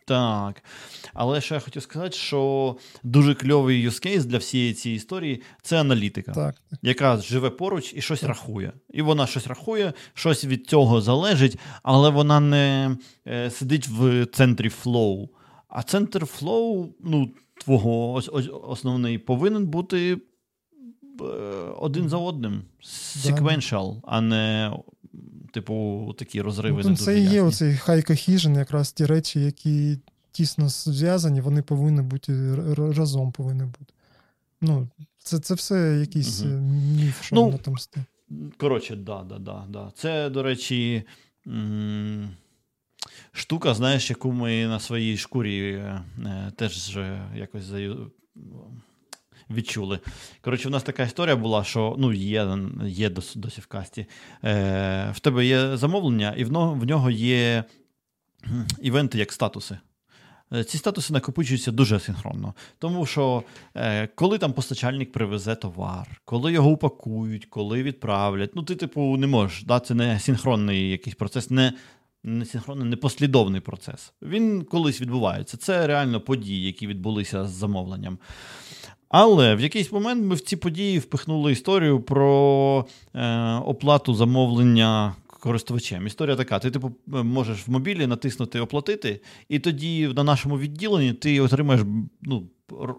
Так. 0.04 0.64
Але 1.14 1.40
що 1.40 1.54
я 1.54 1.60
хотів 1.60 1.82
сказати, 1.82 2.16
що 2.16 2.76
дуже 3.02 3.34
кльовий 3.34 3.88
case 3.88 4.24
для 4.24 4.38
всієї 4.38 4.74
цієї 4.74 4.96
історії 4.96 5.42
це 5.62 5.80
аналітика, 5.80 6.32
так. 6.32 6.56
яка 6.82 7.16
живе 7.16 7.50
поруч 7.50 7.92
і 7.96 8.00
щось 8.00 8.20
так. 8.20 8.28
рахує. 8.28 8.72
І 8.90 9.02
вона 9.02 9.26
щось 9.26 9.46
рахує, 9.46 9.92
щось 10.14 10.44
від 10.44 10.66
цього 10.66 11.00
залежить, 11.00 11.58
але 11.82 12.10
вона 12.10 12.40
не 12.40 12.96
е, 13.26 13.50
сидить 13.50 13.88
в 13.88 14.26
центрі 14.26 14.68
flow. 14.68 15.28
А 15.68 15.82
центр 15.82 16.26
flow, 16.26 16.86
ну, 17.00 17.30
твого 17.60 18.12
основний 18.62 19.18
повинен 19.18 19.66
бути 19.66 20.12
е, 20.12 21.24
один 21.78 22.08
за 22.08 22.16
одним. 22.16 22.62
Sequential, 23.16 24.00
а 24.04 24.20
не. 24.20 24.72
Типу, 25.52 26.14
такі 26.18 26.40
розриви 26.40 26.82
ну, 26.82 26.88
не 26.88 26.94
дуже 26.94 27.04
Це 27.04 27.20
і 27.20 27.24
є 27.24 27.42
оцей 27.42 27.72
high 27.72 28.10
cohesion, 28.10 28.58
якраз 28.58 28.92
ті 28.92 29.06
речі, 29.06 29.40
які 29.40 29.98
тісно 30.32 30.68
зв'язані, 30.68 31.40
вони 31.40 31.62
повинні 31.62 32.02
бути 32.02 32.54
разом 32.74 33.32
повинні 33.32 33.64
бути. 33.64 33.94
Ну, 34.60 34.88
Це 35.18 35.38
це 35.38 35.54
все 35.54 35.98
якийсь 36.00 36.42
угу. 36.42 36.50
міф, 36.96 37.22
що 37.22 37.36
ну, 37.36 37.44
воно 37.44 37.58
там 37.58 37.78
сте. 37.78 38.04
Коротше, 38.56 38.96
да, 38.96 39.22
да, 39.22 39.38
да, 39.38 39.64
да. 39.68 39.92
Це, 39.94 40.30
до 40.30 40.42
речі, 40.42 41.02
штука, 43.32 43.74
знаєш, 43.74 44.10
яку 44.10 44.32
ми 44.32 44.66
на 44.66 44.80
своїй 44.80 45.16
шкурі 45.16 45.72
е, 45.72 46.02
теж 46.56 46.98
якось 47.36 47.64
відчули. 49.50 49.98
Коротше, 50.40 50.68
у 50.68 50.70
нас 50.70 50.82
така 50.82 51.02
історія 51.02 51.36
була, 51.36 51.64
що 51.64 51.96
ну, 51.98 52.12
є 52.12 52.58
є 52.84 53.10
досі, 53.10 53.38
досі 53.38 53.60
в 53.60 53.66
касті. 53.66 54.06
Е, 54.44 55.10
В 55.14 55.20
тебе 55.20 55.46
є 55.46 55.76
замовлення, 55.76 56.34
і 56.36 56.44
в 56.44 56.52
нього, 56.52 56.74
в 56.74 56.84
нього 56.84 57.10
є 57.10 57.64
івенти 58.82 59.18
як 59.18 59.32
статуси. 59.32 59.78
Е, 60.52 60.64
ці 60.64 60.78
статуси 60.78 61.12
накопичуються 61.12 61.72
дуже 61.72 62.00
синхронно. 62.00 62.54
Тому 62.78 63.06
що 63.06 63.42
е, 63.74 64.06
коли 64.06 64.38
там 64.38 64.52
постачальник 64.52 65.12
привезе 65.12 65.54
товар, 65.54 66.20
коли 66.24 66.52
його 66.52 66.70
упакують, 66.70 67.44
коли 67.44 67.82
відправлять, 67.82 68.50
ну 68.54 68.62
ти, 68.62 68.74
типу, 68.74 69.16
не 69.16 69.26
можеш. 69.26 69.62
Да? 69.62 69.80
Це 69.80 69.94
не 69.94 70.20
синхронний 70.20 70.90
якийсь 70.90 71.16
процес, 71.16 71.50
не 71.50 71.72
не 72.26 72.44
синхронний, 72.44 72.88
не 72.88 72.96
послідовний 72.96 73.60
процес. 73.60 74.12
Він 74.22 74.64
колись 74.64 75.00
відбувається. 75.00 75.56
Це 75.56 75.86
реально 75.86 76.20
події, 76.20 76.66
які 76.66 76.86
відбулися 76.86 77.46
з 77.46 77.50
замовленням. 77.50 78.18
Але 79.16 79.54
в 79.54 79.60
якийсь 79.60 79.92
момент 79.92 80.24
ми 80.24 80.34
в 80.34 80.40
ці 80.40 80.56
події 80.56 80.98
впихнули 80.98 81.52
історію 81.52 82.00
про 82.00 82.86
е, 83.14 83.54
оплату 83.54 84.14
замовлення 84.14 85.14
користувачем. 85.26 86.06
Історія 86.06 86.36
така: 86.36 86.58
ти 86.58 86.70
типу 86.70 86.92
можеш 87.06 87.68
в 87.68 87.70
мобілі 87.70 88.06
натиснути 88.06 88.60
Оплатити, 88.60 89.20
і 89.48 89.58
тоді 89.58 90.08
на 90.08 90.24
нашому 90.24 90.58
відділенні 90.58 91.12
ти 91.12 91.40
отримаєш 91.40 91.82
ну, 92.22 92.48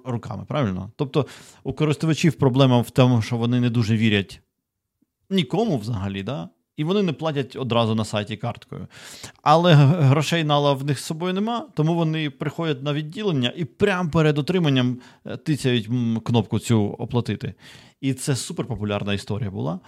руками, 0.06 0.46
правильно? 0.48 0.92
Тобто 0.96 1.26
у 1.64 1.74
користувачів 1.74 2.34
проблема 2.34 2.82
в 2.82 2.90
тому, 2.90 3.22
що 3.22 3.38
вони 3.38 3.60
не 3.60 3.70
дуже 3.70 3.98
вірять 3.98 4.42
нікому 5.30 5.78
взагалі. 5.78 6.24
да? 6.24 6.50
І 6.78 6.84
вони 6.84 7.04
не 7.04 7.14
платять 7.14 7.56
одразу 7.56 7.96
на 7.96 8.06
сайті 8.06 8.38
карткою. 8.38 8.88
Але 9.42 9.74
грошей 9.74 10.44
нала 10.44 10.74
в 10.74 10.86
них 10.86 11.00
з 11.00 11.04
собою 11.04 11.34
нема, 11.34 11.68
тому 11.74 11.96
вони 11.96 12.30
приходять 12.30 12.84
на 12.84 12.94
відділення 12.94 13.54
і 13.56 13.66
прямо 13.66 14.10
перед 14.10 14.38
отриманням 14.38 15.00
е, 15.26 15.38
тицяють 15.38 15.90
кнопку 16.24 16.60
цю 16.60 16.84
оплатити. 16.84 17.54
І 18.02 18.14
це 18.14 18.36
суперпопулярна 18.36 19.14
історія 19.14 19.52
була. 19.52 19.80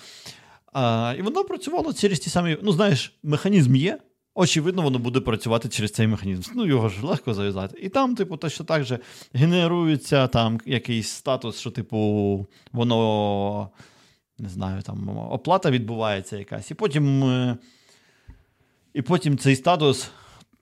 А, 0.74 1.16
І 1.20 1.22
воно 1.22 1.44
працювало 1.44 1.94
через 1.94 2.20
ті 2.20 2.30
самі. 2.30 2.58
Ну, 2.62 2.72
знаєш, 2.72 3.18
механізм 3.24 3.76
є. 3.76 4.00
Очевидно, 4.40 4.82
воно 4.82 5.00
буде 5.00 5.20
працювати 5.20 5.70
через 5.70 5.92
цей 5.92 6.08
механізм. 6.08 6.52
Ну, 6.56 6.66
його 6.66 6.90
ж 6.90 7.06
легко 7.06 7.34
зав'язати. 7.34 7.80
І 7.82 7.90
там, 7.90 8.16
типу, 8.16 8.38
точно 8.38 8.66
так 8.66 8.84
же 8.84 9.00
генерується 9.34 10.28
там 10.28 10.60
якийсь 10.66 11.10
статус, 11.10 11.60
що, 11.60 11.72
типу, 11.72 12.48
воно 12.72 13.70
не 14.40 14.50
знаю, 14.50 14.82
там 14.82 15.18
оплата 15.32 15.72
відбувається 15.72 16.38
якась. 16.38 16.72
І 16.72 16.74
потім 16.74 17.24
е, 17.24 17.58
і 18.94 19.02
потім 19.02 19.38
цей 19.38 19.56
статус. 19.56 20.12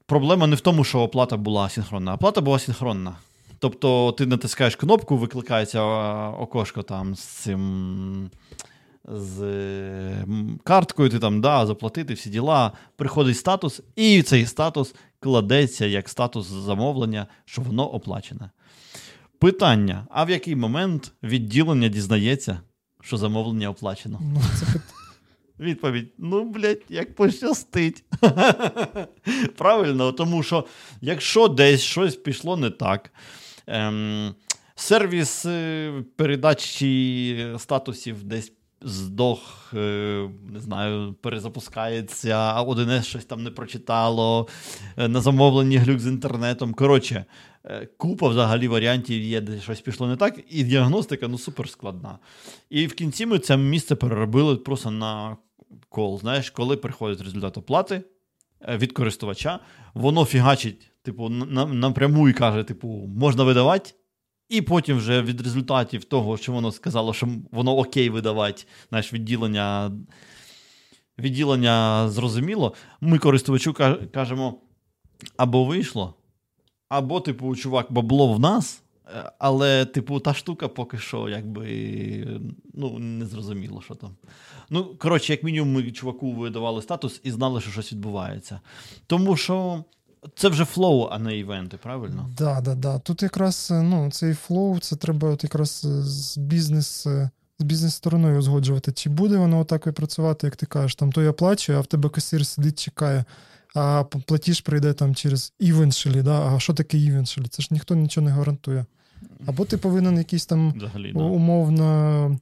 Проблема 0.06 0.48
не 0.48 0.56
в 0.56 0.62
тому, 0.62 0.84
що 0.84 1.00
оплата 1.00 1.38
була 1.38 1.70
синхронна. 1.70 2.14
Оплата 2.14 2.42
була 2.42 2.60
синхронна. 2.60 3.16
Тобто 3.60 4.12
ти 4.12 4.26
натискаєш 4.26 4.76
кнопку, 4.76 5.18
викликається 5.18 5.84
окошко 6.30 6.84
там 6.84 7.16
з 7.16 7.20
цим. 7.20 8.30
З 9.08 9.44
карткою 10.64 11.10
ти 11.10 11.20
там 11.20 11.42
да, 11.42 11.66
заплатити 11.66 12.14
всі 12.14 12.30
діла, 12.30 12.72
приходить 12.96 13.38
статус, 13.38 13.82
і 13.96 14.22
цей 14.22 14.46
статус 14.46 14.96
кладеться 15.20 15.86
як 15.86 16.10
статус 16.10 16.48
замовлення, 16.48 17.28
що 17.46 17.62
воно 17.62 17.94
оплачене. 17.94 18.50
Питання: 19.40 20.08
а 20.10 20.24
в 20.24 20.30
який 20.30 20.56
момент 20.56 21.14
відділення 21.24 21.88
дізнається, 21.88 22.60
що 23.06 23.18
замовлення 23.18 23.70
оплачено. 23.70 24.20
Ну, 24.22 24.42
це 24.60 24.66
Відповідь: 25.60 26.08
ну, 26.18 26.44
блядь, 26.44 26.82
як 26.90 27.16
пощастить. 27.16 28.04
Правильно, 29.58 30.12
тому 30.12 30.44
що 30.44 30.66
якщо 31.02 31.48
десь 31.48 31.82
щось 31.82 32.16
пішло 32.16 32.58
не 32.58 32.70
так, 32.70 33.14
ем, 33.68 34.36
сервіс 34.76 35.46
е, 35.46 35.94
передачі 36.16 37.56
статусів 37.58 38.24
десь 38.24 38.52
здох, 38.86 39.72
е, 39.74 40.30
не 40.54 40.60
знаю, 40.60 41.16
перезапускається, 41.22 42.30
а 42.30 42.64
1С 42.64 43.04
щось 43.04 43.26
там 43.26 43.44
не 43.44 43.52
прочитало, 43.52 44.48
е, 44.98 45.08
на 45.08 45.22
замовленні 45.22 45.78
глюк 45.78 46.00
з 46.00 46.08
інтернетом. 46.08 46.74
Коротше, 46.74 47.26
Е, 47.68 47.88
купа 47.98 48.30
взагалі 48.30 48.68
варіантів 48.68 49.22
є, 49.22 49.42
де 49.42 49.60
щось 49.60 49.82
пішло 49.82 50.08
не 50.08 50.16
так, 50.16 50.40
і 50.50 50.64
діагностика 50.64 51.28
ну 51.28 51.38
супер 51.38 51.70
складна. 51.70 52.20
І 52.70 52.88
в 52.88 52.94
кінці 52.94 53.26
ми 53.26 53.40
це 53.40 53.58
місце 53.58 53.96
переробили 53.96 54.56
просто 54.56 54.92
на 54.92 55.38
кол. 55.90 56.20
Знаєш, 56.20 56.50
коли 56.50 56.78
приходить 56.78 57.22
результат 57.22 57.58
оплати 57.58 58.02
від 58.70 58.92
користувача, 58.92 59.60
воно 59.94 60.26
фігачить, 60.26 60.92
типу, 61.02 61.30
напряму 61.30 62.30
і 62.30 62.34
каже: 62.34 62.64
типу, 62.64 62.88
можна 63.18 63.44
видавати. 63.44 63.92
І 64.50 64.62
потім 64.62 64.98
вже 64.98 65.22
від 65.22 65.42
результатів 65.42 66.04
того, 66.04 66.38
що 66.38 66.52
воно 66.52 66.72
сказало, 66.72 67.14
що 67.14 67.28
воно 67.52 67.78
окей 67.78 68.10
видавати, 68.10 68.64
знаєш, 68.90 69.14
відділення 69.14 69.92
відділення 71.20 72.10
зрозуміло, 72.10 72.74
ми 73.02 73.18
користувачу 73.18 73.74
кажемо, 74.14 74.62
або 75.38 75.66
вийшло, 75.66 76.14
або, 76.90 77.20
типу, 77.20 77.56
чувак, 77.56 77.92
бабло 77.92 78.34
в 78.34 78.40
нас, 78.40 78.84
е, 79.16 79.32
але, 79.40 79.86
типу, 79.86 80.20
та 80.20 80.34
штука 80.34 80.68
поки 80.68 80.98
що, 80.98 81.30
якби 81.30 82.42
ну, 82.74 83.00
не 83.00 83.26
зрозуміло, 83.26 83.82
що 83.82 83.96
там. 83.96 84.16
Ну, 84.70 84.96
коротше, 84.96 85.34
як 85.34 85.44
мінімум, 85.44 85.74
ми 85.74 85.92
чуваку 85.92 86.34
видавали 86.34 86.82
статус 86.82 87.22
і 87.24 87.32
знали, 87.32 87.62
що 87.62 87.72
щось 87.72 87.94
відбувається. 87.94 88.60
Тому 89.08 89.38
що. 89.38 89.84
Це 90.36 90.50
вже 90.50 90.66
flow, 90.66 91.08
а 91.12 91.20
не 91.20 91.38
event 91.38 91.66
и, 91.66 91.78
правильно? 91.78 92.30
Так, 92.38 92.62
да, 92.62 92.62
да, 92.62 92.76
да. 92.76 93.00
Тут 93.00 93.24
якраз 93.24 93.70
ну, 93.72 94.12
цей 94.12 94.34
flow, 94.34 94.80
це 94.80 94.96
треба 94.96 95.30
от 95.30 95.44
якраз 95.44 95.88
з 96.02 96.38
бізнес 96.38 97.08
з 97.60 97.64
бізнес-стороною 97.64 98.40
узгоджувати. 98.40 98.92
Чи 98.92 99.10
буде 99.10 99.38
воно 99.38 99.60
отак 99.60 99.88
і 99.88 99.92
працювати, 99.92 100.48
як 100.48 100.56
ти 100.56 100.66
кажеш, 100.66 100.96
там 100.96 101.12
той 101.12 101.28
оплачує, 101.28 101.78
а 101.78 101.82
в 101.82 101.86
тебе 101.86 102.10
касир 102.10 102.46
сидить, 102.46 102.84
чекає 102.84 103.26
а 103.76 104.04
платіж 104.04 104.62
прийде 104.62 104.94
там 104.94 105.16
через 105.16 105.54
eventually, 105.62 106.24
да? 106.24 106.56
А 106.56 106.60
що 106.60 106.74
таке 106.74 106.98
eventually? 106.98 107.48
Це 107.48 107.62
ж 107.64 107.68
ніхто 107.72 107.96
нічого 107.96 108.26
не 108.26 108.32
гарантує. 108.32 108.86
Або 109.46 109.66
ти 109.66 109.78
повинен 109.78 110.18
якийсь 110.18 110.46
там 110.46 110.74
Взагалі, 110.78 111.14
да. 111.14 111.24
умовно. 111.24 112.40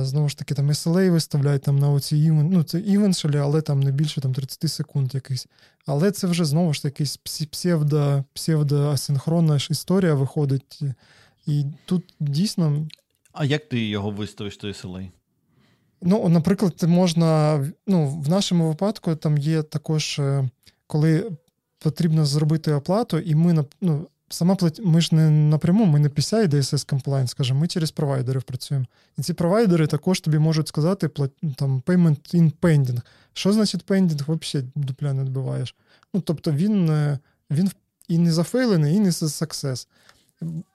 Знову 0.00 0.28
ж 0.28 0.38
таки, 0.38 0.54
там 0.54 0.70
SLA 0.70 1.10
виставляють 1.10 1.62
там 1.62 1.78
на 1.78 1.90
оці 1.90 2.16
event, 2.16 2.48
ну 2.52 2.62
це 2.62 2.78
eventually, 2.78 3.36
але 3.36 3.60
там 3.60 3.80
не 3.80 3.92
більше 3.92 4.20
там 4.20 4.34
30 4.34 4.70
секунд 4.70 5.14
якийсь. 5.14 5.46
Але 5.86 6.10
це 6.10 6.26
вже 6.26 6.44
знову 6.44 6.74
ж 6.74 6.82
таки 6.82 7.04
псевдо, 7.50 8.24
псевдоасинхронна 8.32 9.58
історія 9.70 10.14
виходить. 10.14 10.80
І 11.46 11.64
тут 11.84 12.14
дійсно. 12.20 12.86
А 13.32 13.44
як 13.44 13.68
ти 13.68 13.86
його 13.86 14.10
виставиш, 14.10 14.56
той 14.56 14.74
селей? 14.74 15.10
Ну, 16.02 16.28
наприклад, 16.28 16.82
можна. 16.82 17.60
Ну, 17.86 18.08
в 18.08 18.28
нашому 18.28 18.68
випадку 18.68 19.16
там 19.16 19.38
є 19.38 19.62
також, 19.62 20.18
е, 20.18 20.50
коли 20.86 21.30
потрібно 21.78 22.26
зробити 22.26 22.72
оплату, 22.72 23.18
і 23.18 23.34
ми 23.34 23.64
ну, 23.80 24.08
сама 24.30 24.54
плат... 24.54 24.80
ми 24.84 25.00
ж 25.00 25.14
не 25.14 25.30
напряму, 25.30 25.84
ми 25.84 25.98
не 25.98 26.08
PCI 26.08 26.48
DSS 26.48 26.94
Compliance, 26.94 27.26
скажімо, 27.26 27.60
ми 27.60 27.66
через 27.66 27.90
провайдерів 27.90 28.42
працюємо. 28.42 28.86
І 29.18 29.22
ці 29.22 29.34
провайдери 29.34 29.86
також 29.86 30.20
тобі 30.20 30.38
можуть 30.38 30.68
сказати 30.68 31.08
там, 31.56 31.82
payment 31.86 32.34
in 32.34 32.52
pending. 32.62 33.00
Що 33.32 33.52
значить 33.52 33.86
pending? 33.86 34.38
Взагалі 34.40 34.68
дупля 34.74 35.12
не 35.12 35.24
відбиваєш. 35.24 35.74
Ну, 36.14 36.20
тобто 36.20 36.52
він 36.52 36.90
е, 36.90 37.18
він 37.50 37.70
і 38.08 38.18
не 38.18 38.32
зафейлений, 38.32 38.96
і 38.96 39.00
не 39.00 39.10
success 39.10 39.86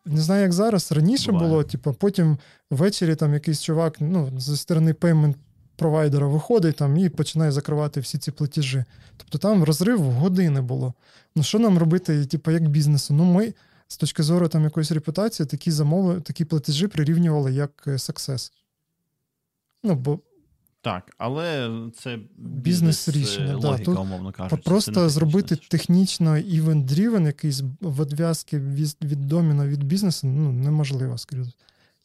не 0.05 0.21
знаю, 0.21 0.41
як 0.41 0.53
зараз. 0.53 0.91
Раніше 0.91 1.31
Буває. 1.31 1.49
було, 1.49 1.63
типу, 1.63 1.93
потім 1.93 2.37
ввечері 2.71 3.15
там 3.15 3.33
якийсь 3.33 3.61
чувак 3.61 3.97
ну, 3.99 4.31
зі 4.37 4.57
сторони 4.57 4.93
payment 4.93 5.35
провайдера 5.75 6.27
виходить 6.27 6.75
там 6.75 6.97
і 6.97 7.09
починає 7.09 7.51
закривати 7.51 7.99
всі 7.99 8.17
ці 8.17 8.31
платежі. 8.31 8.83
Тобто 9.17 9.37
там 9.37 9.63
розрив 9.63 10.01
в 10.01 10.11
години 10.11 10.61
було. 10.61 10.93
Ну, 11.35 11.43
що 11.43 11.59
нам 11.59 11.77
робити, 11.77 12.25
типу, 12.25 12.51
як 12.51 12.67
бізнесу? 12.67 13.13
Ну, 13.13 13.23
ми 13.23 13.53
з 13.87 13.97
точки 13.97 14.23
зору 14.23 14.47
там 14.47 14.63
якоїсь 14.63 14.91
репутації 14.91 15.45
такі 15.45 15.71
замови, 15.71 16.21
такі 16.21 16.45
платежі 16.45 16.87
прирівнювали 16.87 17.53
як 17.53 17.83
е, 17.87 17.91
success. 17.91 18.51
Ну, 19.83 19.95
бо 19.95 20.19
так, 20.85 21.15
але 21.17 21.71
це 21.97 22.19
бізнес 22.37 23.09
рішення. 23.09 23.57
Е, 23.57 23.79
да, 23.85 23.91
умовно 23.91 24.31
кажучи. 24.31 24.61
Просто 24.61 25.09
зробити 25.09 25.55
технічно 25.55 26.31
event-driven, 26.31 27.25
якийсь 27.25 27.63
відв'язки 27.81 28.59
від, 28.59 28.97
від 29.03 29.27
доміна 29.27 29.67
від 29.67 29.83
бізнесу 29.83 30.27
ну, 30.27 30.51
неможливо, 30.51 31.17
скажімо. 31.17 31.47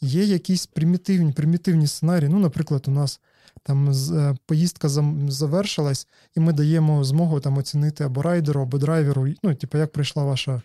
Є 0.01 0.25
якісь 0.25 0.67
примітивні 0.67 1.33
примітивні 1.33 1.87
сценарії. 1.87 2.29
Ну, 2.29 2.39
наприклад, 2.39 2.85
у 2.89 2.91
нас 2.91 3.21
там 3.63 3.91
е, 3.91 4.37
поїздка 4.47 4.89
завершилась, 5.29 6.09
і 6.37 6.41
ми 6.41 6.53
даємо 6.53 7.05
змогу 7.05 7.41
там 7.41 7.59
оцінити 7.59 8.05
або 8.05 8.23
райдеру, 8.23 8.63
або 8.63 8.79
драйверу, 8.79 9.29
ну, 9.43 9.55
типу, 9.55 9.79
як 9.79 9.93
прийшла 9.93 10.25
ваша 10.25 10.63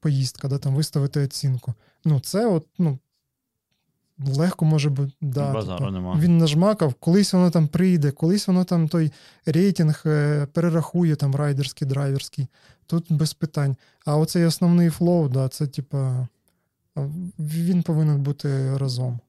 поїздка, 0.00 0.48
да, 0.48 0.58
там 0.58 0.74
виставити 0.74 1.20
оцінку. 1.20 1.74
Ну, 2.04 2.20
це 2.20 2.46
от, 2.46 2.66
ну, 2.78 2.98
легко 4.26 4.64
може 4.64 4.90
бути. 4.90 5.12
Да, 5.20 5.52
Базару 5.52 5.90
нема. 5.90 6.18
Він 6.20 6.38
нажмакав, 6.38 6.94
колись 6.94 7.32
воно 7.32 7.50
там 7.50 7.68
прийде, 7.68 8.10
колись 8.10 8.48
воно 8.48 8.64
там 8.64 8.88
той 8.88 9.12
рейтинг 9.46 10.02
е, 10.06 10.46
перерахує, 10.52 11.16
там 11.16 11.34
райдерський, 11.34 11.88
драйверський. 11.88 12.48
Тут 12.86 13.12
без 13.12 13.34
питань. 13.34 13.76
А 14.04 14.16
оцей 14.16 14.44
основний 14.44 14.90
flow, 14.90 15.28
да, 15.28 15.48
це 15.48 15.66
типа 15.66 16.28
він 17.38 17.82
повинен 17.82 18.22
бути 18.22 18.76
разом. 18.76 19.20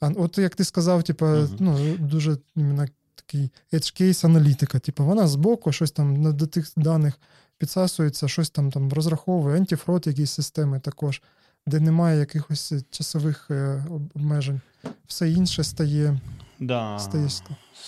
А 0.00 0.08
от 0.08 0.38
як 0.38 0.54
ти 0.54 0.64
сказав, 0.64 1.02
типа, 1.02 1.26
Мгм. 1.34 1.56
ну, 1.60 1.96
дуже 1.98 2.36
іменно 2.56 2.86
такий 3.14 3.50
edge 3.72 4.02
case 4.02 4.26
аналітика. 4.26 4.78
Типу, 4.78 5.04
вона 5.04 5.28
збоку 5.28 5.72
щось 5.72 5.90
там 5.90 6.22
на- 6.22 6.32
до 6.32 6.46
тих 6.46 6.72
даних 6.76 7.14
підсасується, 7.58 8.28
щось 8.28 8.50
там, 8.50 8.70
там 8.70 8.92
розраховує, 8.92 9.56
антифрод, 9.56 10.06
якісь 10.06 10.30
системи 10.30 10.80
також, 10.80 11.22
де 11.66 11.80
немає 11.80 12.18
якихось 12.18 12.72
часових 12.90 13.46
е, 13.50 13.84
обмежень. 14.14 14.60
Все 15.06 15.30
інше 15.30 15.64
стає, 15.64 16.20
Да. 16.60 16.98
стає 16.98 17.28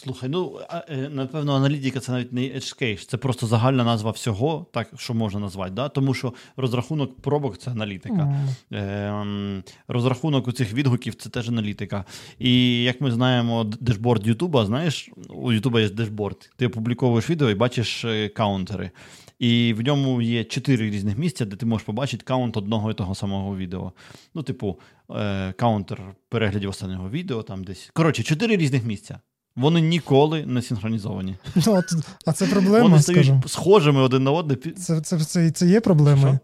Слухай, 0.03 0.29
ну 0.29 0.61
е, 0.89 1.09
напевно, 1.13 1.55
аналітика 1.55 2.01
це 2.01 2.13
навіть 2.13 2.33
не 2.33 2.41
edge 2.41 2.83
case, 2.83 3.09
це 3.09 3.17
просто 3.17 3.47
загальна 3.47 3.85
назва 3.85 4.11
всього, 4.11 4.67
так 4.73 4.89
що 4.97 5.15
можна 5.15 5.41
назвати. 5.41 5.71
Да? 5.71 5.89
Тому 5.89 6.15
що 6.15 6.33
розрахунок 6.57 7.21
пробок 7.21 7.59
це 7.59 7.71
аналітика. 7.71 8.45
Ем, 8.71 9.63
розрахунок 9.89 10.49
у 10.49 10.53
цих 10.53 10.73
відгуків 10.73 11.15
це 11.15 11.31
теж 11.31 11.49
аналітика. 11.49 12.05
І 12.39 12.83
як 12.83 13.01
ми 13.01 13.11
знаємо, 13.11 13.65
дешборд 13.65 14.27
Ютуба, 14.27 14.67
знаєш, 14.67 15.11
у 15.29 15.53
Ютуба 15.53 15.81
є 15.81 15.89
дешборд. 15.89 16.51
Ти 16.57 16.67
опубліковуєш 16.67 17.31
відео 17.31 17.51
і 17.51 17.55
бачиш 17.55 18.05
е, 18.05 18.29
каунтери. 18.29 18.91
І 19.39 19.75
в 19.75 19.81
ньому 19.81 20.23
є 20.23 20.45
чотири 20.45 20.91
різних 20.91 21.19
місця, 21.19 21.45
де 21.45 21.57
ти 21.57 21.67
можеш 21.67 21.87
побачити 21.87 22.25
count 22.25 22.57
одного 22.57 22.91
і 22.91 22.95
того 22.95 23.15
самого 23.15 23.57
відео. 23.57 23.93
Ну, 24.35 24.43
типу, 24.43 24.79
е, 25.11 25.53
counter 25.53 26.01
переглядів 26.29 26.71
останнього 26.71 27.11
відео, 27.11 27.43
там 27.43 27.65
десь. 27.65 27.91
Коротше, 27.93 28.23
чотири 28.23 28.57
різних 28.57 28.85
місця. 28.85 29.21
Вони 29.57 29.81
ніколи 29.81 30.47
не 30.47 30.63
синхронізовані. 30.63 31.37
Ну, 31.67 31.75
а, 31.75 31.83
а 32.27 32.33
це 32.33 32.47
проблема, 32.47 32.83
Вони 32.83 33.03
стають 33.03 33.27
стають 33.27 33.51
схожими 33.51 34.01
один 34.01 34.25
на 34.25 34.31
одне. 34.31 34.57
Це, 34.57 35.01
це, 35.01 35.21
це, 35.21 35.51
це 35.51 35.67
є 35.67 35.81
проблемою. 35.81 36.39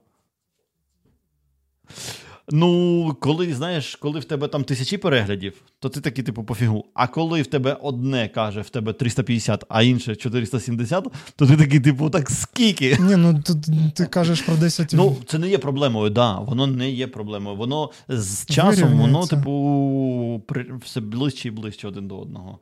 Ну, 2.51 3.16
коли 3.21 3.55
знаєш, 3.55 3.97
коли 3.97 4.21
в 4.21 4.25
тебе 4.25 4.49
там 4.49 4.65
тисячі 4.65 4.97
переглядів, 4.97 5.62
то 5.79 5.89
ти 5.89 6.01
такий, 6.01 6.25
типу, 6.25 6.45
пофігу. 6.45 6.85
А 6.95 7.07
коли 7.07 7.43
в 7.43 7.47
тебе 7.47 7.77
одне 7.83 8.29
каже, 8.29 8.61
в 8.61 8.71
тебе 8.71 8.93
350, 8.93 9.65
а 9.69 9.83
інше 9.83 10.16
470, 10.16 11.07
то 11.37 11.47
ти 11.47 11.57
такий, 11.57 11.81
типу, 11.81 12.11
так 12.11 12.31
скільки? 12.31 12.99
Ні, 13.01 13.16
ну 13.16 13.43
тут 13.43 13.57
ти 13.95 14.07
кажеш 14.07 14.43
про 14.43 14.57
10 14.57 14.91
Ну, 14.93 15.16
це 15.27 15.39
не 15.39 15.49
є 15.49 15.59
проблемою, 15.59 16.11
да, 16.11 16.39
воно 16.39 16.66
не 16.66 16.91
є 16.91 17.07
проблемою. 17.07 17.57
Воно 17.57 17.91
з 18.09 18.47
часом, 18.47 18.99
воно, 18.99 19.27
типу, 19.27 20.43
при, 20.47 20.66
все 20.85 21.01
ближче 21.01 21.49
і 21.49 21.51
ближче 21.51 21.89
один 21.89 22.09
до 22.09 22.19
одного. 22.19 22.59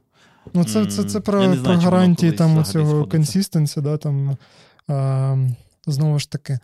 Ну, 0.55 0.65
це, 0.65 0.87
це, 0.87 1.05
це 1.05 1.21
про, 1.21 1.39
про 1.39 1.55
знаю, 1.57 1.63
воно 1.63 1.81
гарантії 1.81 2.33
там 2.33 2.65
цього 2.65 3.05
консистенсі, 3.07 3.81
да, 3.81 3.97
там, 3.97 4.37
а, 4.89 5.37
знову 5.87 6.19
ж 6.19 6.31
таки, 6.31 6.59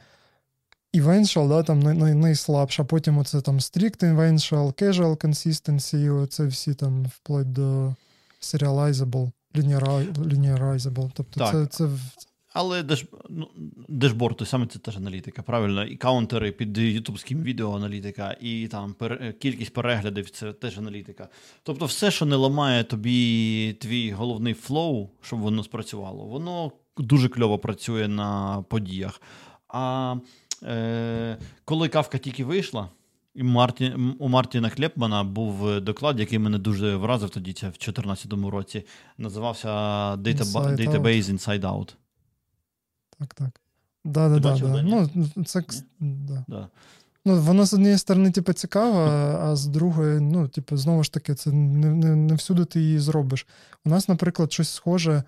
eventual, 0.94 1.48
да, 1.48 1.62
там 1.62 1.81
най, 1.81 1.94
най, 1.94 2.15
найслабша, 2.15 2.85
потім 2.85 3.19
оце 3.19 3.40
там 3.40 3.59
strict 3.59 4.05
eventual, 4.05 4.82
casual 4.82 5.16
consistency, 5.27 6.23
оце 6.23 6.47
всі 6.47 6.74
там 6.74 7.05
вплоть 7.05 7.52
до 7.52 7.94
serializable, 8.40 9.31
lineari- 9.55 10.12
linearizable. 10.12 11.10
Тобто 11.15 11.40
Так. 11.40 11.52
це, 11.52 11.66
це 11.66 11.89
Але 12.52 12.82
dash, 12.82 13.05
ну, 13.31 13.48
dashboard, 13.89 14.36
той 14.36 14.47
саме 14.47 14.66
це 14.66 14.78
теж 14.78 14.97
аналітика, 14.97 15.43
правильно? 15.43 15.85
І 15.85 15.97
каунтери 15.97 16.52
під 16.52 16.78
ютубським 16.78 17.43
відео 17.43 17.77
аналітика, 17.77 18.36
і 18.40 18.69
там 18.69 18.94
пер, 18.94 19.35
кількість 19.39 19.73
переглядів 19.73 20.31
це 20.31 20.52
теж 20.52 20.78
аналітика. 20.78 21.28
Тобто, 21.62 21.85
все, 21.85 22.10
що 22.10 22.27
не 22.27 22.36
ламає 22.36 22.85
тобі 22.85 23.77
твій 23.81 24.10
головний 24.10 24.55
flow, 24.55 25.09
щоб 25.23 25.39
воно 25.39 25.65
спрацювало, 25.65 26.24
воно 26.24 26.73
дуже 26.98 27.28
кльово 27.28 27.59
працює 27.59 28.09
на 28.09 28.62
подіях. 28.69 29.20
А 29.69 30.15
е, 30.62 31.39
коли 31.64 31.89
Кафка 31.89 32.19
тільки 32.18 32.44
вийшла. 32.44 32.89
І 33.35 33.43
Марті, 33.43 33.94
у 34.18 34.28
Мартіна 34.28 34.70
Клеппмана 34.70 35.24
був 35.24 35.68
е, 35.68 35.80
доклад, 35.80 36.20
який 36.20 36.39
мене 36.39 36.59
дуже 36.59 36.97
вразив 36.97 37.30
тоді, 37.30 37.52
це 37.52 37.66
в 37.66 37.70
2014 37.72 38.32
році. 38.32 38.85
Називався 39.18 39.68
Data, 40.16 40.43
Inside. 40.43 40.76
Database 40.76 41.22
Inside 41.22 41.60
Out. 41.60 41.94
так, 43.18 43.35
так. 43.35 43.60
Да, 44.05 44.28
да, 44.28 44.39
да, 44.39 44.51
бачив, 44.51 44.68
да. 44.68 44.82
да. 44.82 45.09
Ну, 45.36 45.44
це, 45.44 45.62
да. 46.01 46.44
Да. 46.48 46.68
Ну, 47.24 47.40
воно 47.40 47.66
з 47.66 47.74
однієї 47.74 47.98
сторони, 47.98 48.30
типу, 48.30 48.52
цікаво, 48.52 48.98
а 49.43 49.56
з 49.56 49.66
другої, 49.66 50.20
ну, 50.20 50.48
типу, 50.48 50.76
знову 50.76 51.05
ж 51.05 51.12
таки, 51.12 51.35
це 51.35 51.52
не, 51.52 51.90
не, 51.90 52.16
не 52.16 52.35
всюди 52.35 52.64
ти 52.64 52.80
її 52.80 52.98
зробиш. 52.98 53.47
У 53.85 53.90
нас, 53.90 54.09
наприклад, 54.09 54.52
щось 54.52 54.70
схоже, 54.70 55.22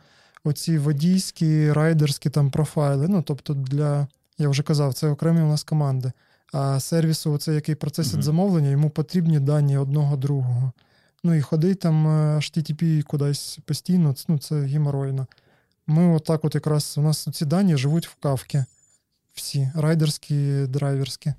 оці 0.44 0.78
водійські, 0.78 1.72
райдерські 1.72 2.30
там 2.30 2.50
профайли. 2.50 3.08
Ну, 3.08 3.22
тобто, 3.22 3.54
для, 3.54 4.08
я 4.40 4.48
вже 4.48 4.62
казав, 4.62 4.94
це 4.94 5.08
окремі 5.08 5.40
у 5.40 5.46
нас 5.48 5.64
команди. 5.64 6.12
А 6.52 6.80
сервісу, 6.80 7.32
оце, 7.32 7.54
який 7.54 7.74
процесить 7.74 8.12
Мгм. 8.14 8.22
замовлення, 8.22 8.68
йому 8.70 8.90
потрібні 8.90 9.40
дані 9.40 9.78
одного 9.78 10.16
другого. 10.16 10.72
Ну 11.24 11.34
і 11.34 11.40
ходить 11.40 11.78
там 11.80 12.06
е, 12.08 12.36
HTTP 12.36 13.02
кудись 13.02 13.58
постійно, 13.64 14.12
це- 14.12 14.24
ну, 14.28 14.38
це 14.38 14.60
геморойно. 14.60 15.26
Ми 15.86 16.14
отак, 16.16 16.44
от 16.44 16.54
якраз 16.54 16.94
у 16.98 17.02
нас 17.02 17.28
ці 17.32 17.44
дані 17.44 17.76
живуть 17.76 18.06
в 18.08 18.14
кавки. 18.14 18.64
Всі, 19.34 19.70
райдерські, 19.74 20.66
драйверські 20.68 21.32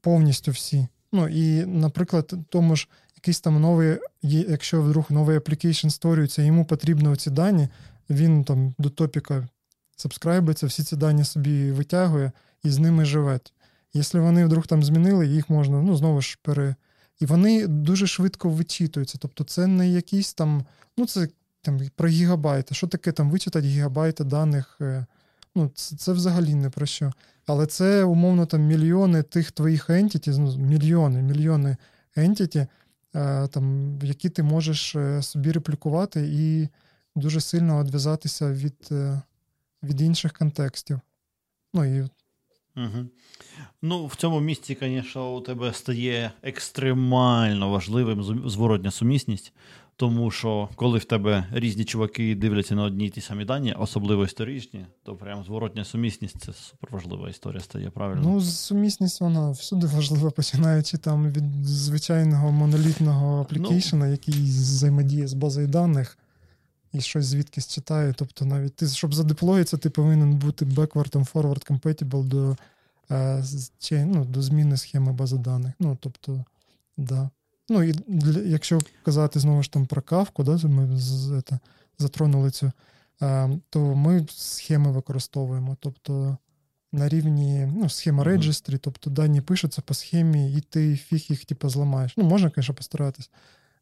повністю 0.00 0.50
всі. 0.50 0.86
Ну 1.12 1.28
і, 1.28 1.66
наприклад, 1.66 2.34
тому 2.48 2.76
ж 2.76 2.88
якийсь 3.16 3.40
там 3.40 3.60
новий, 3.60 3.98
якщо 4.22 4.82
вдруг 4.82 5.04
новий 5.10 5.38
application 5.38 5.90
створюється, 5.90 6.42
йому 6.42 6.64
потрібно 6.64 7.16
ці 7.16 7.30
дані, 7.30 7.68
він 8.10 8.44
там 8.44 8.74
до 8.78 8.90
топіка 8.90 9.48
сабскрайбиться, 9.96 10.66
всі 10.66 10.82
ці 10.82 10.96
дані 10.96 11.24
собі 11.24 11.72
витягує 11.72 12.32
і 12.62 12.70
з 12.70 12.78
ними 12.78 13.04
живе. 13.04 13.40
Якщо 13.92 14.22
вони 14.22 14.44
вдруг 14.44 14.66
там 14.66 14.82
змінили, 14.82 15.26
їх 15.26 15.50
можна, 15.50 15.82
ну, 15.82 15.96
знову 15.96 16.20
ж 16.20 16.38
пере. 16.42 16.74
І 17.20 17.26
вони 17.26 17.66
дуже 17.66 18.06
швидко 18.06 18.48
вичитуються. 18.48 19.18
Тобто, 19.20 19.44
це 19.44 19.66
не 19.66 19.88
якісь 19.88 20.34
там, 20.34 20.64
ну, 20.96 21.06
це 21.06 21.28
там 21.62 21.80
про 21.96 22.08
гігабайти. 22.08 22.74
Що 22.74 22.86
таке 22.86 23.12
там 23.12 23.30
вичитати 23.30 23.66
гігабайти 23.66 24.24
даних? 24.24 24.76
е, 24.80 25.06
Ну, 25.56 25.70
це, 25.74 25.96
це 25.96 26.12
взагалі 26.12 26.54
не 26.54 26.70
про 26.70 26.86
що. 26.86 27.12
Але 27.46 27.66
це 27.66 28.04
умовно 28.04 28.46
там 28.46 28.62
мільйони 28.62 29.22
тих 29.22 29.52
твоїх 29.52 29.90
ентіті, 29.90 30.30
ну, 30.30 30.56
мільйони, 30.56 31.22
мільйони 31.22 31.76
ентіті, 32.16 32.66
е, 33.14 33.46
там, 33.48 33.98
які 34.02 34.28
ти 34.28 34.42
можеш 34.42 34.96
е, 34.96 35.22
собі 35.22 35.52
реплікувати 35.52 36.28
і 36.32 36.68
дуже 37.16 37.40
сильно 37.40 37.84
відв'язатися 37.84 38.52
від, 38.52 38.88
від 39.84 40.00
інших 40.00 40.32
контекстів. 40.32 41.00
Ну 41.74 41.84
і 41.84 42.08
Угу. 42.76 43.06
Ну, 43.82 44.06
в 44.06 44.14
цьому 44.16 44.40
місці, 44.40 44.76
звісно, 44.80 45.34
у 45.34 45.40
тебе 45.40 45.72
стає 45.72 46.30
екстремально 46.42 47.70
важливим 47.70 48.22
зворотня 48.48 48.90
сумісність, 48.90 49.52
тому 49.96 50.30
що 50.30 50.68
коли 50.76 50.98
в 50.98 51.04
тебе 51.04 51.46
різні 51.52 51.84
чуваки 51.84 52.34
дивляться 52.34 52.74
на 52.74 52.82
одні 52.82 53.06
й 53.06 53.10
ті 53.10 53.20
самі 53.20 53.44
дані, 53.44 53.74
особливо 53.78 54.24
історичні, 54.24 54.86
то 55.02 55.16
прям 55.16 55.44
зворотня 55.44 55.84
сумісність 55.84 56.40
це 56.40 56.52
суперважлива 56.52 57.28
історія 57.28 57.60
стає, 57.60 57.90
правильно? 57.90 58.22
ну, 58.24 58.40
сумісність 58.40 59.20
вона 59.20 59.50
всюди 59.50 59.86
важлива, 59.86 60.30
починаючи 60.30 60.98
там 60.98 61.32
від 61.32 61.66
звичайного 61.66 62.52
монолітного 62.52 63.40
аплікейшена, 63.40 64.08
який 64.08 64.34
взаємодіє 64.34 65.26
з 65.26 65.34
базою 65.34 65.68
даних. 65.68 66.18
І 66.94 67.00
щось 67.00 67.26
звідкись 67.26 67.68
читає. 67.68 68.14
Тобто, 68.16 68.44
навіть 68.44 68.76
ти, 68.76 68.88
щоб 68.88 69.14
задеплоїтися, 69.14 69.76
ти 69.76 69.90
повинен 69.90 70.34
бути 70.34 70.64
backward 70.64 71.10
and 71.10 71.32
forward 71.32 71.70
compatible 71.70 72.24
до, 72.24 72.56
е, 73.10 73.44
чи, 73.78 74.04
ну, 74.04 74.24
до 74.24 74.42
зміни 74.42 74.76
схеми 74.76 75.12
бази 75.12 75.38
даних. 75.38 75.72
Ну, 75.78 75.96
тобто, 76.00 76.44
да. 76.96 77.30
Ну, 77.68 77.82
і 77.82 77.92
для, 77.92 78.40
якщо 78.40 78.78
казати 79.04 79.40
знову 79.40 79.62
ж 79.62 79.72
там 79.72 79.86
про 79.86 80.02
кавку, 80.02 80.44
да, 80.44 80.68
ми 80.68 80.96
з, 80.96 81.42
це, 81.48 81.58
затронули 81.98 82.50
цю, 82.50 82.72
е, 83.22 83.58
то 83.70 83.80
ми 83.80 84.26
схеми 84.30 84.92
використовуємо. 84.92 85.76
Тобто 85.80 86.36
на 86.92 87.08
рівні 87.08 87.68
ну, 87.76 87.88
схема 87.88 88.24
реджестрі, 88.24 88.78
тобто 88.78 89.10
дані 89.10 89.40
пишуться 89.40 89.82
по 89.82 89.94
схемі, 89.94 90.52
і 90.52 90.60
ти 90.60 90.96
фіг 90.96 91.26
їх 91.28 91.44
типу, 91.44 91.68
зламаєш. 91.68 92.16
Ну, 92.16 92.24
можна, 92.24 92.52
звісно, 92.56 92.74
постаратись. 92.74 93.30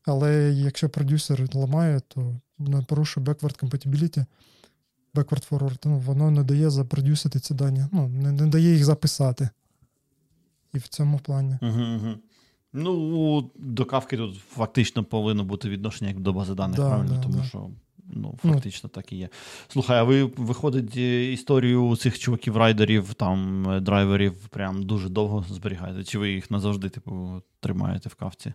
Але 0.05 0.53
якщо 0.53 0.89
продюсер 0.89 1.49
ламає, 1.55 2.01
то 2.09 2.41
порушує 2.89 3.27
backward 3.27 3.65
compatibility, 3.65 4.25
backward 5.15 5.49
forward, 5.51 5.79
ну, 5.85 5.99
воно 5.99 6.31
не 6.31 6.45
дає 6.45 6.71
запродюсити 6.71 7.41
ці 7.41 7.55
дані, 7.55 7.87
ну, 7.93 8.09
не, 8.09 8.33
не 8.33 8.47
дає 8.47 8.73
їх 8.73 8.85
записати. 8.85 9.49
І 10.75 10.79
в 10.79 10.89
цьому 10.89 11.19
плані. 11.19 11.59
Угу, 11.63 11.83
угу. 11.83 12.15
Ну, 12.73 13.51
до 13.59 13.85
Кафки 13.85 14.17
тут 14.17 14.37
фактично 14.37 15.05
повинно 15.05 15.45
бути 15.45 15.69
відношення 15.69 16.11
як 16.11 16.21
до 16.21 16.33
бази 16.33 16.55
даних, 16.55 16.77
Да, 16.77 16.89
правильно? 16.89 17.15
да, 17.15 17.23
Тому 17.23 17.35
да. 17.35 17.45
що 17.45 17.71
ну, 18.13 18.39
фактично 18.43 18.89
так 18.89 19.13
і 19.13 19.17
є. 19.17 19.29
Слухай, 19.69 19.99
а 19.99 20.03
ви 20.03 20.25
виходить 20.25 20.97
е, 20.97 21.33
історію 21.33 21.97
цих 21.97 22.19
чуваків, 22.19 22.57
райдерів, 22.57 23.15
там, 23.15 23.71
е, 23.71 23.81
драйверів 23.81 24.49
прям 24.49 24.83
дуже 24.83 25.09
довго 25.09 25.45
зберігаєте? 25.49 26.05
Чи 26.05 26.19
ви 26.19 26.33
їх 26.33 26.51
назавжди, 26.51 26.89
типу, 26.89 27.43
тримаєте 27.61 28.09
в 28.09 28.15
Кафці? 28.15 28.53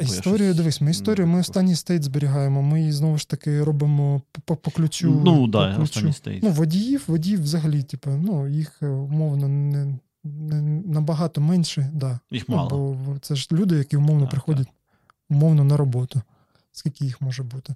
Історію, 0.00 0.54
дивись, 0.54 0.80
ми 0.80 0.90
історію, 0.90 1.26
ми 1.26 1.40
останній 1.40 1.76
state 1.76 2.02
зберігаємо. 2.04 2.62
Ми 2.62 2.80
її 2.80 2.92
знову 2.92 3.18
ж 3.18 3.28
таки 3.28 3.64
робимо 3.64 4.22
по, 4.44 4.56
по 4.56 4.70
ключу. 4.70 5.22
Ну, 5.24 5.46
да, 5.46 5.68
по 5.70 5.76
ключу. 5.76 5.82
останній 5.82 6.12
state. 6.12 6.42
Ну, 6.42 6.50
водіїв, 6.50 7.04
водіїв 7.06 7.42
взагалі, 7.42 7.82
типу, 7.82 8.10
ну, 8.10 8.48
їх 8.48 8.82
е, 8.82 8.86
умовно 8.86 9.48
не, 9.48 9.98
не 10.24 10.62
набагато 10.86 11.40
менше, 11.40 11.90
да. 11.94 12.18
Їх 12.30 12.48
Ну, 12.48 12.56
бо 13.06 13.18
це 13.18 13.34
ж 13.34 13.48
люди, 13.52 13.76
які 13.76 13.96
умовно 13.96 14.22
Так, 14.22 14.30
приходять 14.30 14.68
умовно 15.30 15.64
на 15.64 15.76
роботу. 15.76 16.22
Скільки 16.72 17.04
їх 17.04 17.20
може 17.20 17.42
бути? 17.42 17.74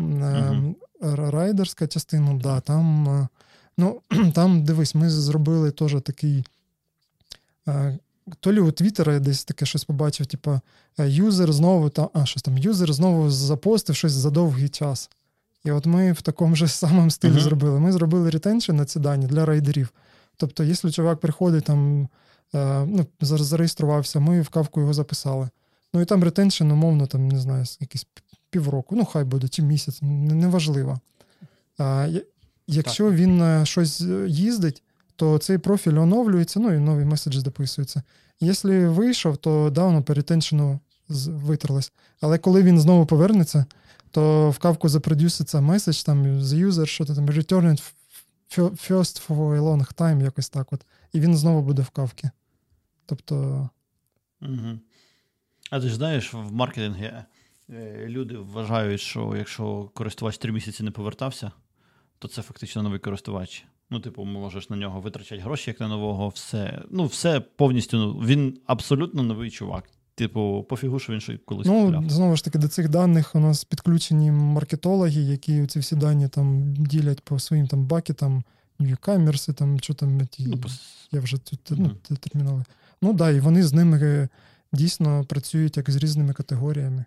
Е, 0.00 0.04
р- 1.04 1.30
Райдерська 1.30 1.86
частина, 1.86 2.34
да, 2.34 2.60
там, 2.60 3.08
е, 3.08 3.28
ну, 3.78 4.00
там, 4.34 4.64
дивись, 4.64 4.94
ми 4.94 5.10
зробили 5.10 5.70
теж 5.70 5.96
такий. 6.02 6.44
То 8.40 8.52
ли 8.52 8.60
у 8.60 8.70
Твіттера 8.70 9.12
я 9.14 9.20
десь 9.20 9.44
таке 9.44 9.66
щось 9.66 9.84
побачив, 9.84 10.26
типу, 10.26 10.60
е, 10.98 11.08
юзер 11.08 11.52
знову 11.52 11.88
там, 11.88 12.08
а 12.12 12.26
щось 12.26 12.42
там, 12.42 12.58
юзер 12.58 12.92
знову 12.92 13.30
запостив 13.30 13.96
щось 13.96 14.12
за 14.12 14.30
довгий 14.30 14.68
час. 14.68 15.10
І 15.64 15.70
от 15.70 15.86
ми 15.86 16.12
в 16.12 16.22
такому 16.22 16.56
ж 16.56 16.68
самому 16.68 17.10
стилі 17.10 17.32
Мгм. 17.32 17.40
зробили. 17.40 17.80
Ми 17.80 17.92
зробили 17.92 18.30
retention 18.30 18.72
на 18.72 18.84
ці 18.84 18.98
дані 19.00 19.26
для 19.26 19.46
райдерів. 19.46 19.92
Тобто, 20.36 20.64
якщо 20.64 20.90
чувак 20.90 21.20
приходить 21.20 21.64
там, 21.64 22.08
е, 22.54 22.86
ну, 22.86 23.06
зареєструвався, 23.20 24.20
ми 24.20 24.40
в 24.40 24.48
кавку 24.48 24.80
його 24.80 24.94
записали. 24.94 25.48
Ну 25.94 26.00
і 26.00 26.04
там 26.04 26.24
ретеншн, 26.24 26.70
умовно, 26.70 27.06
там, 27.06 27.28
не 27.28 27.38
знаю, 27.38 27.64
якийсь 27.80 28.06
півроку, 28.50 28.96
ну 28.96 29.04
хай 29.04 29.24
буде, 29.24 29.48
чи 29.48 29.62
місяць, 29.62 29.98
неважливо. 30.02 31.00
Якщо 32.66 33.10
він 33.10 33.42
е, 33.42 33.66
щось 33.66 34.00
їздить, 34.26 34.82
то 35.20 35.38
цей 35.38 35.58
профіль 35.58 35.94
оновлюється, 35.94 36.60
ну 36.60 36.72
і 36.72 36.78
нові 36.78 37.04
меседжі 37.04 37.42
дописуються. 37.42 38.02
Якщо 38.40 38.92
вийшов, 38.92 39.36
то 39.36 39.70
да, 39.70 39.84
воно 39.84 40.02
по 40.02 40.14
ретеншену 40.14 40.80
витерлось. 41.26 41.92
Але 42.20 42.38
коли 42.38 42.62
він 42.62 42.80
знову 42.80 43.06
повернеться, 43.06 43.66
то 44.10 44.50
в 44.50 44.58
кавку 44.58 44.88
запродюситься 44.88 45.60
меседж, 45.60 46.02
там 46.02 46.26
the 46.26 46.66
user, 46.66 46.86
що 46.86 47.04
там 47.04 47.26
returned 47.26 47.92
first 48.58 49.28
for 49.28 49.58
a 49.58 49.60
long 49.60 49.94
time, 49.94 50.22
якось 50.22 50.48
так 50.48 50.72
от. 50.72 50.86
І 51.12 51.20
він 51.20 51.36
знову 51.36 51.62
буде 51.62 51.82
в 51.82 51.90
кавці. 51.90 52.30
Тобто, 53.06 53.68
Угу. 54.42 54.78
А 55.70 55.80
ти 55.80 55.88
ж 55.88 55.94
знаєш, 55.94 56.34
в 56.34 56.52
маркетингу 56.52 57.04
е, 57.04 57.24
люди 58.08 58.36
вважають, 58.36 59.00
що 59.00 59.34
якщо 59.36 59.90
користувач 59.94 60.38
три 60.38 60.52
місяці 60.52 60.82
не 60.82 60.90
повертався, 60.90 61.52
то 62.18 62.28
це 62.28 62.42
фактично 62.42 62.82
новий 62.82 62.98
користувач. 62.98 63.64
Ну, 63.90 64.00
типу, 64.00 64.24
можеш 64.24 64.70
на 64.70 64.76
нього 64.76 65.00
витрачати 65.00 65.42
гроші 65.42 65.70
як 65.70 65.80
на 65.80 65.88
нового, 65.88 66.28
все. 66.28 66.82
Ну, 66.90 67.06
все 67.06 67.40
повністю. 67.40 67.96
ну, 67.96 68.12
Він 68.12 68.58
абсолютно 68.66 69.22
новий 69.22 69.50
чувак. 69.50 69.84
Типу, 70.14 70.66
пофігу, 70.68 70.98
що 70.98 71.12
він 71.12 71.20
ще 71.20 71.36
колись 71.38 71.66
купляв. 71.68 72.02
ну, 72.02 72.10
знову 72.10 72.36
ж 72.36 72.44
таки, 72.44 72.58
до 72.58 72.68
цих 72.68 72.88
даних 72.88 73.34
у 73.34 73.38
нас 73.40 73.64
підключені 73.64 74.30
маркетологи, 74.30 75.20
які 75.20 75.66
ці 75.66 75.78
всі 75.78 75.96
дані 75.96 76.28
там 76.28 76.74
ділять 76.76 77.20
по 77.20 77.38
своїм 77.38 77.66
там 77.66 77.84
бакетам, 77.86 78.42
ньюкамерси, 78.78 79.52
там, 79.52 79.80
що 79.80 79.94
там, 79.94 80.26
ті, 80.26 80.46
Ну, 80.46 80.58
я 81.12 81.20
вже 81.20 81.38
тут 81.38 81.60
ну, 81.70 81.76
Мгм. 81.84 81.96
те- 82.08 82.14
термінови. 82.16 82.64
Ну 83.02 83.12
да, 83.12 83.30
і 83.30 83.40
вони 83.40 83.62
з 83.62 83.72
ними 83.72 83.98
е, 84.02 84.28
дійсно 84.72 85.24
працюють 85.24 85.76
як 85.76 85.90
з 85.90 85.96
різними 85.96 86.32
категоріями. 86.32 87.04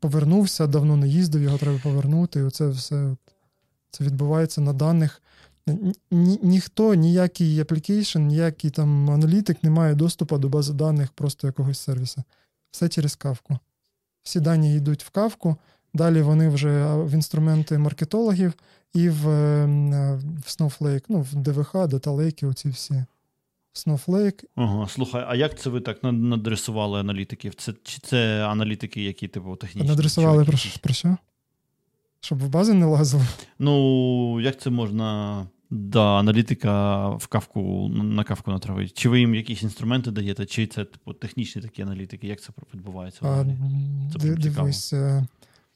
Повернувся, 0.00 0.66
давно 0.66 0.96
не 0.96 1.08
їздив, 1.08 1.42
його 1.42 1.58
треба 1.58 1.78
повернути. 1.82 2.40
І 2.40 2.42
оце 2.42 2.68
все 2.68 3.16
це 3.90 4.04
відбувається 4.04 4.60
на 4.60 4.72
даних. 4.72 5.22
Ні, 5.66 5.94
ні- 6.10 6.38
ніхто, 6.42 6.94
ніякий 6.94 7.60
application, 7.60 8.20
ніякий 8.20 8.70
там 8.70 9.10
аналітик 9.10 9.64
не 9.64 9.70
має 9.70 9.94
доступу 9.94 10.38
до 10.38 10.48
бази 10.48 10.72
даних 10.72 11.12
просто 11.12 11.46
якогось 11.46 11.78
сервісу. 11.78 12.22
Все 12.70 12.88
через 12.88 13.16
Кафку. 13.16 13.58
Всі 14.22 14.40
дані 14.40 14.76
йдуть 14.76 15.04
в 15.04 15.10
Кафку, 15.10 15.56
далі 15.94 16.22
вони 16.22 16.48
вже 16.48 16.94
в 16.94 17.14
інструменти 17.14 17.78
маркетологів 17.78 18.52
і 18.94 19.08
в, 19.08 19.28
е, 19.28 19.64
е, 19.64 20.20
в 20.46 20.48
Snowflake, 20.48 21.04
ну, 21.08 21.20
в 21.20 21.34
ДВХ, 21.34 21.74
Data 21.74 22.16
Lake, 22.16 22.48
оці 22.48 22.68
всі. 22.68 23.04
Snowflake. 23.74 24.44
Ага, 24.54 24.88
слухай, 24.88 25.24
а 25.28 25.34
як 25.34 25.58
це 25.60 25.70
ви 25.70 25.80
так 25.80 25.98
надресували 26.02 27.00
аналітиків? 27.00 27.54
Це, 27.54 27.72
чи 27.82 27.98
це 27.98 28.44
аналітики, 28.44 29.02
які, 29.02 29.28
типу, 29.28 29.56
технічні? 29.56 29.90
Надресували 29.90 30.44
про, 30.44 30.58
про 30.82 30.94
що? 30.94 31.16
Щоб 32.20 32.38
в 32.38 32.48
бази 32.48 32.74
не 32.74 32.86
лазили. 32.86 33.26
Ну, 33.58 34.40
як 34.40 34.60
це 34.60 34.70
можна 34.70 35.46
да, 35.70 36.18
аналітика 36.18 37.08
в 37.08 37.26
кавку 37.26 37.88
на 37.88 38.24
кавку 38.24 38.50
натравити? 38.50 38.90
Чи 38.94 39.08
ви 39.08 39.20
їм 39.20 39.34
якісь 39.34 39.62
інструменти 39.62 40.10
даєте, 40.10 40.46
чи 40.46 40.66
це 40.66 40.84
типу 40.84 41.12
технічні 41.12 41.62
такі 41.62 41.82
аналітики? 41.82 42.26
Як 42.26 42.40
це 42.40 42.52
відбувається? 42.74 43.20
А. 43.22 43.44
Це 44.12 44.18
цікаво. 44.18 44.36
дивись, 44.36 44.92
е, 44.92 45.26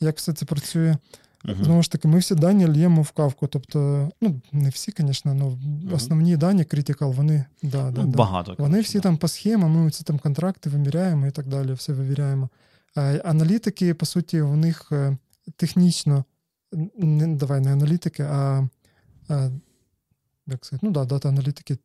як 0.01 0.17
все 0.17 0.33
це 0.33 0.47
працює. 0.47 0.97
Мгм. 1.45 1.65
Знову 1.65 1.83
ж 1.83 1.91
таки, 1.91 2.09
ми 2.09 2.19
всі 2.19 2.35
дані 2.35 2.67
л'ємо 2.69 3.03
в 3.03 3.11
кавку. 3.11 3.47
Тобто, 3.47 4.09
ну, 4.21 4.41
не 4.53 4.69
всі, 4.69 4.93
звісно, 4.99 5.37
але 5.41 5.95
основні 5.95 6.37
дані 6.37 6.63
critical, 6.63 7.13
вони, 7.13 7.45
да, 7.63 7.91
да, 7.91 8.03
Ну, 8.03 8.09
да. 8.09 8.19
Багато. 8.19 8.55
Вони 8.59 8.81
всі 8.81 8.99
да. 8.99 9.03
там 9.03 9.17
по 9.17 9.29
схемам, 9.29 9.71
ми 9.71 9.91
ці 9.91 10.05
там 10.05 10.19
контракти 10.19 10.71
виміряємо 10.71 11.27
і 11.27 11.31
так 11.31 11.47
далі, 11.47 11.73
все 11.73 11.93
вивіряємо. 11.93 12.49
Е, 12.97 13.19
Аналітики, 13.25 13.95
по 13.95 14.07
суті, 14.07 14.41
у 14.41 14.57
них 14.57 14.89
е, 14.93 15.17
технічно, 15.57 16.25
не, 16.99 17.37
давай 17.37 17.61
не 17.61 17.73
аналітики, 17.73 18.23
а, 18.23 18.69
як 20.47 20.65
сказати, 20.65 20.87
ну 20.87 20.93
да, 20.93 21.05
дата-аналітики, 21.05 21.79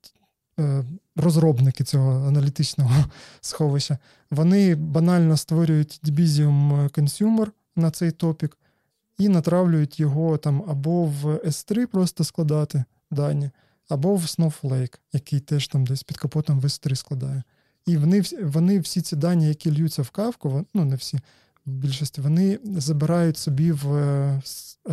е, 0.59 0.83
розробники 1.15 1.83
цього 1.83 2.27
аналітичного 2.27 3.05
сховища. 3.41 3.97
Вони 4.31 4.75
банально 4.75 5.37
створюють 5.37 6.01
Debizium 6.03 6.89
Consumer 6.89 7.47
на 7.75 7.91
цей 7.91 8.11
топік 8.11 8.57
і 9.17 9.29
натравлюють 9.29 9.99
його 9.99 10.37
там 10.37 10.63
або 10.67 11.05
в 11.05 11.25
S3 11.25 11.85
просто 11.85 12.23
складати 12.23 12.83
дані, 13.11 13.49
або 13.89 14.15
в 14.15 14.21
Snowflake, 14.21 14.97
який 15.13 15.39
теж 15.39 15.67
там 15.67 15.85
десь 15.85 16.03
під 16.03 16.17
капотом 16.17 16.59
в 16.59 16.65
S3 16.65 16.95
складає. 16.95 17.43
І 17.85 17.97
вони, 17.97 18.23
вони 18.43 18.79
всі 18.79 19.01
ці 19.01 19.15
дані, 19.15 19.47
які 19.47 19.81
льються 19.81 20.01
в 20.01 20.09
кавку, 20.09 20.65
ну 20.73 20.85
не 20.85 20.95
всі, 20.95 21.19
в 21.65 21.71
більшості, 21.71 22.21
вони 22.21 22.59
забирають 22.63 23.37
собі 23.37 23.71
в 23.71 23.95
е, 23.95 24.41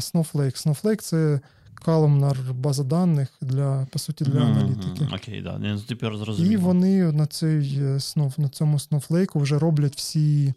Snowflake. 0.01 0.67
Snowflake 0.67 1.01
це 1.01 1.41
колумнар 1.85 2.39
база 2.55 2.85
даних 2.85 3.29
для, 3.41 3.87
по 3.91 3.99
суті, 3.99 4.25
для 4.25 4.41
Мгм, 4.41 4.53
аналітики. 4.53 5.09
Окей, 5.15 5.43
да. 5.43 5.61
Я 5.63 5.79
тепер 5.89 6.17
зрозумів. 6.17 6.53
І 6.53 6.57
вони 6.57 7.13
на, 7.13 7.27
цей, 7.27 7.79
е, 7.83 7.99
на 8.39 8.49
цьому 8.49 8.77
Snowflake 8.77 9.39
вже 9.39 9.59
роблять 9.59 9.97
всі, 9.97 10.55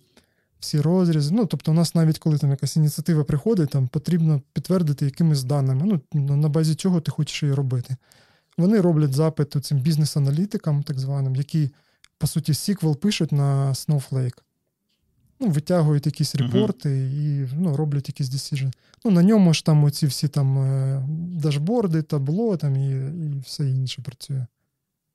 всі 0.59 0.81
розрізи. 0.81 1.33
Ну, 1.33 1.45
тобто, 1.45 1.71
у 1.71 1.73
нас 1.73 1.95
навіть 1.95 2.19
коли 2.19 2.37
там 2.37 2.49
якась 2.49 2.75
ініціатива 2.75 3.23
приходить, 3.23 3.69
там 3.69 3.87
потрібно 3.87 4.41
підтвердити 4.53 5.05
якимись 5.05 5.43
даними, 5.43 5.83
ну, 5.85 6.21
на 6.27 6.35
на 6.35 6.49
базі 6.49 6.75
чого 6.75 7.01
ти 7.01 7.11
хочеш 7.11 7.43
її 7.43 7.55
робити. 7.55 7.95
Вони 8.57 8.81
роблять 8.81 9.13
запит 9.13 9.65
цим 9.65 9.79
бізнес-аналітикам, 9.79 10.83
так 10.83 10.99
званим, 10.99 11.35
які, 11.35 11.69
по 12.17 12.27
суті, 12.27 12.51
SQL 12.51 12.95
пишуть 12.95 13.31
на 13.31 13.69
Snowflake. 13.69 14.37
Ну, 15.39 15.47
витягують 15.47 16.05
якісь 16.05 16.35
репорти 16.35 17.11
і 17.13 17.47
ну, 17.57 17.77
роблять 17.77 18.09
якісь 18.09 18.29
decision. 18.29 18.73
Ну, 19.05 19.11
на 19.11 19.23
ньому 19.23 19.53
ж 19.53 19.65
там 19.65 19.83
оці 19.83 20.07
всі 20.07 20.27
там 20.27 20.57
е, 20.57 21.03
дашборди, 21.31 22.01
табло 22.01 22.57
там, 22.57 22.75
і, 22.75 22.89
і 22.89 23.39
все 23.45 23.69
інше 23.69 24.01
працює 24.01 24.45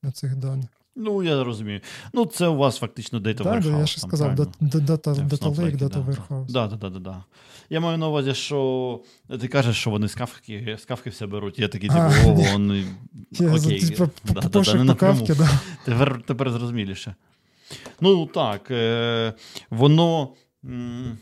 на 0.02 0.12
цих 0.12 0.36
даних. 0.36 0.68
Ну, 0.96 1.22
я 1.22 1.44
розумію. 1.44 1.80
Ну, 2.12 2.26
це 2.26 2.48
у 2.48 2.56
вас 2.56 2.78
фактично 2.78 3.18
Data 3.18 3.42
Так, 3.42 3.62
да, 3.62 3.68
Warehouse. 3.68 3.80
я 3.80 3.86
ще 3.86 4.00
там, 4.00 4.10
сказав, 4.10 4.34
Snowflake, 4.34 5.56
Lake, 5.56 5.76
да, 5.76 5.88
да. 5.88 6.00
Warehouse. 6.00 6.46
Да, 6.46 6.66
да, 6.66 6.76
да, 6.76 6.90
да, 6.90 6.98
да. 6.98 7.24
Я 7.70 7.80
маю 7.80 7.98
на 7.98 8.08
увазі, 8.08 8.34
що 8.34 9.00
ти 9.40 9.48
кажеш, 9.48 9.76
що 9.76 9.90
вони 9.90 10.08
з 10.08 10.14
кавки, 10.14 10.76
з 10.80 10.84
кавки 10.84 11.10
все 11.10 11.26
беруть. 11.26 11.58
Я 11.58 11.68
такий, 11.68 11.88
типу, 11.88 12.34
вони. 12.34 12.84
Я 13.30 13.54
Окей, 13.54 13.80
да, 13.98 14.10
да, 14.24 14.40
да, 14.40 14.48
пошук 14.48 14.86
по 14.86 14.94
кавки, 14.94 15.34
да. 15.34 15.48
Тепер, 15.84 16.22
тепер 16.26 16.50
зрозуміліше. 16.50 17.14
Ну, 18.00 18.26
так, 18.26 18.70
е, 18.70 19.32
воно. 19.70 20.28
м, 20.64 21.18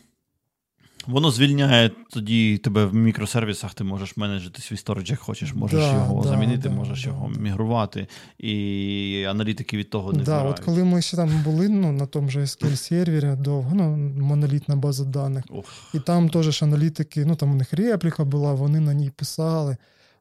Воно 1.07 1.31
звільняє 1.31 1.91
тоді 2.09 2.57
тебе 2.57 2.85
в 2.85 2.93
мікросервісах, 2.93 3.73
ти 3.73 3.83
можеш 3.83 4.17
менеджити 4.17 4.61
свій 4.61 4.77
сторідж, 4.77 5.09
як 5.09 5.19
хочеш, 5.19 5.53
можеш 5.53 5.79
Да, 5.79 5.93
його 5.93 6.23
да, 6.23 6.29
замінити, 6.29 6.69
да, 6.69 6.75
можеш 6.75 7.03
да, 7.03 7.09
його 7.09 7.31
да. 7.33 7.39
мігрувати, 7.41 8.07
і 8.37 9.25
аналітики 9.29 9.77
від 9.77 9.89
того 9.89 10.13
не 10.13 10.23
Да, 10.23 10.43
от 10.43 10.59
коли 10.59 10.83
ми 10.83 11.01
ще 11.01 11.17
там 11.17 11.41
були 11.43 11.69
ну, 11.69 11.91
на 11.91 12.05
тому 12.05 12.29
же 12.29 12.39
SQL 12.41 12.75
сервері 12.75 13.35
довго, 13.37 13.71
ну, 13.75 13.97
монолітна 14.23 14.75
база 14.75 15.03
даних, 15.05 15.43
Ох, 15.49 15.65
і 15.93 15.99
там 15.99 16.29
теж 16.29 16.45
ж 16.57 16.65
аналітики, 16.65 17.25
ну 17.25 17.35
там 17.35 17.51
у 17.51 17.55
них 17.55 17.73
репліка 17.73 18.23
була, 18.23 18.53
вони 18.53 18.79
на 18.79 18.93
ній 18.93 19.09
писали. 19.15 19.77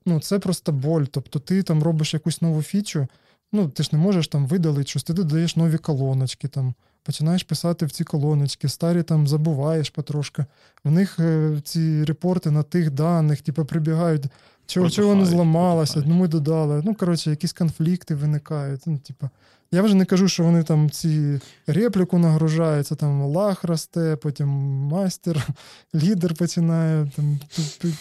Ну, 0.07 0.21
це 0.21 0.39
просто 0.39 0.73
боль. 0.73 1.05
Тобто 1.11 1.39
ти 1.39 1.63
там 1.63 1.83
робиш 1.83 2.15
якусь 2.15 2.43
нову 2.43 2.63
фічу, 2.63 3.07
ну 3.53 3.69
ти 3.69 3.83
ж 3.83 3.89
не 3.93 3.99
можеш 3.99 4.29
там 4.29 4.47
видалити 4.47 4.89
щось, 4.89 5.03
ти 5.03 5.13
додаєш 5.13 5.57
нові 5.57 5.79
колоночки, 5.79 6.49
там, 6.49 6.75
починаєш 7.03 7.43
писати 7.43 7.87
в 7.87 7.91
ці 7.91 8.05
колоночки, 8.05 8.69
старі 8.69 9.03
там 9.03 9.29
забуваєш 9.29 9.91
потрошки. 9.91 10.45
В 10.85 10.91
них 10.91 11.19
е, 11.19 11.61
ці 11.65 12.05
репорти 12.05 12.51
на 12.51 12.63
тих 12.63 12.91
даних, 12.91 13.41
типу, 13.41 13.65
прибігають, 13.65 14.25
чого 14.67 14.91
чого 14.91 15.09
воно 15.09 15.27
зламалося, 15.27 16.03
ну 16.07 16.15
ми 16.15 16.29
додали. 16.29 16.83
Ну, 16.85 16.95
коротше, 16.95 17.31
якісь 17.31 17.53
конфлікти 17.53 18.15
виникають. 18.15 18.83
Ну, 18.87 18.99
типу, 18.99 19.31
я 19.73 19.83
вже 19.83 19.95
не 19.95 20.05
кажу, 20.05 20.29
що 20.29 20.43
вони 20.43 20.63
там 20.63 20.91
ці 20.91 21.41
репліку 21.67 22.19
нагружаються, 22.19 22.95
там 22.95 23.23
лах 23.23 23.65
росте, 23.65 24.17
потім 24.17 24.49
майстер, 24.89 25.49
лідер 25.95 26.35
починає 26.35 27.11
там 27.17 27.41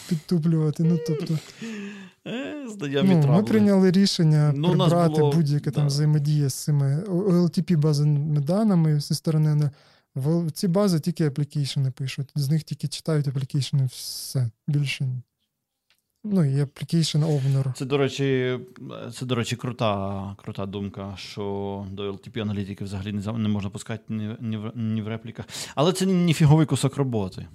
підтуплювати. 0.09 0.83
Ну, 0.83 0.99
тобто, 1.07 1.37
е, 2.27 2.65
ну, 3.03 3.27
Ми 3.27 3.43
прийняли 3.43 3.91
рішення 3.91 4.53
ну, 4.55 4.67
прибрати 4.69 5.19
було... 5.19 5.31
будь-яке 5.31 5.71
да. 5.71 5.75
там 5.75 5.87
взаємодія 5.87 6.49
з 6.49 6.53
цими 6.53 7.03
LTP 7.07 7.77
базовими 7.77 8.39
даними 8.41 8.99
зі 8.99 9.15
сторони. 9.15 9.71
В 10.15 10.51
ці 10.51 10.67
бази 10.67 10.99
тільки 10.99 11.25
аплікейшени 11.25 11.91
пишуть, 11.91 12.31
з 12.35 12.49
них 12.49 12.63
тільки 12.63 12.87
читають 12.87 13.27
аплікейшени, 13.27 13.85
все 13.85 14.49
більше 14.67 15.07
Ну, 16.23 16.45
і 16.45 16.63
application 16.63 17.25
owner. 17.25 17.73
Це, 17.73 17.85
до 17.85 17.97
речі, 17.97 18.59
це, 19.13 19.25
до 19.25 19.35
речі, 19.35 19.55
крута 19.55 20.35
крута 20.37 20.65
думка, 20.65 21.13
що 21.17 21.85
до 21.91 22.11
LTP-аналітики 22.11 22.83
взагалі 22.83 23.11
не 23.11 23.33
не 23.33 23.49
можна 23.49 23.69
пускати 23.69 24.03
ні, 24.09 24.35
ні, 24.41 24.57
в, 24.57 24.71
ні 24.75 25.01
в 25.01 25.07
репліках. 25.07 25.45
Але 25.75 25.93
це 25.93 26.05
не 26.05 26.33
фіговий 26.33 26.65
кусок 26.65 26.97
роботи. 26.97 27.47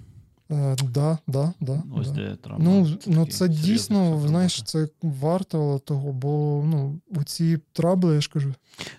Е, 0.51 0.75
да, 0.83 1.17
да, 1.27 1.53
да, 1.59 1.83
Ось 1.95 2.11
да. 2.11 2.21
де 2.21 2.35
треба. 2.35 2.59
Ну, 2.63 2.87
ну 3.07 3.25
це 3.25 3.47
дійсно, 3.47 4.23
знаєш, 4.27 4.63
це 4.63 4.87
варто 5.01 5.79
того, 5.85 6.11
бо 6.11 6.63
ну, 6.65 6.99
у 7.07 7.23
ці 7.23 7.59
трабли, 7.73 8.15
я 8.15 8.21
ж 8.21 8.29
кажу. 8.33 8.53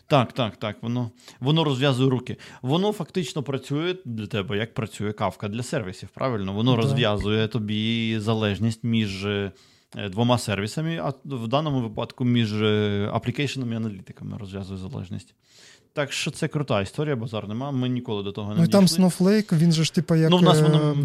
Так, 0.07 0.33
так, 0.33 0.57
так. 0.57 0.77
Воно 0.83 1.11
воно 1.41 1.65
розв'язує 1.65 2.11
руки. 2.11 2.37
Воно 2.63 2.93
фактично 2.93 3.43
працює 3.43 3.97
для 4.05 4.27
тебе, 4.27 4.57
як 4.57 4.75
працює 4.75 5.13
кавка 5.13 5.49
для 5.49 5.63
сервісів. 5.63 6.09
Правильно? 6.09 6.53
Воно 6.53 6.71
да. 6.71 6.83
розв'язує 6.83 7.49
тобі 7.49 8.17
залежність 8.21 8.85
між 8.85 9.25
е, 9.25 9.53
двома 10.11 10.39
сервісами, 10.39 10.97
а 10.97 11.13
в 11.25 11.49
даному 11.49 11.81
випадку 11.81 12.25
між 12.25 12.63
е, 12.63 13.11
аплікейшенами 13.13 13.73
і 13.73 13.77
аналітиками 13.77 14.39
розв'язує 14.39 14.79
залежність. 14.79 15.35
Так 15.99 16.13
що 16.13 16.31
це 16.31 16.49
крута 16.49 16.81
історія, 16.81 17.17
базар 17.17 17.49
нема. 17.49 17.71
Ми 17.71 17.89
ніколи 17.89 18.23
до 18.23 18.33
того 18.33 18.53
не 18.53 18.59
Ну 18.59 18.65
і 18.65 18.69
там 18.69 18.87
Snowflake, 18.87 19.59
він 19.59 19.73
же 19.73 19.85
ж 19.85 19.95
типу 19.95 20.15
як 20.15 20.31
ну, 20.31 20.37
в 20.39 20.43
нас 20.43 20.61
воно... 20.61 20.97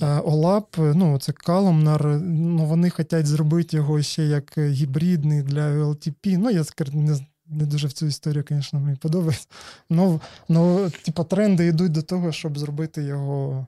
OLAP, 0.00 0.94
ну 0.94 1.18
це 1.18 1.32
колумнар, 1.32 2.06
ну 2.22 2.64
вони 2.64 2.90
хочуть 2.90 3.26
зробити 3.26 3.76
його 3.76 4.02
ще 4.02 4.24
як 4.24 4.58
гібридний 4.58 5.42
для 5.42 5.70
LTP. 5.70 6.38
Ну, 6.38 6.50
я 6.50 6.64
не 6.92 7.18
не 7.46 7.66
дуже 7.66 7.86
в 7.86 7.92
цю 7.92 8.06
історію, 8.06 8.44
звісно, 8.48 8.80
мені 8.80 8.96
подобається. 8.96 9.46
Ну, 9.90 10.20
ну, 10.48 10.90
типу, 11.04 11.24
тренди 11.24 11.66
йдуть 11.66 11.92
до 11.92 12.02
того, 12.02 12.32
щоб 12.32 12.58
зробити 12.58 13.02
його 13.02 13.66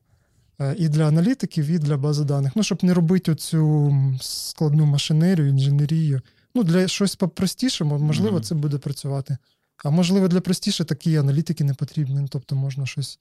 е, 0.60 0.74
і 0.78 0.88
для 0.88 1.08
аналітиків, 1.08 1.66
і 1.66 1.78
для 1.78 1.96
бази 1.96 2.24
даних. 2.24 2.52
Ну, 2.56 2.62
щоб 2.62 2.84
не 2.84 2.94
робити 2.94 3.32
оцю 3.32 3.94
складну 4.20 4.86
машинерію, 4.86 5.48
інженерію. 5.48 6.20
Ну, 6.54 6.62
для 6.62 6.88
щось 6.88 7.16
попростіше, 7.16 7.84
можливо, 7.84 8.38
mm-hmm. 8.38 8.42
це 8.42 8.54
буде 8.54 8.78
працювати. 8.78 9.36
А 9.84 9.90
можливо, 9.90 10.28
для 10.28 10.40
простіше 10.40 10.84
такі 10.84 11.16
аналітики 11.16 11.64
не 11.64 11.74
потрібні. 11.74 12.26
Тобто 12.30 12.56
можна 12.56 12.86
щось. 12.86 13.18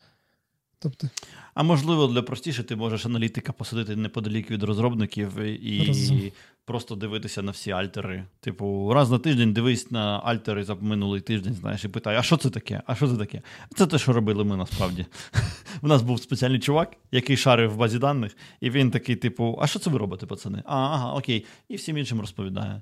Тобто... 0.79 1.09
А 1.53 1.63
можливо, 1.63 2.07
для 2.07 2.21
простіше 2.21 2.63
ти 2.63 2.75
можеш 2.75 3.05
аналітика 3.05 3.53
посадити 3.53 3.95
неподалік 3.95 4.51
від 4.51 4.63
розробників 4.63 5.39
і 5.39 5.87
Разом. 5.87 6.21
просто 6.65 6.95
дивитися 6.95 7.41
на 7.41 7.51
всі 7.51 7.71
альтери. 7.71 8.25
Типу, 8.39 8.91
раз 8.93 9.11
на 9.11 9.19
тиждень 9.19 9.53
дивись 9.53 9.91
на 9.91 10.19
альтери 10.19 10.63
за 10.63 10.75
минулий 10.75 11.21
тиждень, 11.21 11.53
знаєш, 11.53 11.85
і 11.85 11.87
питай, 11.87 12.15
а 12.15 12.23
що 12.23 12.37
це 12.37 12.49
таке? 12.49 12.81
А 12.85 12.95
що 12.95 13.07
це 13.07 13.17
таке? 13.17 13.41
Це 13.75 13.87
те, 13.87 13.97
що 13.97 14.13
робили 14.13 14.43
ми 14.43 14.57
насправді. 14.57 15.05
У 15.81 15.87
нас 15.87 16.01
був 16.01 16.21
спеціальний 16.21 16.59
чувак, 16.59 16.97
який 17.11 17.37
шарив 17.37 17.71
в 17.73 17.77
базі 17.77 17.99
даних, 17.99 18.37
і 18.61 18.69
він 18.69 18.91
такий, 18.91 19.15
типу, 19.15 19.59
а 19.61 19.67
що 19.67 19.79
це 19.79 19.89
ви 19.89 19.97
робите, 19.97 20.25
пацани? 20.25 20.63
А, 20.65 20.75
ага, 20.75 21.13
окей. 21.13 21.45
І 21.69 21.75
всім 21.75 21.97
іншим 21.97 22.19
розповідає. 22.21 22.81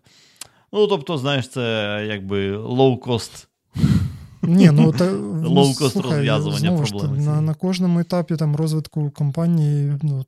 Ну, 0.73 0.87
тобто, 0.87 1.17
знаєш, 1.17 1.47
це 1.47 2.05
якби 2.09 2.57
low-cost. 2.57 3.47
Ні, 4.41 4.71
ну 4.71 4.91
та 4.91 5.11
лоукост 5.47 5.95
розв'язування 5.95 6.77
проблем. 6.77 7.23
На 7.23 7.41
на 7.41 7.53
кожному 7.53 7.99
етапі 7.99 8.35
там 8.35 8.55
розвитку 8.55 9.09
компанії 9.09 9.93
ну, 10.01 10.25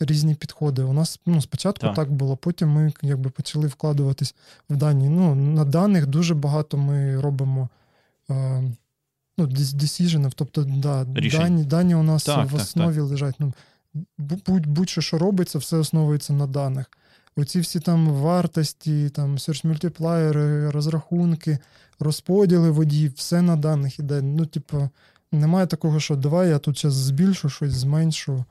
різні 0.00 0.34
підходи. 0.34 0.82
У 0.82 0.92
нас 0.92 1.20
ну, 1.26 1.42
спочатку 1.42 1.86
так. 1.86 1.94
так 1.94 2.12
було, 2.12 2.36
потім 2.36 2.68
ми 2.68 2.92
якби 3.02 3.30
почали 3.30 3.66
вкладуватись 3.66 4.34
в 4.70 4.76
дані. 4.76 5.08
Ну, 5.08 5.34
На 5.34 5.64
даних 5.64 6.06
дуже 6.06 6.34
багато 6.34 6.76
ми 6.76 7.20
робимо 7.20 7.68
е, 8.30 8.62
ну, 9.38 9.46
decision, 9.46 10.32
тобто 10.34 10.64
да, 10.64 11.04
дані 11.04 11.64
дані 11.64 11.94
у 11.94 12.02
нас 12.02 12.24
так, 12.24 12.50
в 12.50 12.54
основі 12.54 12.96
так, 12.96 13.04
лежать. 13.04 13.34
Ну, 13.38 13.52
Будь-що 14.48 15.00
що 15.00 15.18
робиться, 15.18 15.58
все 15.58 15.76
основується 15.76 16.32
на 16.32 16.46
даних. 16.46 16.86
Оці 17.36 17.60
всі 17.60 17.80
там 17.80 18.08
вартості, 18.08 19.10
там 19.10 19.36
multiplier, 19.36 20.70
розрахунки 20.70 21.58
розподіли 21.98 22.70
водій, 22.70 23.08
все 23.08 23.42
на 23.42 23.56
даних 23.56 23.98
іде. 23.98 24.22
Ну, 24.22 24.46
типу, 24.46 24.88
немає 25.32 25.66
такого, 25.66 26.00
що 26.00 26.16
давай 26.16 26.48
я 26.48 26.58
тут 26.58 26.80
зараз 26.80 26.94
збільшу 26.94 27.48
щось, 27.48 27.72
зменшу. 27.72 28.44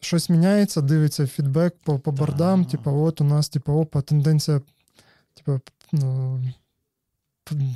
Щось 0.00 0.30
міняється, 0.30 0.80
дивиться 0.80 1.26
фідбек 1.26 1.76
по 1.82 1.98
по 1.98 2.12
бордам, 2.12 2.64
типу, 2.64 2.90
от 2.90 3.20
у 3.20 3.24
нас, 3.24 3.48
типу, 3.48 3.72
опа, 3.72 4.02
тенденція, 4.02 4.60
типу, 5.34 5.60
ну, 5.92 6.42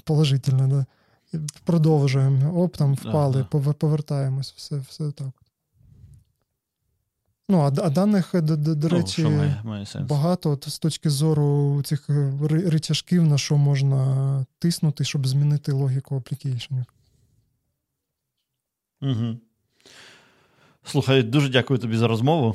положительна, 0.04 0.68
да. 0.68 0.86
Продовжуємо. 1.64 2.62
Оп, 2.62 2.76
там 2.76 2.94
впали, 2.94 3.46
повертаємось, 3.78 4.54
все, 4.56 4.78
все 4.78 5.10
так. 5.10 5.43
Ну, 7.48 7.60
а, 7.60 7.66
а 7.66 7.90
даних, 7.90 8.30
до, 8.34 8.56
до, 8.56 8.74
до 8.74 8.88
ну, 8.88 8.96
речі, 8.96 9.24
має, 9.24 9.60
має 9.64 9.86
багато 10.08 10.50
от, 10.50 10.68
з 10.68 10.78
точки 10.78 11.10
зору 11.10 11.82
цих 11.84 12.10
е, 12.10 12.32
речашків, 12.48 13.24
на 13.24 13.38
що 13.38 13.56
можна 13.56 14.46
тиснути, 14.58 15.04
щоб 15.04 15.26
змінити 15.26 15.72
логіку 15.72 16.16
аплікейшенів. 16.16 16.84
Угу. 19.02 19.36
Слухай, 20.84 21.22
дуже 21.22 21.48
дякую 21.48 21.78
тобі 21.78 21.96
за 21.96 22.08
розмову. 22.08 22.54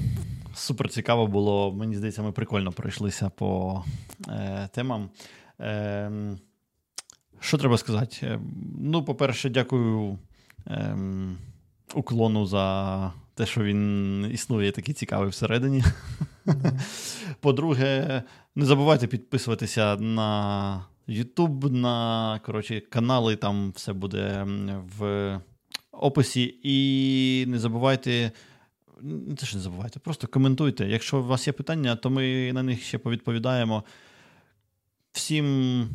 Супер 0.55 0.89
цікаво 0.89 1.27
було. 1.27 1.71
Мені 1.71 1.95
здається, 1.95 2.21
ми 2.21 2.31
прикольно 2.31 2.71
пройшлися 2.71 3.29
по 3.29 3.83
е, 4.27 4.69
темам. 4.73 5.09
Е, 5.59 6.11
Що 7.39 7.57
треба 7.57 7.77
сказати? 7.77 8.17
Е, 8.23 8.39
ну, 8.79 9.03
по-перше, 9.03 9.49
дякую 9.49 10.17
е, 10.67 10.97
уклону 11.93 12.45
за 12.45 13.13
те, 13.39 13.45
що 13.45 13.63
він 13.63 14.31
існує 14.33 14.71
такий 14.71 14.93
цікавий 14.93 15.29
всередині. 15.29 15.83
По-друге, 17.39 18.23
не 18.55 18.65
забувайте 18.65 19.07
підписуватися 19.07 19.95
на 19.95 20.85
YouTube, 21.07 21.71
на 21.71 22.39
коротше, 22.45 22.79
канали, 22.79 23.35
там 23.35 23.71
все 23.75 23.93
буде 23.93 24.45
в 24.97 25.39
описі. 25.91 26.59
І 26.63 27.45
не 27.47 27.59
забувайте. 27.59 28.31
Не 29.01 29.35
те, 29.35 29.45
не 29.53 29.61
забувайте, 29.61 29.99
просто 29.99 30.27
коментуйте. 30.27 30.87
Якщо 30.87 31.19
у 31.19 31.23
вас 31.23 31.47
є 31.47 31.53
питання, 31.53 31.95
то 31.95 32.09
ми 32.09 32.53
на 32.53 32.63
них 32.63 32.83
ще 32.83 32.97
повідповідаємо. 32.97 33.83
Всім 35.11 35.89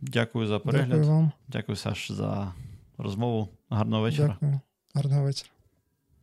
дякую 0.00 0.46
за 0.46 0.58
перегляд. 0.58 0.88
Дякую 0.88 1.06
вам. 1.06 1.32
Дякую, 1.48 1.76
Саш, 1.76 2.12
за 2.12 2.54
розмову. 2.98 3.48
Гарного 3.70 4.02
вечора. 4.02 4.28
Дякую. 4.40 4.60
Гарного 4.94 5.22
вечора. 5.22 5.50